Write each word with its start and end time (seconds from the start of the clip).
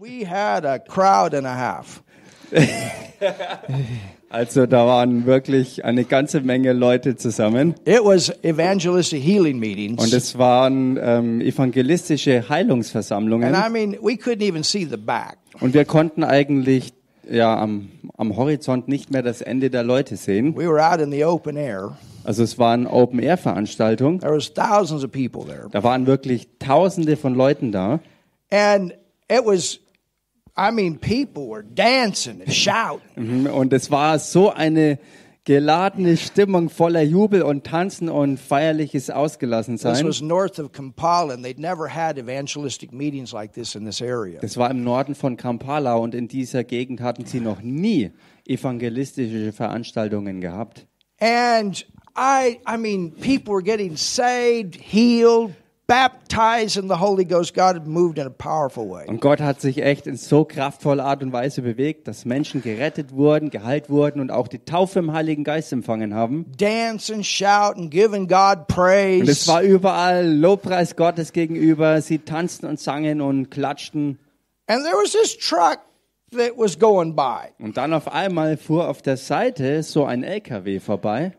we 0.00 0.24
had 0.24 0.64
a 0.64 0.78
crowd 0.78 1.34
and 1.34 1.46
a 1.46 1.54
half. 1.54 2.02
Also 4.32 4.66
da 4.66 4.86
waren 4.86 5.26
wirklich 5.26 5.84
eine 5.84 6.04
ganze 6.04 6.40
Menge 6.40 6.72
Leute 6.72 7.16
zusammen. 7.16 7.74
It 7.84 7.98
was 8.04 8.32
evangelistic 8.44 9.20
healing 9.20 9.58
meetings. 9.58 10.00
Und 10.00 10.12
es 10.12 10.38
waren 10.38 10.96
ähm, 11.02 11.40
evangelistische 11.40 12.48
Heilungsversammlungen. 12.48 13.52
and 13.52 13.56
I 13.56 13.68
mean, 13.68 13.98
we 14.00 14.12
couldn't 14.12 14.46
even 14.46 14.62
see 14.62 14.86
the 14.88 14.96
back. 14.96 15.36
Und 15.60 15.74
wir 15.74 15.84
konnten 15.84 16.22
eigentlich 16.22 16.92
ja, 17.28 17.58
am, 17.58 17.90
am 18.16 18.36
Horizont 18.36 18.86
nicht 18.86 19.10
mehr 19.10 19.24
das 19.24 19.40
Ende 19.40 19.68
der 19.68 19.82
Leute 19.82 20.16
sehen. 20.16 20.56
We 20.56 20.68
were 20.68 20.80
out 20.80 21.00
in 21.00 21.10
the 21.10 21.24
open 21.24 21.56
air. 21.56 21.98
Also 22.22 22.44
es 22.44 22.56
waren 22.56 22.86
Open-Air-Veranstaltungen. 22.86 24.20
There 24.20 24.36
was 24.36 24.54
thousands 24.54 25.02
of 25.02 25.10
people 25.10 25.44
there. 25.44 25.66
Da 25.72 25.82
waren 25.82 26.06
wirklich 26.06 26.46
Tausende 26.60 27.16
von 27.16 27.34
Leuten 27.34 27.72
da. 27.72 27.98
And 28.52 28.94
it 29.28 29.44
was, 29.44 29.80
I 30.60 30.70
mean, 30.70 30.98
people 30.98 31.48
were 31.48 31.62
dancing 31.64 32.42
and 32.42 32.52
shouting. 32.52 33.00
Mhm, 33.16 33.46
Und 33.46 33.72
es 33.72 33.90
war 33.90 34.18
so 34.18 34.50
eine 34.50 34.98
geladene 35.44 36.18
Stimmung 36.18 36.68
voller 36.68 37.00
Jubel 37.00 37.40
und 37.42 37.64
Tanzen 37.64 38.10
und 38.10 38.38
feierliches 38.38 39.08
Ausgelassensein. 39.08 40.06
was 40.06 40.20
north 40.20 40.58
of 40.58 40.70
Kampala, 40.72 41.32
and 41.32 41.42
they'd 41.42 41.58
never 41.58 41.88
had 41.88 42.18
evangelistic 42.18 42.92
meetings 42.92 43.32
like 43.32 43.54
this 43.54 43.74
in 43.74 43.86
this 43.86 44.02
area. 44.02 44.38
Das 44.42 44.58
war 44.58 44.70
im 44.70 44.84
Norden 44.84 45.14
von 45.14 45.38
Kampala 45.38 45.94
und 45.94 46.14
in 46.14 46.28
dieser 46.28 46.62
Gegend 46.62 47.00
hatten 47.00 47.24
sie 47.24 47.40
noch 47.40 47.62
nie 47.62 48.10
evangelistische 48.46 49.52
Veranstaltungen 49.52 50.40
gehabt. 50.42 50.86
And 51.20 51.86
I, 52.16 52.58
I 52.66 52.76
mean, 52.76 53.12
people 53.12 53.54
were 53.54 53.62
getting 53.62 53.96
saved, 53.96 54.76
healed, 54.76 55.54
baptized 55.90 56.76
in 56.76 56.88
the 56.88 57.00
Holy 57.00 57.24
Ghost. 57.24 57.52
God 57.52 57.74
had 57.74 57.88
moved 57.88 58.18
in 58.18 58.26
a 58.28 58.30
powerful 58.30 58.88
way. 58.88 59.08
Und 59.08 59.20
Gott 59.20 59.40
hat 59.40 59.60
sich 59.60 59.82
echt 59.82 60.06
in 60.06 60.16
so 60.16 60.44
kraftvoller 60.44 61.04
Art 61.04 61.20
und 61.20 61.32
Weise 61.32 61.62
bewegt, 61.62 62.06
dass 62.06 62.24
Menschen 62.24 62.62
gerettet 62.62 63.10
wurden, 63.10 63.50
geheilt 63.50 63.90
wurden 63.90 64.20
und 64.20 64.30
auch 64.30 64.46
die 64.46 64.60
Taufe 64.60 65.00
im 65.00 65.12
Heiligen 65.12 65.42
Geist 65.42 65.72
empfangen 65.72 66.14
haben. 66.14 66.46
Dancing, 66.56 67.24
shouting, 67.24 67.90
giving 67.90 68.28
God 68.28 68.68
praise. 68.68 69.22
Und 69.22 69.28
es 69.28 69.48
war 69.48 69.62
überall 69.62 70.32
Lobpreis 70.32 70.94
Gottes 70.94 71.32
gegenüber. 71.32 72.00
Sie 72.02 72.20
tanzten 72.20 72.66
und 72.66 72.78
sangen 72.78 73.20
und 73.20 73.50
klatschten. 73.50 74.20
And 74.68 74.84
there 74.84 74.94
was 74.94 75.10
this 75.10 75.36
truck 75.36 75.80
that 76.30 76.56
was 76.56 76.78
going 76.78 77.16
by. 77.16 77.48
Und 77.58 77.76
dann 77.76 77.94
auf 77.94 78.12
einmal 78.12 78.56
fuhr 78.56 78.88
auf 78.88 79.02
der 79.02 79.16
Seite 79.16 79.82
so 79.82 80.04
ein 80.04 80.22
LKW 80.22 80.78
vorbei. 80.78 81.32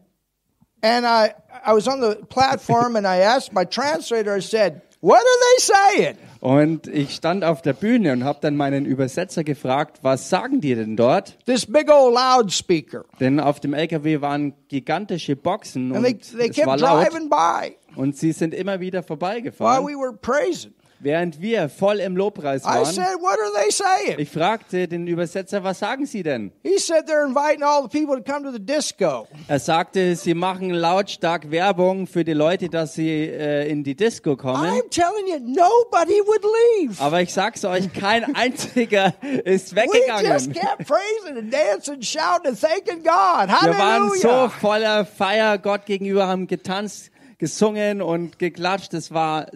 And 0.83 1.05
I, 1.05 1.33
I 1.65 1.73
was 1.73 1.87
on 1.87 2.01
the 2.01 2.15
platform 2.29 2.95
and 2.95 3.05
I 3.05 3.17
asked 3.23 3.53
my 3.53 3.65
translator, 3.65 4.35
I 4.35 4.41
said, 4.41 4.81
What 5.01 5.19
are 5.19 5.23
they 5.23 6.03
saying? 6.03 6.17
Und 6.41 6.87
ich 6.87 7.13
stand 7.15 7.43
auf 7.43 7.61
der 7.61 7.73
Bühne 7.73 8.13
und 8.13 8.23
habe 8.23 8.39
dann 8.41 8.55
meinen 8.55 8.85
Übersetzer 8.85 9.43
gefragt, 9.43 9.99
was 10.01 10.29
sagen 10.29 10.59
die 10.59 10.73
denn 10.73 10.95
dort? 10.95 11.37
This 11.45 11.67
big 11.67 11.87
old 11.91 12.15
loudspeaker. 12.15 13.05
Denn 13.19 13.39
auf 13.39 13.59
dem 13.59 13.75
LKW 13.75 14.21
waren 14.21 14.53
gigantische 14.67 15.35
Boxen 15.35 15.91
And 15.95 15.97
und 15.97 16.03
they, 16.03 16.15
they 16.37 16.49
es 16.49 16.57
war 16.65 16.77
kept 16.77 16.81
laut. 16.81 17.07
driving 17.07 17.29
by 17.29 17.75
Und 17.95 18.17
sie 18.17 18.31
sind 18.31 18.55
immer 18.55 18.79
wieder 18.79 18.99
while 18.99 19.07
vorbeigefahren, 19.07 19.85
we 19.85 19.93
were 19.95 20.13
praising. 20.13 20.73
Während 21.03 21.41
wir 21.41 21.67
voll 21.69 21.99
im 21.99 22.15
Lobpreis 22.15 22.63
I 22.63 22.65
waren. 22.67 22.85
said, 22.85 23.15
What 23.19 23.37
are 23.39 23.51
they 23.63 23.71
saying? 23.71 24.19
Ich 24.19 24.29
fragte 24.29 24.87
den 24.87 25.07
Übersetzer, 25.07 25.63
was 25.63 25.79
sagen 25.79 26.05
Sie 26.05 26.23
denn? 26.23 26.51
He 26.63 26.77
said 26.77 27.05
they're 27.07 27.25
inviting 27.25 27.63
all 27.63 27.81
the 27.83 27.89
people 27.89 28.15
to 28.15 28.23
come 28.23 28.43
to 28.43 28.51
the 28.51 28.59
disco. 28.63 29.27
Er 29.47 29.59
sagte, 29.59 30.15
sie 30.15 30.33
machen 30.33 30.69
lautstark 30.69 31.49
Werbung 31.51 32.07
für 32.07 32.23
die 32.23 32.33
Leute, 32.33 32.69
dass 32.69 32.93
sie 32.93 33.09
äh, 33.09 33.67
in 33.69 33.83
die 33.83 33.95
Disco 33.95 34.35
kommen. 34.35 34.63
I'm 34.63 34.89
telling 34.89 35.27
you, 35.27 35.39
nobody 35.39 36.21
would 36.25 36.43
leave. 36.79 37.01
Aber 37.01 37.21
ich 37.21 37.33
sag's 37.33 37.65
euch, 37.65 37.91
kein 37.93 38.35
einziger 38.35 39.13
ist 39.43 39.75
We 39.75 39.81
just 39.83 39.93
weggegangen. 39.93 40.53
kept 40.53 40.87
praising 40.87 41.37
and 41.37 41.53
dancing, 41.53 42.01
shouting 42.01 42.47
and 42.49 42.59
thanking 42.59 43.03
God. 43.03 43.49
Wir 43.63 43.77
waren 43.77 44.09
so 44.19 44.49
voller 44.59 45.05
Feier 45.05 45.57
Gott 45.57 45.85
gegenüber, 45.85 46.27
haben 46.27 46.47
getanzt, 46.47 47.11
gesungen 47.37 48.01
und 48.01 48.37
geklatscht. 48.39 48.93
Es 48.93 49.11
war, 49.13 49.47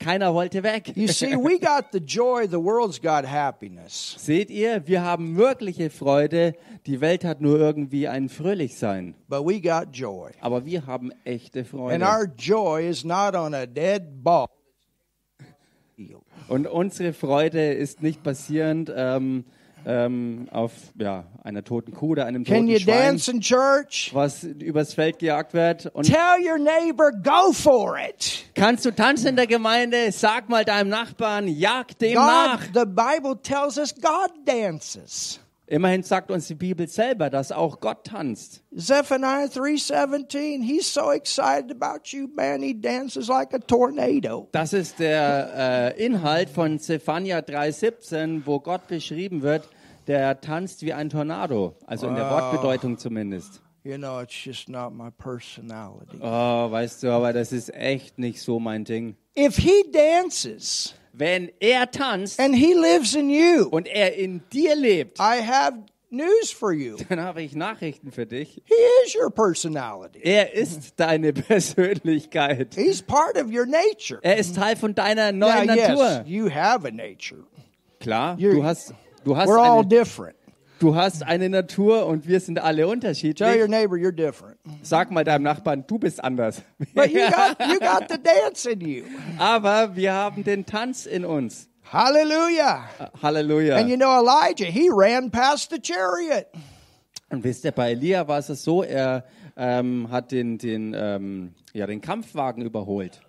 keiner 0.00 0.34
wollte 0.34 0.62
weg. 0.62 0.92
You 0.96 1.06
see, 1.08 1.36
we 1.36 1.58
got 1.60 1.92
the 1.92 2.00
joy, 2.00 2.48
the 2.48 2.56
world's 2.56 3.00
got 3.00 3.24
happiness. 3.24 4.16
Seht 4.18 4.50
ihr, 4.50 4.86
wir 4.86 5.02
haben 5.02 5.36
wirkliche 5.36 5.90
Freude. 5.90 6.54
Die 6.86 7.00
Welt 7.00 7.24
hat 7.24 7.40
nur 7.40 7.58
irgendwie 7.60 8.08
ein 8.08 8.28
Fröhlichsein. 8.28 9.14
But 9.28 9.46
we 9.46 9.60
got 9.60 9.88
joy. 9.92 10.30
Aber 10.40 10.64
wir 10.64 10.86
haben 10.86 11.12
echte 11.24 11.60
And 11.60 11.68
Freude. 11.68 12.04
our 12.04 12.26
joy 12.36 12.88
is 12.88 13.04
not 13.04 13.34
on 13.34 13.54
a 13.54 13.66
dead 13.66 14.24
ball. 14.24 14.46
Und 16.48 16.66
unsere 16.66 17.12
Freude 17.12 17.72
ist 17.74 18.02
nicht 18.02 18.22
basierend 18.22 18.90
ähm, 18.96 19.44
ähm, 19.90 20.48
auf 20.52 20.72
ja, 20.98 21.24
einer 21.42 21.64
toten 21.64 21.92
Kuh 21.92 22.10
oder 22.10 22.26
einem 22.26 22.44
Can 22.44 22.58
toten 22.58 22.68
you 22.68 22.78
Schwein, 22.78 22.94
dance 23.16 23.30
in 23.30 23.40
church? 23.40 24.10
was 24.14 24.44
übers 24.44 24.94
Feld 24.94 25.18
gejagt 25.18 25.52
wird. 25.52 25.86
Und 25.86 26.06
Tell 26.06 26.38
your 26.46 26.58
neighbor, 26.58 27.10
go 27.10 27.52
for 27.52 27.98
it. 27.98 28.44
kannst 28.54 28.84
du 28.84 28.92
tanzen 28.94 29.28
in 29.28 29.36
der 29.36 29.46
Gemeinde? 29.46 30.12
Sag 30.12 30.48
mal 30.48 30.64
deinem 30.64 30.90
Nachbarn, 30.90 31.48
jag 31.48 31.98
dem 31.98 32.14
God, 32.14 32.22
nach. 32.26 32.62
the 32.72 32.84
Bible 32.86 33.36
tells 33.42 33.76
us 33.78 33.94
God 33.94 34.30
dances. 34.46 35.40
Immerhin 35.66 36.02
sagt 36.02 36.32
uns 36.32 36.48
die 36.48 36.56
Bibel 36.56 36.88
selber, 36.88 37.30
dass 37.30 37.52
auch 37.52 37.78
Gott 37.78 38.04
tanzt. 38.08 38.60
Zephaniah 38.76 39.46
3:17, 39.46 40.62
he's 40.64 40.92
so 40.92 41.12
excited 41.12 41.70
about 41.70 42.00
you, 42.06 42.26
man, 42.34 42.60
he 42.60 42.74
dances 42.74 43.28
like 43.28 43.54
a 43.54 43.58
tornado. 43.58 44.48
Das 44.50 44.72
ist 44.72 44.98
der 44.98 45.94
äh, 45.96 46.04
Inhalt 46.04 46.50
von 46.50 46.80
Zephania 46.80 47.38
3,17, 47.38 48.42
wo 48.46 48.58
Gott 48.58 48.88
beschrieben 48.88 49.42
wird, 49.42 49.68
der 50.10 50.40
tanzt 50.40 50.82
wie 50.82 50.92
ein 50.92 51.08
Tornado. 51.08 51.76
Also 51.86 52.08
in 52.08 52.16
der 52.16 52.28
Wortbedeutung 52.28 52.98
zumindest. 52.98 53.62
You 53.84 53.96
know, 53.96 54.20
it's 54.20 54.44
just 54.44 54.68
not 54.68 54.92
my 54.92 55.10
personality. 55.10 56.18
Oh, 56.20 56.70
weißt 56.70 57.02
du, 57.04 57.10
aber 57.12 57.32
das 57.32 57.52
ist 57.52 57.72
echt 57.72 58.18
nicht 58.18 58.42
so 58.42 58.58
mein 58.60 58.84
Ding. 58.84 59.16
If 59.38 59.56
he 59.56 59.84
dances 59.92 60.94
Wenn 61.12 61.50
er 61.60 61.90
tanzt 61.90 62.38
and 62.40 62.54
he 62.54 62.74
lives 62.74 63.14
in 63.14 63.30
you, 63.30 63.68
und 63.70 63.86
er 63.88 64.14
in 64.16 64.42
dir 64.52 64.74
lebt, 64.76 65.18
I 65.18 65.40
have 65.46 65.78
news 66.10 66.50
for 66.52 66.72
you. 66.72 66.96
dann 67.08 67.20
habe 67.20 67.40
ich 67.42 67.54
Nachrichten 67.54 68.10
für 68.12 68.26
dich. 68.26 68.62
He 68.66 68.74
is 69.06 69.14
your 69.14 69.30
personality. 69.30 70.20
Er 70.24 70.52
ist 70.52 70.94
deine 70.98 71.32
Persönlichkeit. 71.94 72.74
He's 72.74 73.00
part 73.00 73.36
of 73.36 73.46
your 73.50 73.64
nature. 73.66 74.18
Er 74.22 74.36
ist 74.36 74.56
Teil 74.56 74.76
von 74.76 74.94
deiner 74.94 75.32
Now, 75.32 75.48
neuen 75.48 75.74
yes, 75.76 75.88
Natur. 75.88 76.24
you 76.26 76.50
have 76.50 76.86
a 76.86 76.90
nature. 76.90 77.44
Klar, 78.00 78.36
You're- 78.36 78.56
du 78.56 78.64
hast, 78.64 78.92
du 79.24 79.36
hast, 79.36 79.48
We're 79.48 79.58
all 79.58 79.80
eine, 79.80 79.88
different. 79.88 80.36
du 80.78 80.94
hast 80.94 81.22
eine 81.22 81.48
Natur 81.48 82.06
und 82.06 82.26
wir 82.26 82.40
sind 82.40 82.58
alle 82.58 82.78
Tell 82.78 82.84
your 82.86 82.92
unterschiedlich. 82.92 83.68
neighbor 83.68 83.96
you're 83.96 84.12
different. 84.12 84.56
Sag 84.82 85.10
mal 85.10 85.24
deinem 85.24 85.42
Nachbarn, 85.42 85.84
du 85.86 85.98
bist 85.98 86.22
anders. 86.22 86.62
But 86.94 87.10
you 87.10 87.20
got 87.28 87.58
you 87.72 87.78
got 87.80 88.08
the 88.08 88.18
dance 88.22 88.68
in 88.68 88.80
you. 88.80 89.04
Aber 89.38 89.94
wir 89.96 90.12
haben 90.12 90.44
den 90.44 90.64
Tanz 90.66 91.06
in 91.06 91.24
uns. 91.24 91.68
Hallelujah. 91.92 92.88
Halleluja. 93.20 93.76
And 93.76 93.88
you 93.88 93.96
know 93.96 94.20
Elijah, 94.20 94.66
he 94.70 94.88
ran 94.92 95.30
past 95.30 95.70
the 95.70 95.78
chariot. 95.80 96.46
Und 97.30 97.44
wisst 97.44 97.64
ihr, 97.64 97.72
bei 97.72 97.92
Elia 97.92 98.26
war 98.28 98.38
es 98.38 98.46
so, 98.46 98.82
er 98.82 99.24
ähm, 99.56 100.08
hat 100.10 100.32
den, 100.32 100.58
den, 100.58 100.94
ähm, 100.96 101.54
ja, 101.72 101.86
den 101.86 102.00
Kampfwagen 102.00 102.64
überholt. 102.64 103.20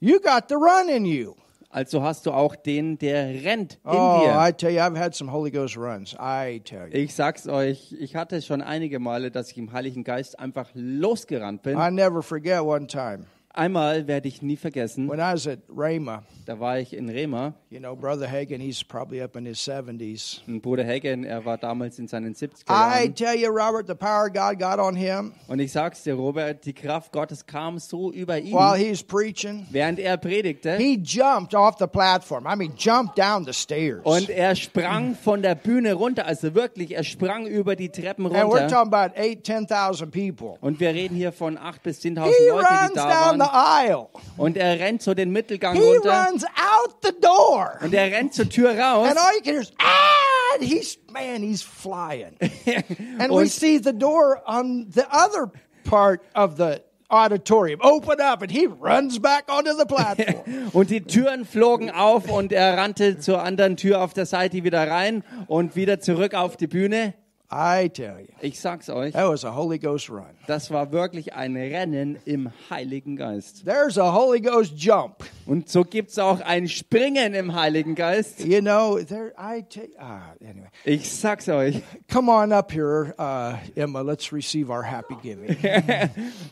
You 0.00 0.18
got 0.20 0.44
the 0.48 0.54
run 0.54 0.88
in 0.88 1.04
you. 1.04 1.34
Also 1.70 2.02
hast 2.02 2.26
du 2.26 2.32
auch 2.32 2.56
den, 2.56 2.96
der 2.98 3.44
rennt 3.44 3.74
in 3.84 3.90
Oh, 3.90 4.20
dir. 4.22 4.38
I 4.48 4.52
tell 4.52 4.70
you, 4.72 4.80
I've 4.80 4.96
had 4.98 5.14
some 5.14 5.30
Holy 5.30 5.50
Ghost 5.50 5.76
runs. 5.76 6.14
I 6.14 6.60
tell 6.64 6.88
you. 6.88 6.94
Ich 6.94 7.14
sag's 7.14 7.46
euch, 7.48 7.94
ich 7.98 8.16
hatte 8.16 8.40
schon 8.40 8.62
einige 8.62 8.98
Male, 8.98 9.30
dass 9.30 9.50
ich 9.50 9.58
im 9.58 9.72
Heiligen 9.72 10.04
Geist 10.04 10.38
einfach 10.38 10.70
losgerannt 10.74 11.62
bin. 11.62 11.76
I 11.78 11.90
never 11.90 12.22
forget 12.22 12.60
one 12.62 12.86
time 12.86 13.26
Einmal 13.56 14.06
werde 14.06 14.28
ich 14.28 14.42
nie 14.42 14.56
vergessen, 14.56 15.08
when 15.08 15.18
I 15.18 15.32
was 15.32 15.46
at 15.46 15.60
Rhema. 15.74 16.22
da 16.44 16.60
war 16.60 16.78
ich 16.78 16.92
in 16.94 17.08
Rema 17.08 17.54
You 17.70 17.80
know, 17.80 17.96
Brother 17.96 18.30
Hagan, 18.30 18.60
he's 18.60 18.84
probably 18.84 19.20
up 19.22 19.34
in 19.36 19.44
his 19.46 19.58
70s. 19.66 20.40
und 20.46 20.60
Bruder 20.62 20.84
Hagen, 20.84 21.24
er 21.24 21.44
war 21.44 21.56
damals 21.58 21.98
in 21.98 22.06
seinen 22.06 22.34
70er 22.34 22.64
I 22.68 23.08
tell 23.08 23.34
you, 23.34 23.48
Robert, 23.48 23.86
the 23.88 23.94
power 23.94 24.26
of 24.26 24.32
God 24.34 24.58
got 24.58 24.78
on 24.78 24.94
him 24.94 25.32
Und 25.48 25.58
ich 25.60 25.72
sag's 25.72 26.02
dir, 26.02 26.14
Robert, 26.14 26.64
die 26.66 26.74
Kraft 26.74 27.12
Gottes 27.12 27.46
kam 27.46 27.78
so 27.78 28.12
über 28.12 28.38
ihn, 28.38 28.52
while 28.52 28.76
he 28.76 28.90
was 28.90 29.02
preaching. 29.02 29.66
während 29.70 29.98
er 29.98 30.16
predigte. 30.18 30.76
He 30.76 31.00
jumped 31.02 31.54
off 31.54 31.76
the 31.78 31.86
platform. 31.86 32.46
I 32.46 32.56
mean, 32.56 32.74
jumped 32.76 33.16
down 33.18 33.44
the 33.44 33.52
stairs. 33.54 34.02
Und 34.04 34.28
er 34.28 34.54
sprang 34.54 35.14
von 35.14 35.40
der 35.42 35.54
Bühne 35.54 35.94
runter, 35.94 36.26
also 36.26 36.54
wirklich, 36.54 36.94
er 36.94 37.04
sprang 37.04 37.46
über 37.46 37.74
die 37.74 37.88
Treppen 37.88 38.26
and 38.26 38.34
we're 38.36 38.44
runter. 38.44 38.68
talking 38.68 38.92
about 38.92 39.14
eight, 39.18 39.44
10,000 39.44 40.10
people. 40.10 40.56
Und 40.60 40.78
wir 40.78 40.90
reden 40.90 41.16
hier 41.16 41.32
von 41.32 41.56
8.000 41.58 41.82
bis 41.82 42.00
10.000 42.02 42.24
He 42.26 42.48
Leute, 42.50 42.66
die 42.90 42.94
da 42.94 43.30
down 43.30 43.38
the 43.46 43.56
aisle. 43.56 44.08
Und 44.36 44.56
er 44.56 44.78
rennt 44.78 45.02
so 45.02 45.14
den 45.14 45.30
Mittelgang 45.30 45.74
He 45.74 45.82
runter. 45.82 46.26
runs 46.28 46.44
out 46.44 46.96
the 47.02 47.12
door. 47.20 47.78
Und 47.82 47.94
er 47.94 48.10
rennt 48.12 48.34
zur 48.34 48.48
Tür 48.48 48.78
raus. 48.78 49.08
And 49.08 49.18
all 49.18 49.34
you 49.34 49.40
can 49.42 49.52
hear 49.54 49.62
is, 49.62 49.72
ah! 49.78 50.58
He's, 50.60 50.98
man, 51.12 51.42
he's 51.42 51.62
flying. 51.62 52.36
And 53.18 53.30
we 53.32 53.46
see 53.46 53.78
the 53.78 53.92
door 53.92 54.40
on 54.46 54.86
the 54.90 55.04
other 55.10 55.50
part 55.84 56.22
of 56.34 56.56
the 56.56 56.82
auditorium. 57.10 57.80
Open 57.82 58.20
up. 58.20 58.42
And 58.42 58.50
he 58.50 58.66
runs 58.66 59.18
back 59.18 59.50
onto 59.50 59.74
the 59.76 59.84
platform. 59.84 60.70
Und 60.72 60.90
die 60.90 61.02
Türen 61.02 61.44
flogen 61.44 61.90
auf 61.90 62.30
und 62.30 62.52
er 62.52 62.76
rannte 62.76 63.18
zur 63.18 63.42
anderen 63.42 63.76
Tür 63.76 64.00
auf 64.02 64.14
der 64.14 64.26
Seite 64.26 64.64
wieder 64.64 64.88
rein 64.90 65.24
und 65.46 65.76
wieder 65.76 66.00
zurück 66.00 66.34
auf 66.34 66.56
die 66.56 66.66
Bühne. 66.66 67.14
I 67.50 67.88
tell 67.88 68.18
you, 68.20 68.28
Ich 68.40 68.58
sag's 68.60 68.88
euch, 68.90 69.12
that 69.12 69.28
was 69.28 69.44
a 69.44 69.54
Holy 69.54 69.78
Ghost 69.78 70.10
run. 70.10 70.34
das 70.46 70.70
war 70.70 70.90
wirklich 70.92 71.34
ein 71.34 71.56
Rennen 71.56 72.18
im 72.24 72.50
Heiligen 72.70 73.16
Geist. 73.16 73.64
There's 73.64 73.98
a 73.98 74.12
Holy 74.12 74.40
Ghost 74.40 74.72
jump. 74.76 75.24
Und 75.46 75.68
so 75.68 75.84
gibt's 75.84 76.18
auch 76.18 76.40
ein 76.40 76.66
Springen 76.68 77.34
im 77.34 77.54
Heiligen 77.54 77.94
Geist. 77.94 78.44
You 78.44 78.60
know, 78.60 78.98
there, 78.98 79.32
I 79.38 79.62
tell 79.62 79.88
ah, 79.98 80.32
anyway. 80.40 80.68
Ich 80.84 81.10
sag's 81.10 81.48
euch. 81.48 81.82
Come 82.12 82.30
on 82.32 82.52
up 82.52 82.72
here, 82.72 83.14
uh, 83.18 83.56
Emma. 83.76 84.00
Let's 84.00 84.32
receive 84.32 84.70
our 84.70 84.82
happy 84.82 85.14
giving. 85.22 85.56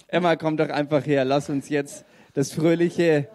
Emma, 0.08 0.36
komm 0.36 0.56
doch 0.56 0.68
einfach 0.70 1.04
her. 1.06 1.24
Lass 1.24 1.50
uns 1.50 1.68
jetzt 1.68 2.04
das 2.34 2.52
fröhliche, 2.52 3.28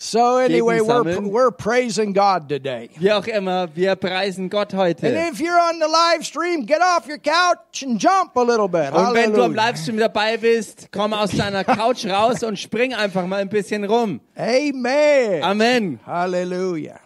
So 0.00 0.36
anyway, 0.36 0.80
we're, 0.80 1.20
we're 1.20 1.50
praising 1.50 2.12
God 2.12 2.48
today. 2.48 2.88
wie 3.00 3.10
auch 3.10 3.26
immer, 3.26 3.66
wir 3.74 3.96
preisen 3.96 4.48
Gott 4.48 4.72
And 4.72 4.80
heute. 4.80 5.06
if 5.08 5.40
you're 5.40 5.58
on 5.58 5.80
the 5.80 5.88
live 5.88 6.24
stream, 6.24 6.64
get 6.66 6.80
off 6.80 7.08
your 7.08 7.18
couch 7.18 7.82
and 7.82 7.98
jump 7.98 8.36
a 8.36 8.42
little 8.42 8.68
bit. 8.68 8.92
Und 8.92 9.12
wenn 9.14 9.32
du 9.32 9.42
am. 9.42 9.56
Livestream 9.56 9.98
dabei 9.98 10.36
bist, 10.36 10.92
komm 10.92 11.12
aus 11.12 11.32
deiner 11.32 11.64
Couch 11.64 12.06
raus 12.06 12.44
und 12.44 12.56
spring 12.60 12.94
einfach 12.94 13.26
mal 13.26 13.40
ein 13.40 13.48
bisschen 13.48 13.84
rum. 13.84 14.20
Amen. 14.36 15.42
Amen. 15.42 15.98
Hallelujah. 16.06 17.00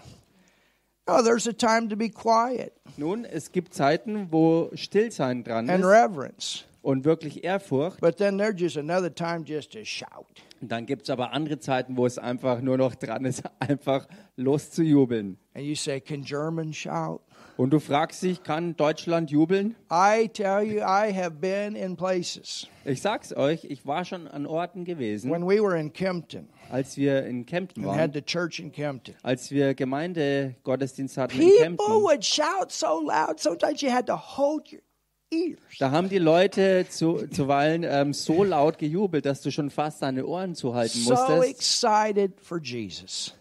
Oh, 1.07 1.23
there's 1.23 1.47
a 1.47 1.53
time 1.55 1.89
to 1.89 1.97
be 1.97 2.11
quiet 2.11 2.75
Nun, 2.99 3.25
es 3.25 3.51
gibt 3.53 3.73
Zeiten, 3.73 4.29
wo 4.31 4.71
Stillsein 4.75 5.45
dran 5.45 5.71
and 5.71 5.83
ist 5.83 5.89
reverence. 5.89 6.65
und 6.83 7.07
wirklich 7.07 7.43
Ehrfurcht. 7.43 8.03
But 8.03 8.19
then 8.19 8.37
there's 8.37 8.61
just 8.61 8.77
another 8.77 9.09
time 9.09 9.45
just 9.47 9.73
to 9.73 9.83
shout. 9.83 10.43
Und 10.63 10.71
dann 10.71 10.87
gibt 10.87 11.03
es 11.03 11.11
aber 11.11 11.33
andere 11.33 11.59
Zeiten, 11.59 11.97
wo 11.97 12.07
es 12.07 12.19
einfach 12.19 12.61
nur 12.61 12.79
noch 12.79 12.95
dran 12.95 13.25
ist, 13.25 13.43
einfach 13.59 14.07
loszujubeln. 14.37 15.37
And 15.55 15.65
you 15.65 15.75
say, 15.75 16.01
Can 16.01 16.23
German 16.23 16.73
shout? 16.73 17.21
Und 17.57 17.71
du 17.71 17.81
fragst 17.81 18.23
dich, 18.23 18.43
kann 18.45 18.77
Deutschland 18.77 19.31
jubeln? 19.31 19.75
I 19.91 20.29
tell 20.29 20.63
you, 20.63 20.79
I 20.79 21.13
have 21.13 21.33
been 21.33 21.75
in 21.75 21.97
places. 21.97 22.69
Ich 22.85 23.03
sag's 23.03 23.35
euch, 23.37 23.65
ich 23.65 23.85
war 23.87 24.05
schon 24.05 24.29
an 24.29 24.47
Orten 24.47 24.85
gewesen, 24.85 25.31
When 25.33 25.43
we 25.43 25.61
were 25.61 25.79
in 25.79 25.93
Kempton 25.93 26.49
als 26.71 26.97
wir 26.97 27.27
in 27.27 27.45
Kempten 27.45 27.85
and 27.85 27.93
had 27.93 27.99
waren, 27.99 28.13
the 28.15 28.23
church 28.23 28.61
in 28.61 28.71
Kempton, 28.71 29.15
als 29.23 29.51
wir 29.51 29.75
Gemeindegottesdienst 29.75 31.19
hatten 31.19 31.41
in 31.41 31.49
people 31.49 31.65
Kempten. 31.65 32.03
would 32.03 32.25
shout 32.25 32.71
so 32.71 33.01
loud, 33.01 33.41
sometimes 33.41 33.83
you 33.83 33.91
had 33.91 34.07
to 34.07 34.17
hold 34.17 34.73
your. 34.73 34.81
Da 35.79 35.91
haben 35.91 36.09
die 36.09 36.19
Leute 36.19 36.87
zu, 36.89 37.27
zuweilen 37.29 37.85
ähm, 37.85 38.13
so 38.13 38.45
laut 38.45 38.79
gejubelt, 38.79 39.27
dass 39.27 39.41
du 39.41 39.51
schon 39.51 39.71
fast 39.71 40.03
deine 40.03 40.27
Ohren 40.27 40.55
zuhalten 40.55 41.03
musstest. 41.05 41.67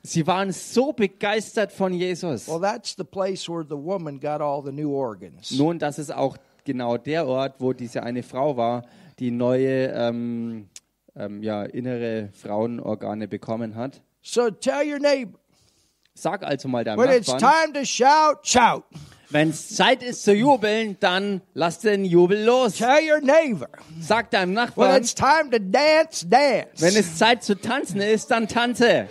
Sie 0.03 0.27
waren 0.27 0.51
so 0.51 0.93
begeistert 0.93 1.71
von 1.71 1.93
Jesus. 1.93 2.47
Well, 2.47 2.61
that's 2.61 2.95
the 2.97 3.03
place 3.03 3.49
where 3.49 3.65
the 3.67 3.75
woman 3.75 4.19
got 4.19 4.41
all 4.41 4.63
the 4.63 4.71
new 4.71 4.91
organs. 4.95 5.51
Nun, 5.51 5.79
das 5.79 5.99
ist 5.99 6.13
auch 6.13 6.37
genau 6.63 6.97
der 6.97 7.27
Ort, 7.27 7.55
wo 7.59 7.73
diese 7.73 8.03
eine 8.03 8.23
Frau 8.23 8.55
war, 8.55 8.83
die 9.19 9.31
neue 9.31 9.87
ähm, 9.87 10.69
ähm, 11.15 11.43
ja, 11.43 11.63
innere 11.63 12.29
Frauenorgane 12.33 13.27
bekommen 13.27 13.75
hat. 13.75 14.01
So 14.23 14.51
tell 14.51 14.87
your 14.87 14.99
neighbor, 14.99 15.39
Sag 16.13 16.43
also 16.43 16.67
mal 16.67 16.83
deinem 16.83 16.99
when 16.99 17.09
it's 17.09 17.27
Nachbarn, 17.27 17.73
time 17.73 17.73
to 17.73 17.85
shout, 17.85 18.39
shout. 18.45 18.83
wenn 19.29 19.49
es 19.49 19.75
Zeit 19.75 20.03
ist 20.03 20.23
zu 20.23 20.33
jubeln, 20.33 20.97
dann 20.99 21.41
lass 21.53 21.79
den 21.79 22.03
Jubel 22.03 22.43
los. 22.43 22.75
Tell 22.77 22.99
your 23.09 23.21
neighbor, 23.21 23.69
Sag 23.99 24.29
deinem 24.31 24.49
when 24.49 24.55
Nachbarn, 24.55 24.97
it's 25.01 25.15
time 25.15 25.49
to 25.51 25.57
dance, 25.59 26.27
dance. 26.27 26.81
wenn 26.81 26.95
es 26.95 27.17
Zeit 27.17 27.43
zu 27.43 27.55
tanzen 27.59 28.01
ist, 28.01 28.29
dann 28.29 28.47
tanze. 28.47 29.07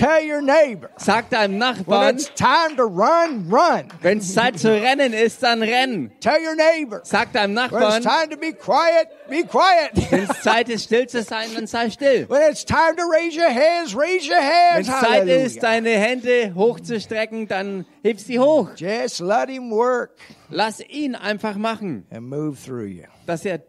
Tell 0.00 0.22
your 0.24 0.40
neighbor, 0.40 0.88
Sag 0.96 1.28
deinem 1.28 1.52
when 1.52 1.58
Nachbarn, 1.60 2.14
it's 2.16 2.30
time 2.34 2.74
to 2.76 2.84
run, 2.84 3.50
run. 3.50 3.88
wenn 4.00 4.16
es 4.18 4.32
Zeit 4.32 4.58
zu 4.58 4.68
rennen 4.72 5.12
ist, 5.12 5.42
dann 5.42 5.62
renn. 5.62 6.10
Tell 6.20 6.38
your 6.42 6.54
neighbor, 6.56 7.02
Sag 7.04 7.32
deinem 7.34 7.54
when 7.54 7.64
it's 7.66 7.72
Nachbarn, 7.72 8.02
time 8.02 8.30
to 8.30 8.36
be 8.38 8.52
quiet, 8.54 9.08
be 9.28 9.42
quiet. 9.44 9.90
wenn 10.10 10.22
es 10.22 10.40
Zeit 10.40 10.70
ist, 10.70 10.84
still 10.84 11.06
zu 11.06 11.22
sein, 11.22 11.48
dann 11.54 11.66
sei 11.66 11.90
still. 11.90 12.26
when 12.30 12.40
it's 12.50 12.64
time 12.64 12.96
to 12.96 13.02
raise 13.04 13.36
your 13.36 13.50
hands, 13.50 13.94
raise 13.94 14.26
your 14.26 14.38
Wenn 14.40 14.86
hands. 14.86 14.88
es 14.88 15.00
Zeit 15.00 15.28
ist, 15.28 15.62
deine 15.62 15.90
Hände 15.90 16.54
hochzustrecken, 16.54 17.46
dann 17.46 17.84
heb 18.02 18.18
sie 18.20 18.38
hoch. 18.38 18.70
Just 18.76 19.20
let 19.20 19.50
him 19.50 19.70
work 19.70 20.16
Lass 20.48 20.80
ihn 20.80 21.14
einfach 21.14 21.56
machen, 21.56 22.06
and 22.10 22.26
move 22.26 22.56
through 22.56 22.86
you. 22.86 23.04
dass 23.26 23.44
er 23.44 23.60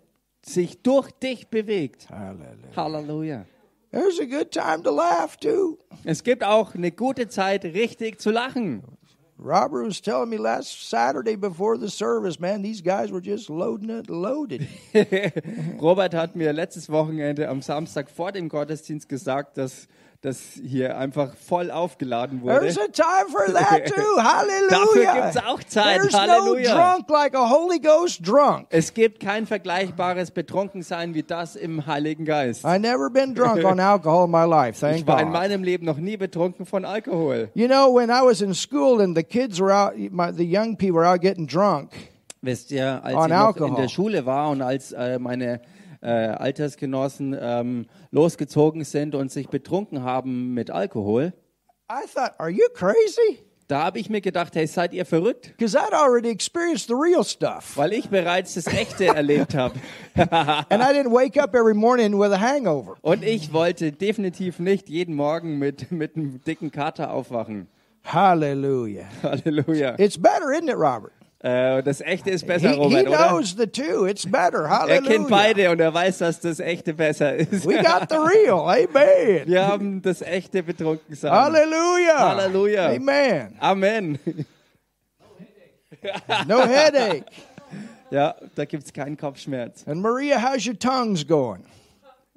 sich 0.45 0.81
durch 0.81 1.11
dich 1.11 1.49
bewegt. 1.49 2.07
Hallelujah. 2.09 2.75
Halleluja. 2.75 3.45
There's 3.91 4.19
a 4.19 4.25
good 4.25 4.51
time 4.51 4.83
to 4.83 4.91
laugh 4.91 5.37
too. 5.37 5.77
Es 6.05 6.23
gibt 6.23 6.43
auch 6.43 6.75
eine 6.75 6.91
gute 6.91 7.27
Zeit, 7.27 7.65
richtig 7.65 8.19
zu 8.21 8.31
lachen. 8.31 8.83
Robert 9.37 9.87
was 9.87 9.99
telling 9.99 10.29
me 10.29 10.37
last 10.37 10.87
Saturday 10.87 11.35
before 11.35 11.75
the 11.75 11.89
service, 11.89 12.39
man, 12.39 12.61
these 12.61 12.81
guys 12.81 13.11
were 13.11 13.21
just 13.21 13.49
loading 13.49 13.89
it, 13.89 14.07
loaded. 14.07 14.67
Robert 15.81 16.13
hat 16.13 16.35
mir 16.35 16.53
letztes 16.53 16.89
Wochenende 16.89 17.49
am 17.49 17.61
Samstag 17.63 18.11
vor 18.11 18.31
dem 18.31 18.49
Gottesdienst 18.49 19.09
gesagt, 19.09 19.57
dass 19.57 19.87
das 20.21 20.37
hier 20.63 20.97
einfach 20.99 21.33
voll 21.35 21.71
aufgeladen 21.71 22.43
wurde. 22.43 22.59
There's 22.59 22.77
a 22.77 22.87
time 22.91 23.27
for 23.31 23.51
that 23.53 23.85
too. 23.93 24.21
Hallelujah. 24.21 24.69
Dafür 24.69 25.13
gibt's 25.23 25.37
auch 25.37 25.63
Zeit. 25.63 25.99
There's 26.01 26.13
Halleluja. 26.13 26.69
no 26.69 26.75
drunk 26.75 27.09
like 27.09 27.35
a 27.35 27.49
Holy 27.49 27.79
Ghost 27.79 28.19
drunk. 28.23 28.67
Es 28.69 28.93
gibt 28.93 29.19
kein 29.19 29.47
vergleichbares 29.47 30.29
Betrunkensein 30.29 31.15
wie 31.15 31.23
das 31.23 31.55
im 31.55 31.87
Heiligen 31.87 32.25
Geist. 32.25 32.63
I 32.63 32.77
never 32.77 33.09
been 33.09 33.33
drunk 33.33 33.63
on 33.65 33.79
alcohol 33.79 34.25
in 34.25 34.31
my 34.31 34.45
life, 34.45 34.79
thank 34.79 34.97
Ich 34.99 35.07
war 35.07 35.19
in 35.19 35.29
God. 35.29 35.33
meinem 35.33 35.63
Leben 35.63 35.85
noch 35.85 35.97
nie 35.97 36.17
betrunken 36.17 36.67
von 36.67 36.85
Alkohol. 36.85 37.49
You 37.55 37.67
know, 37.67 37.91
when 37.91 38.09
I 38.11 38.21
was 38.23 38.41
in 38.41 38.53
school 38.53 39.01
and 39.01 39.17
the 39.17 39.23
kids 39.23 39.59
were 39.59 39.73
out, 39.73 39.93
my, 39.97 40.31
the 40.31 40.45
young 40.45 40.77
people 40.77 40.97
were 40.99 41.07
out 41.07 41.21
getting 41.21 41.47
drunk, 41.47 41.89
Wisst 42.43 42.71
ihr, 42.71 43.03
als 43.03 43.13
ich 43.13 43.27
noch 43.29 43.37
alcohol. 43.47 43.69
in 43.69 43.75
der 43.75 43.87
Schule 43.89 44.25
war 44.27 44.51
und 44.51 44.61
als 44.61 44.91
äh, 44.91 45.17
meine 45.17 45.61
äh, 46.01 46.07
Altersgenossen 46.07 47.37
ähm, 47.39 47.85
losgezogen 48.11 48.83
sind 48.83 49.15
und 49.15 49.31
sich 49.31 49.49
betrunken 49.49 50.03
haben 50.03 50.53
mit 50.53 50.69
Alkohol, 50.71 51.33
I 51.91 52.07
thought, 52.07 52.33
are 52.39 52.49
you 52.49 52.67
crazy? 52.73 53.39
da 53.71 53.85
habe 53.85 53.99
ich 53.99 54.09
mir 54.09 54.19
gedacht, 54.19 54.53
hey, 54.55 54.67
seid 54.67 54.93
ihr 54.93 55.05
verrückt? 55.05 55.53
Because 55.57 55.77
I'd 55.77 55.93
already 55.93 56.29
experienced 56.29 56.87
the 56.87 56.93
real 56.93 57.23
stuff. 57.23 57.77
Weil 57.77 57.93
ich 57.93 58.09
bereits 58.09 58.55
das 58.55 58.67
Echte 58.67 59.05
erlebt 59.05 59.55
habe. 59.55 59.75
And 60.15 60.83
I 60.83 60.91
didn't 60.93 61.13
wake 61.13 61.41
up 61.41 61.55
every 61.55 61.73
morning 61.73 62.19
with 62.19 62.33
a 62.33 62.37
hangover. 62.37 62.95
Und 63.01 63.23
ich 63.23 63.53
wollte 63.53 63.93
definitiv 63.93 64.59
nicht 64.59 64.89
jeden 64.89 65.15
Morgen 65.15 65.57
mit, 65.57 65.89
mit 65.89 66.17
einem 66.17 66.43
dicken 66.43 66.71
Kater 66.71 67.13
aufwachen. 67.13 67.67
Hallelujah. 68.03 69.05
Halleluja. 69.23 69.95
It's 69.97 70.17
better, 70.17 70.51
isn't 70.51 70.69
it, 70.69 70.75
Robert? 70.75 71.13
Äh, 71.43 71.81
das 71.81 72.01
Echte 72.01 72.29
ist 72.29 72.41
He, 72.41 72.47
besser, 72.47 72.69
he 72.69 72.75
Robert, 72.75 73.07
oder? 73.07 73.29
knows 73.29 73.55
the 73.57 73.65
two. 73.65 74.05
It's 74.05 74.29
better. 74.29 74.65
Er 74.65 74.87
kennt 75.01 75.07
Hallelujah. 75.07 75.27
beide 75.27 75.71
und 75.71 75.79
er 75.79 75.91
weiß, 75.93 76.19
dass 76.19 76.39
das 76.39 76.59
Echte 76.59 76.93
besser 76.93 77.35
ist. 77.35 77.65
We 77.67 77.81
got 77.81 78.09
the 78.09 78.17
real. 78.17 78.59
Amen. 78.69 79.47
Wir 79.47 79.67
haben 79.67 80.01
das 80.03 80.21
Echte 80.21 80.61
betrunken 80.61 81.15
sein. 81.15 81.31
Hallelujah. 81.31 82.19
Hallelujah. 82.19 82.89
Amen. 82.91 83.55
Amen. 83.59 84.19
No 86.47 86.61
headache. 86.67 87.25
Ja, 88.11 88.35
da 88.55 88.65
gibt 88.65 88.83
es 88.83 88.91
keinen 88.91 89.15
Kopfschmerz. 89.15 89.87
And 89.87 90.01
Maria, 90.01 90.37
how's 90.37 90.67
your 90.67 90.77
tongues 90.77 91.25
going? 91.25 91.63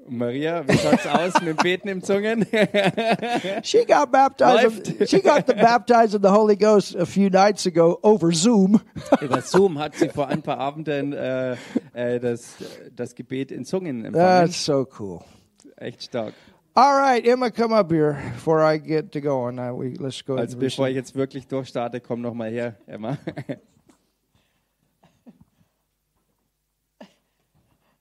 Maria, 0.08 0.66
wie 0.66 0.76
schaut's 0.76 1.06
aus 1.06 1.40
mit 1.42 1.62
Beten 1.62 1.88
im 1.88 2.02
Zungen? 2.02 2.46
She 3.62 3.84
got 3.84 4.12
baptized. 4.12 4.88
Läuft. 4.88 5.10
she 5.10 5.20
got 5.20 5.46
the 5.46 5.54
baptized 5.54 6.14
of 6.14 6.22
the 6.22 6.30
Holy 6.30 6.56
Ghost 6.56 6.94
a 6.94 7.06
few 7.06 7.30
nights 7.30 7.66
ago 7.66 7.98
over 8.02 8.32
Zoom. 8.32 8.80
Über 9.20 9.40
Zoom 9.40 9.78
hat 9.78 9.94
sie 9.94 10.08
vor 10.08 10.28
ein 10.28 10.42
paar 10.42 10.58
Abenden 10.58 11.12
äh, 11.12 11.56
äh, 11.94 12.20
das, 12.20 12.56
das 12.94 13.14
Gebet 13.14 13.50
in 13.50 13.64
Zungen 13.64 14.04
empfangen. 14.04 14.46
That's 14.46 14.64
so 14.64 14.86
cool. 14.98 15.20
Echt 15.76 16.02
stark. 16.02 16.34
All 16.76 16.98
right, 16.98 17.24
Emma, 17.24 17.50
come 17.50 17.72
up 17.72 17.90
here 17.90 18.16
before 18.34 18.60
I 18.60 18.78
get 18.78 19.12
to 19.12 19.20
going. 19.20 19.58
Uh, 19.60 19.72
we, 19.72 19.94
let's 19.98 20.24
go 20.24 20.36
Also 20.36 20.58
bevor 20.58 20.88
ich 20.88 20.96
jetzt 20.96 21.14
wirklich 21.14 21.46
durchstarte, 21.46 22.00
komm 22.00 22.20
noch 22.20 22.34
mal 22.34 22.50
her, 22.50 22.74
Emma. 22.86 23.16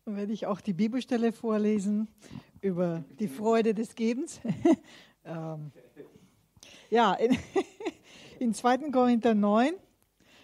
werde 0.05 0.33
ich 0.33 0.47
auch 0.47 0.59
die 0.59 0.73
Bibelstelle 0.73 1.31
vorlesen 1.31 2.09
über 2.61 3.03
die 3.19 3.27
Freude 3.27 3.73
des 3.73 3.95
Gebens. 3.95 4.41
ähm, 5.25 5.71
ja, 6.89 7.13
in, 7.13 7.37
in 8.39 8.53
2. 8.53 8.91
Korinther 8.91 9.33
9, 9.33 9.73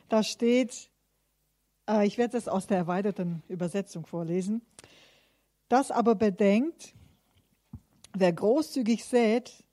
da 0.08 0.24
steht, 0.24 0.90
äh, 1.90 2.08
ich 2.08 2.18
werde 2.18 2.38
das 2.38 2.48
aus 2.48 2.68
der 2.68 2.78
erweiterten 2.78 3.44
Übersetzung 3.50 4.06
vorlesen, 4.06 4.62
das 5.68 5.92
aber 5.92 6.16
bedenkt, 6.16 6.94
wer 8.14 8.32
großzügig 8.32 9.04
sät, 9.04 9.66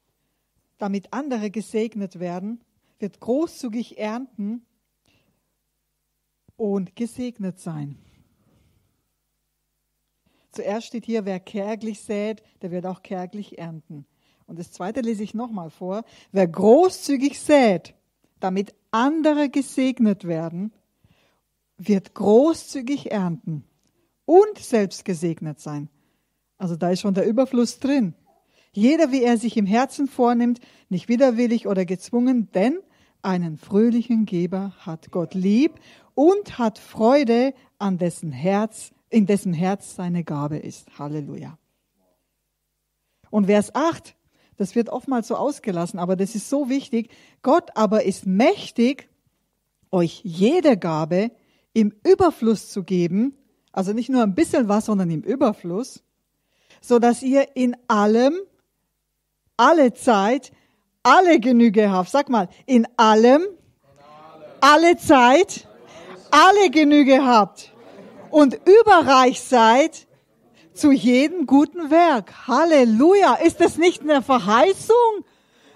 damit 0.79 1.13
andere 1.13 1.51
gesegnet 1.51 2.19
werden, 2.19 2.61
wird 2.99 3.21
großzügig 3.21 3.99
ernten 3.99 4.67
und 6.57 6.97
gesegnet 6.97 7.61
sein. 7.61 7.99
Zuerst 10.57 10.87
steht 10.87 11.05
hier, 11.05 11.27
wer 11.27 11.39
kärglich 11.39 12.01
sät, 12.01 12.43
der 12.63 12.71
wird 12.71 12.87
auch 12.87 13.03
kärglich 13.03 13.59
ernten. 13.59 14.07
Und 14.47 14.59
das 14.59 14.73
zweite 14.73 15.03
lese 15.03 15.23
ich 15.23 15.35
nochmal 15.35 15.69
vor. 15.69 16.03
Wer 16.33 16.49
großzügig 16.49 17.39
sät, 17.39 17.95
damit 18.41 18.75
andere 18.91 19.51
gesegnet 19.51 20.25
werden, 20.25 20.73
wird 21.77 22.15
großzügig 22.15 23.13
ernten 23.13 23.65
und 24.25 24.59
selbst 24.59 25.05
gesegnet 25.05 25.61
sein. 25.61 25.91
Also 26.57 26.75
da 26.75 26.89
ist 26.89 27.01
schon 27.01 27.13
der 27.13 27.27
Überfluss 27.27 27.79
drin. 27.79 28.15
Jeder, 28.73 29.13
wie 29.13 29.25
er 29.25 29.37
sich 29.37 29.59
im 29.59 29.67
Herzen 29.67 30.09
vornimmt, 30.09 30.61
nicht 30.89 31.11
widerwillig 31.11 31.67
oder 31.67 31.85
gezwungen, 31.85 32.51
denn 32.53 32.79
einen 33.21 33.59
fröhlichen 33.59 34.25
Geber 34.25 34.73
hat 34.79 35.11
Gott 35.11 35.35
lieb 35.35 35.75
und 36.15 36.59
hat 36.59 36.79
Freude 36.79 37.53
an 37.79 37.99
dessen 37.99 38.33
Herz, 38.33 38.93
in 39.11 39.27
dessen 39.27 39.53
Herz 39.53 39.95
seine 39.95 40.25
Gabe 40.25 40.59
ist. 40.59 40.99
Halleluja. 40.99 41.59
Und 43.31 43.47
Vers 43.47 43.75
8, 43.75 44.17
das 44.57 44.75
wird 44.75 44.89
oftmals 44.89 45.29
so 45.29 45.37
ausgelassen, 45.37 45.99
aber 45.99 46.17
das 46.17 46.35
ist 46.35 46.49
so 46.49 46.69
wichtig. 46.69 47.11
Gott 47.43 47.71
aber 47.75 48.05
ist 48.05 48.27
mächtig, 48.27 49.09
euch 49.91 50.21
jede 50.25 50.77
Gabe 50.77 51.31
im 51.73 51.95
Überfluss 52.05 52.71
zu 52.71 52.83
geben, 52.83 53.37
also 53.73 53.93
nicht 53.93 54.09
nur 54.09 54.23
ein 54.23 54.35
bisschen 54.35 54.69
was, 54.69 54.87
sondern 54.87 55.11
im 55.11 55.23
Überfluss, 55.23 56.03
so 56.81 56.99
dass 56.99 57.23
ihr 57.23 57.57
in 57.57 57.77
allem, 57.89 58.35
alle 59.57 59.93
Zeit, 59.93 60.53
alle 61.03 61.39
Genüge 61.41 61.91
habt. 61.91 62.09
Sag 62.09 62.29
mal, 62.29 62.49
in 62.65 62.87
allem, 62.97 63.43
alle 64.61 64.97
Zeit, 64.97 65.69
alle 66.31 66.71
Genüge 66.71 67.25
habt 67.25 67.76
und 68.31 68.59
überreich 68.67 69.41
seid 69.41 70.07
zu 70.75 70.93
jedem 70.93 71.47
guten 71.47 71.91
Werk. 71.91 72.47
Halleluja. 72.47 73.35
Ist 73.35 73.61
das 73.61 73.79
nicht 73.79 74.03
eine 74.03 74.23
Verheißung? 74.23 75.25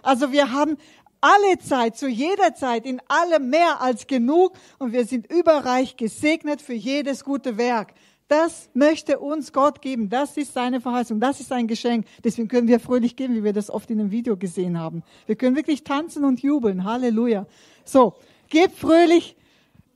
Also 0.02 0.33
wir 0.33 0.52
haben 0.52 0.76
alle 1.21 1.59
Zeit, 1.59 1.97
zu 1.97 2.09
jeder 2.09 2.54
Zeit, 2.54 2.87
in 2.87 3.00
allem 3.09 3.50
mehr 3.50 3.80
als 3.80 4.07
genug 4.07 4.52
und 4.78 4.92
wir 4.92 5.04
sind 5.04 5.30
überreich 5.30 5.97
gesegnet 5.97 6.62
für 6.62 6.75
jedes 6.75 7.25
gute 7.25 7.59
Werk. 7.59 7.92
Das 8.28 8.71
möchte 8.75 9.19
uns 9.19 9.52
Gott 9.52 9.83
geben. 9.83 10.09
Das 10.09 10.37
ist 10.37 10.54
seine 10.54 10.80
Verheißung. 10.80 11.19
Das 11.19 11.40
ist 11.40 11.49
sein 11.49 11.66
Geschenk. 11.66 12.07
Deswegen 12.23 12.47
können 12.47 12.69
wir 12.69 12.78
fröhlich 12.78 13.16
gehen, 13.16 13.35
wie 13.35 13.42
wir 13.42 13.52
das 13.52 13.71
oft 13.71 13.90
in 13.90 13.99
dem 13.99 14.12
Video 14.12 14.37
gesehen 14.37 14.78
haben. 14.78 15.02
Wir 15.26 15.35
können 15.35 15.57
wirklich 15.57 15.83
tanzen 15.83 16.25
und 16.25 16.40
jubeln. 16.40 16.85
Halleluja. 16.85 17.47
So, 17.85 18.14
gebt 18.49 18.76
fröhlich 18.76 19.37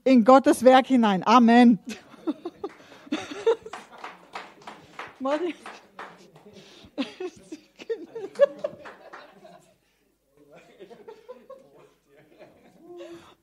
in 0.03 0.25
Gottes 0.25 0.65
Werk 0.65 0.89
hinein. 0.89 1.25
Amen. 1.25 1.79
Martin. 5.21 5.55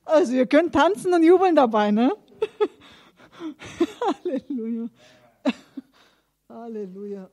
Also 0.05 0.33
ihr 0.33 0.45
könnt 0.45 0.73
tanzen 0.73 1.13
und 1.13 1.23
jubeln 1.23 1.55
dabei, 1.55 1.91
ne? 1.91 2.11
Halleluja. 4.23 4.89
Halleluja. 6.49 7.29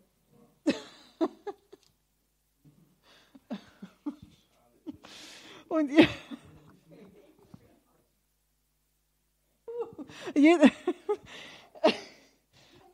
Und 5.68 5.90
ihr, 5.90 6.08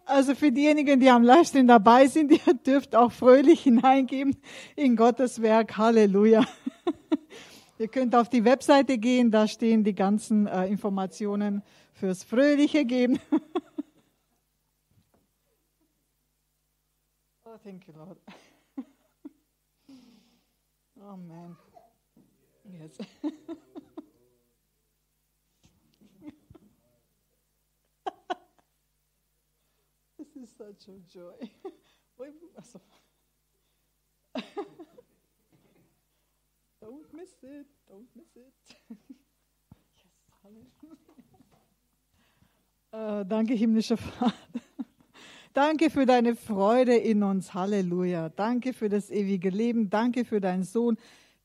also 0.06 0.34
für 0.34 0.52
diejenigen, 0.52 1.00
die 1.00 1.10
am 1.10 1.22
Livestream 1.22 1.66
dabei 1.66 2.06
sind, 2.06 2.30
ihr 2.46 2.54
dürft 2.54 2.94
auch 2.94 3.12
fröhlich 3.12 3.62
hineingeben 3.62 4.36
in 4.76 4.96
Gottes 4.96 5.42
Werk. 5.42 5.76
Halleluja. 5.76 6.44
Ihr 7.76 7.88
könnt 7.88 8.14
auf 8.14 8.28
die 8.28 8.44
Webseite 8.44 8.98
gehen, 8.98 9.32
da 9.32 9.48
stehen 9.48 9.82
die 9.82 9.96
ganzen 9.96 10.46
äh, 10.46 10.66
Informationen 10.66 11.62
fürs 11.92 12.22
fröhliche 12.22 12.84
Geben. 12.84 13.18
oh, 17.44 17.56
thank 17.64 17.88
you, 17.88 17.94
Lord. 17.94 18.16
oh, 21.00 21.16
man. 21.16 21.56
Yes. 22.64 22.96
this 30.16 30.36
is 30.36 30.50
such 30.64 30.88
a 30.88 30.92
joy. 31.12 31.50
Also. 32.56 32.80
Don't 36.80 37.12
miss 37.12 37.42
it, 37.42 37.66
don't 37.88 38.06
miss 38.14 38.36
it. 38.36 38.54
yes, 39.96 40.12
Halleluja. 40.44 40.96
Äh, 42.92 43.26
danke, 43.26 43.54
himmlischer 43.54 43.96
Vater. 43.96 44.32
Danke 45.52 45.90
für 45.90 46.06
deine 46.06 46.36
Freude 46.36 46.94
in 46.94 47.24
uns. 47.24 47.52
Halleluja. 47.52 48.28
Danke 48.28 48.72
für 48.72 48.88
das 48.88 49.10
ewige 49.10 49.50
Leben. 49.50 49.90
Danke 49.90 50.24
für 50.24 50.40
deinen 50.40 50.62
Sohn. 50.62 50.96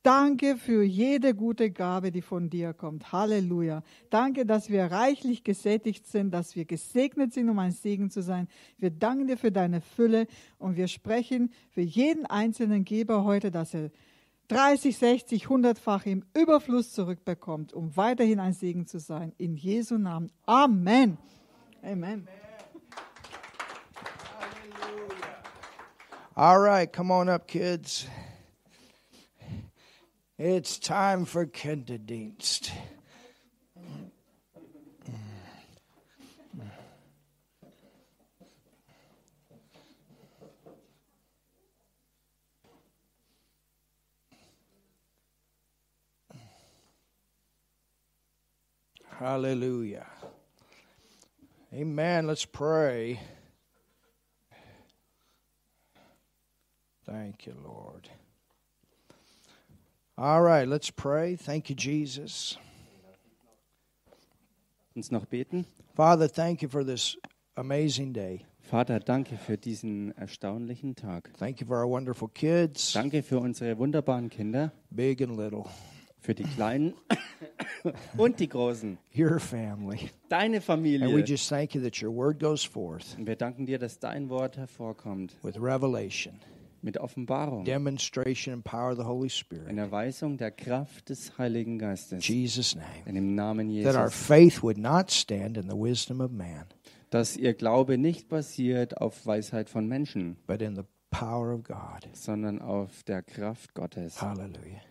Danke 0.02 0.56
für 0.56 0.82
jede 0.82 1.36
gute 1.36 1.72
Gabe, 1.72 2.12
die 2.12 2.22
von 2.22 2.50
dir 2.50 2.74
kommt. 2.74 3.12
Halleluja. 3.12 3.84
Danke, 4.10 4.46
dass 4.46 4.70
wir 4.70 4.86
reichlich 4.86 5.44
gesättigt 5.44 6.08
sind, 6.08 6.32
dass 6.32 6.56
wir 6.56 6.64
gesegnet 6.64 7.34
sind, 7.34 7.50
um 7.50 7.60
ein 7.60 7.72
Segen 7.72 8.10
zu 8.10 8.22
sein. 8.22 8.48
Wir 8.78 8.92
danken 8.92 9.28
dir 9.28 9.38
für 9.38 9.52
deine 9.52 9.82
Fülle 9.82 10.28
und 10.58 10.78
wir 10.78 10.88
sprechen 10.88 11.52
für 11.70 11.82
jeden 11.82 12.26
einzelnen 12.26 12.86
Geber 12.86 13.26
heute, 13.26 13.52
dass 13.52 13.74
er 13.74 13.92
30, 14.48 14.98
60, 14.98 15.46
100-fach 15.48 16.06
im 16.06 16.24
Überfluss 16.34 16.94
zurückbekommt, 16.94 17.74
um 17.74 17.96
weiterhin 17.98 18.40
ein 18.40 18.54
Segen 18.54 18.88
zu 18.88 19.00
sein. 19.00 19.34
In 19.38 19.58
Jesu 19.58 19.98
Namen. 19.98 20.32
Amen. 20.46 21.18
Amen. 21.84 22.26
All 26.36 26.58
right, 26.58 26.92
come 26.92 27.14
on 27.14 27.28
up, 27.28 27.50
kids. 27.50 28.08
It's 30.42 30.80
time 30.80 31.26
for 31.26 31.46
Kinderdienst. 31.46 32.72
Hallelujah. 49.18 50.08
Amen. 51.74 52.28
Let's 52.28 52.46
pray. 52.46 53.20
Thank 57.06 57.46
you, 57.46 57.56
Lord. 57.62 58.08
All 60.22 60.42
right, 60.42 60.68
let's 60.68 60.92
pray. 60.92 61.38
Thank 61.38 61.70
you, 61.70 61.76
Jesus. 61.78 62.58
Uns 64.94 65.12
noch 65.12 65.26
beten. 65.26 65.66
Father, 65.96 66.28
thank 66.28 66.62
you 66.62 66.68
for 66.68 66.84
this 66.84 67.16
amazing 67.56 68.12
day. 68.12 68.42
Vater, 68.60 69.00
danke 69.00 69.38
für 69.38 69.58
diesen 69.58 70.12
erstaunlichen 70.18 70.94
Tag. 70.96 71.32
Thank 71.40 71.62
you 71.62 71.68
for 71.68 71.78
our 71.78 71.88
wonderful 71.90 72.28
kids, 72.28 72.92
Danke 72.92 73.24
für 73.24 73.40
unsere 73.40 73.78
wunderbaren 73.78 74.30
Kinder, 74.30 74.74
big 74.90 75.22
and 75.22 75.38
little, 75.38 75.64
für 76.20 76.36
die 76.36 76.44
Kleinen 76.44 76.94
und 78.18 78.42
die 78.42 78.50
Großen. 78.50 78.98
your 79.18 79.40
family. 79.40 80.10
Deine 80.28 80.58
And 80.58 80.62
we 80.84 81.00
Familie. 81.00 81.24
just 81.24 81.48
thank 81.48 81.74
you 81.74 81.82
that 81.82 82.02
your 82.04 82.12
word 82.14 82.40
goes 82.42 82.64
forth 82.66 83.16
Und 83.18 83.26
wir 83.26 83.38
danken 83.38 83.66
dir, 83.66 83.80
dass 83.80 83.98
dein 84.00 84.28
Wort 84.30 84.58
hervorkommt 84.58 85.34
with 85.44 85.56
revelation, 85.56 86.34
mit 86.82 86.98
Offenbarung, 86.98 87.66
demonstration, 87.66 88.54
and 88.54 88.64
power 88.64 88.92
of 88.92 88.98
the 88.98 89.04
Holy 89.06 89.30
Spirit. 89.30 89.70
in 89.70 89.78
Erweisung 89.78 90.38
der 90.38 90.52
Kraft 90.52 91.10
des 91.10 91.38
Heiligen 91.38 91.78
Geistes. 91.80 92.28
Jesus' 92.28 92.76
name. 92.76 92.86
In 93.06 93.16
dem 93.16 93.36
Namen 93.36 93.68
That 93.84 93.96
our 93.96 94.06
Jesus. 94.08 94.26
faith 94.28 94.64
would 94.64 94.78
not 94.78 95.12
stand 95.12 95.58
in 95.58 95.70
the 95.70 95.76
wisdom 95.78 96.22
of 96.22 96.32
man, 96.32 96.66
Dass 97.10 97.36
ihr 97.38 97.54
Glaube 97.54 97.98
nicht 97.98 98.30
basiert 98.30 98.98
auf 99.02 99.26
Weisheit 99.26 99.70
von 99.70 99.88
Menschen, 99.88 100.38
but 100.48 100.62
in 100.62 100.76
the 100.76 100.84
power 101.12 101.54
of 101.54 101.64
God. 101.64 102.08
sondern 102.14 102.62
auf 102.62 103.04
der 103.04 103.24
Kraft 103.24 103.74
Gottes. 103.74 104.22
Hallelujah. 104.22 104.82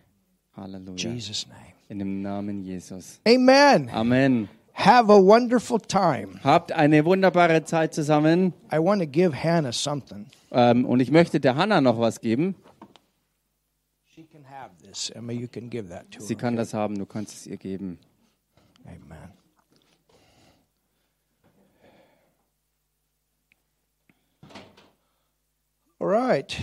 Halleluja. 0.55 1.09
Jesus' 1.11 1.47
name. 1.47 1.73
In 1.87 1.99
dem 1.99 2.21
Namen 2.21 2.61
Jesus. 2.63 3.19
Amen. 3.25 3.89
Amen. 3.89 4.49
Have 4.79 5.09
a 5.11 5.17
wonderful 5.21 5.77
time. 5.77 6.39
Habt 6.41 6.71
eine 6.71 7.03
wunderbare 7.03 7.65
Zeit 7.65 7.93
zusammen. 7.93 8.53
I 8.71 8.77
want 8.79 9.01
to 9.01 9.07
give 9.07 9.33
Hannah 9.43 9.73
something. 9.73 10.27
Ähm, 10.51 10.85
und 10.85 11.01
ich 11.01 11.11
möchte 11.11 11.41
der 11.41 11.57
Hanna 11.57 11.81
noch 11.81 11.99
was 11.99 12.21
geben. 12.21 12.55
She 14.05 14.23
can 14.23 14.45
have 14.49 14.71
this. 14.81 15.09
Emma, 15.09 15.33
you 15.33 15.49
can 15.49 15.69
give 15.69 15.89
that 15.89 16.09
to 16.11 16.21
Sie 16.21 16.35
her. 16.35 16.39
kann 16.39 16.55
das 16.55 16.73
haben, 16.73 16.97
du 16.97 17.05
kannst 17.05 17.35
es 17.35 17.47
ihr 17.47 17.57
geben. 17.57 17.99
Amen. 18.85 19.33
right. 25.99 26.57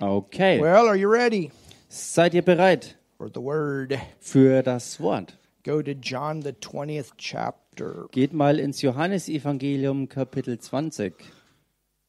Okay. 0.00 0.60
Well, 0.60 0.86
are 0.86 0.96
you 0.96 1.08
ready 1.08 1.50
Seid 1.88 2.32
ihr 2.34 2.42
bereit 2.42 2.94
for 3.18 3.28
the 3.28 3.40
word? 3.40 3.98
für 4.20 4.62
das 4.62 5.00
Wort? 5.00 5.39
Go 5.62 5.82
to 5.82 5.94
John, 5.94 6.40
the 6.40 6.54
20th 6.54 7.12
chapter. 7.18 8.06
Geht 8.12 8.32
mal 8.32 8.58
ins 8.58 8.80
Johannesevangelium 8.80 10.08
Kapitel 10.08 10.58
20. 10.58 11.12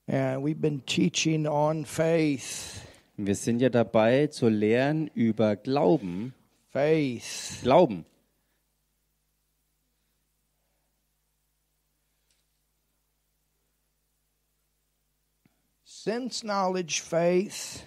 And 0.08 0.42
we've 0.42 0.62
been 0.62 0.86
teaching 0.86 1.46
on 1.46 1.84
faith. 1.84 2.88
Wir 3.18 3.36
sind 3.36 3.60
ja 3.60 3.68
dabei 3.68 4.28
zu 4.28 4.48
lernen 4.48 5.08
über 5.14 5.58
Glauben. 5.58 6.34
Faith. 6.70 7.60
Glauben. 7.62 8.06
Sense 15.84 16.42
knowledge, 16.42 17.02
faith. 17.04 17.86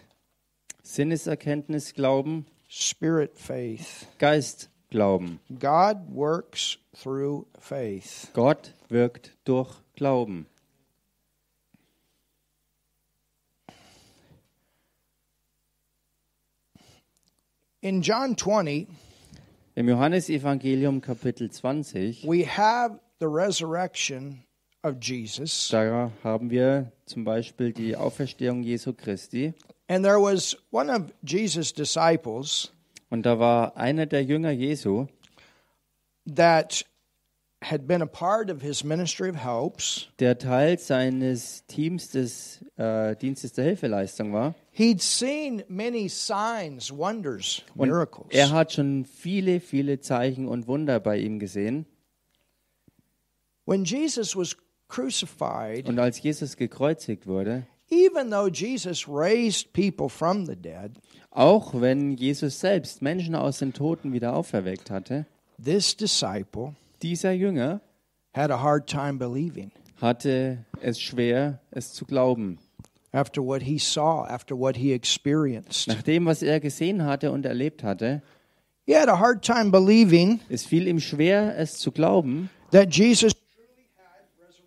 Sinneserkenntnis 0.83 1.95
Glauben. 1.95 2.45
Spirit 2.69 3.39
faith. 3.39 4.07
Geist 4.19 4.69
Glauben. 4.95 5.41
God 5.59 6.15
works 6.15 6.79
through 6.95 7.47
faith. 7.59 8.29
Gott 8.33 8.75
wirkt 8.89 9.33
durch 9.45 9.69
Glauben. 9.97 10.47
In 17.81 18.03
John 18.03 18.37
20, 18.37 18.87
Im 19.75 19.89
Johannesevangelium 19.89 21.01
Kapitel 21.01 21.51
20, 21.51 22.25
we 22.25 22.45
have 22.45 23.01
the 23.19 23.27
resurrection 23.27 24.45
of 24.85 25.01
Jesus. 25.01 25.71
da 25.71 26.13
haben 26.23 26.51
wir 26.51 26.93
zum 27.07 27.25
Beispiel 27.25 27.73
die 27.73 27.97
Auferstehung 27.97 28.63
Jesu 28.63 28.93
Christi. 28.93 29.55
And 29.89 30.05
there 30.05 30.21
was 30.21 30.57
one 30.71 30.89
of 30.89 31.13
Jesus' 31.25 31.73
disciples 31.73 32.71
Und 33.15 33.23
da 33.27 33.39
war 33.39 33.77
einer 33.77 34.07
der 34.07 34.25
Jünger 34.25 34.51
Jesu, 34.51 35.07
that 36.35 36.85
had 37.63 37.87
been 37.87 38.03
a 38.03 38.07
part 38.07 38.51
of 38.51 38.61
his 38.61 38.83
ministry 38.83 39.31
of 39.31 39.37
helps. 39.37 40.09
der 40.19 40.37
Teil 40.37 40.81
seines 40.81 41.65
Teams 41.69 42.11
des 42.11 42.65
äh, 42.77 43.15
Dienstes 43.15 43.53
der 43.53 43.67
Hilfeleistung 43.67 44.33
war. 44.33 44.57
He'd 44.73 45.01
seen 45.01 45.63
many 45.69 46.09
signs, 46.09 46.91
wonders, 46.91 47.63
Und 47.77 47.89
miracles. 47.89 48.27
er 48.31 48.51
hat 48.51 48.73
schon 48.73 49.05
viele, 49.05 49.61
viele 49.61 50.01
Zeichen 50.01 50.49
und 50.49 50.67
Wunder 50.67 50.99
bei 50.99 51.17
ihm 51.19 51.39
gesehen. 51.39 51.87
When 53.65 53.85
Jesus 53.85 54.35
was 54.35 54.57
crucified, 54.89 55.89
Und 55.89 56.01
als 56.01 56.21
Jesus 56.21 56.57
gekreuzigt 56.57 57.29
wurde, 57.29 57.65
even 57.95 58.31
though 58.31 58.49
Jesus 58.49 59.09
raised 59.09 59.73
people 59.73 60.09
from 60.09 60.47
the 60.47 60.57
dead, 60.57 60.93
auch 61.31 61.75
wenn 61.75 62.17
Jesus 62.17 62.61
selbst 62.61 63.03
Menschen 63.03 63.35
aus 63.35 63.59
den 63.59 63.73
Toten 63.73 64.13
wieder 64.13 64.35
auferweckt 64.35 64.91
hatte, 64.91 65.27
this 65.63 65.97
disciple 65.97 66.75
dieser 67.03 67.33
Jünger 67.33 67.81
had 68.35 68.51
a 68.51 68.61
hard 68.61 68.87
time 68.89 69.19
believing 69.19 69.71
hatte 70.01 70.65
es 70.81 71.01
schwer, 71.01 71.61
es 71.71 71.93
zu 71.93 72.05
glauben. 72.05 72.59
after 73.13 73.41
what 73.41 73.63
he 73.63 73.79
saw, 73.79 74.25
after 74.25 74.57
what 74.57 74.77
he 74.77 74.93
experienced. 74.93 75.87
Nach 75.87 76.03
dem, 76.03 76.27
was 76.27 76.43
er 76.43 76.59
gesehen 76.59 77.05
hatte 77.05 77.31
und 77.31 77.47
erlebt 77.47 77.85
hatte, 77.85 78.23
He 78.87 78.93
had 78.93 79.09
a 79.09 79.19
hard 79.19 79.43
time 79.43 79.71
believing 79.71 80.41
es 80.51 80.67
fiel 80.67 80.87
ihm 80.87 81.01
schwer, 81.01 81.57
es 81.57 81.79
zu 81.79 81.91
glauben, 81.91 82.51
that 82.71 82.95
Jesus 82.95 83.33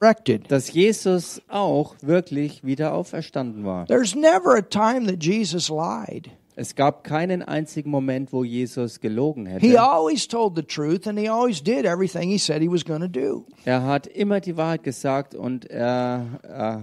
resurrected. 0.01 0.50
dass 0.51 0.72
Jesus 0.74 1.42
auch 1.48 1.96
wirklich 2.01 2.63
wieder 2.63 2.94
auferstanden 2.94 3.66
war. 3.66 3.86
There's 3.88 4.16
never 4.16 4.56
a 4.58 4.62
time 4.62 5.08
that 5.08 5.24
Jesus 5.24 5.70
lied. 5.70 6.30
Es 6.60 6.74
gab 6.74 7.04
keinen 7.04 7.44
einzigen 7.44 7.92
Moment, 7.92 8.34
wo 8.34 8.44
Jesus 8.44 9.00
gelogen 9.00 9.46
He 9.46 9.54
hätte. 9.70 9.82
always 9.82 10.27
told 10.27 10.56
the 10.56 10.63
truth 10.63 11.06
and 11.08 11.20
he 11.20 11.30
always 11.30 11.62
did 11.62 11.86
everything 11.86 12.30
he 12.30 12.39
said 12.39 12.62
he 12.63 12.68
was 12.72 12.84
going 12.84 13.01
to 13.01 13.08
do. 13.08 13.46
Er 13.66 13.84
hat 13.84 14.08
immer 14.08 14.39
die 14.39 14.58
Wahrheit 14.58 14.84
gesagt 14.84 15.36
und 15.36 15.70
er 15.70 16.25
äh, 16.44 16.77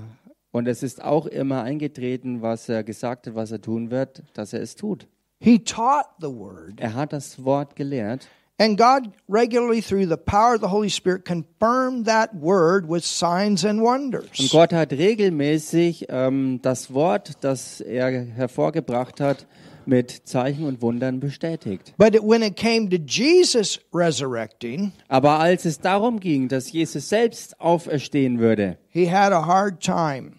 und 0.53 0.69
es 0.69 0.85
ist 0.85 1.03
auch 1.03 1.27
immer 1.27 1.65
eingetreten, 1.65 2.41
was 2.41 2.69
er 2.69 2.85
gesagt 2.85 3.27
hat, 3.27 3.35
was 3.35 3.51
er 3.51 3.61
tun 3.61 3.91
wird, 3.91 4.23
dass 4.35 4.53
er 4.53 4.63
es 4.63 4.77
tut. 4.77 5.09
He 5.41 5.59
taught 5.59 6.07
the 6.21 6.29
word. 6.29 6.75
Er 6.79 6.95
hat 6.95 7.13
das 7.13 7.45
Wort 7.45 7.75
gelehrt 7.75 8.29
And 8.57 8.79
God 8.79 9.13
regularly, 9.29 9.81
through 9.83 10.07
the 10.07 10.17
power 10.17 10.55
of 10.55 10.61
the 10.61 10.69
Holy 10.69 10.89
Spirit, 10.89 11.25
confirmed 11.25 12.07
that 12.07 12.35
word 12.35 12.89
with 12.89 13.05
signs 13.05 13.65
and 13.65 13.81
und 13.81 13.85
wonders. 13.85 14.49
Gott 14.53 14.73
hat 14.73 14.93
regelmäßig 14.93 16.07
ähm, 16.09 16.61
das 16.63 16.95
Wort, 16.95 17.33
das 17.41 17.81
er 17.81 18.13
hervorgebracht 18.13 19.21
hat, 19.21 19.47
mit 19.87 20.23
Zeichen 20.29 20.67
und 20.67 20.83
Wundern 20.83 21.19
bestätigt. 21.19 21.95
But 21.99 22.15
when 22.23 22.43
it 22.43 22.57
came 22.57 22.89
to 22.91 22.97
Jesus 22.97 23.81
resurrecting, 23.93 24.93
Aber 25.09 25.41
als 25.41 25.65
es 25.65 25.81
darum 25.81 26.21
ging, 26.21 26.47
dass 26.49 26.71
Jesus 26.71 27.09
selbst 27.09 27.61
auferstehen 27.61 28.39
würde, 28.39 28.79
he 28.89 29.11
had 29.11 29.33
a 29.33 29.45
hard 29.45 29.81
time. 29.81 30.35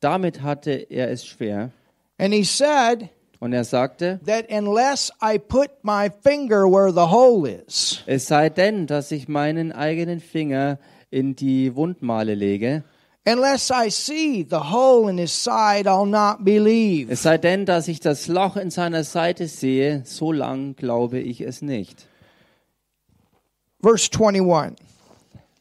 damit 0.00 0.42
hatte 0.42 0.72
er 0.90 1.10
es 1.10 1.24
schwer. 1.24 1.70
And 2.18 2.34
he 2.34 2.42
said 2.42 3.08
Und 3.42 3.52
er 3.52 3.64
sagte, 3.64 4.20
that 4.24 4.52
unless 4.52 5.10
I 5.20 5.36
put 5.36 5.70
my 5.82 6.08
finger 6.22 6.64
where 6.64 6.92
the 6.92 7.10
hole 7.10 7.44
is, 7.44 8.00
es 8.06 8.28
sei 8.28 8.48
denn, 8.48 8.86
dass 8.86 9.10
ich 9.10 9.26
meinen 9.26 9.72
eigenen 9.72 10.20
Finger 10.20 10.78
in 11.10 11.34
die 11.34 11.74
Wundmale 11.74 12.36
lege, 12.36 12.84
unless 13.26 13.68
I 13.70 13.90
see 13.90 14.46
the 14.48 14.70
hole 14.70 15.10
in 15.10 15.18
his 15.18 15.32
side, 15.32 15.88
I'll 15.88 16.06
not 16.06 16.44
believe. 16.44 17.10
es 17.10 17.24
sei 17.24 17.36
denn, 17.36 17.66
dass 17.66 17.88
ich 17.88 17.98
das 17.98 18.28
Loch 18.28 18.56
in 18.56 18.70
seiner 18.70 19.02
Seite 19.02 19.48
sehe, 19.48 20.02
so 20.04 20.30
lang 20.30 20.76
glaube 20.76 21.18
ich 21.18 21.40
es 21.40 21.62
nicht. 21.62 22.06
Verse 23.82 24.08
21. 24.08 24.76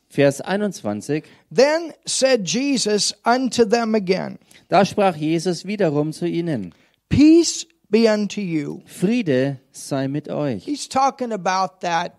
Vers 0.07 0.39
21, 0.41 1.23
Then 1.49 1.93
said 2.05 2.47
Jesus 2.47 3.15
unto 3.25 3.65
them 3.65 3.95
again, 3.95 4.37
da 4.69 4.85
sprach 4.85 5.15
Jesus 5.15 5.65
wiederum 5.65 6.13
zu 6.13 6.27
ihnen, 6.27 6.75
Peace 7.11 7.67
be 7.89 8.07
unto 8.07 8.41
you. 8.41 8.81
Friede 8.85 9.59
sei 9.71 10.07
mit 10.07 10.29
euch. 10.29 10.63
He's 10.63 10.87
talking 10.87 11.33
about 11.33 11.81
that 11.81 12.13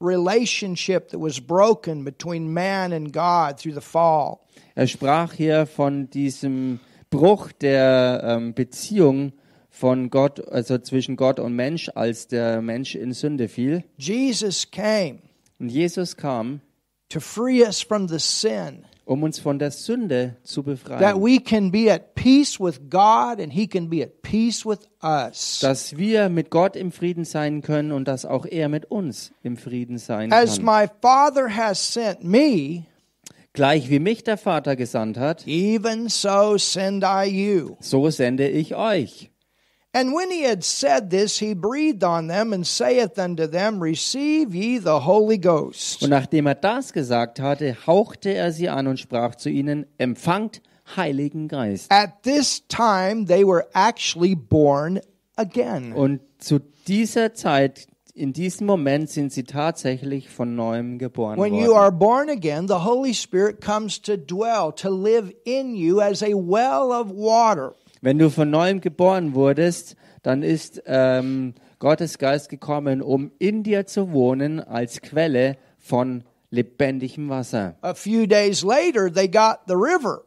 relationship 0.00 1.10
that 1.10 1.18
was 1.18 1.40
broken 1.40 2.04
between 2.04 2.52
man 2.52 2.92
and 2.92 3.12
God 3.12 3.58
through 3.58 3.74
the 3.74 3.80
fall. 3.80 4.46
Er 4.74 4.86
sprach 4.86 5.32
hier 5.32 5.66
von 5.66 6.08
diesem 6.08 6.80
Bruch 7.10 7.52
der 7.52 8.22
ähm, 8.24 8.54
Beziehung 8.54 9.32
von 9.68 10.08
Gott, 10.08 10.40
also 10.48 10.78
zwischen 10.78 11.16
Gott 11.16 11.40
und 11.40 11.54
Mensch, 11.54 11.90
als 11.94 12.28
der 12.28 12.62
Mensch 12.62 12.94
in 12.94 13.12
Sünde 13.12 13.48
fiel. 13.48 13.84
Jesus 13.98 14.70
came 14.70 15.18
Und 15.58 15.68
Jesus 15.68 16.16
kam, 16.16 16.60
to 17.08 17.20
free 17.20 17.62
us 17.62 17.82
from 17.82 18.08
the 18.08 18.18
sin, 18.18 18.84
um 19.04 19.22
uns 19.22 19.38
von 19.40 19.58
der 19.58 19.70
Sünde 19.70 20.36
zu 20.44 20.62
that 20.62 20.66
befreien. 20.66 21.20
we 21.22 21.38
can 21.40 21.70
be 21.70 21.92
at 21.92 22.14
peace 22.14 22.60
with 22.60 22.80
God 22.88 23.40
and 23.40 23.52
He 23.52 23.66
can 23.66 23.88
be 23.90 24.02
at 24.02 24.22
peace 24.22 24.64
with 24.64 24.78
us. 25.02 25.58
Dass 25.60 25.96
wir 25.96 26.28
mit 26.28 26.50
Gott 26.50 26.76
im 26.76 26.92
Frieden 26.92 27.24
sein 27.24 27.62
können 27.62 27.90
und 27.92 28.06
dass 28.06 28.24
auch 28.24 28.46
er 28.46 28.68
mit 28.68 28.84
uns 28.90 29.32
im 29.42 29.56
Frieden 29.56 29.98
sein 29.98 30.32
As 30.32 30.56
kann. 30.56 30.64
my 30.64 30.86
Father 31.00 31.48
has 31.56 31.92
sent 31.92 32.22
me, 32.22 32.84
Gleich 33.54 33.90
wie 33.90 33.98
mich 33.98 34.22
der 34.24 34.38
Vater 34.38 34.76
gesandt 34.76 35.18
hat, 35.18 35.46
even 35.46 36.08
so 36.08 36.56
send 36.56 37.04
I 37.04 37.24
you. 37.28 37.76
so 37.80 38.08
sende 38.08 38.48
ich 38.48 38.76
euch. 38.76 39.31
And 39.94 40.14
when 40.14 40.30
he 40.30 40.44
had 40.44 40.64
said 40.64 41.10
this, 41.10 41.38
he 41.38 41.54
breathed 41.54 42.02
on 42.02 42.26
them 42.26 42.54
and 42.54 42.66
saith 42.66 43.18
unto 43.18 43.46
them, 43.46 43.78
Receive 43.82 44.54
ye 44.54 44.78
the 44.78 45.00
Holy 45.00 45.36
Ghost. 45.36 46.02
Und 46.02 46.08
nachdem 46.08 46.46
er 46.46 46.54
das 46.54 46.94
gesagt 46.94 47.40
hatte, 47.40 47.76
hauchte 47.86 48.32
er 48.32 48.52
sie 48.52 48.70
an 48.70 48.86
und 48.86 48.98
sprach 48.98 49.34
zu 49.34 49.50
ihnen, 49.50 49.84
empfangt 49.98 50.62
Heiligen 50.96 51.48
Geist. 51.48 51.92
At 51.92 52.22
this 52.22 52.62
time, 52.68 53.26
they 53.26 53.44
were 53.44 53.66
actually 53.74 54.34
born 54.34 55.00
again. 55.36 55.92
Und 55.92 56.20
zu 56.38 56.60
dieser 56.86 57.34
Zeit, 57.34 57.86
in 58.14 58.32
diesem 58.32 58.66
Moment, 58.66 59.10
sind 59.10 59.30
sie 59.30 59.44
tatsächlich 59.44 60.30
von 60.30 60.54
neuem 60.54 60.98
geboren 60.98 61.38
When 61.38 61.54
you 61.54 61.74
are 61.74 61.92
born 61.92 62.30
again, 62.30 62.66
the 62.66 62.82
Holy 62.84 63.12
Spirit 63.12 63.60
comes 63.60 64.00
to 64.00 64.16
dwell, 64.16 64.72
to 64.72 64.88
live 64.88 65.30
in 65.44 65.74
you 65.74 66.00
as 66.00 66.22
a 66.22 66.34
well 66.34 66.92
of 66.92 67.10
water. 67.10 67.74
Wenn 68.02 68.18
du 68.18 68.30
von 68.30 68.50
neuem 68.50 68.80
geboren 68.80 69.34
wurdest, 69.34 69.94
dann 70.24 70.42
ist 70.42 70.82
ähm, 70.86 71.54
Gottes 71.78 72.18
Geist 72.18 72.48
gekommen, 72.48 73.00
um 73.00 73.30
in 73.38 73.62
dir 73.62 73.86
zu 73.86 74.10
wohnen 74.10 74.58
als 74.58 75.00
Quelle 75.02 75.56
von 75.78 76.24
lebendigem 76.50 77.28
Wasser. 77.28 77.76
A 77.80 77.94
few 77.94 78.26
days 78.26 78.64
later, 78.64 79.08
they 79.10 79.28
got 79.28 79.60
the 79.68 79.74
river, 79.74 80.24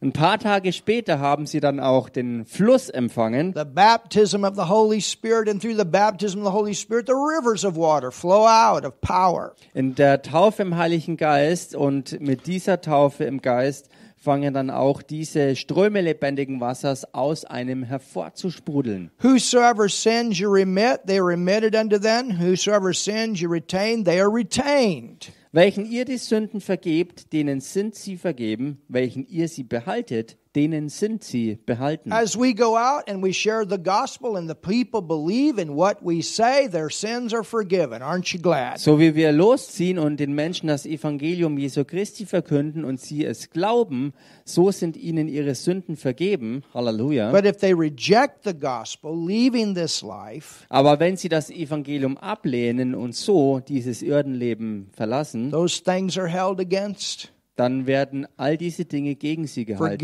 Ein 0.00 0.12
paar 0.12 0.38
Tage 0.38 0.72
später 0.72 1.18
haben 1.18 1.46
sie 1.46 1.58
dann 1.60 1.80
auch 1.80 2.08
den 2.08 2.46
Fluss 2.46 2.88
empfangen. 2.88 3.52
the 3.54 3.64
baptism 3.64 4.44
of 4.44 4.54
the 4.54 4.68
Holy 4.68 5.00
Spirit, 5.00 5.48
and 5.48 5.60
through 5.60 5.76
the 5.76 5.84
baptism 5.84 6.38
of 6.40 6.46
the 6.46 6.52
Holy 6.52 6.74
Spirit, 6.74 7.08
the 7.08 7.12
rivers 7.12 7.64
of 7.64 7.76
water 7.76 8.10
flow 8.10 8.46
out 8.46 8.86
of 8.86 9.00
power. 9.00 9.54
In 9.74 9.94
der 9.96 10.22
Taufe 10.22 10.62
im 10.62 10.76
Heiligen 10.76 11.16
Geist 11.16 11.74
und 11.74 12.20
mit 12.20 12.46
dieser 12.46 12.80
Taufe 12.80 13.24
im 13.24 13.42
Geist 13.42 13.90
fangen 14.28 14.52
dann 14.52 14.68
auch 14.68 15.00
diese 15.00 15.56
Ströme 15.56 16.02
lebendigen 16.02 16.60
Wassers 16.60 17.14
aus 17.14 17.46
einem 17.46 17.82
hervorzusprudeln. 17.82 19.10
Whosoever 19.22 19.88
sins 19.88 20.38
you 20.38 20.50
remit, 20.50 21.00
they 21.06 21.18
are 21.18 21.26
remitted 21.26 21.74
unto 21.74 21.98
them. 21.98 22.38
Whosoever 22.38 22.92
sins 22.92 23.40
you 23.40 23.50
retain, 23.50 24.04
they 24.04 24.20
are 24.20 24.30
retained. 24.30 25.32
Welchen 25.52 25.90
ihr 25.90 26.04
die 26.04 26.18
Sünden 26.18 26.60
vergebt, 26.60 27.32
denen 27.32 27.62
sind 27.62 27.94
sie 27.94 28.18
vergeben. 28.18 28.82
Welchen 28.88 29.26
ihr 29.26 29.48
sie 29.48 29.62
behaltet, 29.62 30.36
denen 30.54 30.88
sind 30.88 31.22
sie 31.24 31.58
behalten. 31.66 32.12
As 32.12 32.38
we 32.38 32.54
go 32.54 32.76
out 32.76 33.08
and 33.08 33.22
we 33.22 33.32
share 33.32 33.64
the 33.68 33.78
gospel 33.78 34.36
and 34.36 34.48
the 34.48 34.54
people 34.54 35.00
believe 35.00 35.60
in 35.60 35.76
what 35.76 35.98
we 36.02 36.22
say, 36.22 36.68
their 36.68 36.90
sins 36.90 37.32
are 37.32 37.44
forgiven. 37.44 38.02
Aren't 38.02 38.32
you 38.32 38.40
glad? 38.40 38.78
So 38.78 38.98
wie 38.98 39.14
wir 39.14 39.32
losziehen 39.32 39.98
und 39.98 40.18
den 40.18 40.34
Menschen 40.34 40.68
das 40.68 40.86
Evangelium 40.86 41.58
Jesu 41.58 41.84
Christi 41.84 42.26
verkünden 42.26 42.84
und 42.84 43.00
sie 43.00 43.24
es 43.24 43.50
glauben, 43.50 44.12
so 44.44 44.70
sind 44.70 44.96
ihnen 44.96 45.28
ihre 45.28 45.54
Sünden 45.54 45.96
vergeben. 45.96 46.62
Halleluja. 46.74 47.30
But 47.30 47.44
if 47.44 47.58
they 47.58 47.72
reject 47.72 48.44
the 48.44 48.54
gospel, 48.54 49.12
leaving 49.14 49.74
this 49.74 50.02
life, 50.02 50.64
Aber 50.68 50.98
wenn 51.00 51.16
sie 51.16 51.28
das 51.28 51.50
Evangelium 51.50 52.16
ablehnen 52.18 52.94
und 52.94 53.14
so 53.14 53.60
dieses 53.60 54.02
Erdenleben 54.02 54.88
verlassen, 54.92 55.50
those 55.50 55.82
things 55.82 56.18
are 56.18 56.28
held 56.28 56.60
against. 56.60 57.32
Dann 57.58 57.86
werden 57.86 58.26
all 58.36 58.56
diese 58.56 58.84
Dinge 58.84 59.16
gegen 59.16 59.48
sie 59.48 59.64
gehalten. 59.64 59.98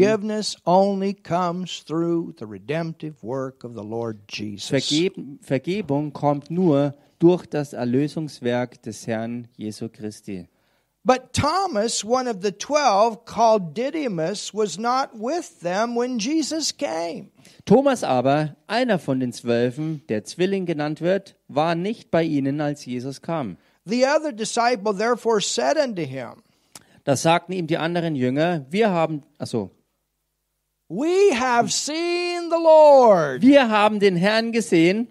Vergeben, 4.58 5.38
Vergebung 5.40 6.12
kommt 6.12 6.50
nur 6.50 6.94
durch 7.20 7.46
das 7.46 7.72
Erlösungswerk 7.72 8.82
des 8.82 9.06
Herrn 9.06 9.48
Jesu 9.56 9.88
Christi. 9.88 10.48
But 11.06 11.34
Thomas, 11.34 12.02
one 12.02 12.28
of 12.30 12.38
the 12.40 12.50
twelve, 12.50 13.26
called 13.26 13.76
Didymus, 13.76 14.54
was 14.54 14.78
not 14.78 15.10
with 15.12 15.60
them 15.60 15.94
when 15.94 16.18
Jesus 16.18 16.74
came. 16.74 17.30
Thomas 17.66 18.02
aber, 18.02 18.56
einer 18.66 18.98
von 18.98 19.20
den 19.20 19.34
Zwölfen, 19.34 20.00
der 20.08 20.24
Zwilling 20.24 20.64
genannt 20.64 21.02
wird, 21.02 21.36
war 21.46 21.74
nicht 21.74 22.10
bei 22.10 22.24
ihnen, 22.24 22.62
als 22.62 22.86
Jesus 22.86 23.20
kam. 23.20 23.58
The 23.84 24.06
other 24.06 24.32
disciple 24.32 24.96
therefore 24.96 25.42
said 25.42 25.76
unto 25.76 26.00
him, 26.02 26.42
Da 27.04 27.16
sagten 27.16 27.52
ihm 27.52 27.66
die 27.66 27.76
anderen 27.76 28.16
Jünger, 28.16 28.66
wir 28.70 28.90
haben, 28.90 29.22
also, 29.38 29.70
We 30.88 31.34
have 31.38 31.70
seen 31.70 32.50
the 32.50 32.62
Lord. 32.62 33.42
wir 33.42 33.68
haben 33.70 34.00
den 34.00 34.16
Herrn 34.16 34.52
gesehen. 34.52 35.08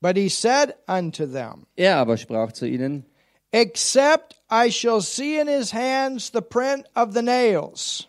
But 0.00 0.16
he 0.16 0.28
said 0.28 0.74
unto 0.88 1.26
them, 1.26 1.66
Er 1.76 1.98
aber 1.98 2.16
sprach 2.16 2.52
zu 2.52 2.66
ihnen, 2.66 3.04
Except 3.52 4.40
I 4.50 4.70
shall 4.70 5.00
see 5.00 5.38
in 5.38 5.46
his 5.46 5.72
hands 5.72 6.30
the 6.32 6.40
print 6.40 6.86
of 6.94 7.12
the 7.12 7.22
nails, 7.22 8.08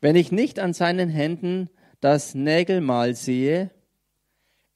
wenn 0.00 0.16
ich 0.16 0.30
nicht 0.32 0.58
an 0.58 0.72
seinen 0.72 1.10
Händen 1.10 1.68
das 2.00 2.34
Nägelmal 2.34 3.14
sehe 3.14 3.70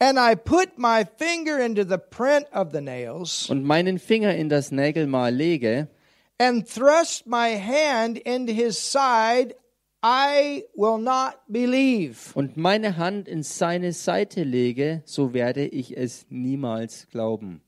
and 0.01 0.19
I 0.19 0.35
put 0.35 0.79
my 0.79 1.05
finger 1.05 1.59
into 1.59 1.85
the 1.85 1.99
print 1.99 2.47
of 2.53 2.73
the 2.73 2.81
nails, 2.81 3.49
und 3.49 3.65
meinen 3.65 3.99
Finger 3.99 4.35
in 4.35 4.49
das 4.49 4.71
Nägelmal 4.71 5.33
lege 5.35 5.89
and 6.39 6.67
thrust 6.67 7.27
my 7.27 7.49
hand 7.57 8.19
into 8.19 8.53
his 8.53 8.79
side, 8.79 9.55
I 10.03 10.65
will 10.77 10.99
not 10.99 11.41
believe. 11.49 12.33
und 12.35 12.57
meine 12.57 12.97
Hand 12.97 13.27
in 13.29 13.43
seine 13.43 13.93
Seite 13.93 14.45
lege, 14.45 15.03
so 15.05 15.35
werde 15.35 15.67
ich 15.67 15.97
es 15.97 16.27
niemals 16.31 17.09
glauben. 17.11 17.63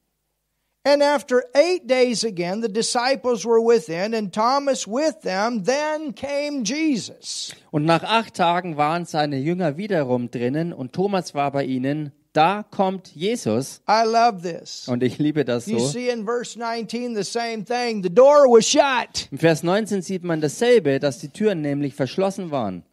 And 0.83 1.02
after 1.02 1.42
eight 1.54 1.87
days 1.87 2.24
again, 2.24 2.62
the 2.62 2.72
disciples 2.72 3.44
were 3.44 3.61
within, 3.61 4.14
and 4.14 4.33
Thomas 4.33 4.87
with 4.87 5.20
them. 5.22 5.64
Then 5.64 6.14
came 6.14 6.64
Jesus. 6.64 7.54
Und 7.70 7.85
nach 7.85 8.02
acht 8.02 8.35
Tagen 8.35 8.78
waren 8.78 9.04
seine 9.04 9.37
Jünger 9.37 9.76
wiederum 9.76 10.30
drinnen 10.30 10.72
und 10.72 10.94
Thomas 10.94 11.35
war 11.35 11.50
bei 11.52 11.64
ihnen. 11.64 12.12
Da 12.32 12.62
kommt 12.70 13.08
Jesus 13.14 13.80
I 13.88 14.04
love 14.06 14.40
this. 14.42 14.86
und 14.86 15.02
ich 15.02 15.18
liebe 15.18 15.44
das 15.44 15.66
You 15.66 15.80
so. 15.80 15.86
see 15.88 16.10
in 16.10 16.24
verse 16.24 16.56
19 16.58 17.16
the 17.16 17.24
same 17.24 17.64
thing. 17.64 18.02
The 18.04 18.14
door 18.14 18.46
was 18.48 18.66
shut, 18.68 19.26
Im 19.32 19.38
Vers 19.38 19.62
19 19.64 20.02
sieht 20.02 20.22
man 20.22 20.40
dasselbe, 20.40 21.00
dass 21.00 21.18
die 21.18 21.28
Türen 21.30 21.60
nämlich 21.60 21.94
verschlossen 21.94 22.50
waren. 22.52 22.84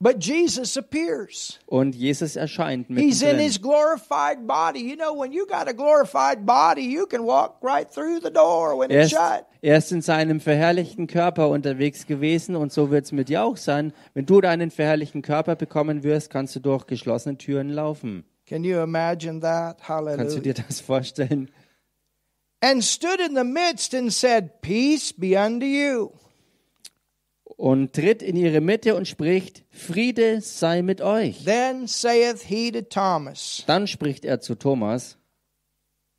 but 0.00 0.16
Jesus 0.22 0.76
appears. 0.76 1.58
Und 1.64 1.94
Jesus 1.94 2.34
erscheint 2.36 2.88
He's 2.88 3.22
in 3.22 3.38
his 3.38 3.58
glorified 3.58 4.46
body. 4.46 4.80
You 4.80 4.96
know, 4.96 5.14
when 5.18 5.32
you 5.32 5.46
got 5.46 5.68
a 5.68 5.72
glorified 5.72 6.44
body, 6.44 6.82
you 6.92 7.06
can 7.06 7.22
walk 7.24 7.58
right 7.62 7.88
through 7.90 8.20
the 8.22 8.30
door 8.32 8.76
when 8.78 8.90
Er 8.90 9.04
it's 9.04 9.12
ist, 9.12 9.18
shut. 9.18 9.44
er 9.62 9.78
ist 9.78 9.92
in 9.92 10.02
seinem 10.02 10.40
verherrlichten 10.40 11.06
Körper 11.06 11.48
unterwegs 11.50 12.06
gewesen 12.06 12.56
und 12.56 12.72
so 12.72 12.90
wird 12.90 13.04
es 13.06 13.12
mit 13.12 13.28
dir 13.30 13.44
auch 13.44 13.56
sein. 13.56 13.92
Wenn 14.12 14.26
du 14.26 14.40
deinen 14.40 14.70
verherrlichten 14.72 15.22
Körper 15.22 15.54
bekommen 15.56 16.02
wirst, 16.02 16.30
kannst 16.30 16.56
du 16.56 16.60
durch 16.60 16.86
geschlossene 16.86 17.38
Türen 17.38 17.70
laufen. 17.70 18.24
Can 18.46 18.62
you 18.62 18.80
imagine 18.80 19.40
that? 19.40 19.78
Kannst 19.78 19.88
du 19.88 19.94
Hallelujah. 19.94 20.40
dir 20.40 20.54
das 20.54 20.80
vorstellen? 20.80 21.50
And 22.60 22.82
stood 22.82 23.20
in 23.20 23.34
the 23.34 23.44
midst 23.44 23.92
and 23.94 24.12
said, 24.12 24.62
Peace 24.62 25.12
be 25.12 25.36
unto 25.36 25.66
you. 25.66 26.10
Und 27.44 27.92
tritt 27.92 28.22
in 28.22 28.36
ihre 28.36 28.60
Mitte 28.60 28.94
und 28.94 29.08
spricht, 29.08 29.64
Friede 29.70 30.40
sei 30.40 30.82
mit 30.82 31.00
euch. 31.00 31.44
Then 31.44 31.86
saith 31.86 32.42
he 32.42 32.70
to 32.70 32.82
Thomas, 32.82 33.64
Dann 33.66 33.86
spricht 33.86 34.24
er 34.24 34.40
zu 34.40 34.54
Thomas, 34.54 35.16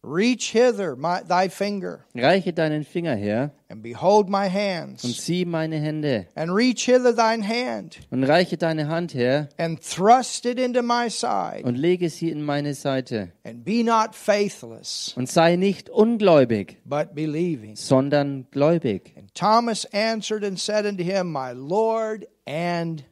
Reach 0.04 0.52
hither 0.52 0.96
my, 0.96 1.22
thy 1.28 1.50
finger, 1.50 2.06
reiche 2.16 2.54
deinen 2.54 2.84
Finger 2.86 3.16
her 3.16 3.52
and 3.68 3.82
behold 3.82 4.30
my 4.30 4.46
und 4.46 4.54
hands, 4.54 5.02
sieh 5.02 5.44
meine 5.44 5.80
Hände 5.80 6.28
and 6.36 6.52
reach 6.52 6.86
hither 6.86 7.14
thine 7.14 7.42
hand, 7.42 8.00
und 8.12 8.24
reiche 8.24 8.58
deine 8.58 8.88
Hand 8.88 9.14
her 9.14 9.50
and 9.58 9.82
thrust 9.82 10.46
it 10.46 10.60
into 10.60 10.82
my 10.84 11.10
side, 11.10 11.64
und 11.66 11.78
lege 11.78 12.10
sie 12.10 12.30
in 12.30 12.44
meine 12.44 12.74
Seite 12.76 13.34
and 13.44 13.66
be 13.66 13.84
not 13.84 14.14
faithless, 14.16 15.14
und 15.18 15.28
sei 15.30 15.56
nicht 15.56 15.90
ungläubig, 15.90 16.78
but 16.86 17.16
believing. 17.16 17.76
sondern 17.76 18.46
gläubig. 18.52 19.14
And 19.18 19.34
Thomas 19.34 19.86
answered 19.92 20.44
and 20.44 20.60
said 20.60 20.86
unto 20.86 21.04
him, 21.04 21.32
My 21.32 21.52
Lord 21.54 22.28
and 22.46 23.04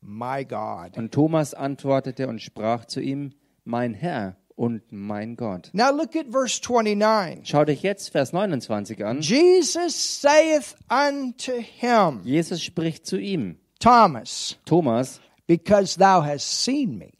my 0.00 0.42
God. 0.44 0.96
Und 0.96 1.12
Thomas 1.12 1.54
antwortete 1.54 2.26
und 2.28 2.40
sprach 2.40 2.86
zu 2.86 3.00
ihm, 3.00 3.32
mein 3.64 3.94
Herr 3.94 4.36
und 4.56 4.82
mein 4.90 5.36
Gott. 5.36 5.70
Now 5.72 5.90
look 5.90 6.14
at 6.16 6.26
verse 6.30 6.60
29. 6.60 7.48
Schau 7.48 7.64
dich 7.64 7.82
jetzt 7.82 8.10
Vers 8.10 8.32
29 8.32 9.04
an. 9.04 9.20
Jesus 9.20 10.20
saith 10.20 10.76
unto 10.88 11.52
him, 11.52 12.20
Jesus 12.24 12.62
spricht 12.62 13.06
zu 13.06 13.18
ihm, 13.18 13.56
Thomas, 13.80 14.56
Thomas, 14.64 15.20
because 15.46 15.98
thou 15.98 16.24
hast 16.24 16.64
seen 16.64 16.96
me, 16.98 17.10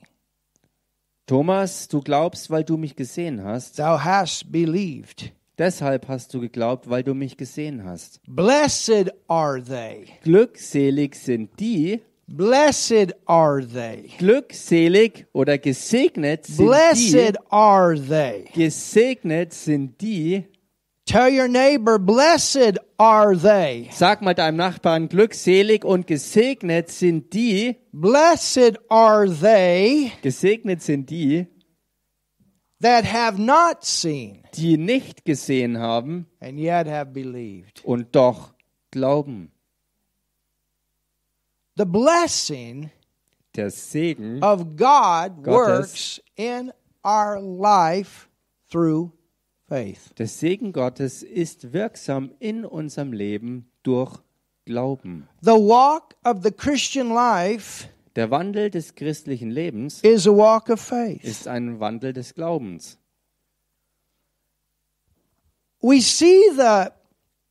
Thomas, 1.26 1.88
du 1.88 2.00
glaubst, 2.00 2.50
weil 2.50 2.64
du 2.64 2.76
mich 2.76 2.96
gesehen 2.96 3.42
hast. 3.42 3.78
thou 3.78 3.98
hast 4.02 4.52
believed. 4.52 5.32
Deshalb 5.56 6.08
hast 6.08 6.34
du 6.34 6.40
geglaubt, 6.40 6.90
weil 6.90 7.04
du 7.04 7.14
mich 7.14 7.36
gesehen 7.36 7.84
hast. 7.84 8.20
Blessed 8.26 9.12
are 9.28 9.62
they. 9.62 10.08
Glückselig 10.22 11.14
sind 11.14 11.50
die, 11.60 12.00
Blessed 12.26 13.12
are 13.26 13.60
they. 13.62 14.10
glückselig 14.18 15.26
oder 15.32 15.58
gesegnet 15.58 16.46
sind 16.46 16.66
Blessed 16.66 17.36
are 17.50 17.94
they. 17.96 18.44
die, 18.54 18.60
gesegnet 18.64 19.52
sind 19.52 20.00
die, 20.00 20.44
Tell 21.06 21.28
your 21.30 21.48
neighbor, 21.48 21.98
blessed 21.98 22.78
are 22.96 23.36
they. 23.36 23.88
sag 23.92 24.22
mal 24.22 24.32
deinem 24.34 24.56
Nachbarn, 24.56 25.08
glückselig 25.10 25.84
und 25.84 26.06
gesegnet 26.06 26.88
sind 26.90 27.34
die, 27.34 27.76
Blessed 27.92 28.78
are 28.88 29.28
they 29.30 30.10
gesegnet 30.22 30.80
sind 30.82 31.10
die, 31.10 31.46
that 32.80 33.04
have 33.04 33.38
not 33.40 33.84
seen 33.84 34.40
die 34.54 34.78
nicht 34.78 35.24
gesehen 35.26 35.78
haben 35.78 36.26
and 36.40 36.58
yet 36.58 36.86
have 36.88 37.10
believed. 37.12 37.84
und 37.84 38.16
doch 38.16 38.54
glauben. 38.90 39.50
The 41.76 41.84
blessing 41.86 42.90
Der 43.56 43.70
Segen 43.70 44.42
of 44.42 44.76
God 44.76 45.42
Gottes. 45.42 45.46
works 45.46 46.20
in 46.36 46.72
our 47.04 47.40
life 47.40 48.28
through 48.70 49.12
faith. 49.68 50.14
Der 50.18 50.26
Segen 50.28 50.72
Gottes 50.72 51.22
ist 51.22 51.72
wirksam 51.72 52.32
in 52.38 52.64
unserem 52.64 53.12
Leben 53.12 53.66
durch 53.82 54.18
Glauben. 54.66 55.28
The 55.42 55.50
walk 55.52 56.14
of 56.24 56.42
the 56.42 56.50
Christian 56.52 57.10
life 57.10 57.88
Der 58.16 58.30
Wandel 58.30 58.70
des 58.70 58.94
christlichen 58.94 59.50
Lebens 59.50 60.00
is 60.02 60.26
a 60.28 60.30
walk 60.32 60.70
of 60.70 60.80
faith. 60.80 61.24
ist 61.24 61.48
ein 61.48 61.80
Wandel 61.80 62.12
des 62.12 62.32
Glaubens. 62.34 62.98
We 65.82 66.00
see 66.00 66.40
the 66.56 66.92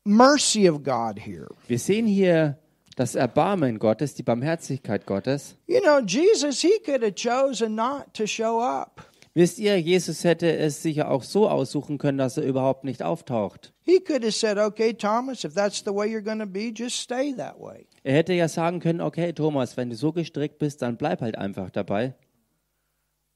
mercy 0.05 0.67
of 0.67 0.81
God 0.83 1.19
here. 1.19 1.47
Wir 1.67 1.77
sehen 1.77 2.07
hier 2.07 2.57
das 2.95 3.15
Erbarmen 3.15 3.79
Gottes, 3.79 4.13
die 4.15 4.23
Barmherzigkeit 4.23 5.05
Gottes. 5.05 5.55
You 5.67 5.81
know, 5.81 5.99
Jesus, 5.99 6.61
he 6.61 6.79
could 6.85 7.01
have 7.01 7.15
chosen 7.15 7.75
not 7.75 8.13
to 8.13 8.25
show 8.25 8.61
up. 8.61 9.01
Wisst 9.35 9.57
ihr, 9.57 9.79
Jesus 9.79 10.23
hätte 10.23 10.55
es 10.57 10.83
sicher 10.83 11.09
auch 11.09 11.23
so 11.23 11.49
aussuchen 11.49 11.97
können, 11.97 12.19
dass 12.19 12.37
er 12.37 12.43
überhaupt 12.43 12.83
nicht 12.83 13.01
auftaucht. 13.01 13.73
He 13.81 13.99
could 13.99 14.21
have 14.21 14.31
said, 14.31 14.59
Okay, 14.59 14.93
Thomas, 14.93 15.43
if 15.43 15.55
that's 15.55 15.83
the 15.83 15.91
way 15.91 16.07
you're 16.07 16.21
going 16.21 16.39
to 16.39 16.45
be, 16.45 16.71
just 16.71 16.97
stay 16.97 17.33
that 17.35 17.59
way. 17.59 17.87
Er 18.03 18.13
hätte 18.13 18.33
ja 18.33 18.47
sagen 18.47 18.79
können, 18.79 19.01
okay, 19.01 19.33
Thomas, 19.33 19.75
wenn 19.75 19.89
du 19.89 19.95
so 19.95 20.11
gestrickt 20.11 20.59
bist, 20.59 20.83
dann 20.83 20.97
bleib 20.97 21.21
halt 21.21 21.37
einfach 21.37 21.71
dabei. 21.71 22.13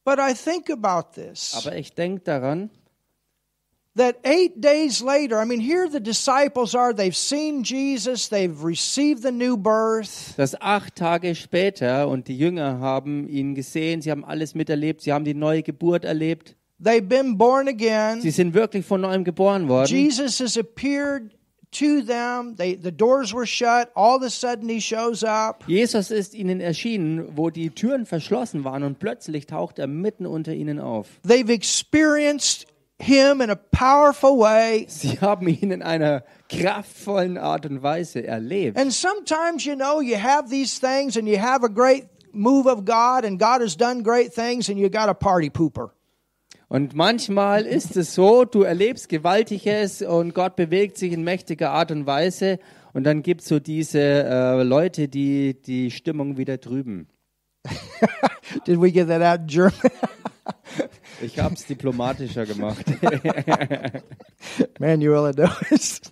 But 0.06 0.20
I 0.20 0.34
think 0.34 0.70
about 0.70 1.14
this 1.16 1.56
Aber 1.56 1.76
ich 1.76 1.94
denke 1.94 2.22
daran, 2.22 2.70
that 3.98 4.16
eight 4.24 4.62
days 4.62 5.02
later, 5.02 5.40
I 5.42 5.46
mean, 5.46 5.60
here 5.60 5.90
the 5.90 6.00
disciples 6.00 6.74
are, 6.76 6.94
they've 6.94 7.16
seen 7.16 7.64
Jesus, 7.64 8.30
they've 8.30 8.64
received 8.64 9.24
the 9.24 9.32
new 9.32 9.58
birth. 9.58 10.36
dass 10.38 10.56
acht 10.62 10.96
Tage 10.96 11.36
später 11.36 12.08
und 12.08 12.28
die 12.28 12.38
Jünger 12.38 12.80
haben 12.80 13.28
ihn 13.28 13.56
gesehen, 13.56 14.02
sie 14.02 14.12
haben 14.12 14.24
alles 14.24 14.56
miterlebt, 14.56 15.02
sie 15.02 15.12
haben 15.12 15.26
die 15.26 15.34
neue 15.34 15.64
Geburt 15.64 16.06
erlebt, 16.06 16.56
They've 16.80 17.02
been 17.02 17.38
born 17.38 17.68
again. 17.68 18.22
sie 18.22 18.30
sind 18.32 18.54
wirklich 18.54 18.86
von 18.86 19.02
neuem 19.02 19.24
geboren 19.24 19.68
worden. 19.68 19.88
Jesus 19.88 20.40
has 20.40 20.58
appeared 20.58 21.32
to 21.72 22.02
them. 22.04 22.56
They, 22.56 22.76
the 22.76 22.92
doors 22.92 23.34
were 23.34 23.48
shut. 23.48 23.90
All 23.96 24.16
of 24.18 24.22
a 24.24 24.30
sudden, 24.30 24.70
he 24.70 24.80
shows 24.80 25.24
up. 25.24 25.64
Jesus 25.68 26.12
ist 26.12 26.36
ihnen 26.36 26.62
erschienen, 26.62 27.36
wo 27.36 27.50
die 27.50 27.72
Türen 27.72 28.06
verschlossen 28.06 28.64
waren 28.64 28.84
und 28.84 29.00
plötzlich 29.00 29.48
taucht 29.48 29.80
er 29.80 29.88
mitten 29.88 30.28
unter 30.28 30.54
ihnen 30.54 30.80
auf. 30.80 31.08
They've 31.28 31.50
experienced 31.52 32.68
him 33.00 33.42
in 33.42 33.50
a 33.50 33.56
powerful 33.56 34.40
way. 34.40 34.86
Sie 34.90 35.20
haben 35.20 35.48
ihn 35.48 35.72
in 35.72 35.82
einer 35.82 36.24
kraftvollen 36.50 37.38
Art 37.38 37.66
und 37.66 37.84
Weise 37.84 38.26
erlebt. 38.26 38.78
And 38.78 38.92
sometimes, 38.92 39.66
you 39.66 39.76
know, 39.76 40.02
you 40.02 40.18
have 40.18 40.50
these 40.50 40.80
things 40.80 41.18
and 41.18 41.28
you 41.28 41.38
have 41.40 41.64
a 41.64 41.70
great 41.70 42.06
move 42.32 42.68
of 42.68 42.86
God 42.86 43.24
and 43.26 43.40
God 43.40 43.62
has 43.62 43.76
done 43.76 44.04
great 44.04 44.34
things 44.34 44.70
and 44.70 44.80
you 44.80 44.90
got 44.90 45.10
a 45.10 45.14
party 45.14 45.50
pooper. 45.50 45.92
Und 46.70 46.96
manchmal 46.96 47.66
ist 47.66 47.96
es 47.96 48.14
so, 48.14 48.44
du 48.44 48.64
erlebst 48.64 49.08
Gewaltiges 49.08 50.02
und 50.02 50.34
Gott 50.34 50.58
bewegt 50.58 50.98
sich 50.98 51.14
in 51.14 51.24
mächtiger 51.24 51.72
Art 51.72 51.92
und 51.92 52.06
Weise 52.08 52.60
und 52.94 53.06
dann 53.06 53.22
gibt 53.22 53.42
es 53.42 53.48
so 53.48 53.60
diese 53.60 54.00
äh, 54.00 54.64
Leute, 54.64 55.08
die 55.08 55.62
die 55.62 55.92
Stimmung 55.92 56.38
wieder 56.38 56.60
trüben. 56.60 57.08
Did 58.66 58.82
we 58.82 58.92
get 58.92 59.08
that 59.08 59.22
out 59.22 59.42
in 59.42 59.48
German? 59.48 59.74
Ich 61.22 61.40
habe 61.40 61.56
es 61.56 61.66
diplomatischer 61.66 62.46
gemacht. 62.46 62.86
Manuel 64.80 65.26
had 65.26 65.38
noticed. 65.38 66.12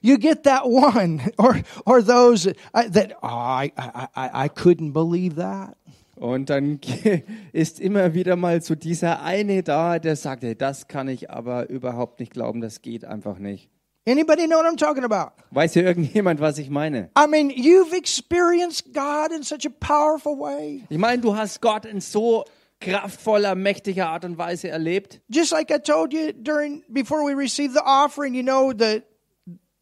You 0.00 0.16
get 0.16 0.44
that 0.44 0.64
one, 0.64 1.20
or 1.38 1.60
or 1.84 2.02
those 2.02 2.46
uh, 2.46 2.88
that 2.88 3.14
oh, 3.22 3.26
I, 3.26 3.72
I 3.76 4.08
I 4.14 4.44
I 4.44 4.48
couldn't 4.48 4.92
believe 4.92 5.36
that. 5.36 5.76
Und 6.16 6.50
dann 6.50 6.80
ist 7.52 7.80
immer 7.80 8.14
wieder 8.14 8.36
mal 8.36 8.60
so 8.62 8.74
dieser 8.74 9.22
eine 9.22 9.62
da, 9.62 9.98
der 9.98 10.16
sagt, 10.16 10.42
hey, 10.42 10.56
das 10.56 10.88
kann 10.88 11.08
ich 11.08 11.30
aber 11.30 11.68
überhaupt 11.68 12.20
nicht 12.20 12.32
glauben, 12.32 12.60
das 12.60 12.82
geht 12.82 13.04
einfach 13.04 13.38
nicht. 13.38 13.70
Anybody 14.08 14.46
know 14.46 14.56
what 14.56 14.66
I'm 14.66 14.78
talking 14.78 15.04
about? 15.04 15.32
Weiß 15.50 15.74
hier 15.74 15.84
irgendjemand, 15.84 16.40
was 16.40 16.58
ich 16.58 16.70
meine? 16.70 17.10
I 17.16 17.26
mean, 17.28 17.50
you've 17.50 17.92
experienced 17.94 18.94
God 18.94 19.32
in 19.36 19.42
such 19.42 19.66
a 19.66 19.70
powerful 19.80 20.38
way. 20.38 20.82
Ich 20.88 20.96
meine, 20.98 21.20
du 21.20 21.36
hast 21.36 21.60
Gott 21.60 21.84
in 21.84 22.00
so 22.00 22.44
kraftvoller, 22.80 23.54
mächtiger 23.54 24.08
Art 24.08 24.24
und 24.24 24.38
Weise 24.38 24.68
erlebt. 24.68 25.20
Just 25.28 25.52
like 25.52 25.70
I 25.70 25.78
told 25.78 26.12
you 26.12 26.32
during 26.32 26.82
before 26.88 27.24
we 27.24 27.34
received 27.34 27.74
the 27.74 27.84
offering, 27.84 28.34
you 28.34 28.42
know 28.42 28.72
the 28.72 29.02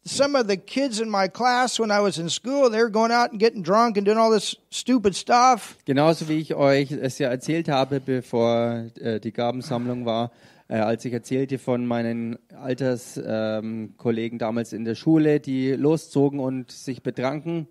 some 0.07 0.35
of 0.35 0.47
the 0.47 0.57
kids 0.57 0.99
in 0.99 1.09
my 1.09 1.27
class 1.27 1.79
when 1.79 1.91
I 1.91 1.99
was 1.99 2.17
in 2.17 2.29
school, 2.29 2.69
they 2.69 2.81
were 2.81 2.89
going 2.89 3.11
out 3.11 3.31
and 3.31 3.39
getting 3.39 3.61
drunk 3.63 3.97
and 3.97 4.05
doing 4.05 4.17
all 4.17 4.31
this 4.31 4.55
stupid 4.71 5.15
stuff. 5.15 5.77
Genauso 5.85 6.27
wie 6.27 6.39
ich 6.39 6.55
euch 6.55 6.91
es 6.91 7.19
ja 7.19 7.29
erzählt 7.29 7.69
habe, 7.69 7.99
bevor 7.99 8.85
äh, 8.99 9.19
die 9.19 9.31
Gabensammlung 9.31 10.05
war, 10.05 10.31
äh, 10.69 10.77
als 10.77 11.05
ich 11.05 11.13
erzählte 11.13 11.59
von 11.59 11.85
meinen 11.85 12.37
Alterskollegen 12.55 14.35
ähm, 14.35 14.39
damals 14.39 14.73
in 14.73 14.85
der 14.85 14.95
Schule, 14.95 15.39
die 15.39 15.71
loszogen 15.73 16.39
und 16.39 16.71
sich 16.71 17.03
betranken. 17.03 17.67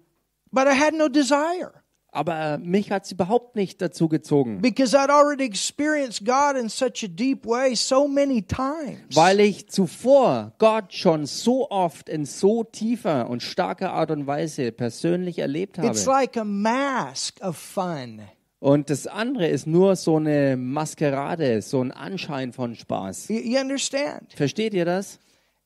But 0.53 0.67
I 0.67 0.79
had 0.79 0.95
no 0.95 1.09
desire 1.09 1.83
Aber 2.17 2.57
mich 2.59 2.91
hat 2.91 3.05
es 3.05 3.13
überhaupt 3.13 3.57
nicht 3.57 3.83
dazu 3.83 4.09
gezogen, 4.09 4.63
because 4.63 4.97
I'd 4.97 5.11
already 5.11 5.45
experienced 5.45 6.25
God 6.25 6.57
in 6.59 6.71
such 6.71 7.05
a 7.05 7.09
deep 7.09 7.45
way 7.45 7.77
so 7.77 8.09
many 8.09 8.43
times. 8.43 9.15
weil 9.15 9.39
ich 9.41 9.69
zuvor 9.69 10.53
Gott 10.59 10.95
schon 10.95 11.27
so 11.27 11.71
oft 11.71 12.09
in 12.09 12.25
so 12.25 12.65
tiefer 12.65 13.29
und 13.29 13.43
starker 13.43 13.93
Art 13.93 14.11
und 14.11 14.27
Weise 14.27 14.73
persönlich 14.73 15.39
erlebt 15.39 15.79
habe. 15.79 15.89
It's 15.89 16.07
like 16.07 16.37
a 16.39 16.45
mask 16.45 17.41
of 17.43 17.57
fun. 17.57 18.23
Und 18.59 18.89
das 18.89 19.07
andere 19.07 19.47
ist 19.49 19.67
nur 19.67 19.97
so 19.97 20.17
eine 20.17 20.57
Maskerade, 20.57 21.61
so 21.61 21.83
ein 21.83 21.93
Anschein 21.93 22.55
von 22.55 22.75
Spaß. 22.75 23.29
You, 23.29 23.37
you 23.37 23.61
understand? 23.61 24.33
Versteht 24.35 24.73
ihr 24.73 24.87
das? 24.87 25.19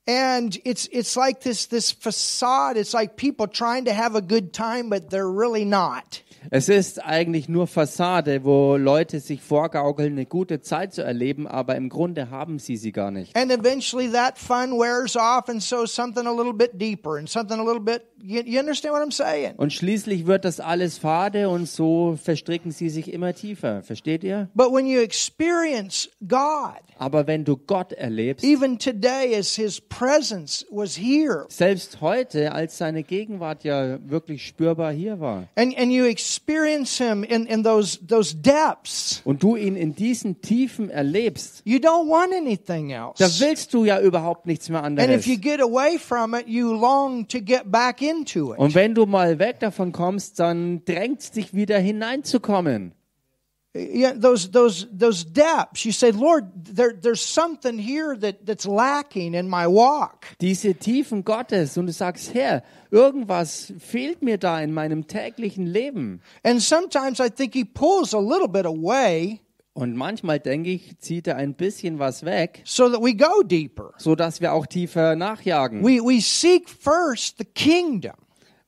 And 0.07 0.59
it's 0.65 0.87
it's 0.91 1.15
like 1.15 1.41
this 1.41 1.67
this 1.67 1.91
facade. 1.91 2.77
It's 2.77 2.93
like 2.93 3.17
people 3.17 3.47
trying 3.47 3.85
to 3.85 3.93
have 3.93 4.15
a 4.15 4.21
good 4.21 4.51
time, 4.51 4.89
but 4.89 5.09
they're 5.09 5.29
really 5.29 5.65
not. 5.65 6.23
Es 6.49 6.69
ist 6.69 7.05
eigentlich 7.05 7.47
nur 7.49 7.67
Fassade, 7.67 8.43
wo 8.43 8.75
Leute 8.75 9.19
sich 9.19 9.41
vorgaukeln, 9.41 10.13
eine 10.13 10.25
gute 10.25 10.61
Zeit 10.61 10.91
zu 10.91 11.03
erleben, 11.03 11.45
aber 11.45 11.75
im 11.75 11.87
Grunde 11.87 12.31
haben 12.31 12.57
sie 12.57 12.77
sie 12.77 12.91
gar 12.91 13.11
nicht. 13.11 13.35
And 13.37 13.51
eventually 13.51 14.11
that 14.11 14.39
fun 14.39 14.71
wears 14.71 15.15
off, 15.15 15.49
and 15.49 15.61
so 15.61 15.85
something 15.85 16.25
a 16.25 16.31
little 16.33 16.53
bit 16.53 16.79
deeper 16.79 17.17
and 17.17 17.29
something 17.29 17.59
a 17.59 17.63
little 17.63 17.79
bit. 17.79 18.07
You, 18.23 18.41
you 18.43 18.59
understand 18.59 18.93
what 18.93 19.03
I'm 19.03 19.11
saying? 19.11 19.53
Und 19.57 19.71
schließlich 19.71 20.25
wird 20.25 20.45
das 20.45 20.59
alles 20.59 20.97
fade 20.97 21.47
und 21.49 21.67
so 21.67 22.17
verstricken 22.21 22.71
sie 22.71 22.89
sich 22.89 23.13
immer 23.13 23.33
tiefer. 23.33 23.83
Versteht 23.83 24.23
ihr? 24.23 24.49
But 24.55 24.71
when 24.71 24.87
you 24.87 24.99
experience 25.01 26.09
God, 26.27 26.81
Aber 26.97 27.27
wenn 27.27 27.45
du 27.45 27.55
Gott 27.55 27.93
erlebst, 27.93 28.43
even 28.43 28.79
today 28.79 29.35
as 29.35 29.55
His 29.55 29.79
presence 29.91 30.65
was 30.71 30.97
here, 30.97 31.45
selbst 31.49 31.99
heute, 32.01 32.53
als 32.53 32.77
seine 32.77 33.03
Gegenwart 33.03 33.63
ja 33.63 33.99
wirklich 34.09 34.47
spürbar 34.47 34.91
hier 34.93 35.19
war, 35.19 35.47
and, 35.55 35.77
and 35.77 35.91
you 35.91 36.05
experience 36.05 36.97
Him 36.97 37.23
in, 37.23 37.45
in 37.45 37.63
those, 37.63 37.99
those 38.07 38.35
depths, 38.35 39.21
und 39.25 39.43
du 39.43 39.55
ihn 39.55 39.75
in 39.75 39.93
diesen 39.93 40.41
Tiefen 40.41 40.89
erlebst, 40.89 41.61
you 41.65 41.77
don't 41.77 42.07
want 42.09 42.33
anything 42.33 42.91
else. 42.91 43.15
da 43.19 43.27
willst 43.45 43.73
du 43.73 43.85
ja 43.85 43.99
überhaupt 43.99 44.45
nichts 44.47 44.69
mehr 44.69 44.83
And 44.83 44.99
anderes. 44.99 45.19
if 45.19 45.27
you 45.27 45.37
get 45.37 45.61
away 45.61 45.97
from 45.99 46.33
it, 46.33 46.47
you 46.47 46.73
long 46.73 47.27
to 47.27 47.39
get 47.39 47.69
back 47.71 48.01
into 48.01 48.53
it. 48.53 48.59
Und 48.59 48.73
wenn 48.73 48.95
du 48.95 49.05
mal 49.05 49.37
weg 49.39 49.59
davon 49.59 49.91
kommst, 49.91 50.39
dann 50.39 50.83
drängt 50.85 51.35
dich 51.35 51.53
wieder 51.53 51.77
hineinzukommen. 51.77 52.93
Yeah, 53.73 54.13
those 54.13 54.51
those 54.51 54.85
those 54.91 55.23
depths. 55.23 55.85
You 55.85 55.93
say, 55.93 56.11
Lord, 56.11 56.51
there, 56.55 56.91
there's 56.91 57.21
something 57.21 57.77
here 57.77 58.17
that, 58.17 58.45
that's 58.45 58.65
lacking 58.65 59.33
in 59.33 59.47
my 59.47 59.65
walk. 59.65 60.25
Diese 60.41 60.73
Tiefen 60.73 61.23
Gottes 61.23 61.77
und 61.77 61.85
du 61.85 61.93
sagst, 61.93 62.33
Herr, 62.33 62.63
irgendwas 62.91 63.71
fehlt 63.79 64.21
mir 64.23 64.37
da 64.37 64.59
in 64.59 64.73
meinem 64.73 65.07
täglichen 65.07 65.65
Leben. 65.67 66.19
And 66.43 66.61
sometimes 66.61 67.21
I 67.21 67.29
think 67.29 67.53
He 67.53 67.63
pulls 67.63 68.13
a 68.13 68.19
little 68.19 68.49
bit 68.49 68.65
away 68.65 69.39
Und 69.73 69.95
manchmal 69.95 70.41
denke 70.41 70.71
ich, 70.71 70.97
zieht 70.99 71.27
er 71.27 71.37
ein 71.37 71.53
bisschen 71.53 71.97
was 71.97 72.25
weg, 72.25 72.61
so 72.65 72.89
that 72.89 73.01
we 73.01 73.15
go 73.15 73.41
deeper. 73.41 73.93
so 73.97 74.15
dass 74.15 74.41
wir 74.41 74.51
auch 74.51 74.65
tiefer 74.65 75.15
nachjagen, 75.15 75.81
We 75.81 76.01
we 76.01 76.19
seek 76.19 76.67
first 76.67 77.37
the 77.37 77.45
kingdom. 77.45 78.17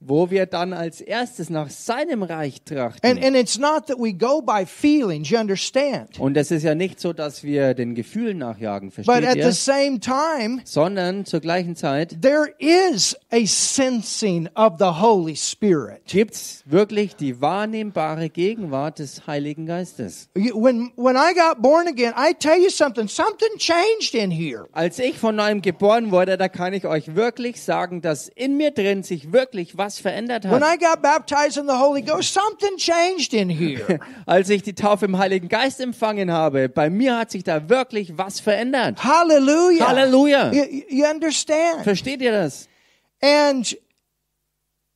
Wo 0.06 0.30
wir 0.30 0.46
dann 0.46 0.74
als 0.74 1.02
erstes 1.02 1.50
nach 1.50 1.70
seinem 1.70 2.24
Reich 2.24 2.62
trachten. 2.64 3.06
and 3.24 3.36
it's 3.36 3.58
not 3.58 3.88
that 3.88 3.98
we 4.00 4.14
go 4.14 4.42
by 4.42 4.66
feelings, 4.66 5.30
you 5.30 5.38
understand? 5.40 6.20
Und 6.20 6.38
es 6.38 6.52
ist 6.52 6.64
ja 6.64 6.76
nicht 6.76 7.00
so, 7.00 7.14
dass 7.14 7.44
wir 7.44 7.74
den 7.74 7.96
Gefühlen 7.96 8.38
nachjagen, 8.38 8.90
But 8.90 9.06
versteht 9.06 9.28
at 9.28 9.36
ihr? 9.38 9.52
the 9.52 9.58
same 9.60 10.00
time, 10.00 10.62
Sondern 10.66 11.26
zur 11.26 11.40
gleichen 11.40 11.76
Zeit 11.76 12.22
there 12.22 12.54
is 12.60 13.16
a 13.32 13.46
sensing 13.46 14.48
of 14.56 14.74
the 14.80 14.86
Holy 15.02 15.36
Spirit. 15.36 16.06
gibt's 16.06 16.64
wirklich 16.66 17.16
die 17.16 17.42
wahrnehmbare 17.42 18.30
Gegenwart 18.30 19.00
des 19.00 19.26
Heiligen 19.28 19.66
Geistes. 19.66 20.30
When 20.36 20.92
when 20.96 21.16
I 21.16 21.34
got 21.34 21.62
born 21.62 21.88
again, 21.88 22.14
I 22.18 22.34
tell 22.34 22.58
you 22.62 22.70
something, 22.70 23.08
something 23.08 23.50
changed 23.58 24.14
in 24.14 24.32
here. 24.32 24.68
Als 24.74 25.00
ich 25.00 25.18
von 25.18 25.36
neuem 25.36 25.62
geboren 25.62 26.12
wurde, 26.12 26.38
da 26.38 26.48
kann 26.50 26.74
ich 26.74 26.86
euch 26.86 27.16
wirklich 27.16 27.62
sagen, 27.62 28.02
dass 28.02 28.28
in 28.30 28.58
mir 28.58 28.72
drin 28.72 29.04
sich 29.04 29.32
wirklich 29.32 29.78
was 29.78 29.93
verändert 30.00 30.44
When 30.46 30.64
hat. 30.64 30.76
I 30.76 30.78
got 30.78 31.02
baptized 31.02 31.58
in 31.58 31.68
the 31.68 31.76
Holy 31.76 32.02
Ghost, 32.02 32.34
something 32.34 32.78
changed 32.78 33.34
in 33.34 33.50
here. 33.50 34.00
Als 34.26 34.50
ich 34.50 34.64
die 34.64 34.74
Taufe 34.74 35.06
im 35.06 35.18
Heiligen 35.18 35.48
Geist 35.50 35.80
empfangen 35.80 36.32
habe, 36.32 36.70
bei 36.70 36.90
mir 36.90 37.18
hat 37.18 37.32
sich 37.32 37.44
da 37.44 37.70
wirklich 37.70 38.18
was 38.18 38.40
verändert. 38.40 39.04
Hallelujah. 39.04 39.88
Halleluja. 39.88 40.52
You, 40.52 40.64
you 40.90 41.06
understand? 41.06 41.84
Versteht 41.84 42.22
ihr 42.22 42.32
das? 42.32 42.68
And 43.22 43.76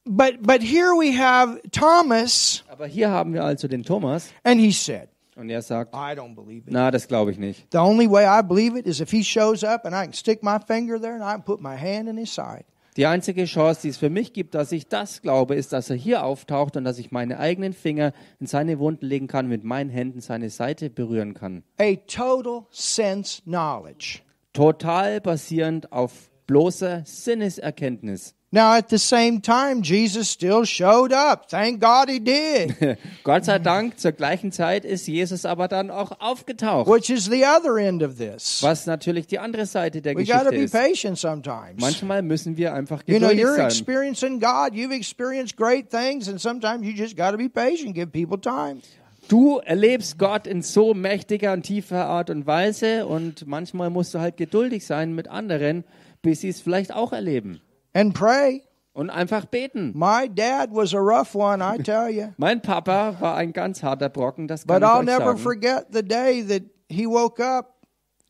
but 0.06 0.42
but 0.42 0.62
here 0.62 0.94
we 0.94 1.12
have 1.18 1.60
Thomas, 1.72 2.64
Aber 2.70 2.88
hier 2.88 3.10
haben 3.10 3.34
wir 3.34 3.44
also 3.44 3.68
den 3.68 3.84
Thomas 3.84 4.30
and 4.44 4.60
he 4.60 4.72
said, 4.72 5.10
und 5.36 5.50
er 5.50 5.62
sagt, 5.62 5.94
I 5.94 6.14
don't 6.16 6.36
believe 6.36 6.68
it. 6.68 6.74
na, 6.74 6.90
das 6.92 7.08
glaube 7.08 7.32
ich 7.32 7.38
nicht. 7.38 7.68
The 7.72 7.78
only 7.78 8.10
way 8.10 8.26
I 8.26 8.42
believe 8.42 8.78
it 8.78 8.86
is 8.88 9.00
if 9.00 9.12
he 9.12 9.24
shows 9.24 9.64
up 9.64 9.86
and 9.86 9.94
I 9.96 10.04
can 10.04 10.14
stick 10.14 10.42
my 10.44 10.58
finger 10.60 11.00
there 11.00 11.14
and 11.14 11.24
I 11.24 11.34
can 11.34 11.44
put 11.44 11.62
my 11.62 11.76
hand 11.78 12.10
in 12.10 12.18
his 12.18 12.34
side. 12.34 12.66
Die 12.98 13.06
einzige 13.06 13.46
Chance, 13.46 13.84
die 13.84 13.90
es 13.90 13.98
für 13.98 14.10
mich 14.10 14.34
gibt, 14.34 14.56
dass 14.56 14.72
ich 14.72 14.88
das 14.88 15.22
glaube, 15.22 15.54
ist, 15.54 15.72
dass 15.72 15.92
er 15.92 15.96
hier 15.96 16.24
auftaucht 16.24 16.76
und 16.78 16.84
dass 16.84 16.98
ich 16.98 17.12
meine 17.12 17.38
eigenen 17.38 17.74
Finger 17.74 18.12
in 18.40 18.48
seine 18.48 18.80
Wunden 18.80 19.06
legen 19.06 19.28
kann, 19.28 19.48
mit 19.48 19.64
meinen 19.64 19.92
Händen 19.92 20.20
seine 20.20 20.50
Seite 20.50 20.90
berühren 20.90 21.36
kann. 21.36 21.64
A 21.78 21.94
total 22.08 22.66
sense 22.72 23.44
knowledge. 23.44 24.22
Total 24.52 25.22
basierend 25.22 25.92
auf 25.92 26.32
bloßer 26.48 27.04
Sinneserkenntnis. 27.06 28.34
Now, 28.50 28.76
at 28.78 28.90
the 28.90 28.98
same 28.98 29.42
time, 29.42 29.82
Jesus 29.82 30.30
still 30.30 30.64
showed 30.66 31.12
up. 31.12 31.50
Thank 31.50 31.82
God 31.82 32.10
he 32.10 32.20
did, 32.22 32.98
Gott 33.26 33.44
sei 33.44 33.60
Dank, 33.60 34.00
zur 34.00 34.14
gleichen 34.14 34.54
Zeit 34.54 34.86
ist 34.86 35.06
Jesus 35.06 35.44
aber 35.46 35.68
dann 35.68 35.92
auch 35.92 36.22
aufgetaucht. 36.22 36.88
which 36.90 37.10
is 37.10 37.26
the 37.26 37.44
other 37.44 37.76
end 37.76 38.02
of 38.02 38.16
this. 38.18 38.64
Was 38.64 38.86
natürlich 38.86 39.28
die 39.28 39.38
andere 39.40 39.66
Seite 39.66 40.02
der 40.02 40.16
We 40.16 40.24
Geschichte 40.24 40.50
be 40.52 40.56
ist. 40.64 40.72
patient 40.72 41.18
sometimes. 41.20 41.82
Manchmal 41.82 42.22
müssen 42.22 42.56
wir 42.56 42.74
einfach 42.74 43.04
You 43.06 43.20
know, 43.20 43.28
geduldig 43.28 43.44
you're 43.46 43.56
sein. 43.58 43.66
experiencing 43.68 44.40
God. 44.40 44.72
You've 44.74 44.94
experienced 44.96 45.58
great 45.58 45.90
things, 45.90 46.30
and 46.30 46.40
sometimes 46.40 46.86
you 46.88 46.94
just 46.94 47.18
got 47.18 47.32
to 47.32 47.38
be 47.38 47.50
patient. 47.50 47.96
Give 47.96 48.08
people 48.08 48.40
time. 48.40 48.80
Du 49.28 49.58
erlebst 49.58 50.18
Gott 50.20 50.48
in 50.48 50.62
so 50.62 50.94
mächtiger 50.94 51.52
und 51.52 51.64
tiefer 51.64 52.06
Art 52.06 52.30
und 52.30 52.48
Weise 52.48 53.08
und 53.08 53.46
manchmal 53.46 53.90
musst 53.90 54.14
du 54.14 54.20
halt 54.20 54.38
geduldig 54.38 54.86
sein 54.86 55.14
mit 55.14 55.28
anderen, 55.28 55.84
bis 56.22 56.40
sie 56.40 56.48
es 56.48 56.62
vielleicht 56.62 56.94
auch 56.94 57.12
erleben. 57.12 57.60
And 57.98 58.14
pray. 58.14 58.62
Und 58.94 59.10
einfach 59.10 59.46
beten. 59.46 59.92
My 59.96 60.28
dad 60.30 60.70
was 60.72 60.94
a 60.94 61.00
rough 61.00 61.34
one, 61.36 61.64
I 61.64 61.82
tell 61.82 62.10
you. 62.10 62.28
Mein 62.38 62.62
Papa 62.62 63.16
war 63.20 63.36
ein 63.36 63.54
ganz 63.54 63.82
harter 63.82 64.10
Brocken, 64.10 64.48
das 64.48 64.68
kann 64.68 64.80
But 64.80 64.88
I'll 64.88 65.04
ich 65.04 65.10
euch 65.10 65.18
never 65.18 65.32
sagen. 65.32 65.38
forget 65.40 65.86
the 65.92 66.04
day 66.04 66.44
that 66.48 66.64
he 66.90 67.08
woke 67.08 67.44
up 67.44 67.74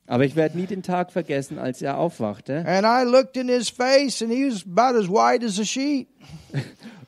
Aber 0.08 0.24
ich 0.24 0.38
werde 0.38 0.58
nie 0.58 0.68
den 0.68 0.84
Tag 0.84 1.12
vergessen, 1.12 1.60
als 1.60 1.82
er 1.82 1.98
aufwachte 1.98 2.58
and 2.66 2.86
I 2.86 3.04
looked 3.10 3.36
in 3.36 3.50
his 3.50 3.70
face 3.70 4.22
and 4.22 4.32
he 4.32 4.46
was 4.50 4.66
about 4.66 4.98
as 4.98 5.10
white 5.10 5.46
as 5.46 5.60
a 5.60 5.66
sheet. 5.66 6.08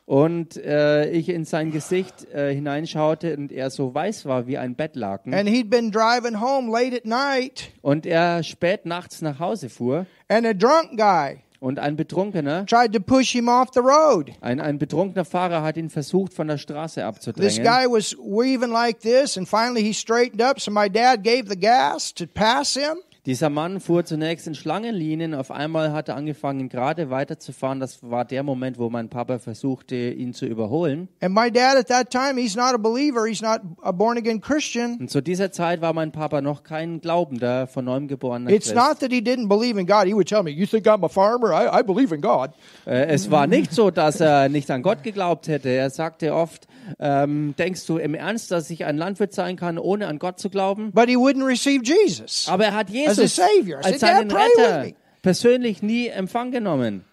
und 0.06 0.58
äh, 0.58 1.10
ich 1.12 1.30
in 1.30 1.46
sein 1.46 1.72
Gesicht 1.72 2.30
äh, 2.34 2.54
hineinschaute 2.54 3.36
und 3.38 3.52
er 3.52 3.70
so 3.70 3.94
weiß 3.94 4.26
war 4.26 4.48
wie 4.48 4.58
ein 4.58 4.76
Bettlaken 4.76 5.34
And 5.34 5.48
he'd 5.48 5.70
been 5.70 5.92
driving 5.92 6.40
home 6.42 6.72
late 6.72 6.96
at 6.96 7.06
night 7.06 7.72
und 7.82 8.06
er 8.06 8.44
spät 8.44 8.86
nachts 8.86 9.22
nach 9.22 9.40
Hause 9.40 9.70
fuhr 9.70 10.06
and 10.28 10.46
a 10.46 10.54
drunk 10.54 10.98
guy 10.98 11.42
und 11.60 11.78
ein 11.80 11.96
Betrunkener, 11.96 12.66
tried 12.66 12.94
to 12.94 13.00
push 13.00 13.32
him 13.32 13.50
off 13.50 13.70
the 13.74 13.80
road. 13.82 14.32
ein, 14.42 14.60
ein 14.60 14.80
betrunkener 14.80 15.26
Fahrer 15.26 15.62
hat 15.62 15.78
ihn 15.78 15.90
versucht 15.90 16.34
von 16.34 16.48
der 16.48 16.58
Straße 16.58 16.96
This 17.02 17.04
abzudrängen. 17.04 17.64
guy 17.64 17.86
was 17.88 18.16
weaving 18.18 18.72
like 18.72 19.00
this 19.02 19.38
and 19.38 19.48
finally 19.48 19.82
he 19.84 19.94
straightened 19.94 20.42
up 20.42 20.60
so 20.60 20.72
my 20.72 20.90
dad 20.90 21.24
gave 21.24 21.50
the 21.50 21.58
gas 21.60 22.14
to 22.14 22.26
pass 22.28 22.76
him. 22.76 22.98
Dieser 23.26 23.50
Mann 23.50 23.80
fuhr 23.80 24.06
zunächst 24.06 24.48
in 24.48 24.56
Schlangenlinien. 24.56 25.34
Auf 25.34 25.52
einmal 25.52 25.92
hat 25.92 26.08
er 26.10 26.16
angefangen, 26.16 26.70
gerade 26.70 27.10
weiterzufahren. 27.10 27.80
Das 27.80 28.02
war 28.02 28.24
der 28.26 28.44
Moment, 28.44 28.80
wo 28.80 28.90
mein 28.90 29.10
Papa 29.10 29.40
versuchte, 29.40 29.96
ihn 29.96 30.34
zu 30.34 30.46
überholen. 30.46 31.10
And 31.22 31.36
my 31.36 31.52
dad 31.52 31.76
at 31.78 31.88
that 31.90 32.10
time, 32.10 32.40
he's 32.40 32.56
not 32.56 32.74
a 32.74 32.78
believer, 32.78 33.26
he's 33.28 33.42
not 33.42 33.62
a 33.82 33.92
born 33.92 34.18
again 34.18 34.40
Christian. 34.40 34.98
Und 35.00 35.12
zu 35.12 35.22
dieser 35.22 35.52
Zeit 35.52 35.82
war 35.82 35.94
mein 35.94 36.12
Papa 36.12 36.42
noch 36.42 36.64
kein 36.64 37.02
Glaubender, 37.02 37.68
von 37.68 37.86
neuem 37.86 38.08
geborener 38.08 38.50
It's 38.50 38.72
Christ. 38.72 38.76
not 38.76 39.00
that 39.00 39.12
he 39.12 39.20
didn't 39.20 39.50
believe 39.50 39.80
in 39.80 39.86
God. 39.86 40.06
He 40.06 40.14
would 40.14 40.28
tell 40.28 40.42
me, 40.44 40.52
You 40.52 40.66
think 40.66 40.88
I'm 40.88 41.04
a 41.04 41.10
farmer? 41.10 41.52
I, 41.52 41.80
I 41.80 41.84
believe 41.84 42.16
in 42.16 42.22
God. 42.22 42.52
Äh, 42.86 43.08
es 43.08 43.30
war 43.30 43.48
nicht 43.48 43.74
so, 43.74 43.92
dass 43.92 44.22
er 44.22 44.48
nicht 44.50 44.72
an 44.72 44.82
Gott 44.82 45.04
geglaubt 45.04 45.48
hätte. 45.48 45.70
Er 45.70 45.90
sagte 45.90 46.34
oft, 46.34 46.68
ähm, 47.00 47.54
denkst 47.60 47.86
du 47.86 47.98
im 47.98 48.14
Ernst, 48.16 48.50
dass 48.52 48.70
ich 48.70 48.86
ein 48.86 48.98
Landwirt 48.98 49.34
sein 49.34 49.58
kann, 49.58 49.78
ohne 49.78 50.08
an 50.08 50.20
Gott 50.20 50.40
zu 50.40 50.50
glauben? 50.50 50.92
But 50.92 51.08
he 51.10 51.16
wouldn't 51.18 51.46
receive 51.46 51.84
Jesus. 51.84 52.48
Aber 52.50 52.66
er 52.66 52.74
hat 52.76 52.90
Jesus 52.90 53.09
As 53.10 53.20
a 53.20 53.28
savior. 53.28 53.80
I 53.84 53.92
als 53.92 54.00
said, 54.00 54.02
"Dad, 54.02 54.30
seinen 54.30 54.32
Retter 54.32 54.84
me." 54.84 54.96
persönlich 55.22 55.82
nie 55.82 56.08
Empfang 56.08 56.52
genommen. 56.52 57.06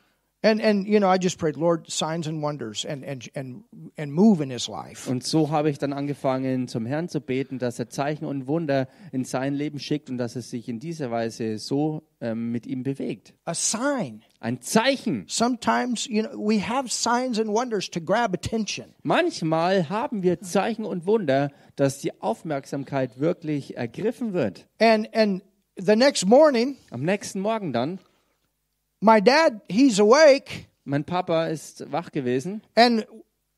And, 0.42 0.62
and 0.62 0.86
you 0.86 1.00
know, 1.00 1.08
I 1.08 1.16
just 1.20 1.38
prayed, 1.38 1.56
Lord, 1.56 1.90
signs 1.90 2.28
and 2.28 2.40
wonders 2.40 2.84
and, 2.84 3.04
and, 3.04 3.28
and, 3.34 3.64
and 3.96 4.12
move 4.12 4.40
in 4.40 4.50
his 4.50 4.68
life. 4.68 5.10
Und 5.10 5.24
so 5.24 5.50
habe 5.50 5.70
ich 5.70 5.78
dann 5.78 5.92
angefangen, 5.92 6.68
zum 6.68 6.86
Herrn 6.86 7.08
zu 7.08 7.20
beten, 7.20 7.58
dass 7.58 7.80
er 7.80 7.88
Zeichen 7.88 8.26
und 8.26 8.46
Wunder 8.46 8.86
in 9.10 9.24
sein 9.24 9.54
Leben 9.54 9.80
schickt 9.80 10.08
und 10.08 10.18
dass 10.18 10.36
es 10.36 10.50
sich 10.50 10.68
in 10.68 10.78
dieser 10.78 11.10
Weise 11.10 11.58
so 11.58 12.04
ähm, 12.20 12.52
mit 12.52 12.64
ihm 12.66 12.84
bewegt. 12.84 13.34
A 13.44 13.54
sign. 13.54 14.22
Ein 14.38 14.60
Zeichen. 14.60 15.24
Sometimes, 15.26 16.06
you 16.06 16.22
know, 16.22 16.38
we 16.38 16.60
have 16.60 16.90
signs 16.90 17.40
and 17.40 17.48
wonders 17.48 17.90
to 17.90 18.00
grab 18.00 18.32
attention. 18.32 18.94
Manchmal 19.02 19.88
haben 19.88 20.22
wir 20.22 20.40
Zeichen 20.42 20.84
und 20.84 21.06
Wunder, 21.06 21.50
dass 21.74 21.98
die 21.98 22.20
Aufmerksamkeit 22.20 23.18
wirklich 23.18 23.76
ergriffen 23.76 24.32
wird. 24.32 24.68
And, 24.78 25.12
and 25.12 25.42
the 25.76 25.96
next 25.96 26.26
morning, 26.26 26.76
Am 26.90 27.02
nächsten 27.02 27.40
Morgen 27.40 27.72
dann, 27.72 27.98
my 29.00 29.20
dad, 29.20 29.60
he's 29.68 29.98
awake 30.00 30.66
mein 30.84 31.04
Papa 31.04 31.46
ist 31.46 31.90
wach 31.90 32.12
gewesen 32.12 32.62
and 32.76 33.04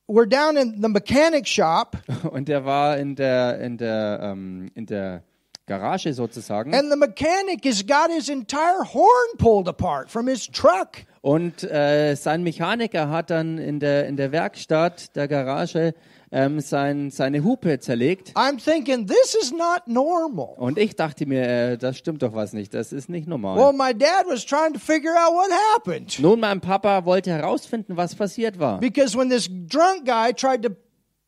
we're 0.09 0.26
down 0.26 0.57
in 0.57 0.81
the 0.81 0.88
mechanic 0.88 1.46
shop 1.46 1.98
und 2.31 2.48
er 2.48 2.64
war 2.64 2.96
in 2.96 3.14
der, 3.14 3.61
in 3.61 3.76
der, 3.76 4.20
ähm, 4.22 4.70
in 4.74 4.87
der 4.87 5.22
Garage 5.66 6.12
sozusagen. 6.14 6.74
and 6.74 6.90
the 6.90 6.96
mechanic 6.96 7.64
has 7.64 7.87
got 7.87 8.11
his 8.11 8.28
entire 8.31 8.83
horn 8.94 9.37
pulled 9.37 9.68
apart 9.68 10.11
from 10.11 10.26
his 10.26 10.46
truck. 10.46 11.04
Und 11.20 11.62
äh, 11.64 12.14
sein 12.14 12.42
Mechaniker 12.42 13.11
hat 13.11 13.28
dann 13.28 13.59
in 13.59 13.81
der, 13.81 14.07
in 14.07 14.16
der 14.16 14.33
Werkstatt 14.33 15.14
der 15.14 15.28
Garage 15.28 15.92
ähm, 16.30 16.60
sein, 16.60 17.10
seine 17.10 17.44
Hupe 17.44 17.78
zerlegt. 17.80 18.32
I'm 18.36 18.62
thinking, 18.62 19.06
this 19.06 19.34
is 19.40 19.52
not 19.52 19.86
normal. 19.86 20.54
Und 20.56 20.78
ich 20.78 20.96
dachte 20.96 21.26
mir, 21.26 21.42
äh, 21.42 21.78
das 21.78 21.98
stimmt 21.98 22.22
doch 22.22 22.34
was 22.34 22.52
nicht, 22.52 22.74
das 22.74 22.92
ist 22.92 23.08
nicht 23.08 23.26
normal. 23.26 23.56
Well, 23.58 23.72
my 23.72 23.96
dad 23.96 24.26
was 24.28 24.44
trying 24.44 24.72
to 24.74 24.78
figure 24.80 25.14
out 25.14 25.32
what 25.32 25.50
happened. 25.74 26.18
Nun, 26.20 26.40
mein 26.40 26.60
Papa 26.60 27.04
wollte 27.04 27.30
herausfinden, 27.30 27.96
was 27.96 28.14
passiert 28.14 28.58
war. 28.58 28.78
Because 28.80 29.16
when 29.16 29.30
this 29.30 29.48
drunk 29.48 30.04
guy 30.04 30.32
tried 30.32 30.62
to 30.62 30.70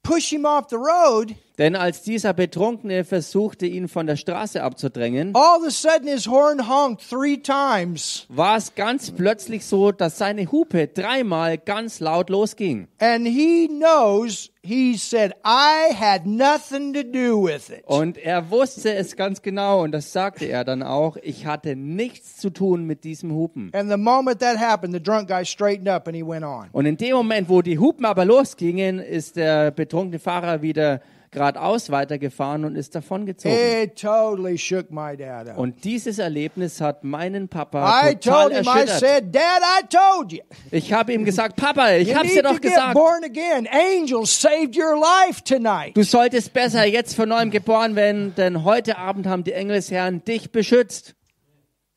push 0.03 0.31
him 0.31 0.45
off 0.45 0.67
the 0.71 0.77
road, 0.77 1.35
Denn 1.59 1.77
als 1.77 2.03
dieser 2.03 2.33
Betrunkene 2.33 3.05
versuchte, 3.05 3.67
ihn 3.67 3.87
von 3.87 4.07
der 4.07 4.17
Straße 4.17 4.63
abzudrängen, 4.63 5.35
all 5.35 5.59
of 5.59 5.67
a 5.67 5.71
sudden 5.71 6.09
his 6.09 6.27
horn 6.27 6.69
honked 6.69 7.07
three 7.07 7.37
times. 7.37 8.25
war 8.31 8.57
es 8.57 8.75
ganz 8.75 9.11
plötzlich 9.11 9.67
so, 9.67 9.93
dass 9.93 10.17
seine 10.17 10.51
Hupe 10.51 10.89
dreimal 10.89 11.59
ganz 11.59 12.01
laut 12.01 12.31
losging. 12.31 12.89
And 12.99 13.27
he 13.27 13.69
knows, 13.69 14.50
he 14.63 14.97
said, 14.97 15.33
I 15.45 15.93
had 15.95 16.27
nothing 16.27 16.93
to 16.95 17.03
do 17.03 17.39
with 17.39 17.71
it. 17.71 17.83
Und 17.87 18.19
er 18.19 18.51
wusste 18.51 18.95
es 18.95 19.17
ganz 19.17 19.43
genau 19.43 19.83
und 19.83 19.93
das 19.93 20.13
sagte 20.13 20.47
er 20.47 20.65
dann 20.65 20.83
auch, 20.83 21.17
ich 21.23 21.47
hatte 21.47 21.77
nichts 21.77 22.37
zu 22.37 22.51
tun 22.51 22.85
mit 22.85 23.05
diesem 23.05 23.33
Hupen. 23.33 23.71
And 23.73 23.91
the 23.91 23.97
moment 23.97 24.41
that 24.41 24.59
happened, 24.59 24.95
the 24.95 25.03
drunk 25.03 25.29
guy 25.29 25.45
straightened 25.45 25.89
up 25.89 26.07
and 26.07 26.17
he 26.17 26.23
went 26.23 26.45
on. 26.45 26.69
Und 26.73 26.87
in 26.87 26.97
dem 26.97 27.17
Moment, 27.17 27.49
wo 27.49 27.63
die 27.63 27.79
Hupen 27.79 28.05
aber 28.05 28.25
losgingen, 28.25 28.99
ist 28.99 29.37
der 29.37 29.71
betrunkene 29.71 30.19
Fahrer 30.19 30.63
wieder 30.63 31.01
geradeaus 31.31 31.91
weitergefahren 31.91 32.65
und 32.65 32.77
ist 32.77 32.95
davongezogen. 32.95 33.57
It 33.57 34.01
totally 34.01 34.59
shook 34.59 34.91
my 34.91 35.17
dad 35.17 35.49
up. 35.49 35.59
Und 35.59 35.85
dieses 35.85 36.19
Erlebnis 36.19 36.81
hat 36.81 37.05
meinen 37.05 37.49
Papa 37.49 38.09
I 38.11 38.17
total 38.17 38.51
told 38.51 38.57
him, 38.57 38.65
I 38.67 38.81
erschüttert. 38.81 39.01
said, 39.01 39.35
Dad, 39.35 39.63
I 39.63 39.87
told 39.89 40.33
you. 40.33 40.41
Ich 40.71 40.93
habe 40.93 41.13
ihm 41.13 41.25
gesagt, 41.25 41.57
Papa, 41.57 41.93
ich 41.93 42.09
need 42.15 42.35
dir 42.37 42.43
doch 42.43 42.61
gesagt. 42.61 42.95
born 42.95 43.23
again. 43.25 43.69
Angels 43.71 44.41
saved 44.41 44.77
your 44.77 44.99
life 44.99 45.43
tonight. 45.45 45.97
Du 45.97 46.03
solltest 46.03 46.53
besser 46.53 46.85
jetzt 46.85 47.15
von 47.15 47.29
neuem 47.29 47.51
geboren 47.51 47.95
werden, 47.97 48.35
denn 48.37 48.65
heute 48.65 48.99
Abend 48.99 49.27
haben 49.27 49.45
die 49.45 49.53
Engelsherren 49.53 50.25
dich 50.25 50.51
beschützt. 50.51 51.15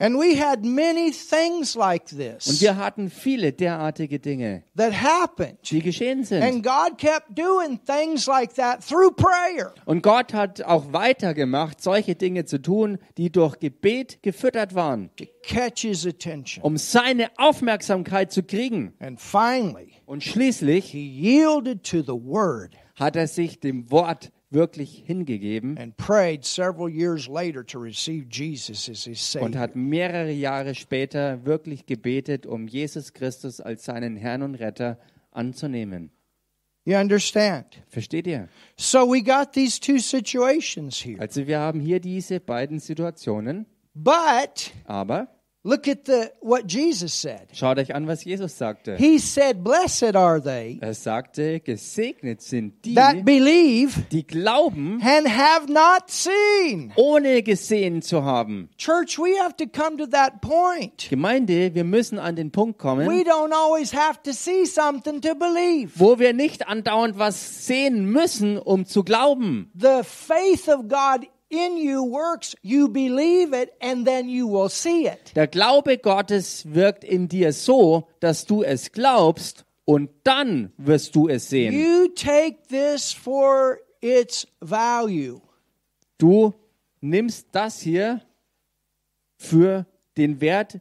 Und 0.04 0.20
wir 2.62 2.76
hatten 2.78 3.10
viele 3.10 3.54
derartige 3.54 4.20
Dinge, 4.20 4.64
that 4.76 4.94
happened. 5.02 5.58
die 5.70 5.82
geschehen 5.82 6.26
sind. 6.26 6.44
And 6.44 6.62
God 6.62 6.98
kept 6.98 7.38
doing 7.38 7.80
things 7.86 8.28
like 8.28 8.54
that 8.56 8.86
through 8.86 9.16
prayer. 9.16 9.74
Und 9.86 10.04
Gott 10.04 10.34
hat 10.34 10.62
auch 10.64 10.92
weitergemacht, 10.92 11.82
solche 11.82 12.16
Dinge 12.16 12.44
zu 12.44 12.62
tun, 12.62 12.98
die 13.18 13.32
durch 13.32 13.60
Gebet 13.60 14.22
gefüttert 14.22 14.76
waren, 14.76 15.10
to 15.16 15.24
catch 15.42 15.82
his 15.84 16.06
attention. 16.06 16.64
um 16.66 16.76
seine 16.78 17.30
Aufmerksamkeit 17.38 18.32
zu 18.34 18.44
kriegen. 18.44 18.94
And 19.00 19.22
finally, 19.22 19.94
Und 20.06 20.22
schließlich 20.24 20.86
he 20.92 21.08
yielded 21.08 21.84
to 21.84 22.02
the 22.02 22.12
word 22.12 22.76
hat 22.96 23.16
er 23.16 23.28
sich 23.28 23.60
dem 23.62 23.90
Wort 23.90 24.32
wirklich 24.54 25.04
hingegeben 25.06 25.78
and 25.78 25.98
prayed 25.98 26.46
several 26.46 26.90
years 26.90 27.28
later 27.28 27.66
to 27.66 27.80
receive 27.80 28.28
Jesus 28.30 28.88
as 28.90 29.04
his 29.06 29.36
und 29.36 29.58
hat 29.58 29.76
mehrere 29.76 30.32
Jahre 30.32 30.76
später 30.76 31.46
wirklich 31.46 31.86
gebetet, 31.86 32.46
um 32.46 32.68
Jesus 32.68 33.14
Christus 33.14 33.60
als 33.60 33.86
seinen 33.86 34.16
Herrn 34.16 34.44
und 34.44 34.56
Retter 34.56 34.98
anzunehmen. 35.32 36.12
You 36.86 36.98
understand? 36.98 37.82
Versteht 37.88 38.28
ihr? 38.28 38.50
So 38.78 39.08
we 39.08 39.24
got 39.24 39.54
these 39.54 39.80
two 39.80 40.00
situations 40.00 41.04
here. 41.04 41.20
Also 41.20 41.48
wir 41.48 41.60
haben 41.60 41.80
hier 41.80 42.00
diese 42.00 42.40
beiden 42.40 42.80
Situationen, 42.80 43.66
But 43.94 44.72
aber 44.86 45.28
Look 45.66 45.88
at 45.88 46.06
the 46.08 46.30
what 46.42 46.66
Jesus 46.68 47.14
said. 47.14 47.48
Schaut 47.54 47.78
euch 47.78 47.96
an, 47.96 48.06
was 48.06 48.26
Jesus 48.26 48.58
sagte. 48.58 48.98
He 48.98 49.18
said, 49.18 49.64
"Blessed 49.64 50.14
are 50.14 50.42
they 50.42 50.78
Er 50.82 50.94
sagte, 50.94 51.62
gesegnet 51.62 52.42
sind 52.42 52.84
die, 52.84 52.96
that 52.96 53.24
believe 53.24 54.04
die 54.12 54.28
glauben, 54.28 55.02
and 55.02 55.26
have 55.26 55.72
not 55.72 56.10
seen." 56.12 56.92
ohne 56.98 57.42
gesehen 57.44 58.02
zu 58.02 58.26
haben. 58.26 58.68
Church, 58.78 59.18
we 59.18 59.40
have 59.42 59.56
to 59.56 59.66
come 59.66 59.96
to 59.96 60.06
that 60.06 60.42
point. 60.42 61.08
Gemeinde, 61.10 61.74
wir 61.74 61.86
müssen 61.86 62.20
an 62.20 62.36
den 62.36 62.52
Punkt 62.52 62.78
We 62.80 62.82
kommen, 62.82 63.08
don't 63.08 63.54
always 63.54 63.94
have 63.94 64.22
to 64.24 64.34
see 64.34 64.66
something 64.66 65.22
to 65.22 65.34
believe. 65.34 65.92
wo 65.96 66.20
wir 66.20 66.34
nicht 66.34 66.68
andauernd 66.68 67.18
was 67.18 67.66
sehen 67.66 68.04
müssen, 68.12 68.58
um 68.58 68.86
zu 68.86 69.04
glauben. 69.06 69.72
The 69.80 70.02
faith 70.04 70.68
of 70.68 70.90
God 70.90 71.26
in 71.54 71.78
you 71.78 72.04
works, 72.04 72.56
you 72.64 72.90
believe 72.90 73.54
it, 73.54 73.74
and 73.80 74.06
then 74.08 74.28
you 74.28 74.48
will 74.48 74.70
see 74.70 75.08
it. 75.08 75.34
Der 75.36 75.48
Glaube 75.48 75.98
Gottes 75.98 76.66
wirkt 76.66 77.04
in 77.04 77.28
dir 77.28 77.54
so, 77.54 78.08
dass 78.20 78.46
du 78.46 78.64
es 78.64 78.92
glaubst 78.92 79.64
und 79.86 80.10
dann 80.24 80.74
wirst 80.78 81.16
du 81.16 81.30
es 81.30 81.50
sehen. 81.50 81.74
You 81.74 82.08
take 82.10 82.58
this 82.70 83.12
for 83.12 83.78
its 84.02 84.48
value. 84.60 85.42
Du 86.18 86.54
nimmst 87.02 87.48
das 87.52 87.80
hier 87.82 88.22
für 89.38 89.86
den 90.18 90.42
Wert, 90.42 90.80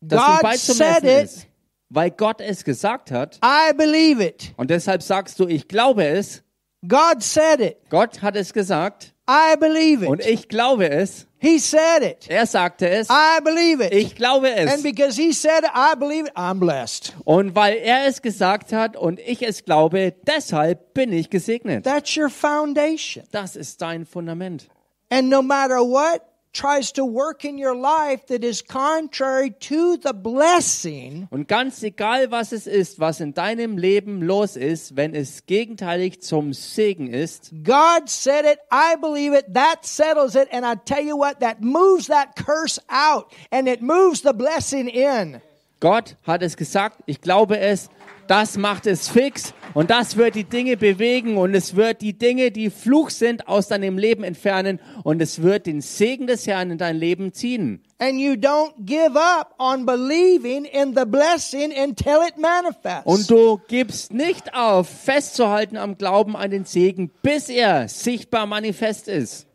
das 0.00 0.20
God 0.20 0.28
said 0.28 0.42
beizumessen 0.42 1.24
ist. 1.24 1.46
Weil 1.88 2.10
Gott 2.10 2.40
es 2.40 2.64
gesagt 2.64 3.12
hat 3.12 3.38
I 3.44 3.72
believe 3.72 4.24
it. 4.24 4.52
und 4.56 4.70
deshalb 4.70 5.02
sagst 5.02 5.38
du, 5.38 5.46
ich 5.46 5.68
glaube 5.68 6.04
es. 6.04 6.42
God 6.86 7.22
said 7.22 7.60
it. 7.60 7.76
Gott 7.90 8.22
hat 8.22 8.34
es 8.34 8.52
gesagt 8.52 9.14
I 9.28 9.56
believe 9.58 10.06
und 10.06 10.20
it. 10.20 10.26
ich 10.26 10.48
glaube 10.48 10.88
es. 10.88 11.26
He 11.38 11.58
said 11.58 12.02
it. 12.02 12.28
Er 12.30 12.46
sagte 12.46 12.88
es. 12.88 13.08
I 13.10 13.40
believe 13.42 13.84
it. 13.84 13.92
Ich 13.92 14.14
glaube 14.14 14.48
And 14.48 14.70
es. 14.70 14.82
because 14.82 15.20
he 15.20 15.32
said 15.32 15.64
it, 15.64 15.70
I 15.74 15.94
believe 15.96 16.26
it, 16.28 16.36
I'm 16.36 16.58
blessed. 16.58 17.12
Und 17.24 17.54
weil 17.54 17.76
er 17.76 18.06
es 18.06 18.22
gesagt 18.22 18.72
hat 18.72 18.96
und 18.96 19.18
ich 19.20 19.42
es 19.42 19.64
glaube, 19.64 20.14
deshalb 20.26 20.94
bin 20.94 21.12
ich 21.12 21.28
gesegnet. 21.28 21.84
That's 21.84 22.16
your 22.16 22.30
foundation. 22.30 23.24
Das 23.32 23.56
ist 23.56 23.82
dein 23.82 24.06
Fundament. 24.06 24.68
And 25.10 25.28
no 25.28 25.42
matter 25.42 25.80
what 25.80 26.22
tries 26.56 26.92
to 26.92 27.04
work 27.04 27.44
in 27.44 27.58
your 27.58 27.74
life 27.74 28.26
that 28.26 28.42
is 28.42 28.62
contrary 28.62 29.50
to 29.60 29.96
the 29.96 30.12
blessing, 30.12 31.28
Und 31.30 31.48
ganz 31.48 31.82
egal, 31.82 32.30
was 32.30 32.52
es 32.52 32.66
ist, 32.66 32.98
was 32.98 33.20
in 33.20 33.34
deinem 33.34 33.76
Leben 33.76 34.22
los 34.22 34.56
ist, 34.56 34.96
wenn 34.96 35.14
es 35.14 35.46
gegenteilig 35.46 36.22
zum 36.22 36.52
Segen 36.52 37.12
ist, 37.12 37.52
God 37.64 38.08
said 38.08 38.44
it, 38.44 38.58
I 38.72 38.96
believe 39.00 39.36
it, 39.36 39.54
that 39.54 39.84
settles 39.84 40.34
it, 40.34 40.48
and 40.52 40.64
I 40.64 40.74
tell 40.84 41.04
you 41.04 41.16
what, 41.16 41.40
that 41.40 41.60
moves 41.60 42.06
that 42.06 42.36
curse 42.36 42.80
out 42.88 43.32
and 43.50 43.68
it 43.68 43.82
moves 43.82 44.22
the 44.22 44.32
blessing 44.32 44.88
in. 44.88 45.40
Gott 45.80 46.16
hat 46.26 46.42
es 46.42 46.56
gesagt, 46.56 47.02
ich 47.06 47.20
glaube 47.20 47.58
es, 47.58 47.90
das 48.28 48.56
macht 48.56 48.86
es 48.86 49.08
fix 49.08 49.52
und 49.76 49.90
das 49.90 50.16
wird 50.16 50.36
die 50.36 50.44
Dinge 50.44 50.78
bewegen 50.78 51.36
und 51.36 51.54
es 51.54 51.76
wird 51.76 52.00
die 52.00 52.14
Dinge, 52.14 52.50
die 52.50 52.70
Fluch 52.70 53.10
sind, 53.10 53.46
aus 53.46 53.68
deinem 53.68 53.98
Leben 53.98 54.24
entfernen 54.24 54.80
und 55.04 55.20
es 55.20 55.42
wird 55.42 55.66
den 55.66 55.82
Segen 55.82 56.26
des 56.26 56.46
Herrn 56.46 56.70
in 56.70 56.78
dein 56.78 56.96
Leben 56.96 57.34
ziehen. 57.34 57.82
And 57.98 58.18
you 58.18 58.32
don't 58.32 58.72
give 58.86 59.14
up 59.14 59.54
on 59.58 59.84
believing 59.84 60.64
in 60.64 60.94
the 60.96 61.04
blessing 61.04 61.74
until 61.76 62.20
it 62.26 62.38
manifests. 62.38 63.04
Und 63.04 63.30
du 63.30 63.60
gibst 63.68 64.14
nicht 64.14 64.54
auf, 64.54 64.88
festzuhalten 64.88 65.76
am 65.76 65.98
Glauben 65.98 66.36
an 66.36 66.50
den 66.50 66.64
Segen, 66.64 67.10
bis 67.22 67.50
er 67.50 67.86
sichtbar 67.90 68.46
manifest 68.46 69.08
ist. 69.08 69.46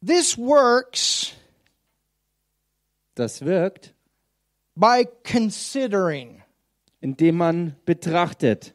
this 0.00 0.38
works 0.38 1.32
Das 3.16 3.44
wirkt, 3.44 3.92
by 4.76 5.04
considering. 5.24 6.41
Indem 7.02 7.36
man 7.36 7.76
betrachtet. 7.84 8.72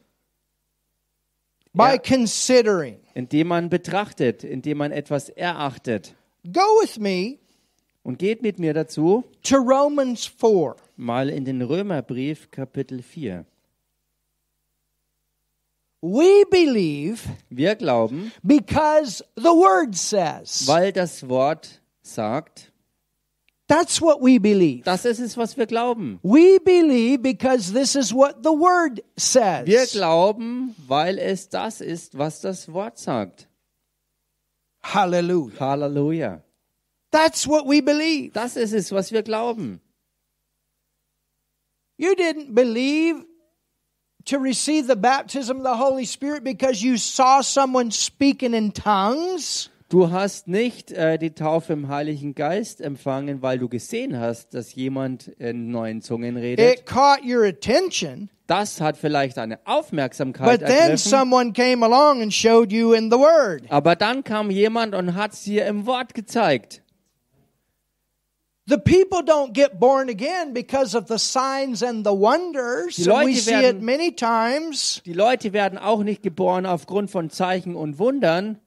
By 1.72 1.98
considering. 1.98 3.00
indem 3.14 3.48
man 3.48 3.68
betrachtet, 3.68 4.44
indem 4.44 4.78
man 4.78 4.92
etwas 4.92 5.28
erachtet. 5.30 6.14
Go 6.52 6.60
with 6.80 6.98
me 6.98 7.38
Und 8.04 8.18
geht 8.18 8.42
mit 8.42 8.58
mir 8.58 8.72
dazu 8.74 9.24
to 9.42 9.56
Romans 9.56 10.24
4. 10.26 10.76
mal 10.96 11.28
in 11.28 11.44
den 11.44 11.60
Römerbrief 11.62 12.50
Kapitel 12.50 13.02
4. 13.02 13.44
We 16.00 16.44
believe 16.48 17.28
Wir 17.50 17.74
glauben, 17.74 18.30
because 18.42 19.24
the 19.36 19.48
word 19.50 19.96
says. 19.96 20.66
weil 20.68 20.92
das 20.92 21.28
Wort 21.28 21.80
sagt, 22.02 22.72
That's 23.68 24.00
what 24.00 24.22
we 24.22 24.38
believe. 24.38 24.84
das 24.84 25.04
ist 25.04 25.20
es, 25.20 25.36
was 25.36 25.56
wir 25.58 25.66
glauben. 25.66 26.18
We 26.22 26.58
believe 26.58 27.22
because 27.22 27.70
this 27.72 27.94
is 27.94 28.14
what 28.14 28.42
the 28.42 28.50
word 28.50 29.02
says. 29.16 29.66
Wir 29.66 29.86
glauben, 29.86 30.74
weil 30.86 31.18
es 31.18 31.50
das 31.50 31.82
ist, 31.82 32.16
was 32.16 32.40
das 32.40 32.72
Wort 32.72 32.98
sagt. 32.98 33.46
Hallelujah. 34.82 35.60
Halleluja. 35.60 36.42
That's 37.10 37.46
what 37.46 37.66
we 37.66 37.82
believe. 37.82 38.32
Das 38.32 38.56
ist 38.56 38.72
es, 38.72 38.90
was 38.90 39.12
wir 39.12 39.22
glauben. 39.22 39.80
You 41.98 42.14
didn't 42.14 42.54
believe 42.54 43.24
to 44.26 44.38
receive 44.38 44.86
the 44.86 44.96
baptism 44.96 45.58
of 45.58 45.64
the 45.64 45.76
Holy 45.76 46.06
Spirit 46.06 46.42
because 46.42 46.82
you 46.82 46.96
saw 46.96 47.42
someone 47.42 47.90
speaking 47.90 48.54
in 48.54 48.72
tongues. 48.72 49.68
Du 49.88 50.10
hast 50.10 50.48
nicht 50.48 50.92
äh, 50.92 51.18
die 51.18 51.30
Taufe 51.30 51.72
im 51.72 51.88
Heiligen 51.88 52.34
Geist 52.34 52.82
empfangen, 52.82 53.40
weil 53.40 53.58
du 53.58 53.70
gesehen 53.70 54.18
hast, 54.20 54.52
dass 54.52 54.74
jemand 54.74 55.28
in 55.28 55.70
neuen 55.70 56.02
Zungen 56.02 56.36
redet. 56.36 56.80
It 56.80 56.84
caught 56.86 57.24
your 57.24 57.44
attention, 57.44 58.28
Das 58.46 58.82
hat 58.82 58.98
vielleicht 58.98 59.38
eine 59.38 59.56
but 59.56 59.66
Aufmerksamkeit 59.66 60.60
then 60.60 60.68
ergriffen. 60.68 60.98
someone 60.98 61.52
came 61.54 61.82
along 61.82 62.20
and 62.20 62.34
showed 62.34 62.70
you 62.70 62.92
in 62.92 63.10
the 63.10 63.16
Word. 63.16 63.62
Aber 63.70 63.96
dann 63.96 64.24
kam 64.24 64.50
jemand 64.50 64.94
und 64.94 65.14
hat 65.14 65.32
es 65.32 65.44
dir 65.44 65.64
im 65.64 65.86
Wort 65.86 66.12
gezeigt. 66.12 66.82
The 68.66 68.76
people 68.76 69.20
don't 69.24 69.54
get 69.54 69.80
born 69.80 70.10
again 70.10 70.52
because 70.52 70.94
of 70.94 71.08
the 71.08 71.16
signs 71.16 71.82
and 71.82 72.06
the 72.06 72.12
wonders. 72.12 73.08
And 73.08 73.26
we 73.26 73.34
see 73.34 73.64
it 73.66 73.80
many 73.80 74.14
times, 74.14 75.00
Die 75.06 75.14
Leute 75.14 75.54
werden 75.54 75.78
auch 75.78 76.02
nicht 76.02 76.22
geboren 76.22 76.66
aufgrund 76.66 77.10
von 77.10 77.30
Zeichen 77.30 77.74
und 77.74 77.98
Wundern, 77.98 78.60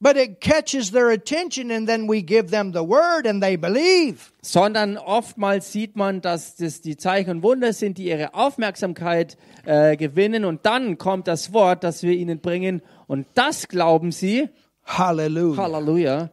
but 0.00 0.16
it 0.16 0.40
catches 0.40 0.90
their 0.92 1.10
attention, 1.10 1.70
and 1.70 1.88
then 1.88 2.06
we 2.08 2.22
give 2.22 2.50
them 2.50 2.72
the 2.72 2.82
Word 2.82 3.26
and 3.26 3.42
they 3.42 3.56
believe. 3.56 4.32
sondern 4.42 4.96
oftmals 4.96 5.72
sieht 5.72 5.96
man, 5.96 6.20
dass 6.20 6.56
das 6.56 6.80
die 6.80 6.96
Zeichen 6.96 7.30
und 7.30 7.42
Wunder 7.42 7.72
sind, 7.72 7.98
die 7.98 8.04
ihre 8.08 8.34
Aufmerksamkeit 8.34 9.36
äh, 9.64 9.96
gewinnen 9.96 10.44
und 10.44 10.64
dann 10.64 10.98
kommt 10.98 11.26
das 11.26 11.52
Wort, 11.52 11.82
das 11.84 12.02
wir 12.02 12.12
ihnen 12.12 12.40
bringen 12.40 12.82
und 13.06 13.26
das 13.34 13.68
glauben 13.68 14.12
sie. 14.12 14.48
Hallelujah. 14.84 15.62
Halleluja. 15.62 16.30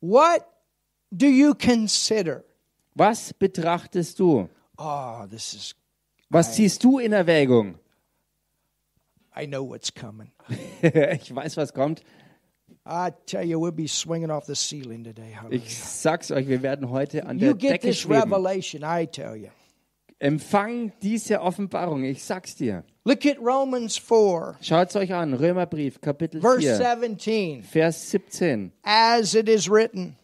What 0.00 0.44
do 1.10 1.26
you 1.26 1.54
consider? 1.54 2.44
Was 2.94 3.32
betrachtest 3.32 4.18
du? 4.18 4.48
Oh, 4.76 5.26
this 5.30 5.54
is, 5.54 5.74
Was 6.30 6.54
ziehst 6.54 6.82
du 6.82 6.98
in 6.98 7.12
Erwägung? 7.12 7.78
I 9.36 9.46
know 9.46 9.68
what's 9.68 9.92
coming. 9.92 10.30
ich 10.82 11.34
weiß, 11.34 11.56
was 11.56 11.72
kommt. 11.72 12.02
Ich 15.50 15.78
sag's 15.78 16.30
euch, 16.30 16.48
wir 16.48 16.62
werden 16.62 16.90
heute 16.90 17.24
an 17.26 17.38
der 17.38 17.48
You 17.50 17.54
get 17.56 17.70
Decke 17.72 17.88
this 17.88 18.00
schweben. 18.00 18.22
revelation, 18.32 18.82
I 18.84 19.06
tell 19.06 19.36
you. 19.36 19.48
Empfang 20.18 20.92
diese 21.02 21.40
Offenbarung, 21.40 22.04
ich 22.04 22.22
sag's 22.22 22.56
dir. 22.56 22.84
Look 23.04 23.26
at 23.26 23.38
Romans 23.38 23.96
4, 23.98 24.56
Schaut's 24.60 24.96
euch 24.96 25.12
an, 25.12 25.34
Römerbrief, 25.34 26.00
Kapitel 26.00 26.40
verse 26.40 26.60
4, 26.60 26.76
17. 27.00 27.62
Vers 27.62 28.10
17. 28.10 28.72
As 28.82 29.34
it 29.34 29.48
is 29.48 29.68
written, 29.68 30.16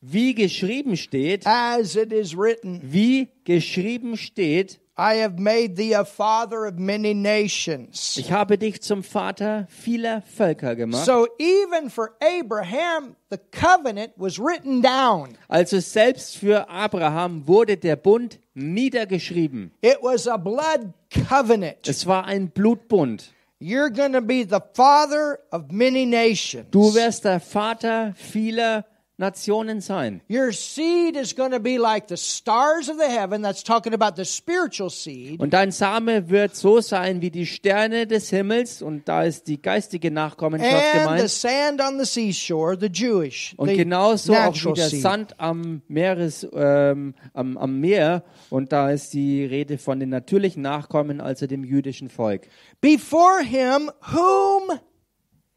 Wie 0.00 0.34
geschrieben 0.34 0.96
steht, 0.96 1.46
as 1.46 1.96
it 1.96 2.12
is 2.12 2.36
written, 2.36 2.80
wie 2.84 3.28
geschrieben 3.44 4.16
steht, 4.16 4.78
I 5.00 5.22
have 5.22 5.38
made 5.38 5.76
thee 5.76 5.92
a 5.92 6.04
father 6.04 6.66
of 6.66 6.80
many 6.80 7.14
nations. 7.14 8.16
ich 8.18 8.32
habe 8.32 8.58
dich 8.58 8.82
zum 8.82 9.04
Vater 9.04 9.68
vieler 9.70 10.22
Völker 10.22 10.74
gemacht. 10.74 11.04
So 11.04 11.28
even 11.38 11.88
for 11.88 12.16
Abraham, 12.20 13.14
the 13.30 13.38
covenant 13.52 14.12
was 14.16 14.40
written 14.40 14.82
down. 14.82 15.38
Also 15.46 15.78
selbst 15.78 16.36
für 16.38 16.68
Abraham 16.68 17.46
wurde 17.46 17.76
der 17.76 17.94
Bund 17.94 18.40
niedergeschrieben. 18.54 19.70
It 19.82 19.98
was 20.02 20.26
a 20.26 20.36
blood 20.36 20.92
covenant. 21.28 21.86
Es 21.86 22.04
war 22.04 22.24
ein 22.24 22.50
Blutbund. 22.50 23.32
You're 23.60 23.90
going 23.90 24.14
to 24.14 24.20
be 24.20 24.42
the 24.44 24.60
father 24.74 25.38
of 25.52 25.70
many 25.70 26.06
nations. 26.06 26.66
Du 26.72 26.92
wirst 26.92 27.24
der 27.24 27.38
Vater 27.38 28.14
vieler 28.16 28.84
Nationen 29.18 29.80
sein. 29.80 30.20
Your 30.30 30.52
seed 30.52 31.16
is 31.16 31.34
going 31.34 31.50
to 31.50 31.58
be 31.58 31.76
like 31.76 32.04
the 32.08 32.16
stars 32.16 32.88
of 32.88 32.96
the 32.98 33.08
heaven. 33.08 33.42
That's 33.42 33.64
talking 33.64 33.92
about 33.92 34.14
the 34.16 34.24
spiritual 34.24 34.90
seed. 34.90 35.40
Und 35.40 35.52
dein 35.52 35.72
Same 35.72 36.30
wird 36.30 36.54
so 36.54 36.80
sein 36.80 37.20
wie 37.20 37.32
die 37.32 37.44
Sterne 37.44 38.06
des 38.06 38.30
Himmels, 38.30 38.80
und 38.80 39.08
da 39.08 39.24
ist 39.24 39.48
die 39.48 39.60
geistige 39.60 40.12
Nachkommenschaft 40.12 40.72
And 40.72 40.92
the 40.92 40.98
gemeint. 41.00 41.30
sand 41.30 41.80
on 41.80 41.98
the 41.98 42.04
seashore, 42.04 42.78
the 42.78 42.86
Jewish, 42.86 43.54
Und 43.56 43.70
the 43.70 43.76
genauso 43.76 44.34
auch 44.34 44.54
wie 44.54 44.72
der. 44.74 44.88
Sand 44.88 45.34
am, 45.40 45.82
Meeres, 45.88 46.46
ähm, 46.54 47.14
am, 47.34 47.58
am 47.58 47.80
Meer. 47.80 48.22
Und 48.50 48.72
da 48.72 48.90
ist 48.92 49.14
die 49.14 49.44
Rede 49.44 49.78
von 49.78 49.98
den 49.98 50.10
natürlichen 50.10 50.62
Nachkommen, 50.62 51.20
also 51.20 51.48
dem 51.48 51.64
jüdischen 51.64 52.08
Volk. 52.08 52.42
Before 52.80 53.42
him, 53.42 53.90
whom 54.12 54.78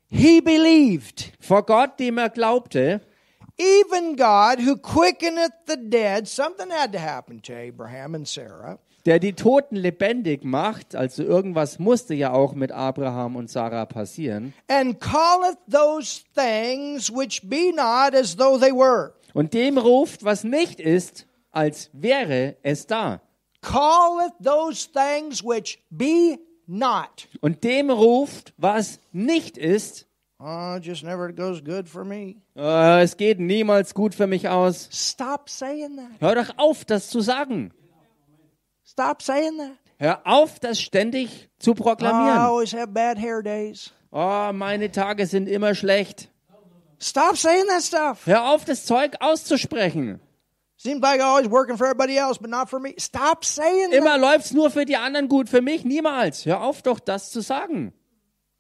he 0.10 0.42
believed, 0.42 1.32
Vor 1.40 1.64
Gott, 1.64 2.00
dem 2.00 2.18
er 2.18 2.30
glaubte, 2.30 3.02
even 3.62 4.16
God 4.16 4.60
who 4.60 4.76
quickeneth 4.76 5.52
the 5.68 5.78
dead. 5.78 6.28
Something 6.28 6.72
had 6.72 6.92
to 6.94 7.00
happen 7.00 7.42
to 7.44 7.54
Abraham 7.54 8.16
and 8.16 8.28
Sarah. 8.28 8.80
der 9.06 9.20
die 9.20 9.34
Toten 9.34 9.76
lebendig 9.76 10.44
macht, 10.44 10.96
also 10.96 11.24
irgendwas 11.24 11.80
musste 11.80 12.14
ja 12.14 12.34
auch 12.34 12.54
mit 12.54 12.72
Abraham 12.72 13.36
und 13.36 13.50
Sarah 13.50 13.86
passieren, 13.86 14.54
and 14.68 15.00
calleth 15.00 15.58
those 15.68 16.22
things 16.36 17.12
which 17.12 17.42
be 17.44 17.72
not 17.74 18.14
as 18.14 18.36
though 18.36 18.60
they 18.60 18.72
were. 18.72 19.14
und 19.34 19.54
dem 19.54 19.78
ruft, 19.78 20.24
was 20.24 20.44
nicht 20.44 20.80
ist, 20.80 21.26
als 21.52 21.90
wäre 21.94 22.58
es 22.62 22.86
da. 22.86 23.22
Calleth 23.62 24.34
those 24.44 24.88
things 24.92 25.44
which 25.44 25.80
be 25.90 26.38
not. 26.68 27.28
Und 27.42 27.64
dem 27.64 27.90
ruft, 27.90 28.54
was 28.58 29.00
nicht 29.12 29.58
ist, 29.58 30.06
Oh, 30.44 30.80
just 30.82 31.04
never 31.04 31.32
goes 31.32 31.64
good 31.64 31.88
for 31.88 32.04
me. 32.04 32.38
äh, 32.56 33.04
es 33.04 33.16
geht 33.16 33.40
niemals 33.40 33.94
gut 33.94 34.16
für 34.16 34.26
mich 34.28 34.50
aus. 34.50 34.90
Stop 34.92 35.50
saying 35.50 35.98
that. 35.98 36.20
Hör 36.20 36.36
doch 36.44 36.58
auf, 36.58 36.84
das 36.86 37.10
zu 37.10 37.22
sagen. 37.22 37.72
Stop 38.84 39.22
saying 39.22 39.58
that. 39.58 39.78
Hör 40.00 40.22
auf, 40.26 40.60
das 40.60 40.82
ständig 40.82 41.50
zu 41.60 41.72
I 41.72 41.76
proklamieren. 41.76 42.38
always 42.40 42.74
have 42.74 42.88
bad 42.88 43.20
hair 43.20 43.44
days. 43.44 43.92
Oh, 44.12 44.52
meine 44.52 44.92
Tage 44.92 45.28
sind 45.28 45.48
immer 45.48 45.76
schlecht. 45.76 46.30
Stop 47.00 47.38
saying 47.38 47.66
that 47.68 47.84
stuff. 47.84 48.26
Hör 48.26 48.50
auf, 48.52 48.66
das 48.66 48.86
Zeug 48.86 49.16
auszusprechen. 49.20 50.20
Seems 50.78 51.02
like 51.02 51.22
I'm 51.22 51.26
always 51.30 51.50
working 51.52 51.78
for 51.78 51.86
everybody 51.86 52.18
else, 52.18 52.40
but 52.40 52.50
not 52.50 52.68
for 52.68 52.80
me. 52.80 52.96
Stop 52.98 53.46
saying 53.46 53.92
Immer 53.92 54.14
that. 54.18 54.22
läuft's 54.22 54.52
nur 54.54 54.72
für 54.72 54.86
die 54.86 54.96
anderen 54.98 55.28
gut, 55.28 55.48
für 55.50 55.62
mich 55.62 55.86
niemals. 55.86 56.46
Hör 56.48 56.62
auf 56.64 56.82
doch, 56.82 57.00
das 57.00 57.30
zu 57.30 57.42
sagen. 57.42 57.94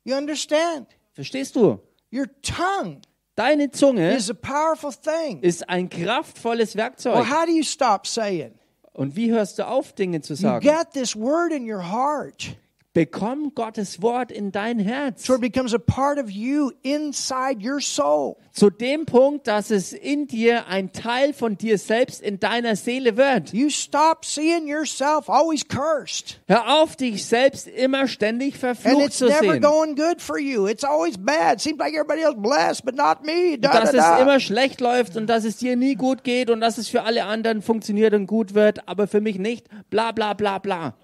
You 0.04 0.16
understand? 0.16 0.88
Verstehst 1.14 1.56
du? 1.56 1.80
Your 2.14 2.28
tongue 2.42 3.02
Deine 3.36 3.72
Zunge 3.72 4.14
is 4.16 4.30
a 4.30 4.34
powerful 4.34 4.92
thing. 4.92 5.42
ist 5.42 5.68
ein 5.70 5.90
kraftvolles 5.90 6.76
Well, 6.76 6.84
Werkzeug. 6.84 7.26
how 7.30 7.46
do 7.46 7.52
you 7.52 7.64
stop 7.64 8.06
saying? 8.06 8.54
Und 8.94 9.16
wie 9.16 9.32
hörst 9.32 9.58
du 9.58 9.66
auf, 9.66 9.94
Dinge 9.94 10.22
zu 10.22 10.34
You 10.34 10.38
sagen? 10.40 10.66
get 10.68 10.92
this 10.94 11.16
word 11.16 11.54
in 11.54 11.64
your 11.70 11.82
heart. 11.82 12.58
Bekomm 12.94 13.54
Gottes 13.56 14.02
Wort 14.02 14.34
in 14.34 14.52
dein 14.52 14.78
Herz. 14.78 15.26
So 15.26 15.36
it 15.36 15.42
becomes 15.42 15.74
a 15.74 15.80
part 15.80 16.20
of 16.20 16.30
you 16.30 16.72
inside 16.84 17.66
your 17.66 17.80
soul. 17.80 18.36
Zu 18.52 18.70
dem 18.70 19.06
Punkt, 19.06 19.48
dass 19.48 19.72
es 19.72 19.94
in 19.94 20.28
dir 20.28 20.68
ein 20.68 20.92
Teil 20.92 21.32
von 21.34 21.58
dir 21.58 21.78
selbst 21.78 22.22
in 22.22 22.42
deiner 22.42 22.76
Seele 22.76 23.16
wird. 23.16 23.54
You 23.54 23.70
stop 23.70 24.26
seeing 24.26 24.68
yourself 24.68 25.30
always 25.30 25.66
cursed. 25.66 26.42
Hör 26.50 26.82
auf, 26.82 26.98
dich 26.98 27.26
selbst 27.26 27.66
immer 27.70 28.10
ständig 28.10 28.56
And 28.56 28.60
verflucht 28.60 29.06
it's 29.06 29.18
zu 29.20 29.28
never 29.28 29.54
sehen. 29.54 29.62
going 29.62 29.96
good 29.96 30.22
for 30.22 30.38
you. 30.38 30.68
It's 30.68 30.84
always 30.84 31.18
bad. 31.18 31.62
Seems 31.62 31.80
like 31.80 31.94
everybody 31.94 32.24
else 32.24 32.36
blessed, 32.36 32.84
but 32.84 32.96
not 32.96 33.24
me. 33.26 33.58
Da, 33.58 33.72
dass 33.80 33.92
da, 33.92 33.98
es 33.98 34.04
da. 34.04 34.18
immer 34.22 34.42
schlecht 34.42 34.82
läuft 34.82 35.16
und 35.16 35.28
dass 35.28 35.46
es 35.46 35.56
dir 35.56 35.78
nie 35.78 35.96
gut 35.96 36.26
geht 36.26 36.50
und 36.50 36.60
dass 36.60 36.78
es 36.78 36.90
für 36.90 37.04
alle 37.04 37.24
anderen 37.24 37.62
funktioniert 37.62 38.14
und 38.14 38.28
gut 38.28 38.54
wird, 38.54 38.86
aber 38.90 39.08
für 39.08 39.22
mich 39.22 39.40
nicht. 39.40 39.68
Bla 39.90 40.12
bla 40.12 40.34
bla 40.34 40.58
bla. 40.60 40.96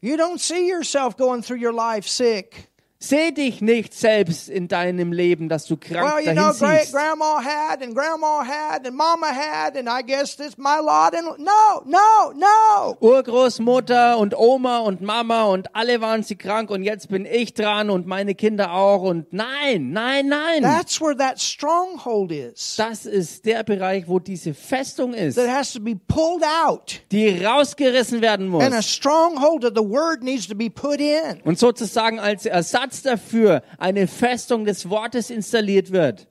You 0.00 0.16
don't 0.16 0.40
see 0.40 0.66
yourself 0.68 1.16
going 1.16 1.42
through 1.42 1.58
your 1.58 1.72
life 1.72 2.06
sick. 2.06 2.70
Seh 2.98 3.30
dich 3.30 3.60
nicht 3.60 3.92
selbst 3.92 4.48
in 4.48 4.68
deinem 4.68 5.12
Leben, 5.12 5.50
dass 5.50 5.66
du 5.66 5.76
krank 5.76 6.02
Well, 6.02 6.18
you 6.24 6.34
dahin 6.34 6.36
know, 6.36 6.52
great 6.58 6.80
siehst. 6.84 6.94
grandma 6.94 7.42
had, 7.42 7.82
and 7.82 7.94
grandma 7.94 8.42
had, 8.42 8.86
and 8.86 8.96
mama 8.96 9.26
had, 9.26 9.76
and 9.76 9.86
I 9.86 10.02
guess 10.02 10.34
this 10.34 10.56
my 10.56 10.78
lot. 10.80 11.14
And 11.14 11.36
no, 11.38 11.82
no, 11.84 12.32
no. 12.34 12.96
Urgroßmutter 13.00 14.16
und 14.16 14.34
Oma 14.34 14.78
und 14.78 15.02
Mama 15.02 15.44
und 15.44 15.74
alle 15.76 16.00
waren 16.00 16.22
sie 16.22 16.36
krank 16.36 16.70
und 16.70 16.84
jetzt 16.84 17.10
bin 17.10 17.26
ich 17.26 17.52
dran 17.52 17.90
und 17.90 18.06
meine 18.06 18.34
Kinder 18.34 18.72
auch 18.72 19.02
und 19.02 19.30
nein, 19.30 19.90
nein, 19.90 20.28
nein. 20.28 20.62
That's 20.62 20.98
where 20.98 21.14
that 21.18 21.38
stronghold 21.38 22.32
is. 22.32 22.76
Das 22.76 23.04
ist 23.04 23.44
der 23.44 23.62
Bereich, 23.62 24.08
wo 24.08 24.18
diese 24.20 24.54
Festung 24.54 25.12
ist, 25.12 25.34
That 25.34 25.48
has 25.50 25.72
to 25.74 25.80
be 25.80 25.96
pulled 26.08 26.44
out, 26.66 27.02
die 27.12 27.44
rausgerissen 27.44 28.22
werden 28.22 28.54
and 28.54 28.72
a 28.72 28.76
muss. 28.78 28.86
stronghold 28.90 29.64
of 29.66 29.72
the 29.76 29.84
word 29.84 30.22
needs 30.22 30.48
to 30.48 30.54
be 30.54 30.70
put 30.70 30.98
in. 31.00 31.42
Und 31.44 31.58
sozusagen 31.58 32.18
als 32.18 32.46
Ersatz 32.46 32.85
dafür 33.02 33.62
eine 33.78 34.06
Festung 34.06 34.64
des 34.64 34.88
Wortes 34.88 35.30
installiert 35.30 35.92
wird. 35.92 36.26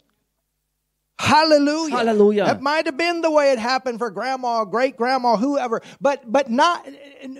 Hallelujah. 1.17 1.95
Hallelujah. 1.97 2.45
That 2.45 2.61
might 2.61 2.85
have 2.87 2.97
been 2.97 3.21
the 3.21 3.31
way 3.31 3.51
it 3.53 3.57
happened 3.59 3.99
for 3.99 4.11
grandma, 4.11 4.65
great 4.65 4.97
grandma, 4.97 5.37
whoever, 5.37 5.81
but 6.01 6.19
but 6.27 6.49
not. 6.49 6.85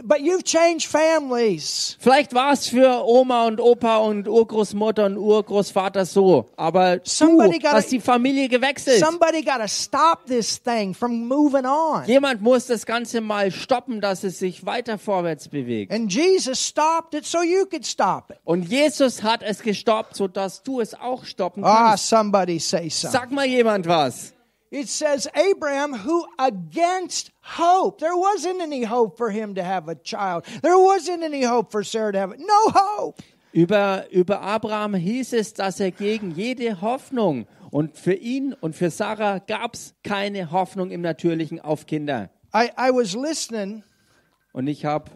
But 0.02 0.22
you've 0.22 0.46
changed 0.46 0.88
families. 0.88 1.98
Vielleicht 2.00 2.34
war 2.34 2.54
es 2.54 2.68
für 2.70 3.04
Oma 3.06 3.46
und 3.48 3.60
Opa 3.60 3.98
und 3.98 4.28
Urgroßmutter 4.30 5.06
und 5.06 5.18
Urgroßvater 5.18 6.06
so, 6.06 6.46
aber 6.56 6.98
du 6.98 7.02
Somebody 7.04 7.60
gotta- 7.60 7.74
hast 7.74 7.92
die 7.92 8.00
Familie 8.00 8.48
gewechselt. 8.48 9.00
Somebody 9.04 9.44
got 9.44 9.58
to 9.60 9.68
stop 9.68 10.26
this 10.26 10.58
thing 10.62 10.94
from 10.94 11.28
moving 11.28 11.66
on. 11.66 12.06
Jemand 12.08 12.42
muss 12.42 12.68
das 12.68 12.86
Ganze 12.86 13.20
mal 13.20 13.52
stoppen, 13.52 14.00
dass 14.00 14.24
es 14.24 14.40
sich 14.40 14.66
weiter 14.66 14.98
vorwärts 14.98 15.50
bewegt. 15.50 15.92
And 15.94 16.12
Jesus 16.12 16.66
stopped 16.66 17.14
it 17.14 17.26
so 17.26 17.42
you 17.44 17.66
could 17.66 17.86
stop 17.86 18.30
it. 18.32 18.38
Und 18.46 18.70
Jesus 18.70 19.22
hat 19.22 19.44
es 19.44 19.62
gestoppt, 19.62 20.16
sodass 20.16 20.64
du 20.64 20.80
es 20.80 20.94
auch 20.94 21.26
stoppen 21.26 21.64
Ah, 21.66 21.90
kannst. 21.90 22.08
somebody 22.10 22.58
say 22.58 22.90
something. 22.90 23.12
Sag 23.20 23.32
mal 23.32 23.46
jemand 23.46 23.65
was. 23.66 24.34
It 24.72 24.90
says 24.90 25.28
Abraham, 25.36 25.94
who 25.94 26.26
against 26.38 27.32
hope, 27.42 28.00
there 28.00 28.16
wasn't 28.16 28.62
any 28.62 28.84
hope 28.84 29.18
for 29.18 29.30
him 29.30 29.56
to 29.56 29.64
have 29.64 29.88
a 29.88 29.96
child. 29.96 30.46
There 30.62 30.78
wasn't 30.78 31.24
any 31.24 31.44
hope 31.44 31.72
for 31.72 31.84
Sarah 31.84 32.12
to 32.12 32.20
have 32.20 32.32
it. 32.32 32.40
No 32.40 32.72
hope. 32.74 33.22
Über, 33.54 34.06
über 34.12 34.42
Abraham 34.42 34.96
hieß 34.96 35.34
es, 35.34 35.54
dass 35.54 35.80
er 35.80 35.92
gegen 35.92 36.32
jede 36.32 36.82
Hoffnung 36.82 37.48
und 37.72 37.98
für 37.98 38.14
ihn 38.14 38.54
und 38.54 38.76
für 38.76 38.90
Sarah 38.90 39.40
gab 39.40 39.76
es 39.76 39.94
keine 40.04 40.52
Hoffnung 40.52 40.92
im 40.92 41.02
Natürlichen 41.02 41.62
auf 41.62 41.86
Kinder. 41.86 42.30
I, 42.54 42.70
I 42.78 42.92
was 42.92 43.16
listening. 43.16 43.84
Und 44.52 44.68
ich 44.68 44.84
habe 44.84 45.12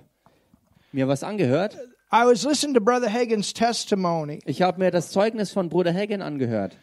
mir 0.94 1.08
was 1.08 1.24
angehört. 1.24 1.78
I 2.12 2.26
was 2.26 2.44
listening 2.46 2.74
to 2.76 2.82
Brother 2.82 3.12
Hagen's 3.12 3.54
testimony 3.54 4.40
Ich 4.46 4.62
habe 4.62 4.80
mir 4.80 4.90
das 4.92 5.12
Zeugnis 5.12 5.52
von 5.52 5.70
Bruder 5.70 5.94
Hagen 5.94 6.22
angehört. 6.22 6.76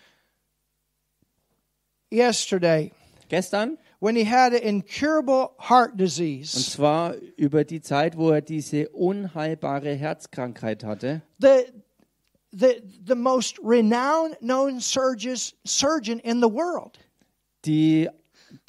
Yesterday 2.11 2.93
Gestern. 3.29 3.79
when 4.01 4.15
he 4.17 4.25
had 4.25 4.53
an 4.53 4.63
incurable 4.63 5.51
heart 5.59 5.93
Und 5.93 5.99
disease. 6.01 6.71
zwar 6.71 7.15
über 7.37 7.65
die 7.65 7.81
Zeit, 7.81 8.17
wo 8.17 8.31
er 8.31 8.41
diese 8.43 8.89
unheilbare 8.91 9.95
Herzkrankheit 9.95 10.85
hatte. 10.85 11.23
The 11.41 11.67
the 12.53 12.83
the 13.07 13.15
most 13.17 13.59
renowned 13.63 14.37
known 14.41 14.81
surgeons, 14.81 15.55
surgeon 15.67 16.19
in 16.21 16.41
the 16.41 16.49
world 16.51 16.99
Die 17.65 18.09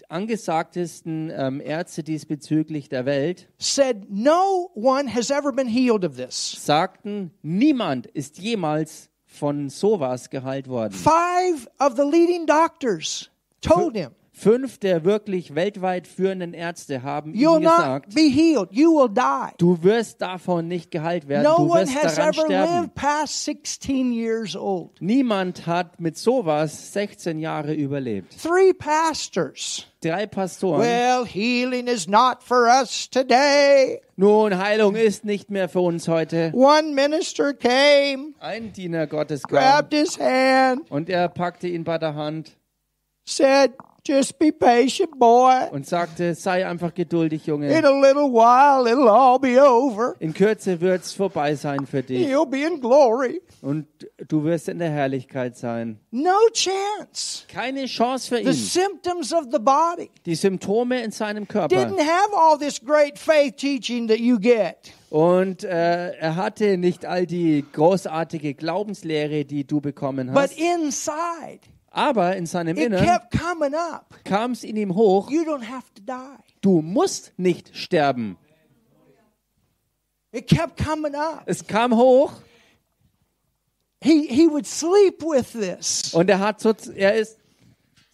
angesagtesten 0.09 1.31
ähm, 1.35 1.61
Ärzte 1.61 2.03
diesbezüglich 2.03 2.89
der 2.89 3.05
Welt 3.05 3.47
said 3.59 4.09
no 4.09 4.69
one 4.73 5.07
has 5.13 5.29
ever 5.29 5.51
been 5.51 5.67
healed 5.67 6.03
of 6.03 6.15
this. 6.17 6.51
sagten, 6.65 7.31
niemand 7.43 8.07
ist 8.07 8.39
jemals 8.39 9.09
von 9.38 9.69
sowas 9.69 10.29
geheilt 10.29 10.67
worden. 10.67 10.93
Five 10.93 11.67
of 11.79 11.95
the 11.95 12.03
leading 12.03 12.45
doctors 12.45 13.29
told 13.61 13.95
him, 13.95 14.11
Fünf 14.39 14.77
der 14.77 15.03
wirklich 15.03 15.55
weltweit 15.55 16.05
führenden 16.05 16.53
Ärzte 16.53 17.01
haben 17.01 17.33
"You'll 17.33 17.57
ihm 17.57 17.63
gesagt, 17.63 18.13
be 18.13 18.21
healed. 18.21 18.69
You 18.71 18.91
will 18.93 19.09
die." 19.09 19.55
du 19.57 19.81
wirst 19.81 20.21
davon 20.21 20.67
nicht 20.67 20.91
geheilt 20.91 21.27
werden, 21.27 21.41
No 21.43 21.57
du 21.57 21.71
one 21.71 21.81
wirst 21.81 21.95
has 22.03 22.15
daran 22.15 22.33
ever 22.35 22.45
sterben. 22.45 22.81
lived 22.81 22.93
past 22.95 23.45
16 23.45 24.13
years 24.13 24.55
old. 24.55 24.91
Niemand 25.01 25.65
hat 25.65 25.99
mit 25.99 26.17
sowas 26.19 26.93
16 26.93 27.39
Jahre 27.39 27.73
überlebt. 27.73 28.35
Three 28.39 28.73
pastors. 28.73 29.88
Drei 30.01 30.27
Pastoren. 30.27 30.81
Well, 30.81 31.25
healing 31.25 31.88
is 31.88 32.07
not 32.07 32.43
for 32.43 32.67
us 32.67 33.09
today. 33.09 33.99
Nun, 34.15 34.55
Heilung 34.59 34.95
ist 34.95 35.25
nicht 35.25 35.49
mehr 35.49 35.67
für 35.67 35.79
uns 35.79 36.07
heute. 36.07 36.51
One 36.53 36.93
minister 36.93 37.55
came, 37.55 38.35
Ein 38.39 38.71
Diener 38.71 39.07
Gottes 39.07 39.41
kam 39.41 39.57
grabbed 39.57 39.93
his 39.95 40.19
hand, 40.19 40.89
und 40.91 41.09
er 41.09 41.27
packte 41.27 41.67
ihn 41.67 41.83
bei 41.83 41.97
der 41.97 42.13
Hand 42.13 42.55
said, 43.25 43.71
Just 44.07 44.39
be 44.39 44.51
patient, 44.51 45.17
boy. 45.19 45.53
und 45.71 45.85
sagte, 45.85 46.33
sei 46.35 46.65
einfach 46.65 46.93
geduldig, 46.93 47.47
In 47.47 47.53
Junge. 47.53 47.67
a 47.85 47.89
little 48.01 48.31
while, 48.31 48.89
it'll 48.89 49.09
all 49.09 49.37
be 49.39 49.61
over. 49.61 50.15
In 50.19 50.33
Kürze 50.33 50.79
wird's 50.79 51.11
vorbei 51.13 51.55
sein 51.55 51.85
für 51.85 52.01
dich 52.03 52.25
He'll 52.27 52.45
be 52.49 52.59
in 52.65 52.79
glory. 52.79 53.41
und 53.61 53.85
du 54.27 54.43
wirst 54.43 54.69
in 54.69 54.79
der 54.79 54.89
Herrlichkeit 54.91 55.57
sein. 55.57 55.99
No 56.11 56.31
chance. 56.53 57.43
Keine 57.47 57.85
Chance 57.85 58.29
für 58.29 58.37
The 58.43 58.49
ihn. 58.49 58.53
symptoms 58.53 59.33
of 59.33 59.45
the 59.51 59.59
body 59.59 60.09
Die 60.25 60.35
Symptome 60.35 61.01
in 61.01 61.11
seinem 61.11 61.47
Körper. 61.47 61.75
didn't 61.75 61.99
have 61.99 62.33
all 62.33 62.57
this 62.57 62.79
great 62.83 63.17
faith 63.19 63.55
teaching 63.57 64.07
that 64.07 64.19
you 64.19 64.39
get. 64.39 64.77
Und 65.09 65.63
äh, 65.63 66.11
er 66.17 66.35
hatte 66.35 66.77
nicht 66.77 67.05
all 67.05 67.25
die 67.25 67.63
großartige 67.73 68.53
Glaubenslehre, 68.53 69.45
die 69.45 69.65
du 69.65 69.79
bekommen 69.81 70.27
But 70.33 70.49
hast. 70.51 70.59
inside, 70.59 71.59
Aber 71.97 72.35
in 72.35 72.45
seinem 72.45 72.77
it 72.77 72.85
Innern 72.85 73.03
kept 73.03 73.31
coming 73.31 73.73
up. 73.73 74.23
kam 74.23 74.51
es 74.51 74.63
in 74.63 74.77
ihm 74.77 74.93
hoch, 74.95 75.31
You 75.31 75.41
don't 75.41 75.67
have 75.67 75.85
to 75.95 76.01
die. 76.05 76.37
du 76.61 76.81
musst 76.81 77.33
nicht 77.37 77.75
sterben. 77.75 78.37
It 80.31 80.47
kept 80.47 80.77
coming 80.77 81.15
up. 81.15 81.43
Es 81.45 81.65
kam 81.65 81.95
hoch 81.95 82.33
He 84.03 84.27
he 84.27 84.47
would 84.47 84.67
sleep 84.67 85.23
with 85.23 85.53
this. 85.53 86.13
und 86.13 86.29
er 86.29 86.39
hat 86.39 86.59
so, 86.59 86.71
er 86.95 87.15
ist 87.15 87.39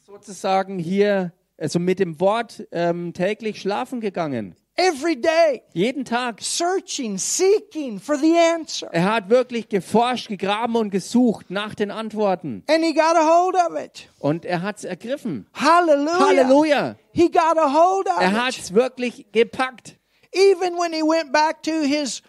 sozusagen 0.06 0.80
hier 0.80 1.34
also 1.58 1.78
mit 1.80 2.00
dem 2.00 2.20
Wort 2.22 2.66
ähm, 2.72 3.14
täglich 3.14 3.60
schlafen 3.60 4.00
gegangen. 4.00 4.56
Every 4.76 5.16
day, 5.16 5.62
Jeden 5.74 6.04
Tag. 6.04 6.42
searching, 6.42 7.20
seeking 7.20 8.00
for 8.00 8.18
the 8.18 8.36
answer. 8.38 8.90
Er 8.92 9.04
hat 9.14 9.30
wirklich 9.30 9.70
geforscht, 9.70 10.30
gegraben 10.30 10.76
und 10.76 10.90
gesucht 10.90 11.52
nach 11.52 11.76
den 11.76 11.92
Antworten. 11.92 12.64
And 12.68 12.84
he 12.84 12.92
got 12.94 13.16
a 13.16 13.24
hold 13.24 13.56
of 13.56 13.78
it. 13.80 14.10
Und 14.18 14.46
er 14.46 14.64
hat 14.64 14.78
es 14.78 14.84
ergriffen. 14.84 15.46
Hallelujah. 15.54 16.20
Halleluja. 16.20 16.96
He 17.12 17.30
got 17.30 17.56
a 17.58 17.72
hold 17.72 18.08
of 18.08 18.20
Er 18.20 18.30
it. 18.30 18.34
hat 18.34 18.58
es 18.58 18.74
wirklich 18.74 19.28
gepackt. 19.32 19.96
Even 20.32 20.74
when 20.80 20.92
he 20.92 21.04
went 21.04 21.32
back 21.32 21.62
to 21.62 21.72
his 21.84 22.24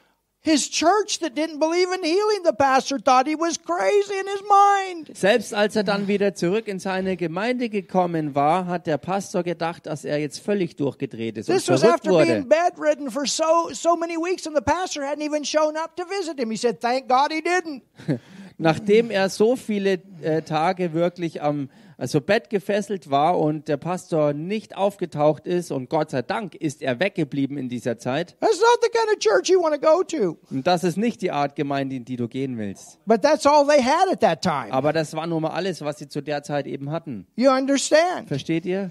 his 0.45 0.69
church 0.69 1.21
that 1.21 1.35
didn't 1.35 1.59
believe 1.59 1.89
in 1.91 2.05
healing, 2.05 2.43
the 2.45 2.53
pastor 2.53 2.99
thought 2.99 3.27
he 3.27 3.35
was 3.35 3.57
crazy 3.57 4.15
in 4.21 4.27
his 4.27 4.43
mind. 4.43 5.17
Selbst 5.17 5.55
als 5.55 5.75
er 5.75 5.85
dann 5.85 6.07
wieder 6.07 6.35
zurück 6.35 6.69
in 6.69 6.79
seine 6.79 7.17
Gemeinde 7.17 7.71
gekommen 7.71 8.35
war, 8.35 8.67
hat 8.67 8.87
der 8.87 8.99
Pastor 8.99 9.43
gedacht, 9.43 9.87
dass 9.87 10.05
er 10.05 10.19
jetzt 10.19 10.41
völlig 10.41 10.77
durchgedreht 10.77 11.39
ist 11.39 11.49
und 11.49 11.57
This 11.57 11.69
was 11.71 11.81
verrückt 11.81 12.07
after 12.07 12.11
being 12.11 12.45
wurde. 12.45 12.71
bedridden 12.77 13.11
for 13.11 13.27
so 13.27 13.71
so 13.73 13.97
many 13.97 14.17
weeks, 14.17 14.47
and 14.47 14.55
the 14.55 14.63
pastor 14.63 15.03
hadn't 15.03 15.23
even 15.25 15.45
shown 15.45 15.77
up 15.77 15.97
to 15.97 16.05
visit 16.05 16.39
him. 16.39 16.51
He 16.51 16.59
said, 16.59 16.79
"Thank 16.81 17.09
God 17.09 17.33
he 17.33 17.41
didn't." 17.41 17.83
Nachdem 18.59 19.11
er 19.11 19.31
so 19.31 19.57
viele 19.57 20.01
äh, 20.23 20.43
Tage 20.43 20.93
wirklich 20.93 21.43
am 21.43 21.71
also 21.97 22.21
Bett 22.21 22.51
gefesselt 22.51 23.11
war 23.11 23.39
und 23.39 23.69
der 23.69 23.77
Pastor 23.77 24.33
nicht 24.33 24.77
aufgetaucht 24.77 25.47
ist 25.47 25.71
und 25.71 25.89
Gott 25.91 26.11
sei 26.11 26.23
Dank 26.23 26.55
ist 26.55 26.83
er 26.83 27.01
weggeblieben 27.01 27.57
in 27.57 27.69
dieser 27.69 27.99
Zeit. 27.99 28.37
That's 28.41 28.61
not 28.61 28.79
the 28.83 28.89
kind 28.91 29.07
of 29.13 29.19
church 29.19 29.49
you 29.49 29.63
want 29.63 29.75
to 29.75 29.81
go 29.81 30.03
to. 30.03 30.39
Und 30.51 30.67
das 30.67 30.85
ist 30.85 30.97
nicht 30.97 31.23
die 31.23 31.31
Art 31.31 31.57
Gemeinde, 31.57 31.97
in 31.97 32.05
die 32.05 32.17
du 32.17 32.29
gehen 32.29 32.59
willst. 32.59 32.99
But 33.07 33.23
that's 33.23 33.47
all 33.47 33.67
they 33.67 33.83
had 33.83 34.11
at 34.11 34.21
that 34.21 34.43
time. 34.43 34.73
Aber 34.73 34.93
das 34.93 35.15
war 35.15 35.27
nun 35.27 35.43
mal 35.43 35.51
alles, 35.51 35.83
was 35.83 35.99
sie 35.99 36.09
zu 36.09 36.21
der 36.21 36.43
Zeit 36.43 36.67
eben 36.67 36.91
hatten. 36.91 37.27
You 37.37 37.51
understand? 37.51 38.29
Versteht 38.29 38.67
ihr? 38.67 38.91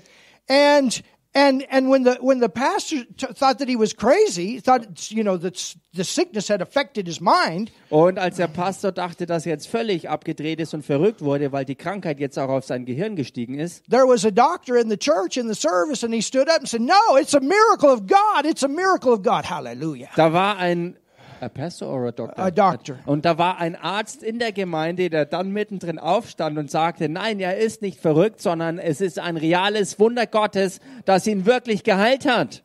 And 0.49 1.03
and 1.33 1.65
and 1.71 1.89
when 1.89 2.03
the 2.03 2.17
when 2.21 2.39
the 2.39 2.49
pastor 2.49 3.05
thought 3.17 3.59
that 3.59 3.67
he 3.67 3.75
was 3.75 3.93
crazy, 3.93 4.59
thought 4.59 5.11
you 5.11 5.23
know 5.23 5.37
that 5.37 5.75
the 5.93 6.03
sickness 6.03 6.47
had 6.47 6.61
affected 6.61 7.07
his 7.07 7.19
mind. 7.19 7.71
Und 7.89 8.19
als 8.19 8.37
der 8.37 8.47
Pastor 8.47 8.91
dachte, 8.91 9.25
dass 9.25 9.45
er 9.45 9.53
jetzt 9.53 9.67
völlig 9.67 10.09
abgedreht 10.09 10.59
ist 10.59 10.73
und 10.73 10.85
verrückt 10.85 11.21
wurde, 11.21 11.51
weil 11.51 11.65
die 11.65 11.75
Krankheit 11.75 12.19
jetzt 12.19 12.37
auch 12.37 12.49
auf 12.49 12.65
sein 12.65 12.85
Gehirn 12.85 13.15
gestiegen 13.15 13.59
ist, 13.59 13.83
There 13.89 14.07
was 14.07 14.25
a 14.25 14.31
doctor 14.31 14.77
in 14.77 14.89
the 14.89 14.97
church 14.97 15.37
in 15.37 15.47
the 15.47 15.59
service, 15.59 16.03
and 16.03 16.13
he 16.13 16.21
stood 16.21 16.47
up 16.49 16.59
and 16.59 16.67
said, 16.67 16.81
"No, 16.81 17.17
it's 17.19 17.33
a 17.33 17.39
miracle 17.39 17.89
of 17.89 18.07
God. 18.07 18.45
It's 18.45 18.63
a 18.63 18.67
miracle 18.67 19.11
of 19.11 19.23
God. 19.23 19.49
Hallelujah." 19.49 20.09
da 20.15 20.31
war 20.31 20.57
ein 20.57 20.97
a 21.43 21.49
Pastor 21.49 21.85
or 21.87 22.07
a 22.07 22.11
doctor? 22.11 22.43
A 22.43 22.51
doctor. 22.51 22.99
Und 23.05 23.25
da 23.25 23.37
war 23.37 23.57
ein 23.59 23.75
Arzt 23.75 24.23
in 24.23 24.39
der 24.39 24.51
Gemeinde, 24.51 25.09
der 25.09 25.25
dann 25.25 25.51
mittendrin 25.51 25.99
aufstand 25.99 26.57
und 26.57 26.71
sagte, 26.71 27.09
nein, 27.09 27.39
er 27.39 27.57
ist 27.57 27.81
nicht 27.81 27.99
verrückt, 27.99 28.41
sondern 28.41 28.79
es 28.79 29.01
ist 29.01 29.19
ein 29.19 29.37
reales 29.37 29.99
Wunder 29.99 30.25
Gottes, 30.25 30.79
das 31.05 31.27
ihn 31.27 31.45
wirklich 31.45 31.83
geheilt 31.83 32.25
hat. 32.25 32.63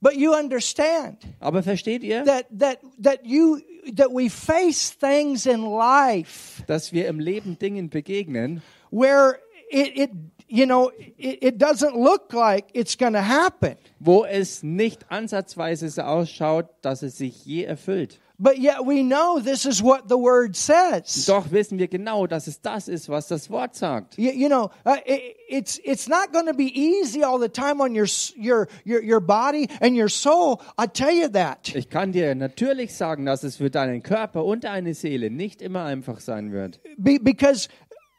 But 0.00 0.14
you 0.14 0.32
understand 0.34 1.18
Aber 1.40 1.62
versteht 1.62 2.02
ihr, 2.02 2.24
that 2.24 2.46
that 2.58 2.78
that 3.02 3.20
you 3.24 3.58
that 3.96 4.10
we 4.10 4.28
face 4.28 4.96
things 4.96 5.46
in 5.46 5.62
life 5.62 6.62
dass 6.66 6.92
wir 6.92 7.08
im 7.08 7.18
Leben 7.18 7.58
Dingen 7.58 7.88
begegnen, 7.88 8.62
where 8.90 9.38
it, 9.70 9.96
it 9.96 10.10
you 10.48 10.66
know 10.66 10.90
it, 11.18 11.38
it 11.42 11.58
doesn't 11.58 11.96
look 11.96 12.32
like 12.32 12.66
it's 12.74 12.96
going 12.96 13.14
to 13.14 13.22
happen, 13.22 13.76
wo 14.00 14.24
es 14.24 14.62
nicht 14.62 15.10
ansatzweise 15.10 15.88
so 15.88 16.02
ausschaut, 16.02 16.66
dass 16.82 17.02
es 17.02 17.18
sich 17.18 17.44
je 17.44 17.64
erfüllt. 17.64 18.18
but 18.38 18.58
yet 18.58 18.84
we 18.84 19.02
know 19.02 19.38
this 19.38 19.64
is 19.64 19.82
what 19.82 20.08
the 20.08 20.16
word 20.18 20.56
says. 20.56 21.26
Doch 21.26 21.50
wissen 21.50 21.78
wir 21.78 21.88
genau, 21.88 22.26
dass 22.26 22.46
es 22.46 22.60
das 22.60 22.88
ist, 22.88 23.08
was 23.08 23.28
das 23.28 23.50
Wort 23.50 23.74
sagt. 23.74 24.18
You, 24.18 24.30
you 24.32 24.48
know, 24.48 24.70
uh, 24.84 24.96
it, 25.06 25.36
it's 25.48 25.80
it's 25.84 26.08
not 26.08 26.32
going 26.32 26.46
to 26.46 26.54
be 26.54 26.66
easy 26.66 27.22
all 27.22 27.38
the 27.38 27.48
time 27.48 27.80
on 27.80 27.94
your 27.94 28.06
your 28.36 28.68
your 28.84 29.02
your 29.02 29.20
body 29.20 29.68
and 29.80 29.96
your 29.96 30.08
soul. 30.08 30.60
I 30.78 30.86
tell 30.86 31.12
you 31.12 31.28
that. 31.28 31.74
Ich 31.74 31.88
kann 31.88 32.12
dir 32.12 32.34
natürlich 32.34 32.94
sagen, 32.94 33.24
dass 33.26 33.42
es 33.42 33.56
für 33.56 33.70
deinen 33.70 34.02
Körper 34.02 34.44
und 34.44 34.64
deine 34.64 34.94
Seele 34.94 35.30
nicht 35.30 35.62
immer 35.62 35.84
einfach 35.84 36.20
sein 36.20 36.52
wird. 36.52 36.80
Be, 36.98 37.18
because 37.20 37.68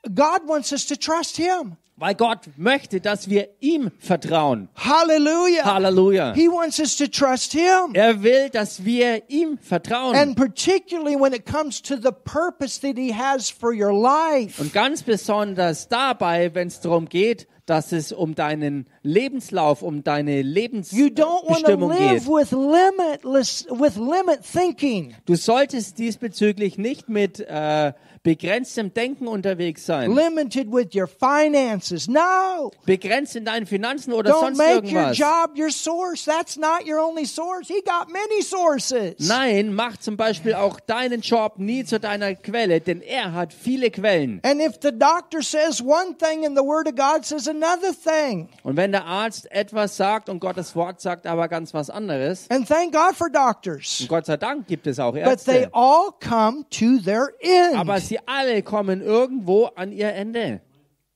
God 0.10 0.48
wants 0.48 0.72
us 0.72 0.86
to 0.88 0.96
trust 0.96 1.38
Him. 1.38 1.78
Weil 2.00 2.14
Gott 2.14 2.42
möchte, 2.58 3.02
dass 3.02 3.28
wir 3.28 3.50
ihm 3.60 3.90
vertrauen. 3.98 4.70
Hallelujah. 4.76 5.66
Halleluja. 5.66 6.34
He 6.36 6.48
wants 6.48 6.80
us 6.80 6.96
to 6.96 7.08
trust 7.08 7.54
Him. 7.54 7.96
Er 7.96 8.22
will, 8.22 8.52
dass 8.52 8.86
wir 8.86 9.24
ihm 9.30 9.58
vertrauen. 9.58 10.16
And 10.16 10.36
particularly 10.36 11.20
when 11.20 11.34
it 11.34 11.48
comes 11.48 11.82
to 11.82 11.96
the 11.96 12.12
purpose 12.12 12.80
that 12.82 12.98
He 12.98 13.12
has 13.16 13.50
for 13.50 13.74
your 13.74 13.92
life. 13.92 14.62
Und 14.62 14.74
ganz 14.74 15.02
besonders 15.02 15.88
dabei, 15.88 16.54
wenn 16.54 16.68
es 16.68 16.82
darum 16.82 17.10
geht, 17.10 17.48
dass 17.68 17.92
es 17.92 18.12
um 18.12 18.34
deinen 18.34 18.88
Lebenslauf, 19.04 19.82
um 19.82 20.04
deine 20.04 20.42
You 20.42 21.08
don't 21.08 21.50
want 21.50 21.66
to 21.66 21.72
Lebensbestimmung 21.72 21.90
live 21.90 22.24
geht. 22.24 22.28
with 22.28 22.52
limitless, 22.52 23.66
with 23.70 23.98
limit 23.98 24.44
thinking. 24.44 25.16
Du 25.26 25.36
solltest 25.36 25.98
diesbezüglich 25.98 26.78
nicht 26.78 27.10
mit 27.10 27.40
äh, 27.40 27.94
begrenztem 28.24 28.94
Denken 28.94 29.28
unterwegs 29.28 29.86
sein. 29.86 30.14
Limited 30.14 30.72
with 30.72 30.96
your 30.96 31.08
finances. 31.08 32.08
No. 32.08 32.72
Begrenzt 32.86 33.36
in 33.36 33.46
deinen 33.46 33.66
Finanzen 33.66 34.14
oder 34.14 34.32
Don't 34.32 34.40
sonst 34.40 34.58
make 34.58 34.70
your 34.84 35.02
irgendwas. 35.02 35.18
job 35.18 35.52
your 35.58 35.72
source. 35.72 36.26
That's 36.26 36.58
not 36.58 36.86
your 36.88 37.00
only 37.00 37.26
source. 37.26 37.68
He 37.68 37.82
got 37.86 38.12
many 38.12 38.42
sources. 38.42 39.16
Nein, 39.28 39.74
mach 39.74 39.98
zum 39.98 40.18
Beispiel 40.18 40.54
auch 40.54 40.80
deinen 40.80 41.22
Job 41.22 41.58
nie 41.58 41.84
zu 41.86 42.00
deiner 42.00 42.36
Quelle, 42.36 42.82
denn 42.82 43.02
er 43.02 43.34
hat 43.34 43.54
viele 43.54 43.92
Quellen. 43.92 44.40
And 44.44 44.62
if 44.62 44.80
the 44.82 44.92
doctor 44.92 45.42
says 45.42 45.82
one 45.82 46.16
thing 46.18 46.46
and 46.46 46.58
the 46.58 46.64
word 46.64 46.88
of 46.88 46.96
God 46.96 47.26
says 47.26 47.48
another 47.48 47.94
thing, 47.94 48.50
Und 48.64 48.78
wenn 48.78 48.92
der 48.92 49.06
Arzt 49.06 49.52
etwas 49.52 49.98
sagt 49.98 50.30
und 50.30 50.40
Gottes 50.40 50.76
Wort 50.76 51.02
sagt 51.02 51.26
aber 51.28 51.48
ganz 51.48 51.74
was 51.74 51.90
anderes, 51.90 52.46
and 52.50 52.68
thank 52.68 52.94
God 52.94 53.16
for 53.16 53.30
doctors, 53.30 54.02
und 54.02 54.10
Gott 54.10 54.26
sei 54.26 54.38
Dank 54.38 54.68
gibt 54.68 54.88
es 54.88 55.00
auch 55.00 55.14
but 55.14 55.44
they 55.46 55.62
Ärzte, 55.64 55.70
all 55.74 56.10
come 56.20 56.66
to 56.70 57.00
their 57.04 57.30
aber 57.76 57.96
end. 57.96 58.04
Sie 58.08 58.20
alle 58.26 58.62
kommen 58.64 59.02
irgendwo 59.02 59.66
an 59.76 59.92
ihr 59.92 60.14
Ende. 60.14 60.62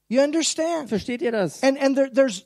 You 0.07 0.21
understand? 0.21 0.89
Versteht 0.89 1.21
ihr 1.21 1.31
das? 1.31 1.63
And 1.63 1.81
and 1.81 1.95
there, 1.95 2.11
there's 2.11 2.45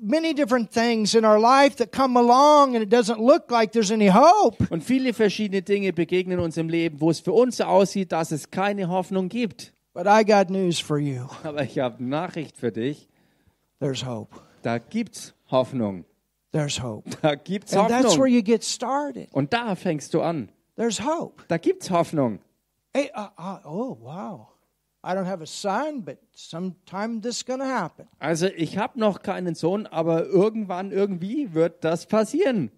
many 0.00 0.32
different 0.34 0.70
things 0.72 1.14
in 1.14 1.24
our 1.24 1.38
life 1.38 1.76
that 1.76 1.92
come 1.92 2.18
along, 2.18 2.74
and 2.74 2.82
it 2.82 2.90
doesn't 2.90 3.20
look 3.20 3.50
like 3.50 3.72
there's 3.72 3.90
any 3.90 4.08
hope. 4.08 4.66
Und 4.70 4.82
viele 4.82 5.12
verschiedene 5.12 5.60
Dinge 5.62 5.92
begegnen 5.92 6.40
uns 6.40 6.56
im 6.56 6.68
Leben, 6.70 7.00
wo 7.00 7.10
es 7.10 7.20
für 7.20 7.32
uns 7.32 7.58
so 7.58 7.64
aussieht, 7.64 8.12
dass 8.12 8.32
es 8.32 8.50
keine 8.50 8.88
Hoffnung 8.88 9.28
gibt. 9.28 9.74
But 9.92 10.06
I 10.06 10.24
got 10.24 10.48
news 10.48 10.80
for 10.80 10.98
you. 10.98 11.26
Aber 11.42 11.62
ich 11.62 11.78
habe 11.78 12.02
Nachricht 12.02 12.56
für 12.56 12.72
dich. 12.72 13.08
There's 13.80 14.06
hope. 14.06 14.34
Da 14.62 14.78
gibt's 14.78 15.34
Hoffnung. 15.50 16.04
There's 16.52 16.82
hope. 16.82 17.10
Da 17.22 17.34
gibt's 17.34 17.76
And 17.76 17.88
that's 17.88 18.16
where 18.16 18.28
Hoffnung. 18.28 18.28
you 18.28 18.42
get 18.42 18.64
started. 18.64 19.28
Und 19.32 19.52
da 19.52 19.74
fängst 19.74 20.14
du 20.14 20.22
an. 20.22 20.48
There's 20.76 21.04
hope. 21.04 21.42
Da 21.48 21.58
gibt's 21.58 21.90
Hoffnung. 21.90 22.38
Hey, 22.94 23.10
uh, 23.14 23.28
uh, 23.36 23.58
oh 23.64 23.96
wow! 24.00 24.48
I 25.02 25.14
don't 25.14 25.26
have 25.26 25.42
a 25.42 25.46
son, 25.46 26.00
but 26.00 26.18
sometime 26.34 27.20
this 27.20 27.42
to 27.60 27.66
happen. 27.66 28.08
Also 28.20 28.48
ich 28.56 28.76
habe 28.76 28.98
noch 28.98 29.22
keinen 29.22 29.54
Sohn, 29.54 29.86
aber 29.86 30.26
irgendwann, 30.26 30.90
irgendwie 30.90 31.54
wird 31.54 31.84
das 31.84 32.06
passieren. 32.06 32.70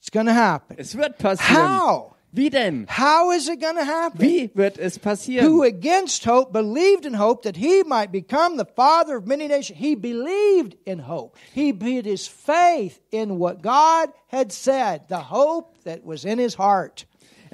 It's 0.00 0.10
going 0.10 0.26
to 0.26 0.34
happen. 0.34 0.76
Es 0.78 0.96
wird 0.96 1.18
passieren. 1.18 1.80
How? 1.80 2.12
Wie 2.32 2.50
denn? 2.50 2.86
How 2.86 3.32
is 3.32 3.48
it 3.48 3.60
going 3.60 3.76
to 3.76 3.84
happen? 3.84 4.20
Wie 4.20 4.50
wird 4.54 4.78
es 4.78 4.98
Who 4.98 5.62
against 5.62 6.24
hope 6.26 6.52
believed 6.52 7.06
in 7.06 7.14
hope 7.14 7.42
that 7.44 7.56
he 7.56 7.82
might 7.82 8.12
become 8.12 8.58
the 8.58 8.66
father 8.66 9.16
of 9.16 9.26
many 9.26 9.48
nations. 9.48 9.78
He 9.78 9.96
believed 9.96 10.76
in 10.84 10.98
hope. 11.08 11.36
He 11.54 11.72
put 11.72 12.04
his 12.04 12.28
faith 12.28 13.00
in 13.10 13.38
what 13.38 13.62
God 13.62 14.10
had 14.28 14.52
said, 14.52 15.08
the 15.08 15.30
hope 15.30 15.82
that 15.84 16.04
was 16.04 16.24
in 16.24 16.38
his 16.38 16.56
heart. 16.56 17.06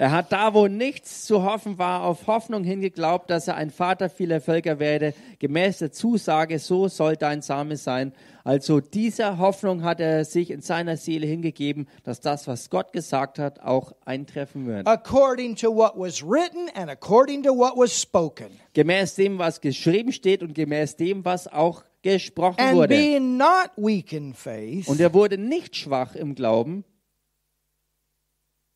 Er 0.03 0.11
hat 0.11 0.33
da, 0.33 0.53
wo 0.53 0.67
nichts 0.67 1.23
zu 1.23 1.43
hoffen 1.45 1.77
war, 1.77 2.03
auf 2.03 2.27
Hoffnung 2.27 2.65
hingeglaubt, 2.65 3.29
dass 3.29 3.47
er 3.47 3.55
ein 3.55 3.69
Vater 3.69 4.09
vieler 4.09 4.41
Völker 4.41 4.77
werde. 4.77 5.13
Gemäß 5.39 5.77
der 5.77 5.93
Zusage, 5.93 6.59
so 6.59 6.89
soll 6.89 7.15
dein 7.15 7.41
Same 7.41 7.77
sein. 7.77 8.11
Also 8.43 8.81
dieser 8.81 9.37
Hoffnung 9.37 9.83
hat 9.83 10.01
er 10.01 10.25
sich 10.25 10.51
in 10.51 10.59
seiner 10.59 10.97
Seele 10.97 11.25
hingegeben, 11.25 11.87
dass 12.03 12.19
das, 12.19 12.47
was 12.49 12.69
Gott 12.69 12.91
gesagt 12.91 13.39
hat, 13.39 13.61
auch 13.61 13.93
eintreffen 14.03 14.67
wird. 14.67 14.85
according 14.89 15.55
to 15.55 15.73
what 15.73 15.93
was 15.95 16.21
written 16.21 16.67
and 16.75 16.89
according 16.89 17.41
to 17.41 17.55
what 17.55 17.77
was 17.77 17.97
spoken. 18.01 18.47
Gemäß 18.73 19.15
dem, 19.15 19.39
was 19.39 19.61
geschrieben 19.61 20.11
steht 20.11 20.43
und 20.43 20.53
gemäß 20.53 20.97
dem, 20.97 21.23
was 21.23 21.47
auch 21.47 21.85
gesprochen 22.01 22.59
And 22.59 22.75
wurde. 22.75 22.89
being 22.93 23.37
not 23.37 23.69
weak 23.77 24.11
in 24.11 24.33
faith, 24.33 24.89
Und 24.89 24.99
er 24.99 25.13
wurde 25.13 25.37
nicht 25.37 25.77
schwach 25.77 26.13
im 26.13 26.35
Glauben 26.35 26.83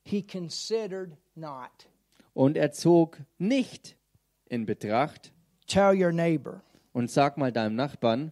he 0.07 0.21
considered 0.21 1.17
not. 1.35 1.87
und 2.33 2.57
er 2.57 2.71
zog 2.71 3.19
nicht 3.37 3.97
in 4.49 4.65
Betracht. 4.65 5.31
Tell 5.67 5.93
your 5.93 6.11
neighbor, 6.11 6.61
Und 6.93 7.11
sag 7.11 7.37
mal 7.37 7.51
deinem 7.51 7.75
Nachbarn, 7.75 8.31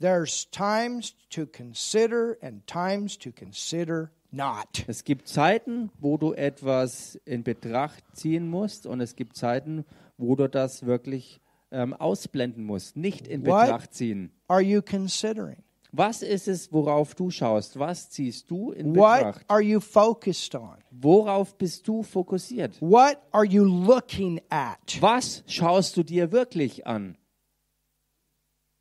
there's 0.00 0.48
times 0.50 1.14
to 1.30 1.46
consider 1.46 2.36
and 2.42 2.66
times 2.66 3.18
to 3.18 3.30
consider 3.32 4.10
not. 4.30 4.84
es 4.86 5.04
gibt 5.04 5.28
Zeiten, 5.28 5.90
wo 5.98 6.16
du 6.18 6.32
etwas 6.34 7.16
in 7.24 7.42
Betracht 7.42 8.04
ziehen 8.14 8.48
musst 8.48 8.86
und 8.86 9.00
es 9.00 9.16
gibt 9.16 9.36
Zeiten, 9.36 9.84
wo 10.18 10.36
du 10.36 10.48
das 10.48 10.84
wirklich 10.84 11.40
ähm, 11.70 11.94
ausblenden 11.94 12.64
musst, 12.64 12.96
nicht 12.96 13.26
in 13.26 13.46
What? 13.46 13.62
Betracht 13.62 13.94
ziehen. 13.94 14.30
Are 14.48 14.60
you 14.60 14.82
considering? 14.82 15.62
Was 15.94 16.22
ist 16.22 16.48
es, 16.48 16.72
worauf 16.72 17.14
du 17.14 17.30
schaust? 17.30 17.78
Was 17.78 18.08
ziehst 18.08 18.50
du 18.50 18.72
in 18.72 18.96
What 18.96 19.18
Betracht? 19.18 19.44
are 19.48 19.60
you 19.60 19.78
focused 19.78 20.54
on? 20.54 20.78
Worauf 20.90 21.56
bist 21.58 21.86
du 21.86 22.02
fokussiert? 22.02 22.80
What 22.80 23.18
are 23.30 23.44
you 23.44 23.64
looking 23.64 24.40
at? 24.48 24.78
Was 25.02 25.44
schaust 25.46 25.96
du 25.98 26.02
dir 26.02 26.32
wirklich 26.32 26.86
an? 26.86 27.18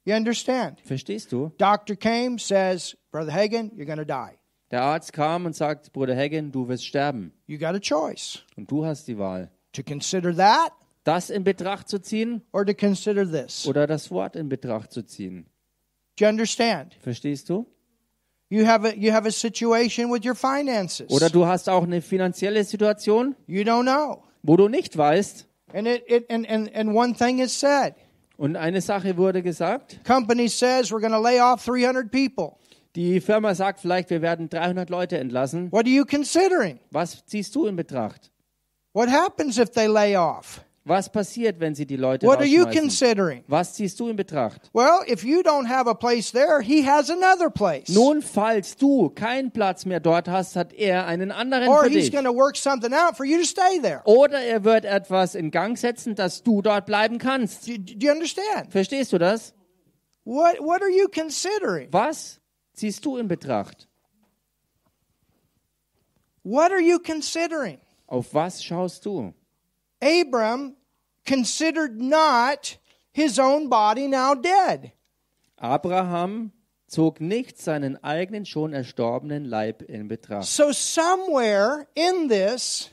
You 0.06 0.16
understand? 0.16 0.80
Verstehst 0.82 1.32
du? 1.32 1.52
Doctor 1.58 1.96
came, 1.96 2.40
says, 2.40 2.98
Brother 3.12 3.34
Hagen, 3.34 3.72
you're 3.76 3.86
going 3.86 4.00
to 4.00 4.06
die. 4.06 4.38
Der 4.72 4.82
Arzt 4.84 5.12
kam 5.12 5.46
und 5.46 5.54
sagt, 5.56 5.92
Bruder 5.92 6.16
Hagen, 6.16 6.52
du 6.52 6.68
wirst 6.70 6.86
sterben. 6.86 7.34
You 7.46 7.58
got 7.60 7.76
a 7.76 7.80
choice 7.80 8.40
Und 8.56 8.72
du 8.72 8.86
hast 8.86 9.08
die 9.08 9.18
Wahl. 9.18 9.52
to 9.74 9.84
consider 9.84 10.34
that 10.36 10.72
Das 11.04 11.30
in 11.30 11.44
Betracht 11.44 11.90
zu 11.90 12.00
ziehen 12.00 12.42
or 12.54 12.66
to 12.66 12.74
consider 12.74 13.30
this. 13.30 13.68
oder 13.68 13.86
das 13.86 14.12
Wort 14.12 14.36
in 14.38 14.48
Betracht 14.50 14.92
zu 14.94 15.04
ziehen. 15.06 15.46
Do 16.22 16.26
you 16.26 16.30
understand? 16.30 16.96
Verstehst 17.02 17.50
du? 17.50 17.66
You 18.50 18.64
have 18.68 18.86
a 18.86 18.94
you 18.96 19.12
have 19.12 19.26
a 19.26 19.32
situation 19.32 20.12
with 20.12 20.24
your 20.24 20.36
finances. 20.36 21.10
Oder 21.10 21.32
du 21.32 21.48
hast 21.48 21.68
auch 21.68 21.82
eine 21.82 22.00
finanzielle 22.00 22.64
Situation, 22.64 23.36
You 23.48 23.64
don't 23.64 23.86
know. 23.86 24.22
wo 24.44 24.56
du 24.56 24.68
nicht 24.68 24.96
weißt. 24.96 25.48
And 25.74 25.88
it, 25.88 26.04
it 26.08 26.30
and, 26.30 26.48
and, 26.48 26.70
and 26.76 26.94
one 26.94 27.16
thing 27.16 27.40
is 27.40 27.60
said. 27.60 27.96
Und 28.38 28.56
eine 28.56 28.82
Sache 28.82 29.18
wurde 29.18 29.42
gesagt. 29.42 30.00
Company 30.06 30.48
says 30.48 30.92
we're 30.92 31.00
going 31.00 31.12
to 31.12 31.20
lay 31.20 31.40
off 31.40 31.66
300 31.66 32.12
people. 32.12 32.58
Die 32.96 33.20
Firma 33.20 33.56
sagt 33.56 33.80
vielleicht, 33.80 34.12
wir 34.12 34.22
werden 34.22 34.48
300 34.48 34.92
Leute 34.92 35.18
entlassen. 35.18 35.72
What 35.72 35.86
are 35.86 35.90
you 35.92 36.06
considering? 36.06 36.80
Was 36.92 37.26
ziehst 37.26 37.56
du 37.56 37.66
in 37.66 37.76
Betracht? 37.76 38.30
What 38.94 39.10
happens 39.10 39.58
if 39.58 39.72
they 39.72 39.88
lay 39.88 40.16
off? 40.16 40.62
Was 40.84 41.12
passiert, 41.12 41.60
wenn 41.60 41.76
sie 41.76 41.86
die 41.86 41.96
Leute 41.96 42.26
What 42.26 42.40
are 42.40 42.46
you 42.46 42.66
considering? 42.66 43.44
Was 43.48 43.76
ziehst 43.76 44.00
du 44.00 44.10
in 44.10 44.16
Betracht? 44.16 44.72
Well, 44.74 45.02
if 45.08 45.24
you 45.24 45.44
don't 45.44 45.68
have 45.68 45.88
a 45.88 45.94
place 45.94 46.32
there, 46.32 46.60
he 46.60 46.84
has 46.84 47.12
another 47.12 47.52
place. 47.52 47.88
Nun, 47.90 48.24
falls 48.24 48.76
du 48.78 49.10
keinen 49.10 49.52
Platz 49.52 49.86
mehr 49.86 50.00
dort 50.00 50.28
hast, 50.28 50.56
hat 50.56 50.74
er 50.74 51.06
einen 51.06 51.32
anderen 51.32 51.68
or 51.68 51.84
für 51.84 51.90
he's 51.90 52.10
dich. 52.10 52.14
work 52.14 52.58
something 52.58 52.94
out 52.94 53.16
for 53.16 53.28
you 53.28 53.38
to 53.38 53.46
stay 53.46 53.80
there. 53.80 54.02
Oder 54.06 54.42
er 54.42 54.64
wird 54.64 54.86
etwas 54.86 55.36
in 55.36 55.52
Gang 55.52 55.78
setzen, 55.78 56.16
dass 56.16 56.42
du 56.42 56.64
dort 56.64 56.88
bleiben 56.88 57.20
kannst. 57.20 57.68
Do, 57.68 57.74
do 57.78 58.08
you 58.08 58.12
understand? 58.12 58.72
Verstehst 58.72 59.14
du 59.14 59.20
das? 59.20 59.54
What 60.24 60.60
what 60.60 60.82
are 60.82 60.90
you 60.90 61.08
considering? 61.10 61.90
Was 61.92 62.40
ziehst 62.74 63.06
du 63.06 63.18
in 63.18 63.28
Betracht? 63.28 63.88
What 66.44 66.72
are 66.72 66.82
you 66.82 66.98
considering? 66.98 67.78
Auf 68.08 68.34
was 68.34 68.64
schaust 68.64 69.06
du? 69.06 69.32
Abram 70.02 70.76
considered 71.26 72.00
not 72.02 72.78
his 73.12 73.38
own 73.40 73.70
body 73.70 74.08
now 74.08 74.34
dead. 74.34 74.92
Abraham 75.58 76.52
zog 76.88 77.22
nicht 77.22 77.62
seinen 77.62 78.04
eigenen 78.04 78.46
schon 78.46 78.74
erstorbenen 78.74 79.46
Leib 79.46 79.82
in 79.84 80.08
Betracht. 80.08 80.46
So 80.46 80.72
somewhere 80.72 81.88
in 81.94 82.28
this, 82.30 82.90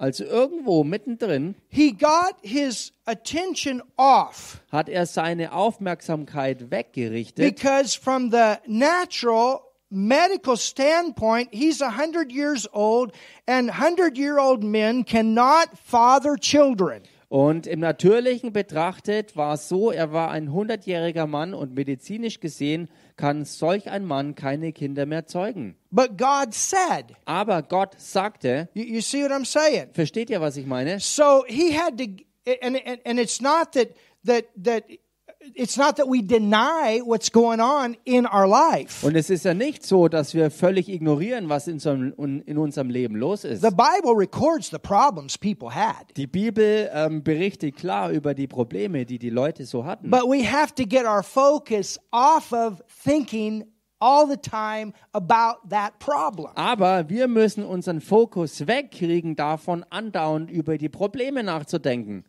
Also 0.00 0.24
irgendwo 0.24 0.82
mittendrin 0.82 1.56
he 1.68 1.92
got 1.92 2.34
his 2.42 2.92
attention 3.04 3.82
off 3.98 4.62
hat 4.72 4.88
er 4.88 5.04
seine 5.04 5.52
Aufmerksamkeit 5.52 6.70
weggerichtet, 6.70 7.44
because 7.44 7.94
from 7.94 8.30
the 8.30 8.56
natural 8.66 9.60
medical 9.90 10.56
standpoint, 10.56 11.48
he's 11.52 11.80
a 11.80 11.90
hundred 11.90 12.32
years 12.32 12.66
old 12.72 13.12
and 13.46 13.70
hundred 13.70 14.16
year 14.16 14.38
old 14.38 14.62
men 14.62 15.04
cannot 15.04 15.76
father 15.78 16.36
children. 16.36 17.02
Und 17.28 17.68
im 17.68 17.78
Natürlichen 17.78 18.52
betrachtet 18.52 19.36
war 19.36 19.54
es 19.54 19.68
so, 19.68 19.92
er 19.92 20.12
war 20.12 20.32
ein 20.32 20.52
hundertjähriger 20.52 21.28
Mann 21.28 21.54
und 21.54 21.76
medizinisch 21.76 22.40
gesehen 22.40 22.88
kann 23.16 23.44
solch 23.44 23.88
ein 23.88 24.04
Mann 24.04 24.34
keine 24.34 24.72
Kinder 24.72 25.06
mehr 25.06 25.26
zeugen. 25.26 25.76
But 25.92 26.18
God 26.18 26.52
said, 26.52 27.14
Aber 27.26 27.62
Gott 27.62 27.94
sagte, 28.00 28.68
you, 28.74 28.82
you 28.82 29.00
see 29.00 29.22
what 29.22 29.30
I'm 29.30 29.44
saying? 29.44 29.90
versteht 29.92 30.28
ihr, 30.28 30.40
was 30.40 30.56
ich 30.56 30.66
meine? 30.66 30.98
So 30.98 31.44
he 31.46 31.72
had 31.78 31.98
to, 31.98 32.06
and, 32.60 32.76
and, 32.84 33.00
and 33.04 33.20
it's 33.20 33.40
not 33.40 33.74
that, 33.74 33.90
that, 34.24 34.46
that, 34.56 34.82
it's 35.54 35.76
not 35.76 35.96
that 35.96 36.08
we 36.08 36.22
deny 36.22 37.00
what's 37.04 37.30
going 37.30 37.60
on 37.60 37.96
in 38.04 38.26
our 38.26 38.46
life. 38.46 39.04
Und 39.06 39.16
es 39.16 39.30
ist 39.30 39.44
ja 39.44 39.54
nicht 39.54 39.84
so, 39.84 40.08
dass 40.08 40.34
wir 40.34 40.50
völlig 40.50 40.88
ignorieren, 40.88 41.48
was 41.48 41.66
in 41.66 41.74
unserem, 41.74 42.12
in 42.46 42.58
unserem 42.58 42.90
Leben 42.90 43.16
los 43.16 43.44
ist. 43.44 43.62
The 43.62 43.70
Bible 43.70 44.14
records 44.16 44.70
the 44.70 44.78
problems 44.78 45.38
people 45.38 45.74
had. 45.74 46.16
Die 46.16 46.26
Bibel 46.26 46.90
ähm, 46.92 47.22
berichtet 47.22 47.76
klar 47.76 48.10
über 48.10 48.34
die 48.34 48.46
Probleme, 48.46 49.06
die 49.06 49.18
die 49.18 49.30
Leute 49.30 49.64
so 49.64 49.84
hatten. 49.84 50.10
But 50.10 50.24
we 50.24 50.44
have 50.44 50.74
to 50.74 50.84
get 50.84 51.04
our 51.04 51.22
focus 51.22 51.98
off 52.10 52.52
of 52.52 52.82
thinking 53.04 53.64
all 54.00 54.26
the 54.26 54.36
time 54.36 54.92
about 55.12 55.68
that 55.68 55.98
problem. 55.98 56.50
Aber 56.54 57.08
wir 57.08 57.28
müssen 57.28 57.64
unseren 57.64 58.00
Fokus 58.00 58.66
wegkriegen 58.66 59.36
davon, 59.36 59.84
andauernd 59.90 60.50
über 60.50 60.78
die 60.78 60.88
Probleme 60.88 61.42
nachzudenken. 61.42 62.24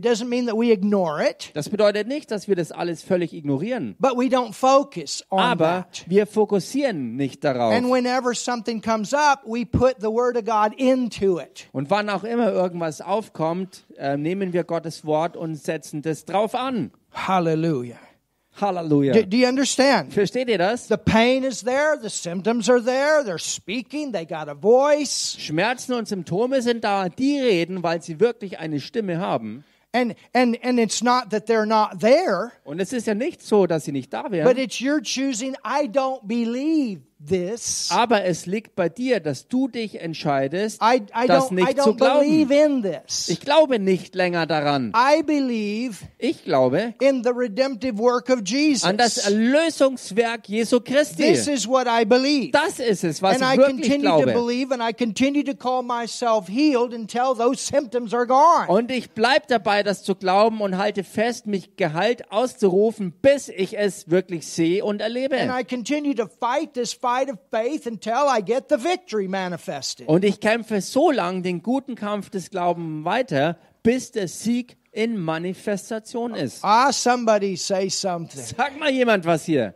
Das 0.00 1.68
bedeutet 1.68 2.08
nicht, 2.08 2.30
dass 2.30 2.48
wir 2.48 2.56
das 2.56 2.72
alles 2.72 3.02
völlig 3.02 3.32
ignorieren. 3.32 3.96
but 3.98 4.16
we 4.16 4.24
don't 4.24 4.52
focus 4.52 5.24
on 5.30 5.40
Aber 5.40 5.86
wir 6.06 6.26
fokussieren 6.26 7.16
nicht 7.16 7.44
darauf. 7.44 7.72
And 7.72 7.86
whenever 7.86 8.34
something 8.34 8.80
comes 8.80 9.12
up, 9.12 9.42
we 9.46 9.64
put 9.64 9.96
the 10.00 10.08
Word 10.08 10.36
of 10.36 10.44
God 10.44 10.78
into 10.78 11.38
it. 11.38 11.68
Und 11.72 11.90
wann 11.90 12.08
auch 12.08 12.24
immer 12.24 12.52
irgendwas 12.52 13.00
aufkommt, 13.00 13.84
äh, 13.96 14.16
nehmen 14.16 14.52
wir 14.52 14.64
Gottes 14.64 15.04
Wort 15.04 15.36
und 15.36 15.56
setzen 15.56 16.02
das 16.02 16.24
drauf 16.24 16.54
an. 16.54 16.90
Hallelujah. 17.12 17.98
Halleluja. 18.60 19.12
Do, 19.12 19.22
do 19.24 19.36
you 19.36 19.48
understand? 19.48 20.12
Versteht 20.12 20.48
ihr 20.48 20.58
das? 20.58 20.86
The 20.86 20.96
pain 20.96 21.42
is 21.42 21.62
there, 21.62 21.98
the 22.00 22.08
symptoms 22.08 22.68
are 22.68 22.80
there, 22.80 23.24
they're 23.24 23.38
speaking, 23.38 24.12
they 24.12 24.24
got 24.24 24.48
a 24.48 24.54
voice. 24.54 25.36
Schmerzen 25.38 25.94
und 25.94 26.06
Symptome 26.06 26.62
sind 26.62 26.84
da, 26.84 27.08
die 27.08 27.40
reden, 27.40 27.82
weil 27.82 28.00
sie 28.00 28.20
wirklich 28.20 28.58
eine 28.58 28.80
Stimme 28.80 29.18
haben. 29.18 29.64
And 29.94 30.16
and 30.34 30.58
and 30.64 30.80
it's 30.80 31.04
not 31.04 31.30
that 31.30 31.46
they're 31.46 31.66
not 31.66 32.00
there, 32.00 32.50
Und 32.64 32.80
es 32.80 32.92
ist 32.92 33.06
ja 33.06 33.14
nicht 33.14 33.40
so, 33.40 33.64
dass 33.68 33.84
sie 33.84 33.92
nicht 33.92 34.12
da 34.12 34.24
but 34.24 34.58
it's 34.58 34.80
your 34.80 35.00
choosing 35.00 35.54
I 35.64 35.86
don't 35.86 36.26
believe 36.26 37.00
this. 37.28 37.88
Aber 37.90 38.24
es 38.24 38.46
liegt 38.46 38.74
bei 38.76 38.88
dir, 38.88 39.20
dass 39.20 39.48
du 39.48 39.68
dich 39.68 40.00
entscheidest, 40.00 40.80
I 40.82 41.02
I 41.16 41.26
das 41.26 41.50
nicht 41.50 41.80
zu 41.82 41.90
don't 41.90 41.96
believe 42.20 42.48
glauben. 42.54 42.84
in 42.84 42.92
this. 43.06 43.28
Ich 43.28 43.40
glaube 43.40 43.78
nicht 43.78 44.14
länger 44.14 44.46
daran. 44.46 44.92
I 44.96 45.22
believe 45.22 45.96
Ich 46.18 46.44
glaube 46.44 46.94
in 47.00 47.22
the 47.24 47.30
redemptive 47.34 47.98
work 47.98 48.28
of 48.30 48.40
Jesus. 48.44 48.84
an 48.84 48.96
das 48.96 49.18
Erlösungswerk 49.18 50.48
Jesu 50.48 50.78
This 50.80 50.94
Christi. 51.16 51.50
is 51.52 51.66
what 51.68 51.86
I 51.86 52.04
believe. 52.04 52.50
Das 52.52 52.78
ist 52.78 53.04
es, 53.04 53.22
was 53.22 53.40
and 53.40 53.42
ich 53.42 53.54
I 53.54 53.56
wirklich 53.58 53.88
continue 53.88 54.10
to 54.10 54.16
glaube. 54.26 54.32
believe 54.32 54.72
and 54.74 54.82
I 54.82 54.92
continue 54.92 55.44
to 55.44 55.54
call 55.54 55.82
myself 55.82 56.48
healed 56.48 56.92
until 56.92 57.34
those 57.36 57.58
symptoms 57.64 58.12
are 58.12 58.26
gone. 58.26 58.66
Und 58.68 58.90
ich 58.90 59.10
bleibe 59.10 59.46
dabei, 59.48 59.82
das 59.82 60.02
zu 60.02 60.14
glauben 60.14 60.60
und 60.60 60.76
halte 60.78 61.04
fest, 61.04 61.46
mich 61.46 61.76
geheilt 61.76 62.30
auszurufen, 62.30 63.12
bis 63.22 63.48
ich 63.48 63.76
es 63.78 64.10
wirklich 64.10 64.46
sehe 64.46 64.84
und 64.84 64.94
And 64.94 65.14
erlebe. 65.14 65.36
I 65.36 65.64
continue 65.64 66.14
to 66.14 66.26
fight 66.26 66.74
this 66.74 66.92
fight 66.92 67.13
of 67.30 67.38
faith 67.50 67.86
until 67.86 68.28
I 68.28 68.40
get 68.40 68.68
the 68.68 68.76
victory 68.76 69.28
manifested. 69.28 70.08
Und 70.08 70.24
ich 70.24 70.40
kämpfe 70.40 70.80
so 70.80 71.10
lange 71.10 71.42
den 71.42 71.62
guten 71.62 71.94
Kampf 71.94 72.30
des 72.30 72.50
Glaubens 72.50 73.04
weiter, 73.04 73.56
bis 73.82 74.10
der 74.10 74.28
Sieg 74.28 74.76
in 74.92 75.16
Manifestation 75.16 76.34
ist. 76.34 76.64
Ah, 76.64 76.92
somebody 76.92 77.56
say 77.56 77.88
something. 77.88 78.42
Sag 78.42 78.78
mal 78.78 78.90
jemand 78.90 79.24
was 79.24 79.44
hier. 79.44 79.74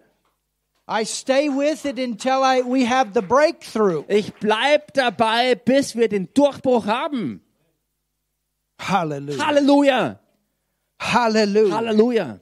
I 0.89 1.05
stay 1.05 1.51
with 1.51 1.85
it 1.85 1.99
until 1.99 2.43
I, 2.43 2.63
we 2.63 2.89
have 2.89 3.13
the 3.13 3.21
breakthrough. 3.21 4.05
Ich 4.09 4.33
bleib 4.35 4.95
dabei, 4.95 5.55
bis 5.55 5.95
wir 5.95 6.09
den 6.09 6.33
Durchbruch 6.33 6.87
haben. 6.87 7.43
Hallelujah. 8.81 9.45
Halleluja. 9.45 10.19
Hallelujah. 10.99 11.77
Halleluja. 11.77 12.41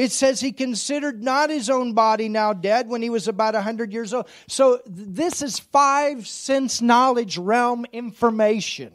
It 0.00 0.12
says 0.12 0.40
he 0.40 0.52
considered 0.52 1.22
not 1.22 1.50
his 1.50 1.68
own 1.68 1.92
body 1.92 2.30
now 2.30 2.54
dead 2.54 2.88
when 2.88 3.02
he 3.02 3.10
was 3.10 3.28
about 3.28 3.54
a 3.54 3.58
100 3.58 3.92
years 3.92 4.14
old. 4.14 4.26
So 4.48 4.80
this 4.86 5.42
is 5.42 5.58
five 5.58 6.26
sense 6.26 6.80
knowledge 6.80 7.36
realm 7.36 7.84
information. 7.92 8.92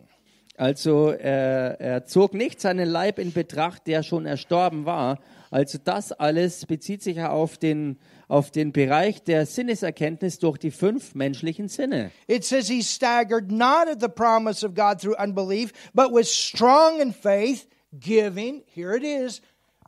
Also 0.58 1.10
er, 1.12 1.80
er 1.80 2.06
zog 2.06 2.34
nicht 2.34 2.60
seinen 2.60 2.90
Leib 2.90 3.20
in 3.20 3.32
Betracht, 3.32 3.86
der 3.86 4.02
schon 4.02 4.26
erstorben 4.26 4.86
war. 4.88 5.20
Also 5.52 5.78
das 5.78 6.12
alles 6.12 6.66
bezieht 6.66 7.04
sich 7.04 7.18
ja 7.18 7.30
auf 7.30 7.60
den, 7.60 8.00
auf 8.28 8.50
den 8.50 8.72
Bereich 8.72 9.22
der 9.22 9.46
Sinneserkenntnis 9.46 10.40
durch 10.40 10.58
die 10.58 10.72
fünf 10.72 11.14
menschlichen 11.14 11.68
Sinne. 11.68 12.10
It 12.28 12.44
says 12.46 12.68
he 12.68 12.82
staggered 12.82 13.52
not 13.52 13.88
at 13.88 14.02
the 14.02 14.08
promise 14.08 14.66
of 14.66 14.74
God 14.74 15.00
through 15.00 15.16
unbelief, 15.22 15.72
but 15.94 16.12
was 16.12 16.34
strong 16.34 17.00
in 17.00 17.14
faith, 17.14 17.68
giving, 18.00 18.64
here 18.66 18.96
it 18.96 19.04
is, 19.04 19.42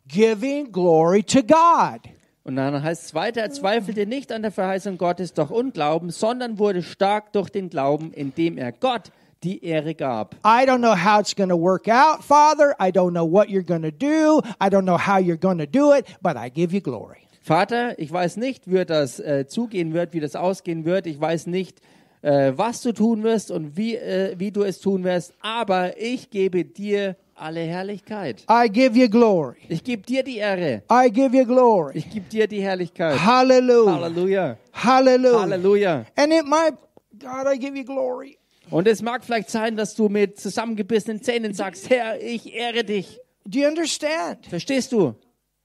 giving 0.08 0.72
glory 0.72 1.24
to 1.24 1.42
God. 1.42 2.02
Und 2.44 2.56
dann 2.56 2.82
heißt 2.82 3.06
es 3.06 3.14
weiter, 3.14 3.42
er 3.42 3.52
zweifelte 3.52 4.06
nicht 4.06 4.32
an 4.32 4.42
der 4.42 4.52
Verheißung 4.52 4.98
Gottes 4.98 5.34
durch 5.34 5.52
Unglauben, 5.52 6.12
sondern 6.12 6.58
wurde 6.60 6.82
stark 6.82 7.34
durch 7.34 7.50
den 7.50 7.70
Glauben, 7.70 8.14
indem 8.14 8.58
er 8.58 8.72
Gott 8.72 9.12
die 9.44 9.64
Ehre 9.66 9.94
gab. 9.94 10.36
I 10.46 10.66
don't 10.66 10.78
know 10.78 10.96
how 10.96 11.20
it's 11.20 11.36
going 11.36 11.50
to 11.50 11.60
work 11.60 11.88
out, 11.90 12.24
Father. 12.24 12.74
I 12.80 12.90
don't 12.90 13.12
know 13.12 13.30
what 13.30 13.50
you're 13.50 13.66
going 13.66 13.84
to 13.84 13.92
do. 13.92 14.42
I 14.62 14.70
don't 14.70 14.84
know 14.84 14.98
how 14.98 15.20
you're 15.20 15.38
going 15.38 15.58
to 15.58 15.68
do 15.68 15.94
it, 15.94 16.06
but 16.22 16.38
I 16.38 16.50
give 16.50 16.74
you 16.74 16.82
glory. 16.82 17.18
Vater, 17.42 17.98
ich 18.00 18.12
weiß 18.12 18.38
nicht, 18.38 18.72
wie 18.72 18.84
das 18.84 19.20
äh, 19.20 19.46
zugehen 19.48 19.94
wird, 19.94 20.14
wie 20.14 20.20
das 20.20 20.36
ausgehen 20.36 20.86
wird. 20.86 21.08
Ich 21.08 21.20
weiß 21.20 21.48
nicht, 21.48 21.82
äh, 22.22 22.54
was 22.56 22.82
du 22.82 22.92
tun 22.92 23.24
wirst 23.24 23.52
und 23.52 23.78
wie, 23.78 23.96
äh, 23.96 24.36
wie 24.38 24.52
du 24.52 24.64
es 24.64 24.80
tun 24.80 25.04
wirst, 25.04 25.34
aber 25.42 26.00
ich 26.00 26.30
gebe 26.30 26.66
dir 26.66 27.16
alle 27.36 27.62
Herrlichkeit. 27.62 28.44
I 28.50 28.70
give 28.70 28.98
you 28.98 29.10
glory. 29.10 29.58
Ich 29.70 29.84
gebe 29.84 30.04
dir 30.04 30.24
die 30.24 30.38
Ehre. 30.38 30.84
I 30.92 31.12
give 31.12 31.36
you 31.38 31.46
glory. 31.46 31.98
Ich 31.98 32.10
gebe 32.10 32.28
dir 32.30 32.48
die 32.48 32.62
Herrlichkeit. 32.62 33.24
Hallelujah. 33.24 33.94
Halleluja. 33.94 34.58
Hallelujah. 34.74 35.42
Halleluja. 35.42 36.06
And 36.16 36.34
it 36.34 36.46
might, 36.46 36.74
God, 37.20 37.48
I 37.48 37.58
give 37.58 37.78
you 37.78 37.84
glory. 37.84 38.38
Und 38.70 38.88
es 38.88 39.02
mag 39.02 39.24
vielleicht 39.24 39.50
sein, 39.50 39.78
dass 39.78 39.96
du 39.96 40.10
mit 40.10 40.40
zusammengebissenen 40.40 41.22
Zähnen 41.22 41.54
sagst, 41.54 41.90
Herr, 41.90 42.22
ich 42.22 42.54
ehre 42.54 42.84
dich. 42.84 43.20
Do 43.46 43.60
you 43.60 43.68
understand? 43.68 44.46
Verstehst 44.46 44.92
du? 44.92 45.16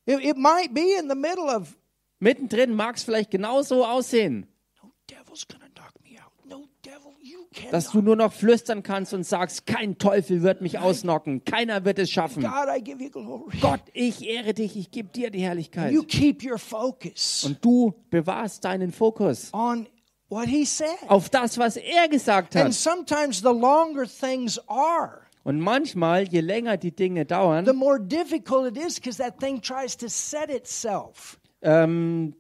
It, 0.07 0.25
it 0.25 0.37
might 0.37 0.73
be 0.73 0.97
in 0.99 1.09
the 1.09 1.17
middle 1.17 1.49
of, 1.49 1.77
Mittendrin 2.21 2.75
mag 2.75 2.97
es 2.97 3.03
vielleicht 3.03 3.33
genauso 3.33 3.85
aussehen, 3.85 4.47
no 4.81 4.93
devil's 5.11 5.45
going 5.45 5.61
to 5.61 5.69
knock 5.75 5.93
me 6.05 6.17
out. 6.17 6.33
No 6.45 6.69
devil, 6.85 7.13
you 7.21 7.42
dass 7.71 7.91
du 7.91 8.03
nur 8.03 8.17
noch 8.17 8.33
flüstern 8.33 8.83
kannst 8.83 9.15
und 9.15 9.25
sagst, 9.25 9.67
kein 9.67 9.99
Teufel 9.99 10.43
wird 10.43 10.61
mich 10.61 10.79
ausnocken, 10.79 11.45
keiner 11.45 11.85
wird 11.85 11.99
es 11.99 12.11
schaffen. 12.11 12.43
God, 12.43 12.69
I 12.75 12.83
give 12.83 13.03
you 13.03 13.11
glory. 13.11 13.57
Gott, 13.61 13.81
ich 13.93 14.27
ehre 14.29 14.55
dich, 14.55 14.77
ich 14.77 14.91
gebe 14.91 15.09
dir 15.11 15.31
die 15.31 15.41
Herrlichkeit. 15.41 15.93
You 15.93 16.03
keep 16.03 16.45
your 16.45 16.59
focus 16.59 17.45
Und 17.47 17.65
du 17.65 17.95
bewahrst 18.11 18.65
deinen 18.65 18.93
Fokus 18.93 19.51
on 19.53 19.87
what 20.29 20.47
he 20.47 20.65
said. 20.65 20.89
auf 21.09 21.29
das, 21.29 21.59
was 21.59 21.77
er 21.77 22.09
gesagt 22.09 22.57
And 22.57 22.67
hat. 22.67 22.75
sometimes 22.75 23.39
the 23.41 23.49
longer 23.49 24.05
things 24.07 24.59
are, 24.69 25.21
Und 25.45 25.61
manchmal, 25.61 26.23
je 26.29 26.41
länger 26.41 26.77
die 26.77 26.93
Dinge 26.95 27.23
the 27.23 27.27
dauern, 27.27 27.65
more 27.77 27.99
difficult 28.01 28.77
it 28.77 28.83
is 28.83 28.95
because 29.01 29.19
that 29.19 29.39
thing 29.41 29.61
tries 29.61 29.97
to 29.97 30.07
set 30.09 30.49
itself. 30.51 31.39
ähm, 31.63 32.35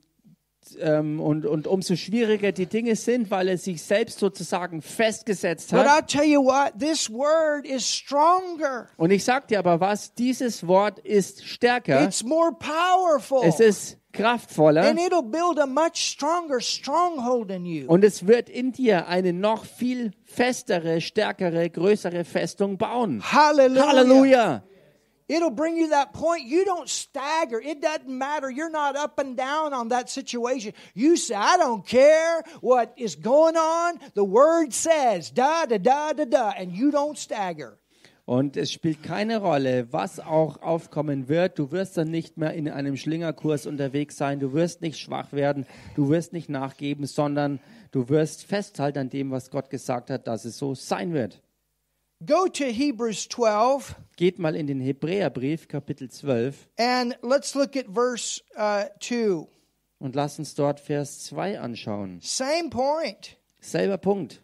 ähm, 0.80 1.20
und, 1.20 1.46
und 1.46 1.66
umso 1.66 1.96
schwieriger 1.96 2.52
die 2.52 2.66
Dinge 2.66 2.96
sind, 2.96 3.30
weil 3.30 3.48
es 3.48 3.64
sich 3.64 3.82
selbst 3.82 4.18
sozusagen 4.18 4.82
festgesetzt 4.82 5.70
But 5.70 5.80
hat. 5.80 6.04
I'll 6.04 6.06
tell 6.06 6.24
you 6.28 6.42
what, 6.44 6.72
this 6.78 7.10
word 7.10 7.66
is 7.66 7.86
stronger. 7.88 8.88
Und 8.96 9.10
ich 9.10 9.24
sag 9.24 9.48
dir 9.48 9.58
aber 9.58 9.80
was, 9.80 10.14
dieses 10.14 10.66
Wort 10.66 10.98
ist 11.00 11.44
stärker, 11.46 12.02
It's 12.04 12.22
more 12.24 12.52
powerful. 12.52 13.40
es 13.44 13.60
ist 13.60 13.98
kraftvoller 14.12 14.82
And 14.82 14.98
it'll 15.00 15.22
build 15.22 15.58
a 15.58 15.66
much 15.66 15.96
stronger 15.96 16.60
stronghold 16.60 17.50
in 17.50 17.64
you. 17.64 17.86
und 17.88 18.04
es 18.04 18.26
wird 18.26 18.48
in 18.50 18.72
dir 18.72 19.08
eine 19.08 19.32
noch 19.32 19.64
viel 19.64 20.12
festere, 20.24 21.00
stärkere, 21.00 21.70
größere 21.70 22.24
Festung 22.24 22.76
bauen. 22.78 23.22
Hallelujah. 23.22 23.86
Halleluja! 23.88 24.62
It'll 25.32 25.50
bring 25.50 25.76
you 25.76 25.88
that 25.88 26.12
point. 26.12 26.44
You 26.44 26.64
don't 26.64 26.88
stagger. 26.88 27.58
It 27.58 27.80
doesn't 27.80 28.06
matter. 28.06 28.50
You're 28.50 28.70
not 28.70 28.96
up 28.96 29.18
and 29.18 29.34
down 29.34 29.72
on 29.72 29.88
that 29.88 30.10
situation. 30.10 30.74
You 30.94 31.16
say, 31.16 31.34
I 31.34 31.56
don't 31.56 31.86
care 31.86 32.42
what 32.60 32.92
is 32.98 33.16
going 33.16 33.56
on. 33.56 33.98
The 34.14 34.24
word 34.24 34.74
says, 34.74 35.30
da, 35.30 35.64
da, 35.64 35.78
da, 35.78 36.12
da, 36.12 36.24
da, 36.26 36.50
and 36.50 36.72
you 36.72 36.90
don't 36.90 37.16
stagger. 37.16 37.78
Und 38.24 38.56
es 38.56 38.70
spielt 38.70 39.02
keine 39.02 39.38
Rolle, 39.38 39.92
was 39.92 40.20
auch 40.20 40.62
aufkommen 40.62 41.28
wird. 41.28 41.58
Du 41.58 41.72
wirst 41.72 41.96
dann 41.96 42.10
nicht 42.10 42.36
mehr 42.36 42.52
in 42.52 42.68
einem 42.68 42.96
Schlingerkurs 42.96 43.66
unterwegs 43.66 44.16
sein. 44.16 44.38
Du 44.38 44.52
wirst 44.52 44.80
nicht 44.80 44.98
schwach 44.98 45.32
werden. 45.32 45.66
Du 45.96 46.08
wirst 46.08 46.32
nicht 46.32 46.48
nachgeben, 46.48 47.06
sondern 47.06 47.58
du 47.90 48.08
wirst 48.08 48.44
festhalten 48.44 48.98
an 48.98 49.08
dem, 49.08 49.30
was 49.30 49.50
Gott 49.50 49.70
gesagt 49.70 50.10
hat, 50.10 50.28
dass 50.28 50.44
es 50.44 50.56
so 50.56 50.74
sein 50.74 51.14
wird. 51.14 51.42
Go 52.24 52.46
to 52.46 52.64
Hebrews 52.64 53.28
12 53.28 53.96
Geht 54.16 54.38
mal 54.38 54.54
in 54.54 54.66
den 54.66 54.80
Hebräerbrief, 54.80 55.66
Kapitel 55.66 56.08
12, 56.08 56.68
and 56.78 57.16
let's 57.22 57.54
look 57.54 57.76
at 57.76 57.86
verse 57.88 58.40
uh, 58.56 58.84
2. 59.00 59.48
und 59.98 60.14
lass 60.14 60.38
uns 60.38 60.54
dort 60.54 60.78
Vers 60.78 61.24
2 61.24 61.58
anschauen. 61.58 62.20
Same 62.20 62.70
point. 62.70 63.36
Selber 63.60 63.98
Punkt. 63.98 64.42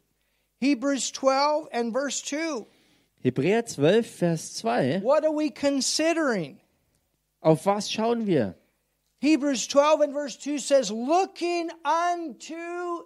Hebrews 0.61 1.13
12 1.13 1.69
and 1.73 1.93
verse 1.93 2.23
2. 2.23 2.67
Hebräer 3.23 3.65
12, 3.67 4.07
Vers 4.07 4.55
2. 4.55 5.03
What 5.03 5.25
are 5.25 5.33
we 5.33 5.51
considering? 5.51 6.59
Auf 7.41 7.67
was 7.67 7.91
schauen 7.91 8.27
wir? 8.27 8.55
Hebrews 9.21 9.69
12 9.69 10.01
and 10.01 10.13
verse 10.13 10.37
2 10.39 10.59
says, 10.59 10.91
looking 10.91 11.71
unto 11.85 13.05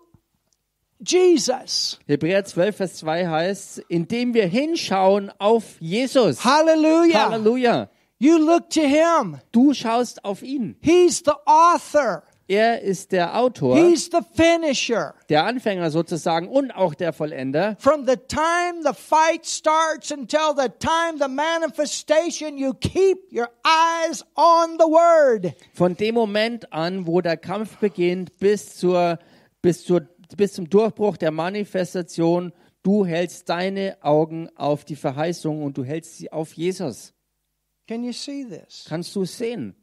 Jesus. 1.04 1.98
Hebräer 2.06 2.44
12, 2.44 2.76
Vers 2.76 2.94
2 2.96 3.26
heißt, 3.26 3.82
indem 3.88 4.34
wir 4.34 4.46
hinschauen 4.46 5.30
auf 5.38 5.64
Jesus. 5.80 6.44
Hallelujah. 6.44 7.30
Halleluja. 7.30 7.88
You 8.18 8.38
look 8.38 8.70
to 8.70 8.82
him. 8.82 9.38
Du 9.50 9.74
schaust 9.74 10.24
auf 10.24 10.42
ihn. 10.42 10.76
He's 10.80 11.18
the 11.24 11.32
author. 11.44 12.22
Er 12.48 12.82
ist 12.82 13.12
der 13.12 13.38
Autor, 13.38 13.76
He's 13.76 14.10
the 14.12 14.18
finisher. 14.34 15.14
der 15.28 15.44
Anfänger 15.46 15.90
sozusagen 15.90 16.48
und 16.48 16.70
auch 16.72 16.92
der 16.92 17.12
Vollender. 17.12 17.76
From 17.78 18.04
the 18.06 18.16
time 18.16 18.82
the 18.84 18.92
fight 18.92 19.46
starts 19.46 20.10
until 20.10 20.52
the 20.54 20.68
time 20.78 21.18
the 21.18 21.28
manifestation, 21.28 22.58
you 22.58 22.74
keep 22.74 23.32
your 23.32 23.48
eyes 23.64 24.22
on 24.34 24.76
the 24.78 24.84
word. 24.84 25.54
Von 25.72 25.96
dem 25.96 26.14
Moment 26.14 26.72
an, 26.72 27.06
wo 27.06 27.20
der 27.22 27.36
Kampf 27.36 27.76
beginnt, 27.78 28.38
bis, 28.38 28.76
zur, 28.76 29.18
bis, 29.62 29.84
zur, 29.84 30.02
bis 30.36 30.54
zum 30.54 30.68
Durchbruch 30.68 31.16
der 31.16 31.30
Manifestation, 31.30 32.52
du 32.82 33.04
hältst 33.06 33.48
deine 33.48 33.96
Augen 34.02 34.48
auf 34.56 34.84
die 34.84 34.96
Verheißung 34.96 35.62
und 35.62 35.76
du 35.78 35.84
hältst 35.84 36.18
sie 36.18 36.32
auf 36.32 36.52
Jesus. 36.54 37.14
Can 37.88 38.04
you 38.04 38.12
see 38.12 38.44
this? 38.44 38.84
Kannst 38.88 39.14
du 39.16 39.24
sehen? 39.24 39.74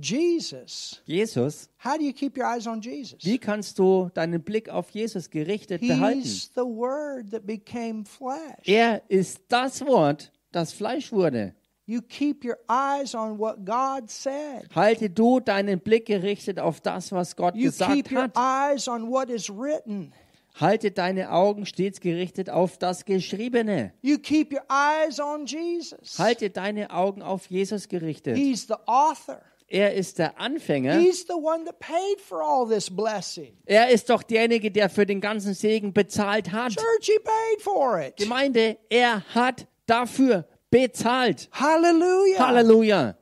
Jesus. 0.00 1.02
Jesus, 1.06 1.68
How 1.84 1.96
do 1.98 2.04
you 2.04 2.12
keep 2.12 2.36
your 2.38 2.44
eyes 2.44 2.66
on 2.68 2.80
Jesus? 2.80 3.24
wie 3.24 3.38
kannst 3.38 3.78
du 3.80 4.10
deinen 4.14 4.42
Blick 4.42 4.68
auf 4.68 4.90
Jesus 4.90 5.28
gerichtet 5.28 5.80
behalten? 5.80 6.22
He's 6.22 6.52
the 6.54 6.60
word 6.62 7.30
that 7.32 7.44
became 7.46 8.04
flesh. 8.04 8.64
Er 8.64 9.02
ist 9.08 9.40
das 9.48 9.84
Wort, 9.84 10.32
das 10.52 10.72
Fleisch 10.72 11.10
wurde. 11.10 11.54
You 11.88 12.02
keep 12.02 12.44
your 12.44 12.58
eyes 12.68 13.14
on 13.14 13.38
what 13.38 13.64
God 13.64 14.10
said. 14.10 14.68
Halte 14.74 15.08
du 15.08 15.40
deinen 15.40 15.80
Blick 15.80 16.04
gerichtet 16.04 16.60
auf 16.60 16.82
das, 16.82 17.12
was 17.12 17.34
Gott 17.34 17.54
You 17.56 17.70
gesagt 17.70 17.90
keep 17.94 18.12
your 18.12 18.24
hat. 18.24 18.36
eyes 18.36 18.86
on 18.88 19.10
what 19.10 19.30
is 19.30 19.48
written. 19.48 20.12
Halte 20.60 20.90
deine 20.90 21.32
Augen 21.32 21.64
stets 21.64 22.00
gerichtet 22.00 22.50
auf 22.50 22.76
das 22.76 23.06
Geschriebene. 23.06 23.94
You 24.02 24.18
keep 24.18 24.52
your 24.52 24.64
eyes 24.68 25.18
on 25.18 25.46
Jesus. 25.46 26.18
Halte 26.18 26.50
deine 26.50 26.90
Augen 26.90 27.22
auf 27.22 27.46
Jesus 27.46 27.88
gerichtet. 27.88 28.36
He's 28.36 28.66
the 28.66 28.74
author. 28.84 29.40
Er 29.66 29.94
ist 29.94 30.18
der 30.18 30.38
Anfänger. 30.38 30.98
He's 30.98 31.26
the 31.26 31.32
one 31.32 31.64
that 31.64 31.78
paid 31.78 32.20
for 32.20 32.42
all 32.42 32.68
this 32.68 32.90
blessing. 32.94 33.56
Er 33.64 33.88
ist 33.88 34.10
doch 34.10 34.22
derjenige, 34.22 34.70
der 34.70 34.90
für 34.90 35.06
den 35.06 35.22
ganzen 35.22 35.54
Segen 35.54 35.94
bezahlt 35.94 36.52
hat. 36.52 36.72
Church, 36.72 37.06
he 37.06 37.18
paid 37.18 37.62
for 37.62 37.98
it. 37.98 38.16
Gemeinde, 38.18 38.76
er 38.90 39.22
hat 39.34 39.66
dafür 39.86 40.46
bezahlt. 40.70 41.48
Hallelujah. 41.52 42.38
Halleluja. 42.38 43.14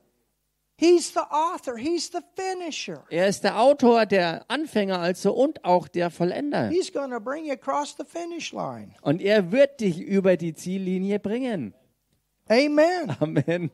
He's 0.78 1.10
the 1.14 1.22
author. 1.30 1.78
He's 1.78 2.10
the 2.10 2.20
finisher. 2.34 3.02
Er 3.08 3.28
ist 3.28 3.44
der 3.44 3.58
Autor, 3.58 4.04
der 4.04 4.44
Anfänger 4.48 4.98
also 4.98 5.32
und 5.32 5.64
auch 5.64 5.88
der 5.88 6.10
Vollender. 6.10 6.68
He's 6.68 6.92
to 6.92 7.18
bring 7.18 7.46
you 7.46 7.52
across 7.52 7.96
the 7.96 8.04
finish 8.04 8.52
line. 8.52 8.94
Und 9.00 9.22
er 9.22 9.52
wird 9.52 9.80
dich 9.80 9.98
über 9.98 10.36
die 10.36 10.54
Ziellinie 10.54 11.18
bringen. 11.18 11.72
Amen. 12.48 13.16
Amen. 13.20 13.70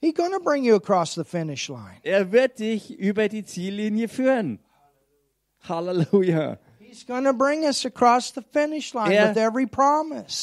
He's 0.00 0.14
to 0.14 0.40
bring 0.40 0.62
you 0.62 0.76
across 0.76 1.14
the 1.14 1.24
finish 1.24 1.68
line. 1.68 1.98
Er 2.04 2.30
wird 2.30 2.60
dich 2.60 2.96
über 2.96 3.28
die 3.28 3.44
Ziellinie 3.44 4.06
führen. 4.06 4.60
Halleluja. 5.68 6.58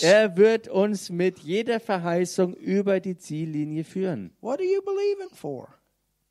Er, 0.03 0.35
wird 0.37 0.67
uns 0.67 1.09
mit 1.09 1.39
jeder 1.39 1.79
Verheißung 1.79 2.53
über 2.55 2.99
die 2.99 3.17
Ziellinie 3.17 3.83
führen. 3.83 4.31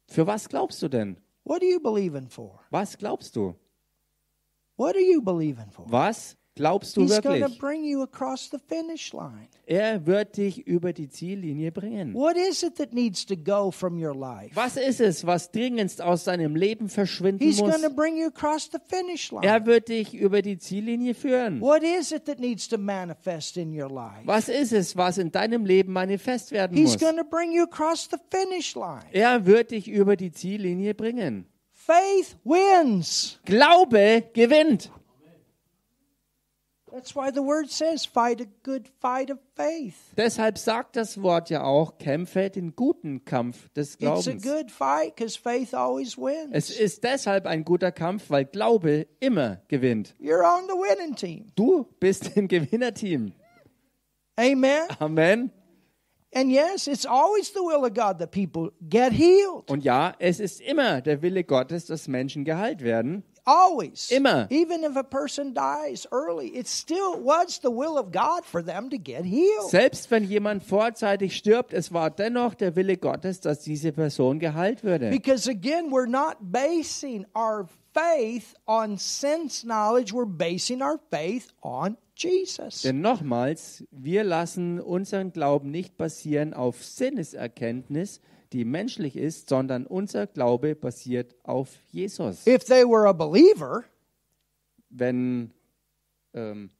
Für 0.06 0.26
was 0.26 0.48
glaubst 0.48 0.80
du 0.82 0.88
denn? 0.88 1.16
Was 2.70 2.96
glaubst 2.96 3.36
du? 3.36 3.54
Was 5.10 5.36
glaubst 5.36 6.16
du? 6.16 6.34
Glaubst 6.56 6.96
du 6.96 7.02
He's 7.02 7.10
wirklich? 7.10 7.42
Er 9.66 10.06
wird 10.06 10.36
dich 10.36 10.64
über 10.68 10.92
die 10.92 11.08
Ziellinie 11.08 11.72
bringen. 11.72 12.14
Was 14.54 14.76
ist 14.76 15.00
es, 15.00 15.26
was 15.26 15.50
dringendst 15.50 16.00
aus 16.00 16.24
deinem 16.24 16.54
Leben 16.54 16.88
verschwinden 16.88 17.42
He's 17.44 17.58
muss? 17.60 17.70
Er 19.42 19.66
wird 19.66 19.88
dich 19.88 20.14
über 20.14 20.42
die 20.42 20.56
Ziellinie 20.58 21.14
führen. 21.14 21.60
Was 24.26 24.48
ist 24.48 24.72
es, 24.72 24.96
was 24.96 25.18
in 25.18 25.32
deinem 25.32 25.64
Leben 25.66 25.92
manifest 25.92 26.52
werden 26.52 26.76
He's 26.76 26.92
muss? 26.92 26.98
Er 29.10 29.44
wird 29.44 29.72
dich 29.72 29.88
über 29.88 30.14
die 30.14 30.30
Ziellinie 30.30 30.94
bringen. 30.94 31.46
Glaube 33.44 34.22
gewinnt. 34.34 34.92
That's 36.94 37.16
why 37.16 37.32
the 37.32 37.42
word 37.42 37.70
says, 37.72 38.06
fight 38.06 38.40
a 38.40 38.46
good 38.62 38.88
fight 39.00 39.28
of 39.28 39.38
faith. 39.56 39.96
Deshalb 40.16 40.58
sagt 40.58 40.94
das 40.94 41.20
Wort 41.20 41.50
ja 41.50 41.64
auch, 41.64 41.98
kämpfe 41.98 42.50
den 42.50 42.76
guten 42.76 43.24
Kampf 43.24 43.68
des 43.70 43.94
It's 43.94 44.04
a 44.04 44.06
Glaubens. 44.30 44.42
good 44.44 44.70
fight 44.70 45.16
because 45.16 45.36
faith 45.36 45.74
always 45.74 46.16
wins. 46.16 46.50
Es 46.52 46.70
ist 46.70 47.02
deshalb 47.02 47.46
ein 47.46 47.64
guter 47.64 47.90
Kampf, 47.90 48.30
weil 48.30 48.44
Glaube 48.44 49.08
immer 49.18 49.60
gewinnt. 49.66 50.14
You're 50.20 50.44
on 50.44 50.68
the 50.68 50.74
winning 50.74 51.16
team. 51.16 51.46
Du 51.56 51.84
bist 51.98 52.36
im 52.36 52.46
Gewinnerteam. 52.46 53.32
Amen. 54.38 54.86
Amen. 55.00 55.50
And 56.32 56.50
yes, 56.50 56.86
it's 56.86 57.06
always 57.06 57.52
the 57.52 57.60
will 57.60 57.84
of 57.84 57.94
God 57.94 58.18
that 58.20 58.30
people 58.30 58.70
get 58.88 59.12
healed. 59.12 59.68
Und 59.68 59.82
ja, 59.82 60.14
es 60.20 60.38
ist 60.38 60.60
immer 60.60 61.00
der 61.00 61.22
Wille 61.22 61.42
Gottes, 61.42 61.86
dass 61.86 62.06
Menschen 62.06 62.44
geheilt 62.44 62.82
werden. 62.82 63.24
Always. 63.46 64.10
Immer. 64.10 64.46
Even 64.50 64.84
if 64.84 64.96
a 64.96 65.02
person 65.02 65.52
dies 65.52 66.06
early, 66.10 66.48
it 66.48 66.66
still 66.66 67.22
was 67.22 67.60
the 67.60 67.70
will 67.70 67.98
of 67.98 68.10
God 68.10 68.44
for 68.44 68.62
them 68.62 68.88
to 68.90 68.96
get 68.96 69.24
healed. 69.24 69.68
Selbst 69.68 70.10
wenn 70.10 70.24
jemand 70.24 70.62
vorzeitig 70.62 71.36
stirbt, 71.36 71.74
es 71.74 71.92
war 71.92 72.10
dennoch 72.10 72.54
der 72.54 72.74
Wille 72.74 72.96
Gottes, 72.96 73.40
dass 73.40 73.60
diese 73.60 73.92
Person 73.92 74.38
geheilt 74.38 74.82
würde. 74.82 75.10
Because 75.10 75.48
again, 75.48 75.90
we're 75.90 76.08
not 76.08 76.36
basing 76.40 77.26
our 77.34 77.66
faith 77.92 78.54
on 78.66 78.96
sense 78.98 79.62
knowledge, 79.62 80.12
we're 80.12 80.24
basing 80.26 80.80
our 80.82 80.98
faith 81.10 81.48
on 81.60 81.98
Jesus. 82.16 82.82
Denn 82.82 83.00
nochmals, 83.00 83.84
wir 83.90 84.24
lassen 84.24 84.80
unseren 84.80 85.32
Glauben 85.32 85.70
nicht 85.70 85.96
basieren 85.96 86.54
auf 86.54 86.82
Sinneserkenntnis, 86.82 88.20
die 88.54 88.64
menschlich 88.64 89.16
ist, 89.16 89.48
sondern 89.48 89.84
unser 89.84 90.26
Glaube 90.28 90.76
basiert 90.76 91.34
auf 91.42 91.70
Jesus. 91.90 92.46
If 92.46 92.64
they 92.64 92.84
were 92.84 93.08
a 93.08 93.12
believer, 93.12 93.84
Wenn, 94.88 95.50
ähm, 96.34 96.70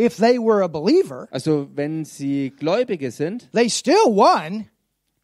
if 0.00 0.16
they 0.16 0.38
were 0.38 0.64
a 0.64 0.68
believer, 0.68 1.28
also 1.30 1.68
wenn 1.74 2.06
sie 2.06 2.50
Gläubige 2.58 3.10
sind 3.10 3.50
they 3.52 3.68
still 3.68 4.06
won 4.06 4.70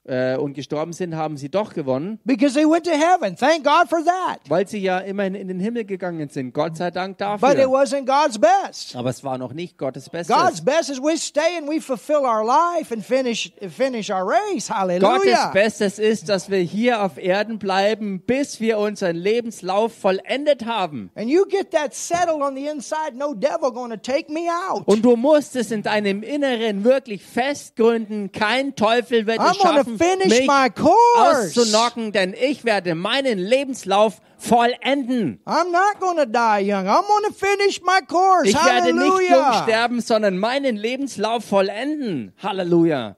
äh, 0.07 0.36
und 0.36 0.54
gestorben 0.54 0.92
sind, 0.92 1.16
haben 1.16 1.36
sie 1.36 1.48
doch 1.48 1.74
gewonnen, 1.74 2.18
because 2.24 2.54
they 2.54 2.64
went 2.64 2.84
to 2.84 2.92
heaven. 2.92 3.36
Thank 3.36 3.64
God 3.64 3.88
for 3.88 4.04
that. 4.04 4.40
weil 4.48 4.66
sie 4.66 4.78
ja 4.78 4.98
immerhin 4.98 5.34
in 5.34 5.48
den 5.48 5.61
Himmel 5.61 5.84
gegangen 5.84 6.28
sind. 6.28 6.52
Gott 6.54 6.76
sei 6.76 6.90
Dank 6.90 7.18
But 7.18 7.26
it 7.34 7.42
dafür. 7.59 7.66
wasn't 7.68 8.07
God's 8.07 8.38
best. 8.38 8.94
Aber 8.96 9.11
es 9.11 9.22
war 9.24 9.38
noch 9.38 9.52
nicht 9.52 9.78
Gottes 9.78 10.11
God's 10.11 10.28
Bestes. 10.28 10.64
best 10.64 10.90
is 10.90 11.00
we 11.02 11.16
stay 11.16 11.57
and 11.59 11.68
we 11.68 11.80
fulfill 11.80 12.24
our 12.24 12.44
life 12.44 12.92
and 12.92 13.04
finish 13.04 13.52
finish 13.70 14.11
our 14.11 14.26
race. 14.26 14.68
Gottes 14.68 14.70
Hallelujah. 14.70 15.50
Bestes 15.52 15.98
ist, 15.98 16.28
dass 16.28 16.50
wir 16.50 16.59
hier 16.59 17.02
auf 17.02 17.18
Erden 17.18 17.59
bleiben, 17.59 18.20
bis 18.20 18.61
wir 18.61 18.78
unseren 18.78 19.16
Lebenslauf 19.16 19.92
vollendet 19.94 20.66
haben. 20.66 21.11
And 21.14 21.28
you 21.28 21.44
get 21.46 21.70
that 21.72 21.94
settled 21.94 22.42
on 22.42 22.54
the 22.54 22.66
inside, 22.66 23.14
no 23.16 23.34
devil 23.34 23.72
going 23.72 23.90
to 23.90 23.96
take 23.96 24.32
me 24.32 24.48
out. 24.70 24.86
Und 24.86 25.04
du 25.04 25.16
musst 25.16 25.57
es 25.57 25.70
in 25.70 25.82
deinem 25.82 26.22
Inneren 26.22 26.84
wirklich 26.84 27.22
festgründen. 27.24 28.32
Kein 28.32 28.74
Teufel 28.76 29.26
wird 29.26 29.40
es 29.40 29.57
schaffen, 29.57 29.95
finish 29.99 30.47
my 30.47 30.68
course. 30.70 31.59
auszunocken, 31.59 32.12
denn 32.12 32.34
ich 32.34 32.64
werde 32.64 32.94
meinen 32.94 33.38
Lebenslauf 33.38 34.20
vollenden. 34.38 35.40
I'm 35.47 35.70
not 35.70 36.01
to 36.16 36.26
die 36.26 36.62
young. 36.70 36.86
I'm 36.86 37.05
to 37.26 37.32
finish 37.32 37.80
my 37.82 38.01
course. 38.07 38.49
Ich 38.49 38.55
werde 38.55 38.92
nicht 38.92 39.05
jung 39.05 39.12
Hallelujah. 39.12 39.62
sterben, 39.62 40.01
sondern 40.01 40.38
meinen 40.38 40.76
Lebenslauf 40.76 41.44
vollenden. 41.44 42.32
Halleluja. 42.42 43.16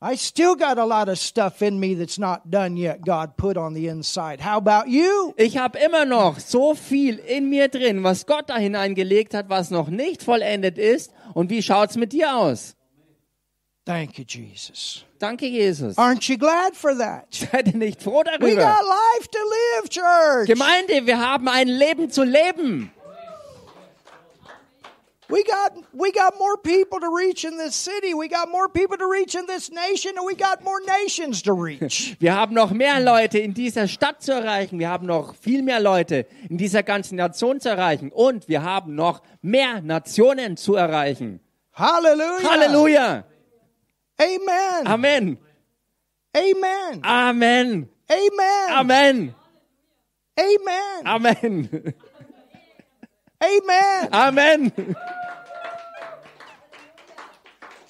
I 0.00 0.14
still 0.16 0.54
got 0.54 0.78
a 0.78 0.84
lot 0.84 1.08
of 1.08 1.18
stuff 1.18 1.60
in 1.60 1.80
me 1.80 1.96
that's 1.96 2.18
not 2.18 2.52
done 2.52 2.76
yet. 2.76 3.04
God 3.04 3.36
put 3.36 3.56
on 3.56 3.74
the 3.74 3.88
inside. 3.88 4.40
How 4.40 4.58
about 4.58 4.88
you? 4.88 5.34
Ich 5.36 5.58
habe 5.58 5.76
immer 5.80 6.04
noch 6.04 6.38
so 6.38 6.76
viel 6.76 7.16
in 7.16 7.50
mir 7.50 7.66
drin, 7.66 8.04
was 8.04 8.24
Gott 8.24 8.48
da 8.48 8.56
hineingelegt 8.58 9.34
hat, 9.34 9.48
was 9.48 9.72
noch 9.72 9.88
nicht 9.88 10.22
vollendet 10.22 10.78
ist. 10.78 11.10
Und 11.34 11.50
wie 11.50 11.64
schaut's 11.64 11.96
mit 11.96 12.12
dir 12.12 12.36
aus? 12.36 12.76
Thank 13.88 14.18
you, 14.18 14.24
Jesus. 14.26 15.02
Danke, 15.18 15.48
Jesus. 15.48 15.96
Aren't 15.96 16.28
you 16.28 16.36
glad 16.36 16.76
for 16.76 16.94
that? 16.96 17.28
Seid 17.30 17.68
ihr 17.68 17.78
nicht 17.78 18.02
froh 18.02 18.22
We 18.22 18.24
darüber? 18.24 18.60
got 18.60 18.84
life 18.84 19.28
to 19.30 19.38
live, 19.38 19.88
church. 19.88 20.46
Gemeinde, 20.46 21.06
wir 21.06 21.18
haben 21.18 21.48
ein 21.48 21.68
Leben 21.68 22.10
zu 22.10 22.22
leben. 22.22 22.90
We 25.30 25.42
got 25.42 25.72
we 25.94 26.12
got 26.12 26.38
more 26.38 26.58
people 26.58 27.00
to 27.00 27.08
reach 27.08 27.44
in 27.44 27.56
this 27.56 27.74
city. 27.74 28.12
We 28.12 28.28
got 28.28 28.50
more 28.50 28.68
people 28.68 28.98
to 28.98 29.06
reach 29.06 29.34
in 29.34 29.46
this 29.46 29.70
nation, 29.70 30.18
and 30.18 30.26
we 30.26 30.34
got 30.34 30.62
more 30.62 30.80
nations 31.02 31.42
to 31.44 31.54
reach. 31.54 32.14
Wir 32.20 32.34
haben 32.34 32.54
noch 32.54 32.70
mehr 32.72 33.00
Leute 33.00 33.38
in 33.38 33.54
dieser 33.54 33.88
Stadt 33.88 34.22
zu 34.22 34.32
erreichen. 34.32 34.78
Wir 34.78 34.90
haben 34.90 35.06
noch 35.06 35.34
viel 35.34 35.62
mehr 35.62 35.80
Leute 35.80 36.26
in 36.50 36.58
dieser 36.58 36.82
ganzen 36.82 37.16
Nation 37.16 37.58
zu 37.58 37.70
erreichen. 37.70 38.12
Und 38.12 38.48
wir 38.48 38.62
haben 38.62 38.94
noch 38.94 39.22
mehr 39.40 39.80
Nationen 39.80 40.58
zu 40.58 40.74
erreichen. 40.74 41.40
Hallelujah. 41.72 42.50
Halleluja. 42.50 43.24
Amen. 44.20 44.86
Amen. 44.86 45.38
Amen. 46.36 47.00
Amen. 47.04 47.88
Amen. 48.10 48.68
Amen. 48.80 49.34
Amen. 50.38 50.98
Amen. 51.06 51.68
Amen. 53.40 54.08
Amen. 54.12 54.72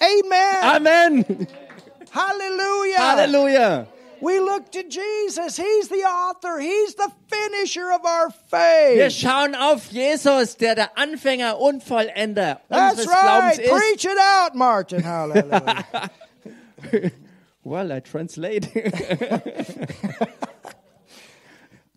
Amen. 0.01 0.63
Amen. 0.63 1.47
Hallelujah. 2.11 2.97
Halleluja. 2.97 3.87
We 4.21 4.39
look 4.39 4.71
to 4.71 4.83
Jesus. 4.83 5.57
He's 5.57 5.89
the 5.89 6.03
author. 6.03 6.59
He's 6.59 6.95
the 6.95 7.11
finisher 7.27 7.91
of 7.91 8.05
our 8.05 8.29
faith. 8.31 8.97
Wir 8.97 9.09
schauen 9.09 9.55
auf 9.55 9.91
Jesus, 9.91 10.55
der 10.57 10.75
der 10.75 10.97
Anfänger 10.97 11.59
und 11.59 11.83
Vollender 11.83 12.59
That's 12.69 12.99
unseres 12.99 13.07
Glaubens 13.07 13.57
right. 13.57 13.59
ist. 13.59 13.71
Preach 13.71 14.05
it 14.05 14.17
out, 14.17 14.55
Martin. 14.55 15.03
Hallelujah. 15.03 16.09
Well, 17.63 17.91
I 17.91 17.99
translate. 17.99 18.71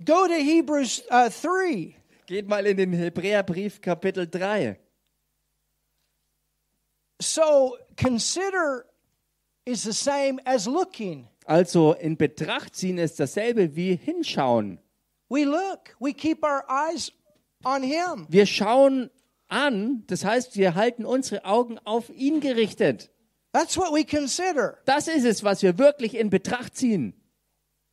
Go 0.04 0.26
to 0.26 0.34
Hebrews 0.34 1.02
uh, 1.10 1.30
3. 1.30 1.94
Geht 2.26 2.48
mal 2.48 2.66
in 2.66 2.76
den 2.76 2.92
Hebräerbrief 2.92 3.80
Kapitel 3.80 4.26
3. 4.26 4.76
So 7.20 7.78
consider 7.96 8.84
is 9.64 9.84
the 9.84 9.92
same 9.92 10.40
as 10.44 10.66
looking. 10.66 11.28
Also 11.46 11.94
in 11.94 12.16
Betracht 12.16 12.76
ziehen 12.76 12.98
ist 12.98 13.18
dasselbe 13.18 13.74
wie 13.76 13.96
hinschauen. 13.96 14.78
We 15.28 15.44
look, 15.44 15.96
we 15.98 16.12
keep 16.12 16.44
our 16.44 16.64
eyes 16.68 17.12
on 17.64 17.82
Him. 17.82 18.26
Wir 18.28 18.46
schauen 18.46 19.10
an, 19.48 20.04
das 20.06 20.24
heißt, 20.24 20.56
wir 20.56 20.74
halten 20.74 21.04
unsere 21.04 21.44
Augen 21.44 21.78
auf 21.84 22.10
ihn 22.10 22.40
gerichtet. 22.40 23.10
That's 23.52 23.76
what 23.76 23.92
we 23.92 24.04
consider. 24.04 24.78
Das 24.86 25.08
ist 25.08 25.24
es, 25.24 25.44
was 25.44 25.62
wir 25.62 25.78
wirklich 25.78 26.14
in 26.16 26.30
Betracht 26.30 26.76
ziehen. 26.76 27.14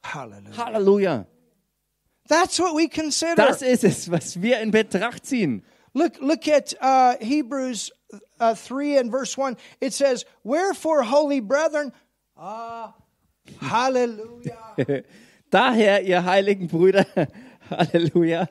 Hallelujah. 0.03 0.57
Halleluja. 0.57 1.25
That's 2.29 2.59
what 2.59 2.75
we 2.75 2.87
consider. 2.87 3.35
Das 3.35 3.61
ist 3.61 3.83
es, 3.83 4.09
was 4.09 4.41
wir 4.41 4.59
in 4.59 4.71
Betracht 4.71 5.25
ziehen. 5.25 5.63
Look, 5.93 6.19
look 6.21 6.47
at 6.47 6.75
uh, 6.81 7.15
Hebrews 7.19 7.91
uh, 8.39 8.53
3 8.53 8.99
and 8.99 9.11
verse 9.11 9.35
1. 9.35 9.57
It 9.81 9.93
says, 9.93 10.25
Wherefore, 10.43 11.03
holy 11.03 11.41
brethren, 11.41 11.91
ah, 12.37 12.93
hallelujah, 13.61 14.75
Daher, 15.49 16.03
ihr 16.03 16.23
heiligen 16.25 16.67
Brüder, 16.67 17.05
Halleluja, 17.69 18.49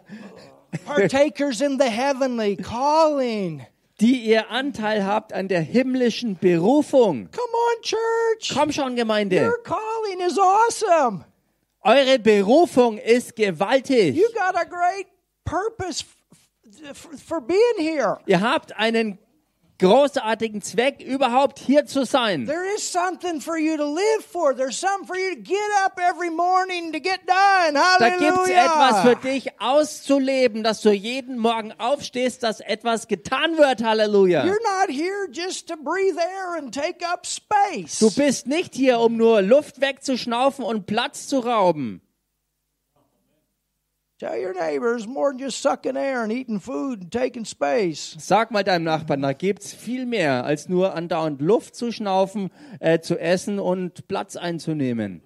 partakers 0.85 1.61
in 1.61 1.79
the 1.79 1.89
heavenly 1.89 2.57
calling. 2.57 3.65
die 4.01 4.21
ihr 4.27 4.51
Anteil 4.51 5.05
habt 5.05 5.33
an 5.33 5.49
der 5.49 5.61
himmlischen 5.61 6.37
Berufung. 6.39 7.29
Come 7.33 7.53
on, 7.53 7.83
church. 7.83 8.55
Komm 8.55 8.71
schon, 8.73 8.95
Gemeinde. 8.97 9.43
Your 9.43 9.63
calling 9.63 10.21
is 10.27 10.39
awesome. 10.39 11.25
Eure 11.83 12.19
Berufung 12.19 12.99
ist 12.99 13.35
gewaltig. 13.35 14.15
You 14.15 14.29
got 14.35 14.57
a 14.57 14.65
great 14.65 15.07
purpose 15.45 16.05
for 17.27 17.41
being 17.41 17.79
here. 17.79 18.19
Ihr 18.27 18.41
habt 18.41 18.77
einen 18.77 19.19
großartigen 19.79 20.61
Zweck, 20.63 21.01
überhaupt 21.01 21.59
hier 21.59 21.87
zu 21.87 22.05
sein. 22.05 22.47
There 22.47 22.65
is 22.75 22.91
something 22.91 23.41
for 23.41 23.57
you 23.57 23.77
to 23.77 23.85
live 23.85 24.25
for. 24.31 24.55
There's 24.55 24.79
something 24.79 25.07
for 25.07 25.17
you 25.17 25.37
to 25.37 25.41
get 25.41 25.59
up 25.85 25.99
every 25.99 26.31
morning 26.31 26.93
to 26.93 27.01
get 27.01 27.21
done. 27.27 27.75
Da 27.99 28.11
gibt's 28.11 28.49
etwas 28.49 29.03
für 29.03 29.17
dich 29.17 29.61
auszuleben, 29.61 30.63
dass 30.63 30.81
du 30.81 30.91
jeden 30.91 31.39
Morgen 31.39 31.73
aufstehst, 31.79 32.43
dass 32.43 32.61
etwas 32.61 33.07
getan 33.09 33.57
wird. 33.57 33.83
Halleluja. 33.83 34.45
You're 34.45 34.63
not 34.81 34.91
here 34.91 35.29
just 35.31 35.69
to 35.69 35.77
breathe 35.77 36.19
air 36.19 36.59
and 36.59 36.75
take 36.75 37.05
up 37.07 37.27
space. 37.27 38.01
Du 38.01 38.11
bist 38.11 38.47
nicht 38.47 38.75
hier, 38.75 38.99
um 38.99 39.17
nur 39.17 39.43
Luft 39.43 39.81
wegzuschnaufen 39.81 40.65
und 40.65 40.87
Platz 40.87 41.29
zu 41.29 41.39
rauben. 41.39 42.03
Tell 44.19 44.37
your 44.37 44.53
neighbors 44.53 45.07
more 45.07 45.31
than 45.31 45.39
just 45.39 45.63
sucking 45.63 45.97
air 45.97 46.25
and 46.25 46.33
eating 46.33 46.59
food 46.59 47.03
and 47.03 47.13
taking 47.13 47.45
space. 47.45 48.17
Sag 48.19 48.51
mal 48.51 48.65
deinem 48.65 48.83
Nachbarn, 48.83 49.23
da 49.23 49.33
gibt's 49.33 49.73
viel 49.73 50.07
mehr, 50.07 50.45
als 50.45 50.69
nur 50.69 50.97
andauernd 50.97 51.41
Luft 51.41 51.77
zu 51.77 51.93
schnaufen, 51.93 52.51
äh, 52.81 52.99
zu 52.99 53.17
essen 53.17 53.61
und 53.61 54.09
Platz 54.09 54.35
einzunehmen. 54.35 55.23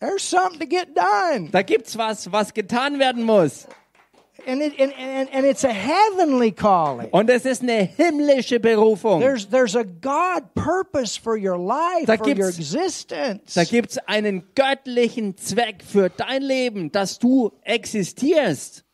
There's 0.00 0.28
something 0.28 0.58
to 0.58 0.66
get 0.66 0.96
done. 0.96 1.50
Da 1.52 1.62
gibt's 1.62 1.96
was, 1.96 2.32
was 2.32 2.52
getan 2.52 2.98
werden 2.98 3.22
muss. 3.22 3.68
And, 4.44 4.60
it, 4.60 4.78
and, 4.78 4.92
and, 4.92 5.28
and 5.32 5.46
it's 5.46 5.64
a 5.64 5.72
heavenly 5.72 6.52
calling. 6.52 7.08
Und 7.10 7.30
es 7.30 7.46
ist 7.46 7.62
eine 7.62 7.82
himmlische 7.84 8.60
Berufung. 8.60 9.20
There's, 9.20 9.46
there's 9.48 9.74
a 9.74 9.84
God 9.84 10.54
purpose 10.54 11.16
for 11.16 11.36
your 11.36 11.56
life, 11.58 12.06
Da 12.06 12.16
for 12.16 12.28
your 12.28 12.48
existence. 12.48 13.54
Da 13.54 13.64
gibt's 13.64 13.98
einen 14.06 14.44
göttlichen 14.54 15.36
Zweck 15.36 15.82
für 15.82 16.10
dein 16.10 16.42
Leben, 16.42 16.92
dass 16.92 17.18
du 17.18 17.52
existierst. 17.62 18.84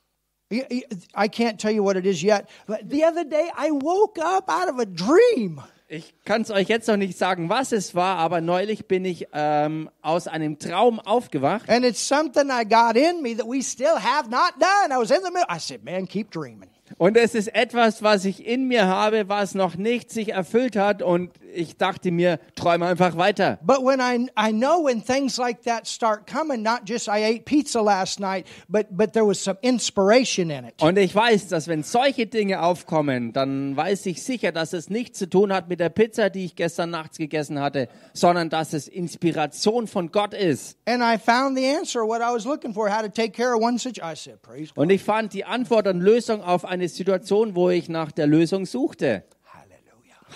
I 0.52 1.28
can't 1.28 1.58
tell 1.58 1.72
you 1.72 1.82
what 1.82 1.96
it 1.96 2.04
is 2.04 2.22
yet, 2.22 2.48
but 2.66 2.90
the 2.90 3.04
other 3.04 3.24
day 3.24 3.50
I 3.56 3.70
woke 3.70 4.18
up 4.18 4.50
out 4.50 4.68
of 4.68 4.78
a 4.78 4.84
dream. 4.84 5.62
Ich 5.94 6.14
kann 6.24 6.40
es 6.40 6.50
euch 6.50 6.68
jetzt 6.68 6.88
noch 6.88 6.96
nicht 6.96 7.18
sagen, 7.18 7.50
was 7.50 7.70
es 7.70 7.94
war, 7.94 8.16
aber 8.16 8.40
neulich 8.40 8.86
bin 8.88 9.04
ich 9.04 9.28
ähm, 9.34 9.90
aus 10.00 10.26
einem 10.26 10.58
Traum 10.58 10.98
aufgewacht. 10.98 11.68
And 11.68 11.84
it's 11.84 12.00
something 12.08 12.48
I 12.48 12.64
got 12.64 12.96
in 12.96 13.20
me 13.20 13.36
that 13.36 13.46
we 13.46 13.62
still 13.62 13.98
have 14.00 14.30
not 14.30 14.54
done. 14.58 14.90
I 14.90 14.96
was 14.96 15.10
in 15.10 15.18
the 15.22 15.30
middle. 15.30 15.54
I 15.54 15.58
said, 15.58 15.84
man, 15.84 16.08
keep 16.08 16.30
dreaming. 16.30 16.70
Und 16.98 17.16
es 17.16 17.34
ist 17.34 17.54
etwas, 17.54 18.02
was 18.02 18.24
ich 18.24 18.46
in 18.46 18.68
mir 18.68 18.86
habe, 18.86 19.28
was 19.28 19.54
noch 19.54 19.76
nicht 19.76 20.10
sich 20.10 20.32
erfüllt 20.32 20.76
hat. 20.76 21.02
Und 21.02 21.30
ich 21.54 21.76
dachte 21.76 22.10
mir, 22.10 22.38
träume 22.54 22.86
einfach 22.86 23.16
weiter. 23.16 23.58
But 23.62 23.78
when 23.78 24.00
I, 24.00 24.28
I 24.38 24.52
know 24.52 24.84
when 24.84 25.04
things 25.04 25.36
like 25.36 25.62
that 25.62 25.86
start 25.86 26.26
coming, 26.26 26.62
not 26.62 26.82
just 26.86 27.08
I 27.08 27.24
ate 27.24 27.44
pizza 27.44 27.82
last 27.82 28.20
night, 28.20 28.46
but, 28.68 28.86
but 28.90 29.12
there 29.12 29.26
was 29.26 29.42
some 29.42 29.58
inspiration 29.62 30.50
in 30.50 30.64
it. 30.64 30.74
Und 30.80 30.98
ich 30.98 31.14
weiß, 31.14 31.48
dass 31.48 31.68
wenn 31.68 31.82
solche 31.82 32.26
Dinge 32.26 32.62
aufkommen, 32.62 33.32
dann 33.32 33.76
weiß 33.76 34.06
ich 34.06 34.22
sicher, 34.22 34.52
dass 34.52 34.72
es 34.72 34.88
nichts 34.88 35.18
zu 35.18 35.28
tun 35.28 35.52
hat 35.52 35.68
mit 35.68 35.80
der 35.80 35.90
Pizza, 35.90 36.30
die 36.30 36.44
ich 36.44 36.56
gestern 36.56 36.90
nachts 36.90 37.18
gegessen 37.18 37.60
hatte, 37.60 37.88
sondern 38.12 38.48
dass 38.48 38.72
es 38.72 38.88
Inspiration 38.88 39.86
von 39.86 40.10
Gott 40.10 40.34
ist. 40.34 40.76
And 40.86 41.02
I 41.02 41.18
found 41.18 41.56
the 41.56 41.66
answer, 41.66 42.02
what 42.02 42.20
I 42.20 42.32
was 42.32 42.44
looking 42.44 42.72
for, 42.72 42.88
how 42.88 43.02
to 43.02 43.08
take 43.08 43.32
care 43.32 43.54
of 43.54 43.62
one 43.62 43.78
situation. 43.78 44.02
I 44.02 44.14
said, 44.14 44.42
praise 44.42 44.72
God. 44.74 44.82
Und 44.82 44.90
ich 44.90 45.02
fand 45.02 45.32
die 45.32 45.44
Antwort 45.44 45.86
und 45.86 46.00
Lösung 46.00 46.42
auf 46.42 46.64
eine 46.64 46.81
Situation, 46.88 47.54
wo 47.54 47.70
ich 47.70 47.88
nach 47.88 48.12
der 48.12 48.26
Lösung 48.26 48.66
suchte. 48.66 49.24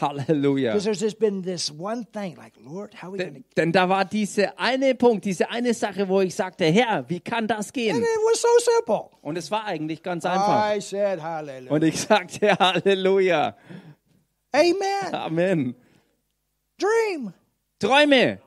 Halleluja. 0.01 0.77
Denn, 3.57 3.73
da 3.73 3.89
war 3.89 4.05
diese 4.05 4.59
eine 4.59 4.95
Punkt, 4.95 5.25
diese 5.25 5.51
eine 5.51 5.75
Sache, 5.75 6.09
wo 6.09 6.21
ich 6.21 6.35
sagte, 6.35 6.67
Herr, 6.67 7.09
wie 7.09 7.21
kann 7.21 7.47
das 7.47 7.67
And 7.69 7.75
gehen? 7.75 7.97
it 7.97 8.03
was 8.03 8.43
so 8.43 8.49
simple. 8.77 9.11
Und 9.23 9.39
es 9.39 9.51
war 9.51 9.65
eigentlich 9.65 10.03
ganz 10.03 10.25
einfach. 10.25 10.75
I 10.75 10.81
said, 10.81 11.23
Hallelujah. 11.23 11.73
Und 11.73 11.85
ich 11.85 12.01
sagte, 12.01 12.51
Halleluja. 12.59 13.57
Amen. 14.53 15.15
Amen. 15.15 15.75
Dream. 16.79 17.33
Träume. 17.79 18.41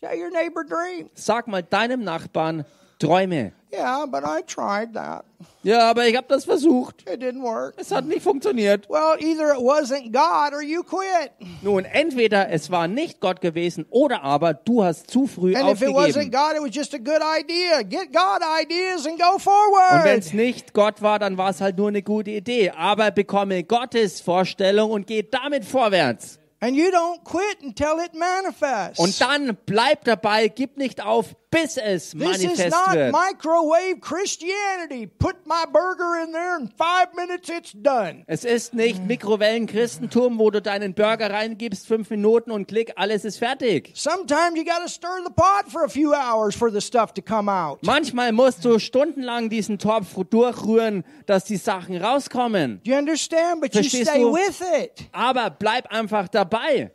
Tell 0.00 0.18
your 0.18 0.30
neighbor, 0.30 0.64
dream. 0.64 1.10
Sag 1.14 1.48
mal 1.48 1.62
deinem 1.62 2.04
Nachbarn, 2.04 2.64
Träume. 2.98 3.52
Yeah, 3.72 4.06
but 4.06 4.22
I 4.24 4.42
tried 4.46 4.94
that. 4.94 5.24
Ja, 5.62 5.90
aber 5.90 6.06
ich 6.06 6.16
habe 6.16 6.26
das 6.28 6.44
versucht. 6.46 7.02
It 7.08 7.22
didn't 7.22 7.42
work. 7.42 7.74
Es 7.76 7.90
hat 7.90 8.06
nicht 8.06 8.22
funktioniert. 8.22 8.88
Well, 8.88 9.16
either 9.20 9.52
it 9.52 9.60
wasn't 9.60 10.12
God 10.12 10.54
or 10.54 10.62
you 10.62 10.82
quit. 10.82 11.30
Nun, 11.62 11.84
entweder 11.84 12.50
es 12.50 12.70
war 12.70 12.88
nicht 12.88 13.20
Gott 13.20 13.40
gewesen 13.40 13.84
oder 13.90 14.22
aber 14.24 14.54
du 14.54 14.82
hast 14.82 15.10
zu 15.10 15.26
früh 15.26 15.54
And 15.54 15.70
if 15.70 15.82
it 15.82 15.88
wasn't 15.88 16.08
aufgegeben. 16.08 16.30
God, 16.30 16.56
it 16.56 16.62
was 16.62 16.74
just 16.74 16.94
a 16.94 16.98
good 16.98 17.20
idea. 17.22 17.82
Get 17.82 18.12
God 18.12 18.40
ideas 18.62 19.06
and 19.06 19.18
go 19.18 19.34
Und 19.34 19.42
forward. 19.42 20.04
wenn 20.04 20.18
es 20.18 20.32
nicht 20.32 20.72
Gott 20.72 21.02
war, 21.02 21.18
dann 21.18 21.36
war 21.36 21.50
es 21.50 21.60
halt 21.60 21.76
nur 21.76 21.88
eine 21.88 22.02
gute 22.02 22.30
Idee. 22.30 22.70
Aber 22.70 23.10
bekomme 23.10 23.64
Gottes 23.64 24.20
Vorstellung 24.20 24.90
und 24.90 25.06
geh 25.06 25.22
damit 25.22 25.64
vorwärts. 25.64 26.38
And 26.60 26.74
you 26.74 26.86
don't 26.86 27.22
quit 27.22 27.62
until 27.62 28.00
it 28.04 28.14
manifests. 28.14 28.98
Und 28.98 29.20
dann 29.20 29.56
bleib 29.64 30.02
dabei, 30.02 30.48
gib 30.48 30.76
nicht 30.76 31.04
auf, 31.04 31.36
bis 31.50 31.76
es 31.78 32.10
This 32.10 32.14
is 32.14 32.14
manifest 32.14 32.70
not 32.70 32.94
wird. 32.94 33.12
microwave 33.12 34.00
Christianity. 34.00 35.06
Put 35.06 35.46
my 35.46 35.64
burger 35.72 36.22
in 36.22 36.32
there 36.32 36.58
in 36.58 36.68
five 36.68 37.14
minutes, 37.16 37.48
it's 37.48 37.72
done. 37.74 38.24
Es 38.26 38.44
ist 38.44 38.74
nicht 38.74 39.06
Mikrowellen-Christentum, 39.06 40.38
wo 40.38 40.50
du 40.50 40.60
deinen 40.60 40.94
Burger 40.94 41.30
reingibst, 41.30 41.86
fünf 41.86 42.10
Minuten 42.10 42.50
und 42.50 42.68
klick, 42.68 42.92
alles 42.96 43.24
ist 43.24 43.38
fertig. 43.38 43.92
Sometimes 43.94 44.56
you 44.56 44.64
got 44.64 44.82
to 44.82 44.88
stir 44.88 45.22
the 45.24 45.32
pot 45.32 45.70
for 45.70 45.84
a 45.84 45.88
few 45.88 46.12
hours 46.12 46.54
for 46.54 46.70
the 46.70 46.80
stuff 46.80 47.12
to 47.14 47.22
come 47.22 47.50
out. 47.50 47.78
Manchmal 47.82 48.32
musst 48.32 48.64
du 48.64 48.78
stundenlang 48.78 49.48
diesen 49.48 49.78
Topf 49.78 50.14
durchrühren, 50.28 51.04
dass 51.26 51.44
die 51.44 51.56
Sachen 51.56 51.96
rauskommen. 51.96 52.80
Do 52.84 52.90
you 52.90 52.96
understand? 52.98 53.60
But 53.60 53.74
you 53.74 53.80
Verstehst 53.80 54.10
stay 54.10 54.20
du? 54.22 54.32
with 54.34 54.60
it. 54.60 55.08
Aber 55.12 55.50
bleib 55.50 55.90
einfach 55.92 56.28
dabei. 56.28 56.92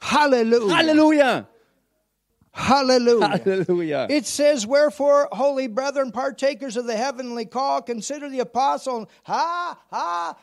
Hallelujah. 0.00 0.76
Halleluja! 0.76 1.48
Hallelujah. 2.52 3.28
Halleluja! 3.28 4.10
It 4.10 4.26
says, 4.26 4.66
Wherefore, 4.66 5.28
holy 5.32 5.68
brethren, 5.68 6.12
partakers 6.12 6.76
of 6.76 6.86
the 6.86 6.96
heavenly 6.96 7.46
call, 7.46 7.82
consider 7.82 8.28
the 8.28 8.40
apostle. 8.40 9.08
Ha, 9.24 9.78
ha. 9.90 10.36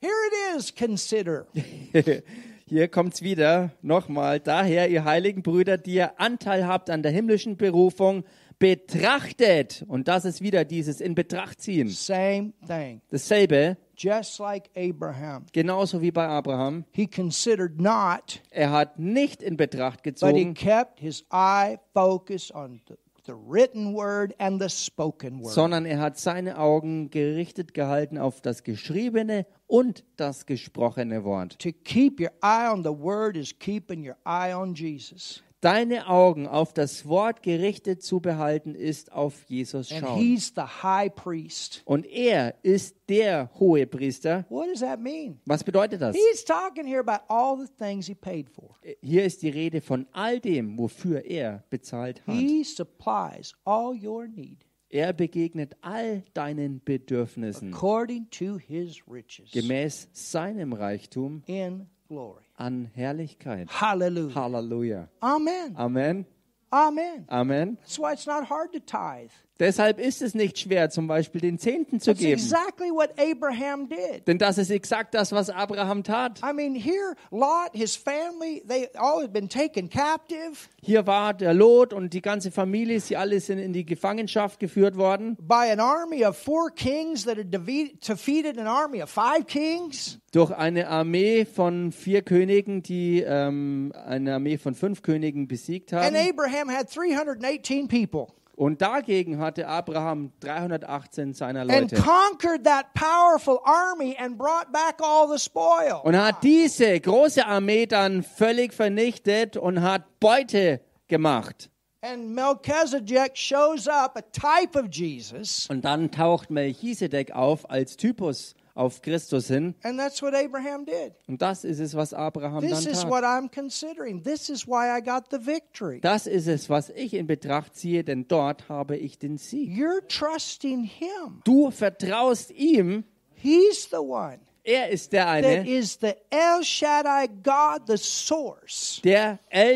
Here 0.00 0.12
it 0.26 0.56
is, 0.56 0.70
consider. 0.70 1.46
Hier 2.68 2.88
kommt's 2.88 3.22
wieder. 3.22 3.70
Nochmal. 3.80 4.40
Daher, 4.40 4.88
ihr 4.90 5.04
heiligen 5.04 5.42
Brüder, 5.42 5.78
die 5.78 5.94
ihr 5.94 6.20
Anteil 6.20 6.66
habt 6.66 6.90
an 6.90 7.02
der 7.02 7.12
himmlischen 7.12 7.56
Berufung, 7.56 8.24
betrachtet. 8.58 9.84
Und 9.88 10.08
das 10.08 10.24
ist 10.24 10.40
wieder 10.42 10.64
dieses 10.64 11.00
in 11.00 11.14
Betracht 11.14 11.60
ziehen. 11.62 11.88
Same 11.88 12.52
thing. 12.66 13.00
Dasselbe, 13.10 13.76
Just 13.96 14.38
like 14.40 14.68
Abraham. 14.76 15.46
genauso 15.52 16.02
wie 16.02 16.10
bei 16.10 16.26
Abraham. 16.28 16.84
He 16.92 17.06
considered 17.06 17.80
not, 17.80 18.42
Er 18.50 18.70
hat 18.70 18.98
nicht 18.98 19.42
in 19.42 19.56
Betracht 19.56 20.02
but 20.02 20.04
he 20.04 20.10
gezogen, 20.10 20.54
kept 20.54 21.00
his 21.00 21.24
eye 21.30 21.78
focused 21.94 22.54
on 22.54 22.80
the, 22.88 22.94
the 23.26 23.32
written 23.34 23.94
word 23.94 24.34
and 24.38 24.60
the 24.62 24.68
spoken 24.68 25.40
word. 25.42 25.52
sondern 25.54 25.86
er 25.86 25.98
hat 25.98 26.18
seine 26.18 26.58
Augen 26.58 27.08
gerichtet 27.10 27.72
gehalten 27.74 28.18
auf 28.18 28.40
das 28.42 28.62
geschriebene 28.64 29.46
und 29.66 30.04
das 30.16 30.44
gesprochene 30.46 31.24
Wort. 31.24 31.58
to 31.58 31.70
keep 31.84 32.20
your 32.20 32.30
eye 32.42 32.68
on 32.70 32.82
the 32.84 32.90
word 32.90 33.34
is 33.36 33.58
keeping 33.58 34.06
your 34.06 34.16
eye 34.24 34.52
on 34.54 34.74
Jesus. 34.74 35.42
Deine 35.62 36.08
Augen 36.08 36.46
auf 36.46 36.74
das 36.74 37.06
Wort 37.06 37.42
gerichtet 37.42 38.02
zu 38.02 38.20
behalten, 38.20 38.74
ist 38.74 39.10
auf 39.12 39.44
Jesus 39.48 39.90
And 39.90 40.00
schauen. 40.00 40.18
he's 40.20 40.52
the 40.54 40.62
high 40.82 41.12
priest. 41.14 41.82
Und 41.86 42.06
er 42.06 42.54
ist 42.62 42.96
der 43.08 43.50
hohe 43.58 43.86
Priester. 43.86 44.44
What 44.50 44.68
does 44.68 44.80
that 44.80 45.00
mean? 45.00 45.40
Was 45.46 45.64
bedeutet 45.64 46.02
das? 46.02 46.14
He's 46.14 46.44
talking 46.44 46.86
here 46.86 47.00
about 47.00 47.24
all 47.28 47.56
the 47.58 47.72
things 47.78 48.06
he 48.06 48.14
paid 48.14 48.50
for. 48.50 48.76
Hier 49.00 49.24
ist 49.24 49.42
die 49.42 49.48
Rede 49.48 49.80
von 49.80 50.06
all 50.12 50.40
dem, 50.40 50.78
wofür 50.78 51.24
er 51.24 51.64
bezahlt 51.70 52.26
hat. 52.26 52.34
He 52.34 52.62
supplies 52.62 53.54
all 53.64 53.94
your 54.00 54.28
need 54.28 54.66
Er 54.88 55.12
begegnet 55.12 55.74
all 55.80 56.22
deinen 56.32 56.80
Bedürfnissen 56.84 57.72
according 57.74 58.30
to 58.30 58.56
his 58.58 59.02
riches 59.10 59.50
gemäß 59.50 60.08
seinem 60.12 60.72
Reichtum 60.72 61.42
in 61.46 61.86
glory. 62.08 62.45
An 62.58 62.90
Herrlichkeit. 62.96 63.70
Hallelujah. 63.70 64.34
Halleluja. 64.34 65.08
Amen. 65.22 65.76
Amen. 65.78 66.26
Amen. 66.72 67.26
Amen. 67.30 67.78
That's 67.80 67.98
why 67.98 68.12
it's 68.12 68.26
not 68.26 68.46
hard 68.46 68.72
to 68.72 68.80
tithe. 68.80 69.30
Deshalb 69.58 69.98
ist 69.98 70.20
es 70.20 70.34
nicht 70.34 70.58
schwer, 70.58 70.90
zum 70.90 71.06
Beispiel 71.06 71.40
den 71.40 71.58
Zehnten 71.58 71.98
zu 71.98 72.10
That's 72.10 72.20
geben. 72.20 72.32
exactly 72.40 72.90
what 72.90 73.10
Abraham 73.18 73.88
did. 73.88 74.26
Denn 74.26 74.36
das 74.38 74.58
ist 74.58 74.70
exakt 74.70 75.14
das, 75.14 75.32
was 75.32 75.48
Abraham 75.48 76.02
tat. 76.04 76.40
I 76.42 76.52
mean, 76.52 76.74
here, 76.74 77.14
Lot, 77.30 77.70
his 77.72 77.96
family, 77.96 78.62
they 78.68 78.88
all 78.96 79.22
had 79.22 79.32
been 79.32 79.48
taken 79.48 79.88
captive 79.88 80.68
Hier 80.82 81.06
war 81.06 81.32
der 81.32 81.54
Lot 81.54 81.92
und 81.94 82.12
die 82.12 82.20
ganze 82.20 82.50
Familie, 82.50 83.00
sie 83.00 83.16
alle 83.16 83.40
sind 83.40 83.58
in 83.58 83.72
die 83.72 83.86
Gefangenschaft 83.86 84.60
geführt 84.60 84.96
worden 84.96 85.36
by 85.40 85.70
an 85.72 85.80
army 85.80 86.24
of 86.26 86.36
four 86.36 86.70
kings 86.70 87.24
that 87.24 87.38
had 87.38 87.50
defeat- 87.52 88.06
defeated 88.06 88.58
an 88.58 88.66
army 88.66 89.02
of 89.02 89.08
five 89.10 89.46
kings. 89.46 90.18
durch 90.32 90.50
eine 90.50 90.88
Armee 90.88 91.46
von 91.46 91.92
vier 91.92 92.20
Königen, 92.20 92.82
die 92.82 93.22
ähm, 93.26 93.92
eine 94.06 94.34
Armee 94.34 94.58
von 94.58 94.74
fünf 94.74 95.00
Königen 95.02 95.48
besiegt 95.48 95.94
And 95.94 96.04
haben. 96.14 96.28
Abraham 96.28 96.68
had 96.70 96.94
318 96.94 97.88
people 97.88 98.26
Und 98.56 98.80
dagegen 98.80 99.38
hatte 99.38 99.68
Abraham 99.68 100.32
318 100.40 101.34
seiner 101.34 101.60
and 101.60 101.92
Leute. 101.92 101.96
conquered 101.96 102.64
that 102.64 102.86
powerful 102.94 103.60
army 103.64 104.16
and 104.18 104.38
brought 104.38 104.72
back 104.72 104.96
all 105.02 105.28
the 105.30 105.38
spoil. 105.38 106.00
Und 106.02 106.16
hat 106.16 106.42
diese 106.42 106.98
große 106.98 107.46
Armee 107.46 107.84
dann 107.86 108.22
völlig 108.22 108.72
vernichtet 108.72 109.58
und 109.58 109.82
hat 109.82 110.18
Beute 110.20 110.80
gemacht. 111.06 111.70
And 112.00 112.30
Melchizedek 112.34 113.36
shows 113.36 113.86
up, 113.88 114.16
a 114.16 114.22
type 114.32 114.78
of 114.78 114.86
Jesus, 114.90 115.66
Und 115.68 115.84
dann 115.84 116.10
taucht 116.10 116.50
Melchisedek 116.50 117.32
auf 117.32 117.68
als 117.68 117.96
Typus 117.96 118.54
auf 118.76 119.02
Christus 119.02 119.48
hin. 119.48 119.74
and 119.82 119.98
that's 119.98 120.22
what 120.22 120.34
Abraham 120.34 120.84
did. 120.84 121.14
Und 121.26 121.42
das 121.42 121.64
ist 121.64 121.80
es, 121.80 121.96
was 121.96 122.14
Abraham 122.14 122.60
dann 122.60 122.70
This 122.70 122.86
is 122.86 123.00
tat. 123.00 123.10
what 123.10 123.24
I'm 123.24 123.48
considering. 123.50 124.22
This 124.22 124.48
is 124.48 124.66
why 124.66 124.96
I 124.96 125.00
got 125.00 125.30
the 125.30 125.44
victory. 125.44 126.00
Das 126.00 126.26
ist 126.26 126.46
es, 126.46 126.70
was 126.70 126.90
ich 126.90 127.14
in 127.14 127.26
Betracht 127.26 127.74
ziehe, 127.74 128.04
denn 128.04 128.28
dort 128.28 128.68
habe 128.68 128.96
ich 128.96 129.18
den 129.18 129.38
Sieg. 129.38 129.70
You're 129.70 130.06
trusting 130.06 130.84
him. 130.84 131.42
Du 131.44 131.70
vertraust 131.70 132.52
ihm, 132.52 133.04
He's 133.34 133.88
the 133.90 133.96
one 133.96 134.38
er 134.66 134.88
ist 134.90 135.12
der 135.12 135.28
eine, 135.28 135.64
der 135.92 136.16
El 136.28 136.64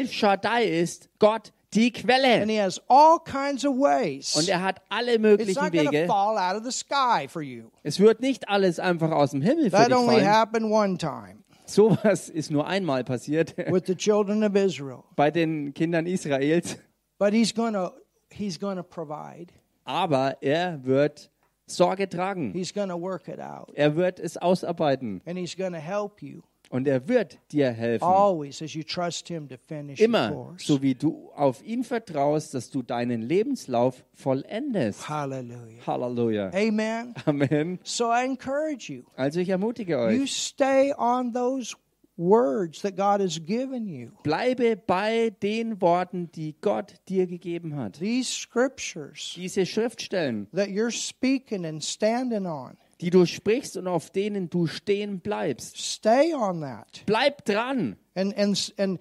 Shaddai 0.09 0.65
ist, 0.65 1.09
Gott, 1.19 1.53
die 1.75 1.87
And 1.87 1.95
Quelle. 1.95 2.47
he 2.47 2.61
has 2.61 2.81
all 2.89 3.19
kinds 3.21 3.65
of 3.65 3.77
ways. 3.77 4.35
Und 4.37 4.49
er 4.49 4.63
hat 4.63 4.81
alle 4.89 5.13
It's 5.15 5.21
möglichen 5.23 5.63
not 5.63 5.73
going 5.73 5.87
to 5.87 5.93
Wege. 5.93 6.07
fall 6.07 6.37
out 6.39 6.57
of 6.57 6.65
the 6.65 6.73
sky 6.73 7.29
for 7.29 7.43
you. 7.43 7.71
Es 7.83 8.01
wird 8.01 8.21
nicht 8.21 8.49
alles 8.49 8.79
einfach 8.79 9.11
aus 9.13 9.31
dem 9.31 9.43
Himmel 9.43 9.65
für 9.67 9.71
That 9.77 9.89
dich 9.89 9.97
only 9.97 10.15
fallen. 10.17 10.27
happened 10.29 10.73
one 10.73 10.99
time 10.99 11.37
Sowas 11.67 12.29
ist 12.29 12.51
nur 12.51 12.67
einmal 12.67 13.05
passiert 13.05 13.57
with 13.71 13.85
the 13.87 13.95
children 13.95 14.43
of 14.43 14.57
Israel. 14.57 15.05
bei 15.15 15.31
den 15.31 15.73
Kindern 15.73 16.07
Israels. 16.07 16.77
But 17.19 17.33
he's 17.33 17.55
going 17.55 17.75
to 17.75 17.93
he's 18.33 18.59
to 18.59 18.83
provide. 18.83 19.53
Aber 19.85 20.37
er 20.41 20.85
wird 20.85 21.31
Sorge 21.67 22.09
tragen. 22.09 22.53
He's 22.53 22.75
going 22.75 22.89
to 22.89 23.01
work 23.01 23.29
it 23.29 23.39
out. 23.39 23.71
Er 23.75 23.95
wird 23.95 24.19
es 24.19 24.37
ausarbeiten. 24.37 25.23
And 25.25 25.39
he's 25.39 25.57
going 25.57 25.73
to 25.73 25.79
help 25.79 26.21
you 26.21 26.43
Und 26.71 26.87
er 26.87 27.09
wird 27.09 27.39
dir 27.51 27.73
helfen. 27.73 28.05
always 28.05 28.63
as 28.63 28.75
you 28.75 28.85
trust 28.85 29.27
him 29.27 29.49
to 29.49 29.57
finish 29.67 29.99
your 29.99 30.05
Immer, 30.05 30.55
so 30.57 30.81
wie 30.81 30.95
du 30.95 31.31
auf 31.35 31.63
ihn 31.65 31.83
vertraust, 31.83 32.55
dass 32.55 32.71
du 32.71 32.83
deinen 32.83 33.23
Lebenslauf 33.23 34.05
vollendest. 34.15 35.09
Hallelujah. 35.09 35.85
Halleluja. 35.85 36.51
Amen. 36.55 37.13
Amen. 37.27 37.81
So 37.83 38.13
I 38.13 38.25
encourage 38.25 38.89
you. 38.89 39.03
Also 39.17 39.41
ich 39.41 39.49
ermutige 39.49 39.95
You 39.95 40.23
euch, 40.23 40.33
stay 40.33 40.95
on 40.97 41.33
those 41.33 41.75
words 42.17 42.83
that 42.83 42.97
God 42.97 43.21
has 43.21 43.41
given 43.45 43.89
you. 43.89 44.11
bleibe 44.23 44.77
bei 44.77 45.31
den 45.43 45.81
Worten, 45.81 46.31
die 46.31 46.55
Gott 46.61 46.95
dir 47.09 47.27
gegeben 47.27 47.75
hat. 47.75 47.99
These 47.99 48.31
scriptures 48.33 49.33
Diese 49.35 49.67
Schriftstellen, 49.67 50.47
that 50.53 50.69
you're 50.69 50.93
speaking 50.93 51.65
and 51.67 51.83
standing 51.83 52.47
on. 52.47 52.77
Die 53.01 53.11
du 53.11 53.27
sprichst 53.27 53.77
und 53.77 53.87
auf 53.87 54.11
denen 54.11 54.51
du 54.51 54.67
stehen 54.67 55.21
bleibst. 55.21 55.77
Stay 55.77 56.35
on 56.35 56.61
that. 56.61 57.03
Bleib 57.07 57.45
dran 57.45 57.97
And 58.15 58.37
and 58.37 58.73
and 58.77 58.99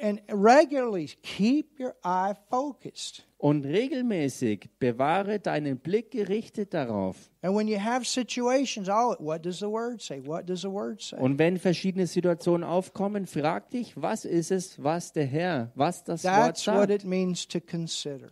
and 0.00 0.20
regularly 0.30 1.08
keep 1.22 1.78
your 1.80 1.94
eye 2.04 2.34
focused. 2.50 3.24
Und 3.44 3.66
regelmäßig 3.66 4.70
bewahre 4.78 5.38
deinen 5.38 5.76
Blick 5.76 6.12
gerichtet 6.12 6.72
darauf. 6.72 7.30
And 7.42 7.54
when 7.54 7.68
you 7.68 7.78
have 7.78 8.06
situations, 8.06 8.88
oh, 8.88 9.14
what 9.18 9.44
does 9.44 9.58
the 9.58 9.66
word 9.66 10.00
say? 10.00 10.18
What 10.24 10.48
does 10.48 10.62
the 10.62 10.70
word 10.70 11.02
say? 11.02 11.18
Und 11.18 11.38
wenn 11.38 11.58
verschiedene 11.58 12.06
Situationen 12.06 12.64
aufkommen, 12.64 13.26
frag 13.26 13.68
dich, 13.68 14.00
was 14.00 14.24
ist 14.24 14.50
es, 14.50 14.82
was 14.82 15.12
der 15.12 15.26
Herr, 15.26 15.70
was 15.74 16.04
das 16.04 16.24
Wort 16.24 16.56
That's 16.56 16.66
what 16.66 16.88
sagt. 16.88 17.04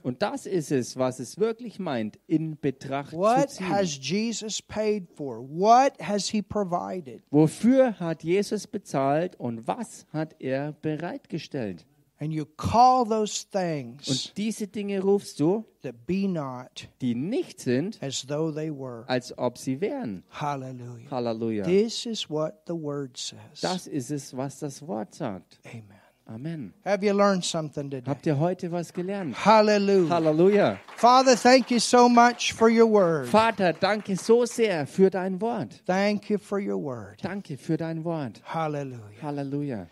Und 0.03 0.23
das 0.23 0.47
ist 0.47 0.73
es, 0.73 0.97
was 0.97 1.21
es 1.21 1.39
wirklich 1.39 1.79
meint, 1.79 2.19
in 2.27 2.59
Betracht 2.59 3.11
zu 3.11 3.19
What 3.19 3.51
ziehen. 3.51 3.69
has 3.69 3.99
Jesus 4.01 4.63
paid 4.63 5.11
for? 5.15 5.47
What 5.47 5.93
has 6.01 6.31
he 6.31 6.41
provided? 6.41 7.23
Wofür 7.31 8.01
hat 8.01 8.25
Jesus 8.25 8.67
bezahlt 8.67 9.39
und 9.39 9.69
was 9.69 10.07
hat 10.11 10.37
er 10.39 10.73
bereitgestellt? 10.81 11.85
And 12.23 12.33
you 12.33 12.47
call 12.57 13.05
those 13.05 13.45
things 13.51 14.09
Und 14.09 14.37
diese 14.37 14.69
Dinge 14.69 15.01
rufst 15.01 15.41
du, 15.41 15.65
that 15.83 16.07
be 16.07 16.29
not 16.29 16.87
die 17.01 17.17
nicht 17.17 17.59
sind, 17.59 18.01
as 18.01 18.25
though 18.25 18.53
they 18.55 18.71
were. 18.71 19.03
als 19.09 19.37
ob 19.37 19.59
sie 19.59 19.81
wären. 19.81 20.23
Hallelujah. 20.31 21.11
Halleluja. 21.11 21.65
This 21.65 22.07
is 22.07 22.31
what 22.31 22.63
the 22.69 22.75
word 22.75 23.17
says. 23.17 23.61
Das 23.61 23.89
ist 23.89 24.13
es, 24.13 24.37
was 24.37 24.61
das 24.61 24.87
Wort 24.87 25.17
sagt. 25.17 25.59
Amen. 25.67 25.85
Amen. 26.29 26.73
Have 26.85 27.05
you 27.05 27.13
learned 27.13 27.45
something 27.45 27.91
today? 27.91 28.09
Habt 28.09 28.25
ihr 28.25 28.39
heute 28.39 28.71
was 28.71 28.93
gelernt? 28.93 29.35
Hallelujah. 29.45 30.09
Halleluja. 30.09 30.79
Father, 30.97 31.35
thank 31.35 31.73
you 31.73 31.81
so 31.81 32.09
much 32.09 32.53
for 32.53 32.69
your 32.71 32.87
word. 32.87 33.27
Vater, 33.27 33.73
danke 33.73 34.15
so 34.17 34.45
sehr 34.47 34.87
für 34.87 35.11
dein 35.11 35.41
Wort. 35.41 35.83
Thank 35.85 36.31
you 36.31 36.39
for 36.39 36.61
your 36.61 36.79
word. 36.81 37.19
Danke 37.21 37.59
für 37.59 37.77
dein 37.77 38.05
Wort. 38.05 38.41
Hallelujah. 38.45 39.21
Halleluja. 39.21 39.77
Thank 39.77 39.89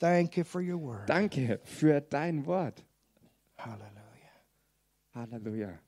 you 0.00 0.44
for 0.44 0.60
your 0.60 0.78
word. 0.78 1.06
Danke 1.08 1.60
für 1.64 2.00
dein 2.00 2.44
Wort. 2.46 2.82
Hallelujah. 3.56 3.96
Halleluja. 5.14 5.78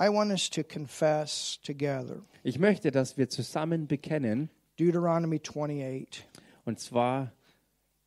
I 0.00 0.08
want 0.08 0.30
us 0.32 0.48
to 0.48 0.64
confess 0.64 1.58
together 1.62 2.22
Ich 2.42 2.58
möchte, 2.58 2.90
dass 2.90 3.18
wir 3.18 3.28
zusammen 3.28 3.86
bekennen, 3.86 4.48
Deuteronomy 4.78 5.40
28. 5.42 6.24
und 6.64 6.80
zwar 6.80 7.32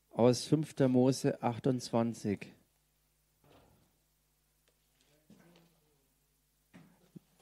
aus 0.10 0.46
5. 0.46 0.88
Mose 0.88 1.38
28. 1.42 2.48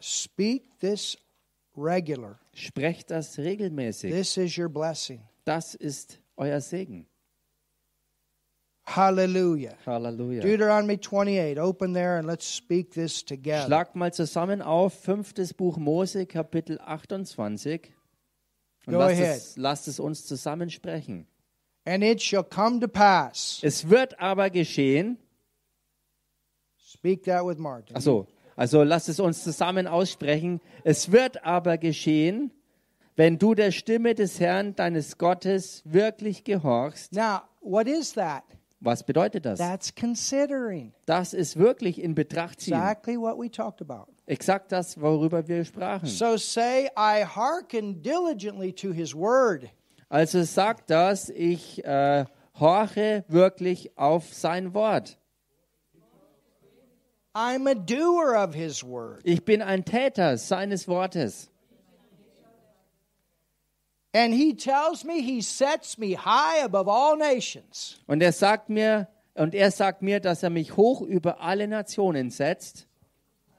Speak 0.01 0.63
this 0.79 1.17
regular. 1.77 2.39
Sprecht 2.53 3.11
das 3.11 3.37
regelmäßig. 3.37 4.11
This 4.11 4.35
is 4.35 4.57
your 4.57 4.67
blessing. 4.67 5.21
Das 5.45 5.75
ist 5.75 6.20
euer 6.37 6.61
Segen. 6.61 7.07
Hallelujah. 8.83 9.77
Halleluja. 9.85 10.41
Deuteronomy 10.41 10.97
28. 10.97 11.59
Open 11.59 11.93
there 11.93 12.17
and 12.17 12.27
let's 12.27 12.45
speak 12.45 12.91
this 12.91 13.23
together. 13.23 13.67
Schlag 13.67 13.95
mal 13.95 14.11
zusammen 14.11 14.61
auf, 14.61 14.93
fünftes 14.93 15.53
Buch 15.53 15.77
Mose, 15.77 16.25
Kapitel 16.25 16.79
28. 16.79 17.93
Und 18.87 18.93
Go 18.93 18.99
lasst 18.99 19.11
ahead. 19.13 19.37
es, 19.37 19.57
lasst 19.57 19.87
es 19.87 19.99
uns 19.99 20.25
zusammen 20.25 20.69
sprechen. 20.69 21.27
And 21.85 22.03
it 22.03 22.21
shall 22.21 22.43
come 22.43 22.79
to 22.79 22.87
pass. 22.87 23.59
Es 23.63 23.89
wird 23.89 24.19
aber 24.19 24.49
geschehen, 24.49 25.17
Speak 26.77 27.23
that 27.23 27.45
with 27.45 27.57
Martin. 27.57 27.95
Achso, 27.95 28.27
also 28.55 28.83
lasst 28.83 29.07
es 29.07 29.19
uns 29.19 29.43
zusammen 29.43 29.87
aussprechen. 29.87 30.59
Es 30.83 31.11
wird 31.11 31.43
aber 31.45 31.77
geschehen, 31.77 32.51
wenn 33.21 33.37
du 33.37 33.53
der 33.53 33.69
Stimme 33.69 34.15
des 34.15 34.39
Herrn, 34.39 34.75
deines 34.75 35.19
Gottes, 35.19 35.83
wirklich 35.85 36.43
gehorchst. 36.43 37.13
Now, 37.13 37.41
what 37.61 37.85
is 37.85 38.13
that? 38.13 38.41
Was 38.79 39.03
bedeutet 39.03 39.45
das? 39.45 39.59
That's 39.59 39.93
considering 39.93 40.91
Das 41.05 41.35
ist 41.35 41.55
wirklich 41.59 42.01
in 42.01 42.15
Betracht 42.15 42.61
ziehen. 42.61 42.73
exactly 42.73 43.15
what 43.17 43.37
we 43.37 43.47
talked 43.51 43.79
about. 43.79 44.11
Exakt 44.25 44.71
das, 44.71 44.99
worüber 44.99 45.47
wir 45.47 45.63
sprachen. 45.63 46.07
So 46.07 46.35
say, 46.35 46.89
I 46.97 47.23
hearken 47.23 48.01
diligently 48.01 48.73
to 48.73 48.91
his 48.91 49.13
word. 49.13 49.69
Also 50.09 50.41
sagt 50.41 50.89
das, 50.89 51.29
ich 51.29 51.85
äh, 51.85 52.25
horche 52.59 53.23
wirklich 53.27 53.95
auf 53.99 54.33
sein 54.33 54.73
Wort. 54.73 55.19
I'm 57.35 57.69
a 57.69 57.75
doer 57.75 58.33
of 58.43 58.55
his 58.55 58.83
word. 58.83 59.21
Ich 59.25 59.45
bin 59.45 59.61
ein 59.61 59.85
Täter 59.85 60.39
seines 60.39 60.87
Wortes. 60.87 61.50
And 64.13 64.33
he 64.33 64.53
tells 64.53 65.05
me 65.05 65.21
he 65.21 65.41
sets 65.41 65.97
me 65.97 66.15
high 66.15 66.63
above 66.63 66.89
all 66.89 67.15
nations. 67.17 67.99
Und 68.07 68.21
er 68.21 68.33
sagt 68.33 68.69
mir, 68.69 69.07
und 69.35 69.55
er 69.55 69.71
sagt 69.71 70.01
mir, 70.01 70.19
dass 70.19 70.43
er 70.43 70.49
mich 70.49 70.75
hoch 70.75 71.01
über 71.01 71.39
alle 71.39 71.67
Nationen 71.67 72.29
setzt. 72.29 72.87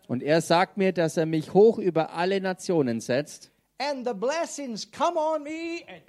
Und 0.08 0.22
er 0.22 0.42
sagt 0.42 0.76
mir, 0.76 0.92
dass 0.92 1.16
er 1.16 1.24
mich 1.26 1.54
hoch 1.54 1.78
über 1.78 2.12
alle 2.12 2.40
Nationen 2.40 3.00
setzt. 3.00 3.50
And 3.78 4.06
the 4.06 4.12
blessings 4.12 4.90
come 4.90 5.18
on 5.18 5.42
me 5.42 5.82
and. 5.88 6.02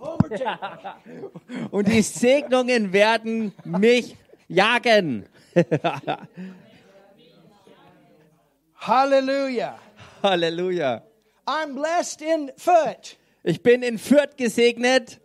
Und 1.70 1.88
die 1.88 2.02
Segnungen 2.02 2.92
werden 2.92 3.52
mich 3.64 4.16
jagen. 4.48 5.26
Hallelujah. 8.76 9.78
Halleluja. 10.22 11.02
I'm 11.46 11.74
blessed 11.74 12.22
in 12.22 12.52
foot. 12.56 13.17
Ich 13.44 13.62
bin 13.62 13.82
in 13.82 13.98
Fürth 13.98 14.36
gesegnet. 14.36 15.20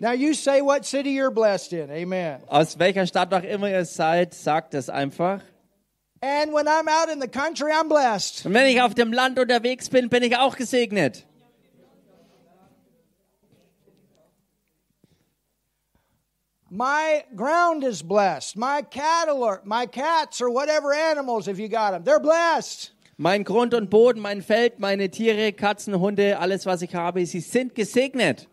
Now 0.00 0.12
you 0.12 0.32
say 0.32 0.62
what 0.62 0.86
city 0.86 1.10
you're 1.10 1.30
blessed 1.30 1.72
in. 1.74 1.90
Amen. 1.90 2.40
Aus 2.46 2.78
welcher 2.78 3.06
Stadt 3.06 3.32
auch 3.34 3.42
immer 3.42 3.68
ihr 3.68 3.84
seid, 3.84 4.32
sagt 4.32 4.74
es 4.74 4.88
einfach. 4.88 5.42
And 6.22 6.52
when 6.52 6.66
I'm 6.68 6.88
out 6.88 7.08
in 7.08 7.20
the 7.20 7.28
country, 7.28 7.72
I'm 7.72 7.88
blessed. 7.88 8.46
Und 8.46 8.54
wenn 8.54 8.66
ich 8.66 8.80
auf 8.80 8.94
dem 8.94 9.12
Land 9.12 9.38
unterwegs 9.38 9.88
bin, 9.88 10.08
bin 10.08 10.22
ich 10.22 10.36
auch 10.36 10.56
gesegnet. 10.56 11.26
My 16.70 17.24
ground 17.34 17.82
is 17.82 18.02
blessed. 18.02 18.56
My 18.56 18.82
cattle 18.82 19.42
or 19.42 19.60
my 19.64 19.86
cats 19.86 20.40
or 20.40 20.50
whatever 20.50 20.92
animals, 20.92 21.48
if 21.48 21.58
you 21.58 21.68
got 21.68 21.92
them, 21.92 22.04
they're 22.04 22.20
blessed. 22.20 22.92
Mein 23.22 23.44
Grund 23.44 23.74
und 23.74 23.90
Boden, 23.90 24.18
mein 24.18 24.40
Feld, 24.40 24.78
meine 24.78 25.10
Tiere, 25.10 25.52
Katzen, 25.52 26.00
Hunde, 26.00 26.38
alles, 26.38 26.64
was 26.64 26.80
ich 26.80 26.94
habe, 26.94 27.26
sie 27.26 27.40
sind 27.40 27.74
gesegnet. 27.74 28.48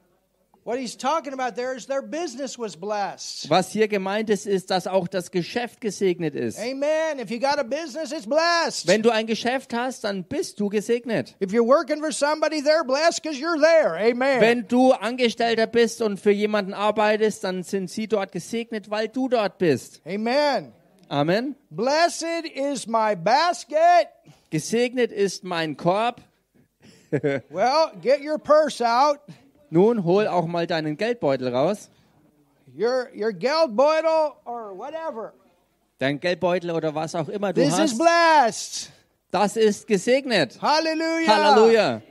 What 0.66 0.78
he's 0.78 0.98
talking 0.98 1.32
about 1.32 1.56
there 1.56 1.74
is 1.74 1.88
their 1.88 2.02
business 2.02 2.60
was 2.60 2.76
blessed. 2.76 3.50
Was 3.50 3.72
hier 3.72 3.88
gemeint 3.88 4.30
ist, 4.30 4.46
ist, 4.46 4.70
dass 4.70 4.86
auch 4.86 5.08
das 5.08 5.32
Geschäft 5.32 5.80
gesegnet 5.80 6.36
ist. 6.36 6.60
Amen. 6.60 7.18
If 7.18 7.32
you 7.32 7.40
got 7.40 7.58
a 7.58 7.64
business, 7.64 8.12
it's 8.12 8.28
blessed. 8.28 8.86
Wenn 8.88 9.02
du 9.02 9.10
ein 9.10 9.26
Geschäft 9.26 9.74
hast, 9.74 10.04
dann 10.04 10.26
bist 10.26 10.60
du 10.60 10.68
gesegnet. 10.68 11.38
If 11.42 11.54
you're 11.54 11.66
working 11.66 12.02
for 12.02 12.12
somebody, 12.12 12.58
they're 12.58 12.84
blessed 12.86 13.24
because 13.24 13.40
you're 13.40 13.58
there. 13.62 13.96
Amen. 13.98 14.42
Wenn 14.42 14.68
du 14.68 14.92
Angestellter 14.92 15.68
bist 15.68 16.02
und 16.02 16.20
für 16.20 16.32
jemanden 16.32 16.74
arbeitest, 16.74 17.46
dann 17.46 17.64
sind 17.64 17.90
sie 17.90 18.10
dort 18.10 18.34
gesegnet, 18.34 18.90
weil 18.90 19.08
du 19.08 19.30
dort 19.30 19.60
bist. 19.60 20.02
Amen. 20.06 20.74
Amen. 21.08 21.56
Blessed 21.70 22.46
is 22.54 22.86
my 22.86 23.16
basket. 23.16 24.10
Gesegnet 24.50 25.12
ist 25.12 25.44
mein 25.44 25.76
Korb. 25.78 26.22
Well, 27.50 27.92
get 28.02 28.22
your 28.22 28.38
purse 28.38 28.82
out. 28.86 29.20
Nun 29.70 30.04
hol 30.04 30.28
auch 30.28 30.46
mal 30.46 30.68
deinen 30.68 30.98
Geldbeutel 30.98 31.54
raus. 31.54 31.90
Your 32.78 33.10
your 33.16 33.32
Geldbeutel 33.32 34.34
or 34.46 34.78
whatever. 34.78 35.34
Dein 36.00 36.20
Geldbeutel 36.20 36.72
oder 36.72 36.94
was 36.94 37.16
auch 37.16 37.30
immer 37.30 37.54
du 37.54 37.62
This 37.62 37.74
is 37.74 37.80
hast. 37.80 37.98
blessed. 37.98 38.92
Das 39.32 39.56
ist 39.58 39.88
gesegnet. 39.88 40.58
Hallelujah. 40.62 41.28
Halleluja. 41.28 42.02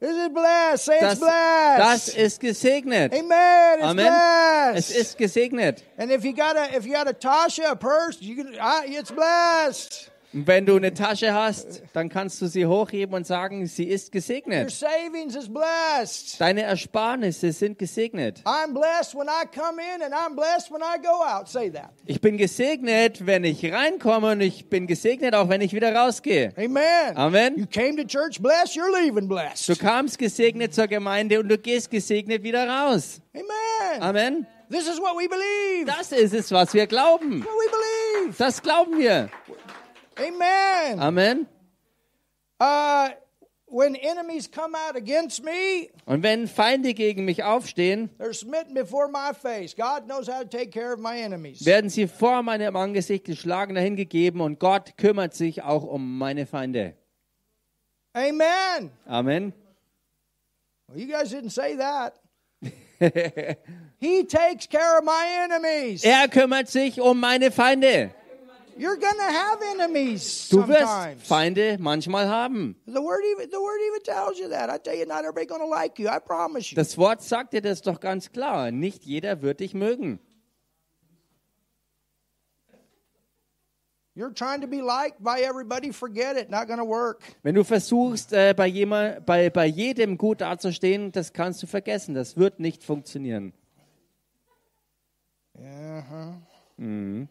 This 0.00 0.10
is 0.16 0.28
blessed. 0.32 0.84
Say 0.84 1.00
Das, 1.00 1.12
it's 1.14 1.20
blessed. 1.20 1.78
das 1.80 2.08
ist 2.08 2.40
gesegnet. 2.40 3.12
Amen. 3.12 3.78
It's 3.78 3.84
Amen. 3.84 4.06
blessed. 4.06 4.78
Es 4.78 4.90
ist 4.96 5.18
gesegnet. 5.18 5.82
and 5.96 6.10
if 6.12 6.24
you 6.24 6.32
got 6.32 6.56
a 6.56 6.76
if 6.76 6.86
you 6.86 6.92
got 6.94 7.08
a 7.08 7.12
Tasha, 7.12 7.72
a 7.72 7.74
purse, 7.76 8.18
you 8.20 8.36
can 8.36 8.54
I, 8.54 8.86
it's 8.86 9.10
blessed. 9.10 10.10
Und 10.34 10.46
wenn 10.46 10.66
du 10.66 10.76
eine 10.76 10.92
Tasche 10.92 11.32
hast, 11.32 11.82
dann 11.94 12.10
kannst 12.10 12.42
du 12.42 12.46
sie 12.48 12.66
hochheben 12.66 13.14
und 13.14 13.26
sagen, 13.26 13.66
sie 13.66 13.84
ist 13.84 14.08
Your 14.08 14.12
gesegnet. 14.12 14.70
savings 14.70 15.34
is 15.34 15.48
blessed. 15.50 16.38
Deine 16.38 16.62
Ersparnisse 16.62 17.50
sind 17.52 17.78
gesegnet. 17.78 18.42
I'm 18.44 18.74
blessed 18.74 19.14
when 19.14 19.26
I 19.28 19.46
come 19.46 19.80
in 19.80 20.02
and 20.02 20.12
I'm 20.12 20.36
blessed 20.36 20.70
when 20.70 20.82
I 20.82 20.98
go 21.02 21.22
out. 21.24 21.48
Say 21.48 21.70
that. 21.70 21.92
Ich 22.04 22.20
bin 22.20 22.36
gesegnet, 22.36 23.24
wenn 23.24 23.42
ich 23.44 23.64
reinkomme 23.72 24.32
und 24.32 24.42
ich 24.42 24.68
bin 24.68 24.86
gesegnet, 24.86 25.34
auch 25.34 25.48
wenn 25.48 25.62
ich 25.62 25.72
wieder 25.72 25.94
rausgehe. 25.94 26.52
Amen. 26.58 27.16
Amen. 27.16 27.56
You 27.56 27.66
came 27.66 27.96
to 27.96 28.04
church 28.04 28.42
blessed, 28.42 28.76
you're 28.76 28.92
leaving 29.02 29.28
blessed. 29.28 29.66
Du 29.66 29.76
kamst 29.76 30.18
gesegnet 30.18 30.74
zur 30.74 30.88
Gemeinde 30.88 31.40
und 31.40 31.48
du 31.48 31.56
gehst 31.56 31.90
gesegnet 31.90 32.42
wieder 32.42 32.68
raus. 32.68 33.22
Amen. 33.34 34.02
Amen. 34.02 34.46
This 34.70 34.86
is 34.86 34.98
what 35.00 35.16
we 35.16 35.26
believe. 35.26 35.86
Das 35.86 36.12
ist 36.12 36.34
es, 36.34 36.52
was 36.52 36.74
wir 36.74 36.86
glauben. 36.86 37.40
what 37.40 37.48
we 37.48 37.70
believe. 38.26 38.36
Das 38.36 38.60
glauben 38.60 38.98
wir. 38.98 39.30
Amen. 40.18 41.00
Amen. 41.00 41.46
Uh, 42.60 43.10
when 43.66 43.94
enemies 43.96 44.50
come 44.50 44.74
out 44.74 44.96
against 44.96 45.44
me, 45.44 45.90
Und 46.06 46.22
wenn 46.22 46.48
Feinde 46.48 46.94
gegen 46.94 47.24
mich 47.24 47.44
aufstehen, 47.44 48.10
they're 48.18 48.32
smitten 48.34 48.74
before 48.74 49.08
my 49.08 49.32
face. 49.34 49.74
God 49.76 50.06
knows 50.06 50.26
how 50.28 50.40
to 50.42 50.48
take 50.48 50.70
care 50.70 50.92
of 50.92 50.98
my 50.98 51.16
enemies. 51.20 51.64
werden 51.64 51.90
sie 51.90 52.08
vor 52.08 52.42
meinem 52.42 52.74
Angesicht 52.76 53.24
geschlagen 53.26 53.74
dahingegeben 53.74 54.40
und 54.40 54.58
Gott 54.58 54.96
kümmert 54.96 55.34
sich 55.34 55.62
auch 55.62 55.84
um 55.84 56.18
meine 56.18 56.46
Feinde. 56.46 56.94
Amen. 58.14 58.90
Amen. 59.06 59.52
Well, 60.88 60.98
you 60.98 61.06
guys 61.06 61.30
didn't 61.30 61.50
say 61.50 61.76
that. 61.76 62.14
he 64.00 64.24
takes 64.24 64.66
care 64.68 64.98
of 64.98 65.04
my 65.04 65.44
enemies. 65.44 66.02
Er 66.02 66.26
kümmert 66.28 66.68
sich 66.68 67.00
um 67.00 67.20
meine 67.20 67.52
Feinde. 67.52 68.10
You're 68.78 68.96
gonna 68.96 69.32
have 69.32 69.58
enemies 69.74 70.48
Du 70.48 70.66
wirst 70.68 70.80
sometimes. 70.80 71.26
Feinde 71.26 71.76
manchmal 71.80 72.28
haben. 72.28 72.76
Das 76.74 76.98
Wort 76.98 77.22
sagt 77.22 77.52
dir 77.52 77.60
das 77.60 77.82
doch 77.82 77.98
ganz 77.98 78.30
klar. 78.30 78.70
Nicht 78.70 79.04
jeder 79.04 79.42
wird 79.42 79.60
dich 79.60 79.74
mögen. 79.74 80.20
You're 84.14 84.34
trying 84.34 84.60
to 84.62 84.66
be 84.66 84.80
liked 84.80 85.22
by 85.22 85.42
everybody. 85.42 85.92
Forget 85.92 86.36
it. 86.36 86.50
Not 86.50 86.66
gonna 86.66 86.84
work. 86.84 87.22
Wenn 87.44 87.54
du 87.54 87.62
versuchst, 87.62 88.32
äh, 88.32 88.52
bei, 88.52 88.66
jemand, 88.66 89.24
bei, 89.26 89.48
bei 89.48 89.66
jedem 89.66 90.18
gut 90.18 90.40
dazustehen, 90.40 91.12
das 91.12 91.32
kannst 91.32 91.62
du 91.62 91.68
vergessen. 91.68 92.14
Das 92.14 92.36
wird 92.36 92.58
nicht 92.58 92.82
funktionieren. 92.82 93.52
Yeah. 95.56 95.98
Uh-huh. 95.98 96.34
I, 96.80 97.28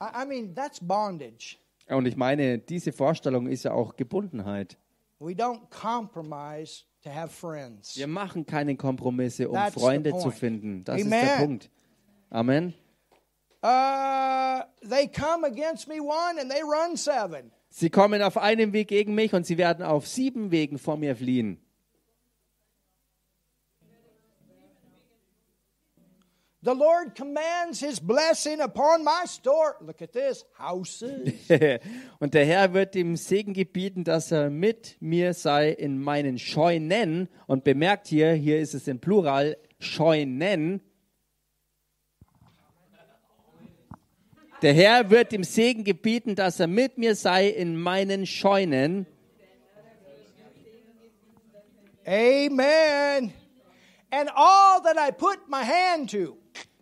I 0.00 0.26
mean, 0.26 0.54
that's 0.54 0.80
bondage. 0.80 1.58
Und 1.88 2.06
ich 2.06 2.16
meine, 2.16 2.58
diese 2.58 2.92
Vorstellung 2.92 3.46
ist 3.46 3.64
ja 3.64 3.72
auch 3.72 3.96
Gebundenheit. 3.96 4.78
We 5.18 5.32
don't 5.32 5.68
compromise 5.70 6.84
to 7.02 7.10
have 7.10 7.28
friends. 7.28 7.96
Wir 7.96 8.06
machen 8.06 8.46
keine 8.46 8.76
Kompromisse, 8.76 9.48
um 9.48 9.54
That's 9.54 9.74
Freunde 9.74 10.16
zu 10.16 10.30
finden. 10.30 10.84
Das 10.84 11.00
Amen. 11.00 11.12
ist 11.12 11.22
der 11.22 11.36
Punkt. 11.36 11.70
Amen. 12.30 12.74
Uh, 13.62 14.62
they 14.88 15.06
come 15.06 15.46
against 15.46 15.88
me 15.88 16.00
one 16.00 16.40
and 16.40 16.50
they 16.50 16.62
run 16.62 16.96
seven. 16.96 17.50
Sie 17.68 17.90
kommen 17.90 18.22
auf 18.22 18.38
einem 18.38 18.72
Weg 18.72 18.88
gegen 18.88 19.14
mich 19.14 19.34
und 19.34 19.44
sie 19.44 19.58
werden 19.58 19.84
auf 19.84 20.08
sieben 20.08 20.50
Wegen 20.50 20.78
vor 20.78 20.96
mir 20.96 21.14
fliehen. 21.14 21.60
The 26.62 26.74
Lord 26.74 27.14
commands 27.14 27.80
His 27.80 27.98
blessing 28.00 28.60
upon 28.60 29.02
my 29.02 29.24
store. 29.24 29.76
Look 29.80 30.02
at 30.02 30.12
this 30.12 30.44
houses. 30.58 31.32
und 32.18 32.34
der 32.34 32.44
Herr 32.44 32.74
wird 32.74 32.94
dem 32.94 33.16
Segen 33.16 33.54
gebieten, 33.54 34.04
dass 34.04 34.30
er 34.30 34.50
mit 34.50 34.96
mir 35.00 35.32
sei 35.32 35.70
in 35.70 35.98
meinen 36.02 36.38
Scheunen. 36.38 37.30
Und 37.46 37.64
bemerkt 37.64 38.08
hier, 38.08 38.34
hier 38.34 38.60
ist 38.60 38.74
es 38.74 38.88
im 38.88 39.00
Plural, 39.00 39.56
Scheunen. 39.78 40.82
Der 44.60 44.74
Herr 44.74 45.08
wird 45.08 45.32
dem 45.32 45.44
Segen 45.44 45.84
gebieten, 45.84 46.34
dass 46.34 46.60
er 46.60 46.66
mit 46.66 46.98
mir 46.98 47.14
sei 47.14 47.48
in 47.48 47.80
meinen 47.80 48.26
Scheunen. 48.26 49.06
Amen. 52.06 53.32
And 54.12 54.28
all 54.34 54.82
that 54.82 54.98
I 54.98 55.10
put 55.12 55.48
my 55.48 55.64
hand 55.64 56.10
to. 56.10 56.39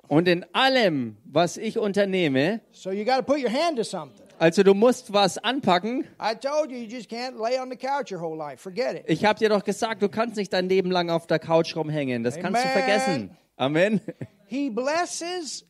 Und 0.08 0.26
in 0.26 0.44
allem, 0.54 1.16
was 1.24 1.56
ich 1.58 1.78
unternehme, 1.78 2.60
So 2.72 2.90
you 2.90 3.04
got 3.04 3.16
to 3.16 3.22
put 3.22 3.38
your 3.42 3.50
hand 3.52 3.76
to 3.76 3.84
something. 3.84 4.26
also 4.38 4.62
du 4.62 4.72
musst 4.74 5.12
was 5.12 5.36
anpacken. 5.38 6.06
I 6.20 6.34
told 6.34 6.70
you, 6.70 6.78
you 6.78 6.86
just 6.88 7.10
can't 7.10 7.36
lay 7.38 7.58
on 7.60 7.70
the 7.70 7.76
couch 7.76 8.10
your 8.10 8.20
whole 8.20 8.36
life. 8.36 8.60
Forget 8.62 8.96
it. 8.96 9.04
Ich 9.06 9.24
habe 9.24 9.38
dir 9.38 9.48
doch 9.50 9.62
gesagt, 9.64 10.00
du 10.02 10.08
kannst 10.08 10.36
nicht 10.36 10.52
dein 10.52 10.68
Leben 10.68 10.90
lang 10.90 11.10
auf 11.10 11.26
der 11.26 11.38
Couch 11.38 11.76
rumhängen. 11.76 12.22
Das 12.24 12.36
kannst 12.36 12.62
du 12.64 12.68
Amen. 12.68 12.72
vergessen. 12.72 13.30
Amen. 13.56 14.00
He 14.46 14.70
blesses 14.70 15.66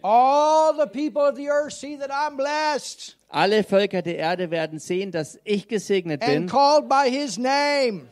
All 0.00 0.74
the 0.76 0.86
people 0.86 1.22
of 1.22 1.36
the 1.36 1.50
earth 1.50 1.72
see 1.72 1.96
that 1.96 2.10
I'm 2.10 2.36
blessed 2.36 3.16
Alle 3.28 3.64
Völker 3.64 4.00
der 4.00 4.16
Erde 4.16 4.50
werden 4.50 4.78
sehen, 4.78 5.10
dass 5.10 5.38
ich 5.44 5.66
gesegnet 5.66 6.22
and 6.22 6.32
bin 6.32 6.46
called 6.46 6.88
by 6.88 7.10
His 7.10 7.36
name. 7.36 8.08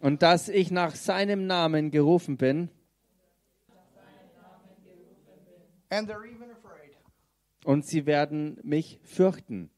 und 0.00 0.22
dass 0.22 0.50
ich 0.50 0.70
nach 0.70 0.94
seinem 0.94 1.46
Namen 1.46 1.90
gerufen 1.90 2.36
bin. 2.36 2.68
And 5.88 6.08
they're 6.10 6.24
even 6.24 6.50
afraid. 6.50 6.94
Und 7.64 7.86
sie 7.86 8.04
werden 8.04 8.58
mich 8.62 9.00
fürchten. 9.02 9.70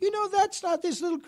You 0.00 0.10
know, 0.10 0.28
that's 0.36 0.62
not 0.62 0.82
this 0.82 1.00
little, 1.00 1.18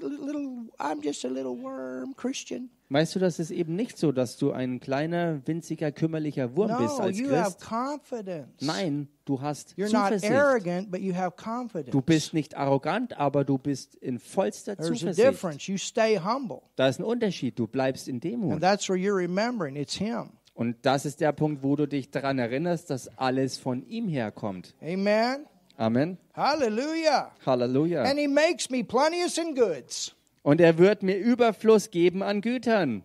little, 0.00 0.66
I'm 0.78 1.00
just 1.02 1.24
a 1.24 1.28
little 1.28 1.56
worm 1.56 2.14
Christian. 2.16 2.70
Weißt 2.88 3.16
du, 3.16 3.18
das 3.18 3.40
ist 3.40 3.50
eben 3.50 3.74
nicht 3.74 3.98
so, 3.98 4.12
dass 4.12 4.36
du 4.36 4.52
ein 4.52 4.78
kleiner, 4.78 5.40
winziger, 5.46 5.90
kümmerlicher 5.90 6.56
Wurm 6.56 6.76
bist 6.78 6.98
No, 6.98 7.04
als 7.04 7.18
you 7.18 7.30
have 7.30 7.56
Christ. 7.58 8.44
Nein, 8.60 9.08
du 9.24 9.40
hast 9.40 9.72
You're 9.76 9.92
not 9.92 10.04
Zuversicht. 10.20 10.32
arrogant, 10.32 10.90
but 10.92 11.00
you 11.00 11.12
have 11.14 11.32
confidence. 11.36 11.90
Du 11.90 12.00
bist 12.00 12.32
nicht 12.32 12.56
arrogant, 12.56 13.18
aber 13.18 13.44
du 13.44 13.58
bist 13.58 13.96
in 13.96 14.20
vollster 14.20 14.76
There's 14.76 14.90
a 14.90 14.94
Zuversicht. 14.94 15.18
difference. 15.28 15.66
You 15.66 15.78
stay 15.78 16.18
humble. 16.20 16.62
Da 16.76 16.86
ist 16.88 17.00
ein 17.00 17.04
Unterschied. 17.04 17.58
Du 17.58 17.66
bleibst 17.66 18.06
in 18.06 18.16
And 18.16 18.24
Demut. 18.24 18.60
that's 18.60 18.88
where 18.88 18.96
you're 18.98 19.16
remembering 19.16 19.74
it's 19.74 19.94
Him. 19.94 20.30
Und 20.54 20.76
das 20.82 21.04
ist 21.06 21.20
der 21.20 21.32
Punkt, 21.32 21.62
wo 21.64 21.74
du 21.76 21.86
dich 21.86 22.10
daran 22.10 22.38
erinnerst, 22.38 22.88
dass 22.90 23.08
alles 23.18 23.58
von 23.58 23.84
ihm 23.88 24.06
herkommt. 24.08 24.74
Amen. 24.80 25.44
Amen. 25.78 26.18
Hallelujah. 26.34 27.32
Halleluja. 27.44 28.04
And 28.04 28.18
He 28.18 28.26
makes 28.26 28.70
me 28.70 28.82
plenteous 28.82 29.38
in 29.38 29.54
goods. 29.54 30.14
Und 30.42 30.60
er 30.60 30.78
wird 30.78 31.02
mir 31.02 31.18
Überfluss 31.18 31.90
geben 31.90 32.22
an 32.22 32.40
Gütern. 32.40 33.02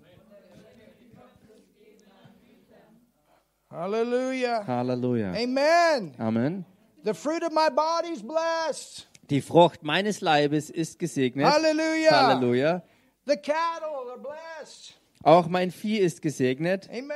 Hallelujah. 3.70 4.66
Halleluja. 4.68 5.34
Amen. 5.34 6.14
Amen. 6.20 6.66
The 7.04 7.14
fruit 7.14 7.42
of 7.44 7.52
my 7.54 7.70
body's 7.70 8.22
blessed. 8.22 9.08
Die 9.30 9.42
Frucht 9.42 9.84
meines 9.84 10.20
Leibes 10.20 10.70
ist 10.70 11.00
gesegnet. 11.00 11.48
Hallelujah. 11.48 12.12
Halleluja. 12.12 12.84
The 13.26 13.38
cattle 13.38 14.12
are 14.12 14.20
blessed. 14.20 14.94
Auch 15.24 15.48
mein 15.48 15.72
Vieh 15.72 16.00
ist 16.00 16.22
gesegnet. 16.22 16.90
Amen. 16.90 17.12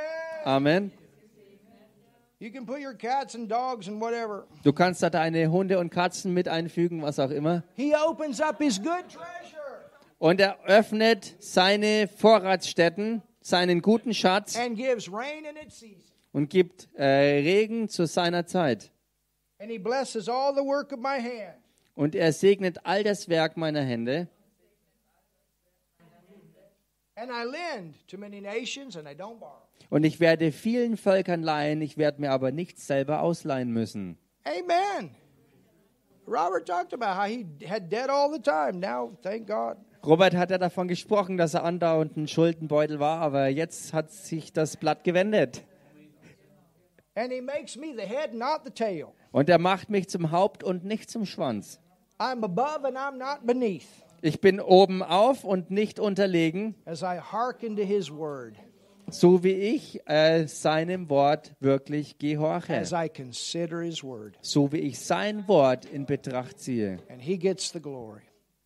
Amen. 0.45 0.91
You 0.93 0.93
can 0.93 1.27
put 1.27 1.41
your 1.41 1.49
cats 1.49 1.51
and 1.51 1.63
dogs 1.65 1.65
and 1.65 1.67
whatever. 1.67 2.21
Du 4.63 4.73
kannst 4.73 5.03
da 5.03 5.09
deine 5.09 5.51
Hunde 5.51 5.79
und 5.79 5.89
Katzen 5.89 6.33
mit 6.33 6.47
einfügen, 6.47 7.01
was 7.01 7.19
auch 7.19 7.31
immer. 7.31 7.63
He 7.75 7.93
opens 7.95 8.41
up 8.41 8.57
his 8.61 8.77
good 8.81 9.05
treasure 9.09 9.85
Und 10.17 10.39
er 10.39 10.63
öffnet 10.65 11.35
seine 11.39 12.07
Vorratsstätten, 12.07 13.21
seinen 13.41 13.81
guten 13.81 14.13
Schatz 14.13 14.57
und 16.31 16.49
gibt 16.49 16.89
äh, 16.95 17.05
Regen 17.05 17.89
zu 17.89 18.07
seiner 18.07 18.45
Zeit. 18.45 18.91
And 19.59 19.71
he 19.71 19.77
blesses 19.77 20.27
all 20.27 20.53
the 20.53 20.61
work 20.61 20.91
of 20.91 20.99
my 20.99 21.19
hand. 21.19 21.55
Und 21.95 22.13
er 22.15 22.33
segnet 22.33 22.85
all 22.85 23.03
das 23.03 23.29
Werk 23.29 23.55
meiner 23.55 23.81
Hände. 23.81 24.27
And 27.15 27.31
I 27.31 27.45
lend 27.45 28.07
to 28.09 28.17
many 28.17 28.41
nations 28.41 28.97
and 28.97 29.07
I 29.07 29.13
don't 29.13 29.39
borrow. 29.39 29.64
Und 29.89 30.03
ich 30.03 30.19
werde 30.19 30.51
vielen 30.51 30.97
Völkern 30.97 31.43
leihen, 31.43 31.81
ich 31.81 31.97
werde 31.97 32.21
mir 32.21 32.31
aber 32.31 32.51
nichts 32.51 32.87
selber 32.87 33.21
ausleihen 33.21 33.71
müssen. 33.71 34.17
Amen. 34.43 35.11
Robert 36.27 36.65
talked 36.67 36.93
about 36.93 37.15
how 37.19 37.27
he 37.27 37.45
had 37.67 37.91
debt 37.91 38.09
all 38.09 38.31
the 38.31 38.41
time. 38.41 38.79
Now, 38.79 39.15
thank 39.21 39.47
God. 39.47 39.77
Robert 40.03 40.35
hat 40.35 40.51
ja 40.51 40.57
davon 40.57 40.87
gesprochen, 40.87 41.37
dass 41.37 41.53
er 41.53 41.63
andauernd 41.63 42.15
ein 42.17 42.27
Schuldenbeutel 42.27 42.99
war, 42.99 43.21
aber 43.21 43.47
jetzt 43.47 43.93
hat 43.93 44.11
sich 44.11 44.53
das 44.53 44.77
Blatt 44.77 45.03
gewendet. 45.03 45.63
And 47.15 47.31
he 47.31 47.41
makes 47.41 47.75
me 47.75 47.93
the 47.95 48.05
head, 48.05 48.33
not 48.33 48.61
the 48.65 48.71
tail. 48.71 49.07
Und 49.31 49.49
er 49.49 49.57
macht 49.57 49.89
mich 49.89 50.09
zum 50.09 50.31
Haupt 50.31 50.63
und 50.63 50.83
nicht 50.83 51.09
zum 51.09 51.25
Schwanz. 51.25 51.79
I'm 52.19 52.43
above 52.43 52.85
and 52.85 52.97
I'm 52.97 53.17
not 53.17 53.45
beneath 53.45 53.87
Ich 54.21 54.41
bin 54.41 54.59
oben 54.59 55.03
auf 55.03 55.43
und 55.43 55.69
nicht 55.71 55.99
unterlegen, 55.99 56.75
as 56.85 57.01
I 57.03 57.19
hearken 57.31 57.75
to 57.75 57.83
his 57.83 58.11
word, 58.11 58.55
so 59.09 59.43
wie 59.43 59.51
ich 59.51 59.99
äh, 60.07 60.47
seinem 60.47 61.09
Wort 61.09 61.53
wirklich 61.59 62.17
gehorche. 62.17 62.75
as 62.75 62.91
I 62.91 63.09
consider 63.09 63.81
his 63.81 64.03
word. 64.03 64.37
So 64.41 64.71
wie 64.71 64.79
ich 64.79 64.99
sein 64.99 65.47
Wort 65.47 65.85
in 65.85 66.05
Betracht 66.05 66.59
ziehe. 66.59 66.99
And 67.09 67.21
he 67.21 67.37
gets 67.37 67.71
the 67.71 67.81
glory. 67.81 68.21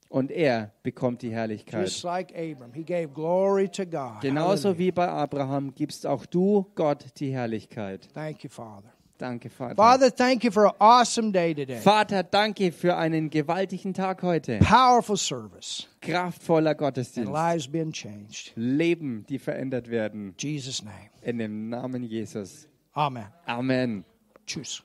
Und 0.09 0.31
er 0.31 0.71
bekommt 0.81 1.21
die 1.21 1.31
Herrlichkeit. 1.31 1.85
Just 1.85 2.03
like 2.03 2.33
Abram, 2.35 2.73
he 2.73 2.83
gave 2.83 3.09
glory 3.09 3.69
to 3.69 3.85
God. 3.85 4.21
Genauso 4.21 4.69
Hallelujah. 4.69 4.79
wie 4.79 4.91
bei 4.91 5.07
Abraham 5.07 5.75
gibst 5.75 6.07
auch 6.07 6.25
du 6.25 6.65
Gott 6.73 7.05
die 7.19 7.31
Herrlichkeit. 7.31 8.09
Thank 8.13 8.43
you, 8.43 8.49
Father. 8.49 8.91
Danke, 9.19 9.49
Vater. 9.49 9.75
Father, 9.75 10.09
thank 10.09 10.45
you 10.45 10.51
for 10.51 10.67
an 10.67 10.73
awesome 10.79 11.33
day 11.33 11.53
today. 11.53 11.81
Vater, 11.81 12.23
danke 12.23 12.71
für 12.71 12.95
einen 12.95 13.29
gewaltigen 13.29 13.93
Tag 13.93 14.23
heute. 14.23 14.59
Powerful 14.59 15.17
service 15.17 15.87
Kraftvoller 15.99 16.69
and 16.69 16.79
Gottesdienst. 16.79 17.29
lives 17.29 17.67
being 17.67 17.91
changed. 17.91 18.53
Leben, 18.55 19.25
die 19.27 19.37
verändert 19.37 19.89
werden. 19.89 20.29
In 20.29 20.35
Jesus' 20.37 20.81
name. 20.83 21.09
In 21.21 21.37
dem 21.37 21.67
Namen 21.67 22.03
Jesus. 22.03 22.65
Amen. 22.93 23.27
Amen. 23.45 24.05
Tschüss. 24.47 24.83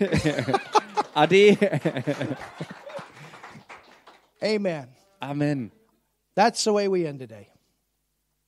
Ade. 1.14 1.58
Amen. 4.42 4.88
Amen. 5.20 5.70
That's 6.34 6.64
the 6.64 6.72
way 6.72 6.88
we 6.88 7.06
end 7.06 7.20
today. 7.20 7.48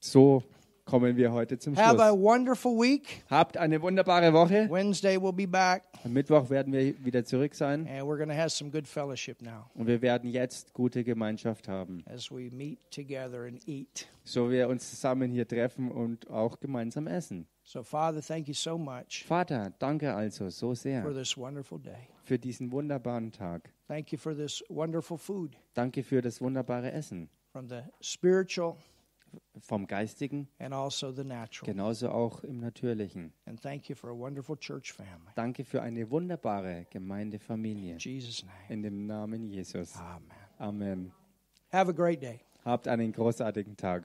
So 0.00 0.42
kommen 0.86 1.16
wir 1.16 1.32
heute 1.32 1.58
zum 1.58 1.76
Have 1.76 2.00
a 2.00 2.08
Schluss. 2.10 2.20
wonderful 2.22 2.72
week. 2.78 3.24
Habt 3.28 3.56
eine 3.56 3.82
wunderbare 3.82 4.32
Woche. 4.32 4.68
Wednesday 4.70 5.16
we'll 5.18 5.32
be 5.34 5.46
back, 5.46 5.82
Am 6.04 6.12
Mittwoch 6.12 6.48
werden 6.48 6.72
wir 6.72 7.04
wieder 7.04 7.24
zurück 7.24 7.54
sein. 7.56 7.86
and 7.88 8.02
we're 8.08 8.16
going 8.16 8.28
to 8.28 8.34
have 8.36 8.50
some 8.50 8.70
good 8.70 8.86
fellowship 8.86 9.42
now 9.42 9.68
Und 9.74 9.88
wir 9.88 10.00
werden 10.00 10.30
jetzt 10.30 10.72
gute 10.72 11.02
Gemeinschaft 11.04 11.68
haben. 11.68 12.04
as 12.06 12.30
we 12.30 12.48
meet 12.52 12.78
together 12.90 13.42
and 13.42 13.60
eat. 13.68 14.06
So 14.24 14.48
wir 14.50 14.68
uns 14.68 14.88
zusammen 14.88 15.30
hier 15.32 15.46
treffen 15.46 15.90
und 15.90 16.30
auch 16.30 16.58
gemeinsam 16.60 17.06
essen. 17.08 17.46
So, 17.64 17.82
Father, 17.82 18.22
thank 18.22 18.46
you 18.46 18.54
so 18.54 18.78
much 18.78 19.24
Vater, 19.26 19.72
danke 19.80 20.14
also 20.14 20.48
so 20.50 20.68
for 20.68 20.76
sehr 20.76 21.02
this 21.12 21.36
wonderful 21.36 21.80
day. 21.80 22.08
für 22.22 22.38
diesen 22.38 22.70
wunderbaren 22.70 23.32
Tag. 23.32 23.72
Thank 23.88 24.12
you 24.12 24.18
for 24.18 24.36
this 24.36 24.62
wonderful 24.68 25.18
food 25.18 25.56
Danke 25.74 26.04
für 26.04 26.22
das 26.22 26.40
wunderbare 26.40 26.92
Essen. 26.92 27.28
from 27.52 27.68
the 27.68 27.80
spiritual 28.00 28.76
Vom 29.60 29.86
Geistigen, 29.86 30.48
and 30.58 30.74
also 30.74 31.12
the 31.12 31.24
natural. 31.24 31.72
genauso 31.72 32.10
auch 32.10 32.44
im 32.44 32.60
Natürlichen. 32.60 33.32
And 33.46 33.60
thank 33.60 33.88
you 33.88 33.94
for 33.94 34.10
a 34.10 34.14
wonderful 34.16 34.56
church 34.56 34.92
family. 34.92 35.30
Danke 35.34 35.64
für 35.64 35.82
eine 35.82 36.10
wunderbare 36.10 36.86
Gemeindefamilie. 36.90 37.92
In 37.92 37.98
Jesus' 37.98 38.42
name. 38.42 38.54
In 38.68 38.82
dem 38.82 39.06
Namen 39.06 39.48
Jesus. 39.48 39.96
Amen. 39.96 40.22
Amen. 40.58 41.12
Have 41.72 41.90
a 41.90 41.94
great 41.94 42.22
day. 42.22 42.40
Habt 42.64 42.88
einen 42.88 43.12
großartigen 43.12 43.76
Tag. 43.76 44.04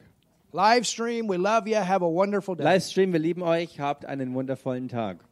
Live 0.53 0.85
stream, 0.85 1.29
we 1.29 1.37
love 1.37 1.69
you. 1.69 1.77
Have 1.77 2.03
a 2.03 2.09
wonderful 2.09 2.55
day. 2.55 2.63
Livestream, 2.63 3.13
wir 3.13 3.19
lieben 3.19 3.41
euch. 3.41 3.79
Habt 3.79 4.05
einen 4.05 4.33
wundervollen 4.33 4.89
Tag. 4.89 5.23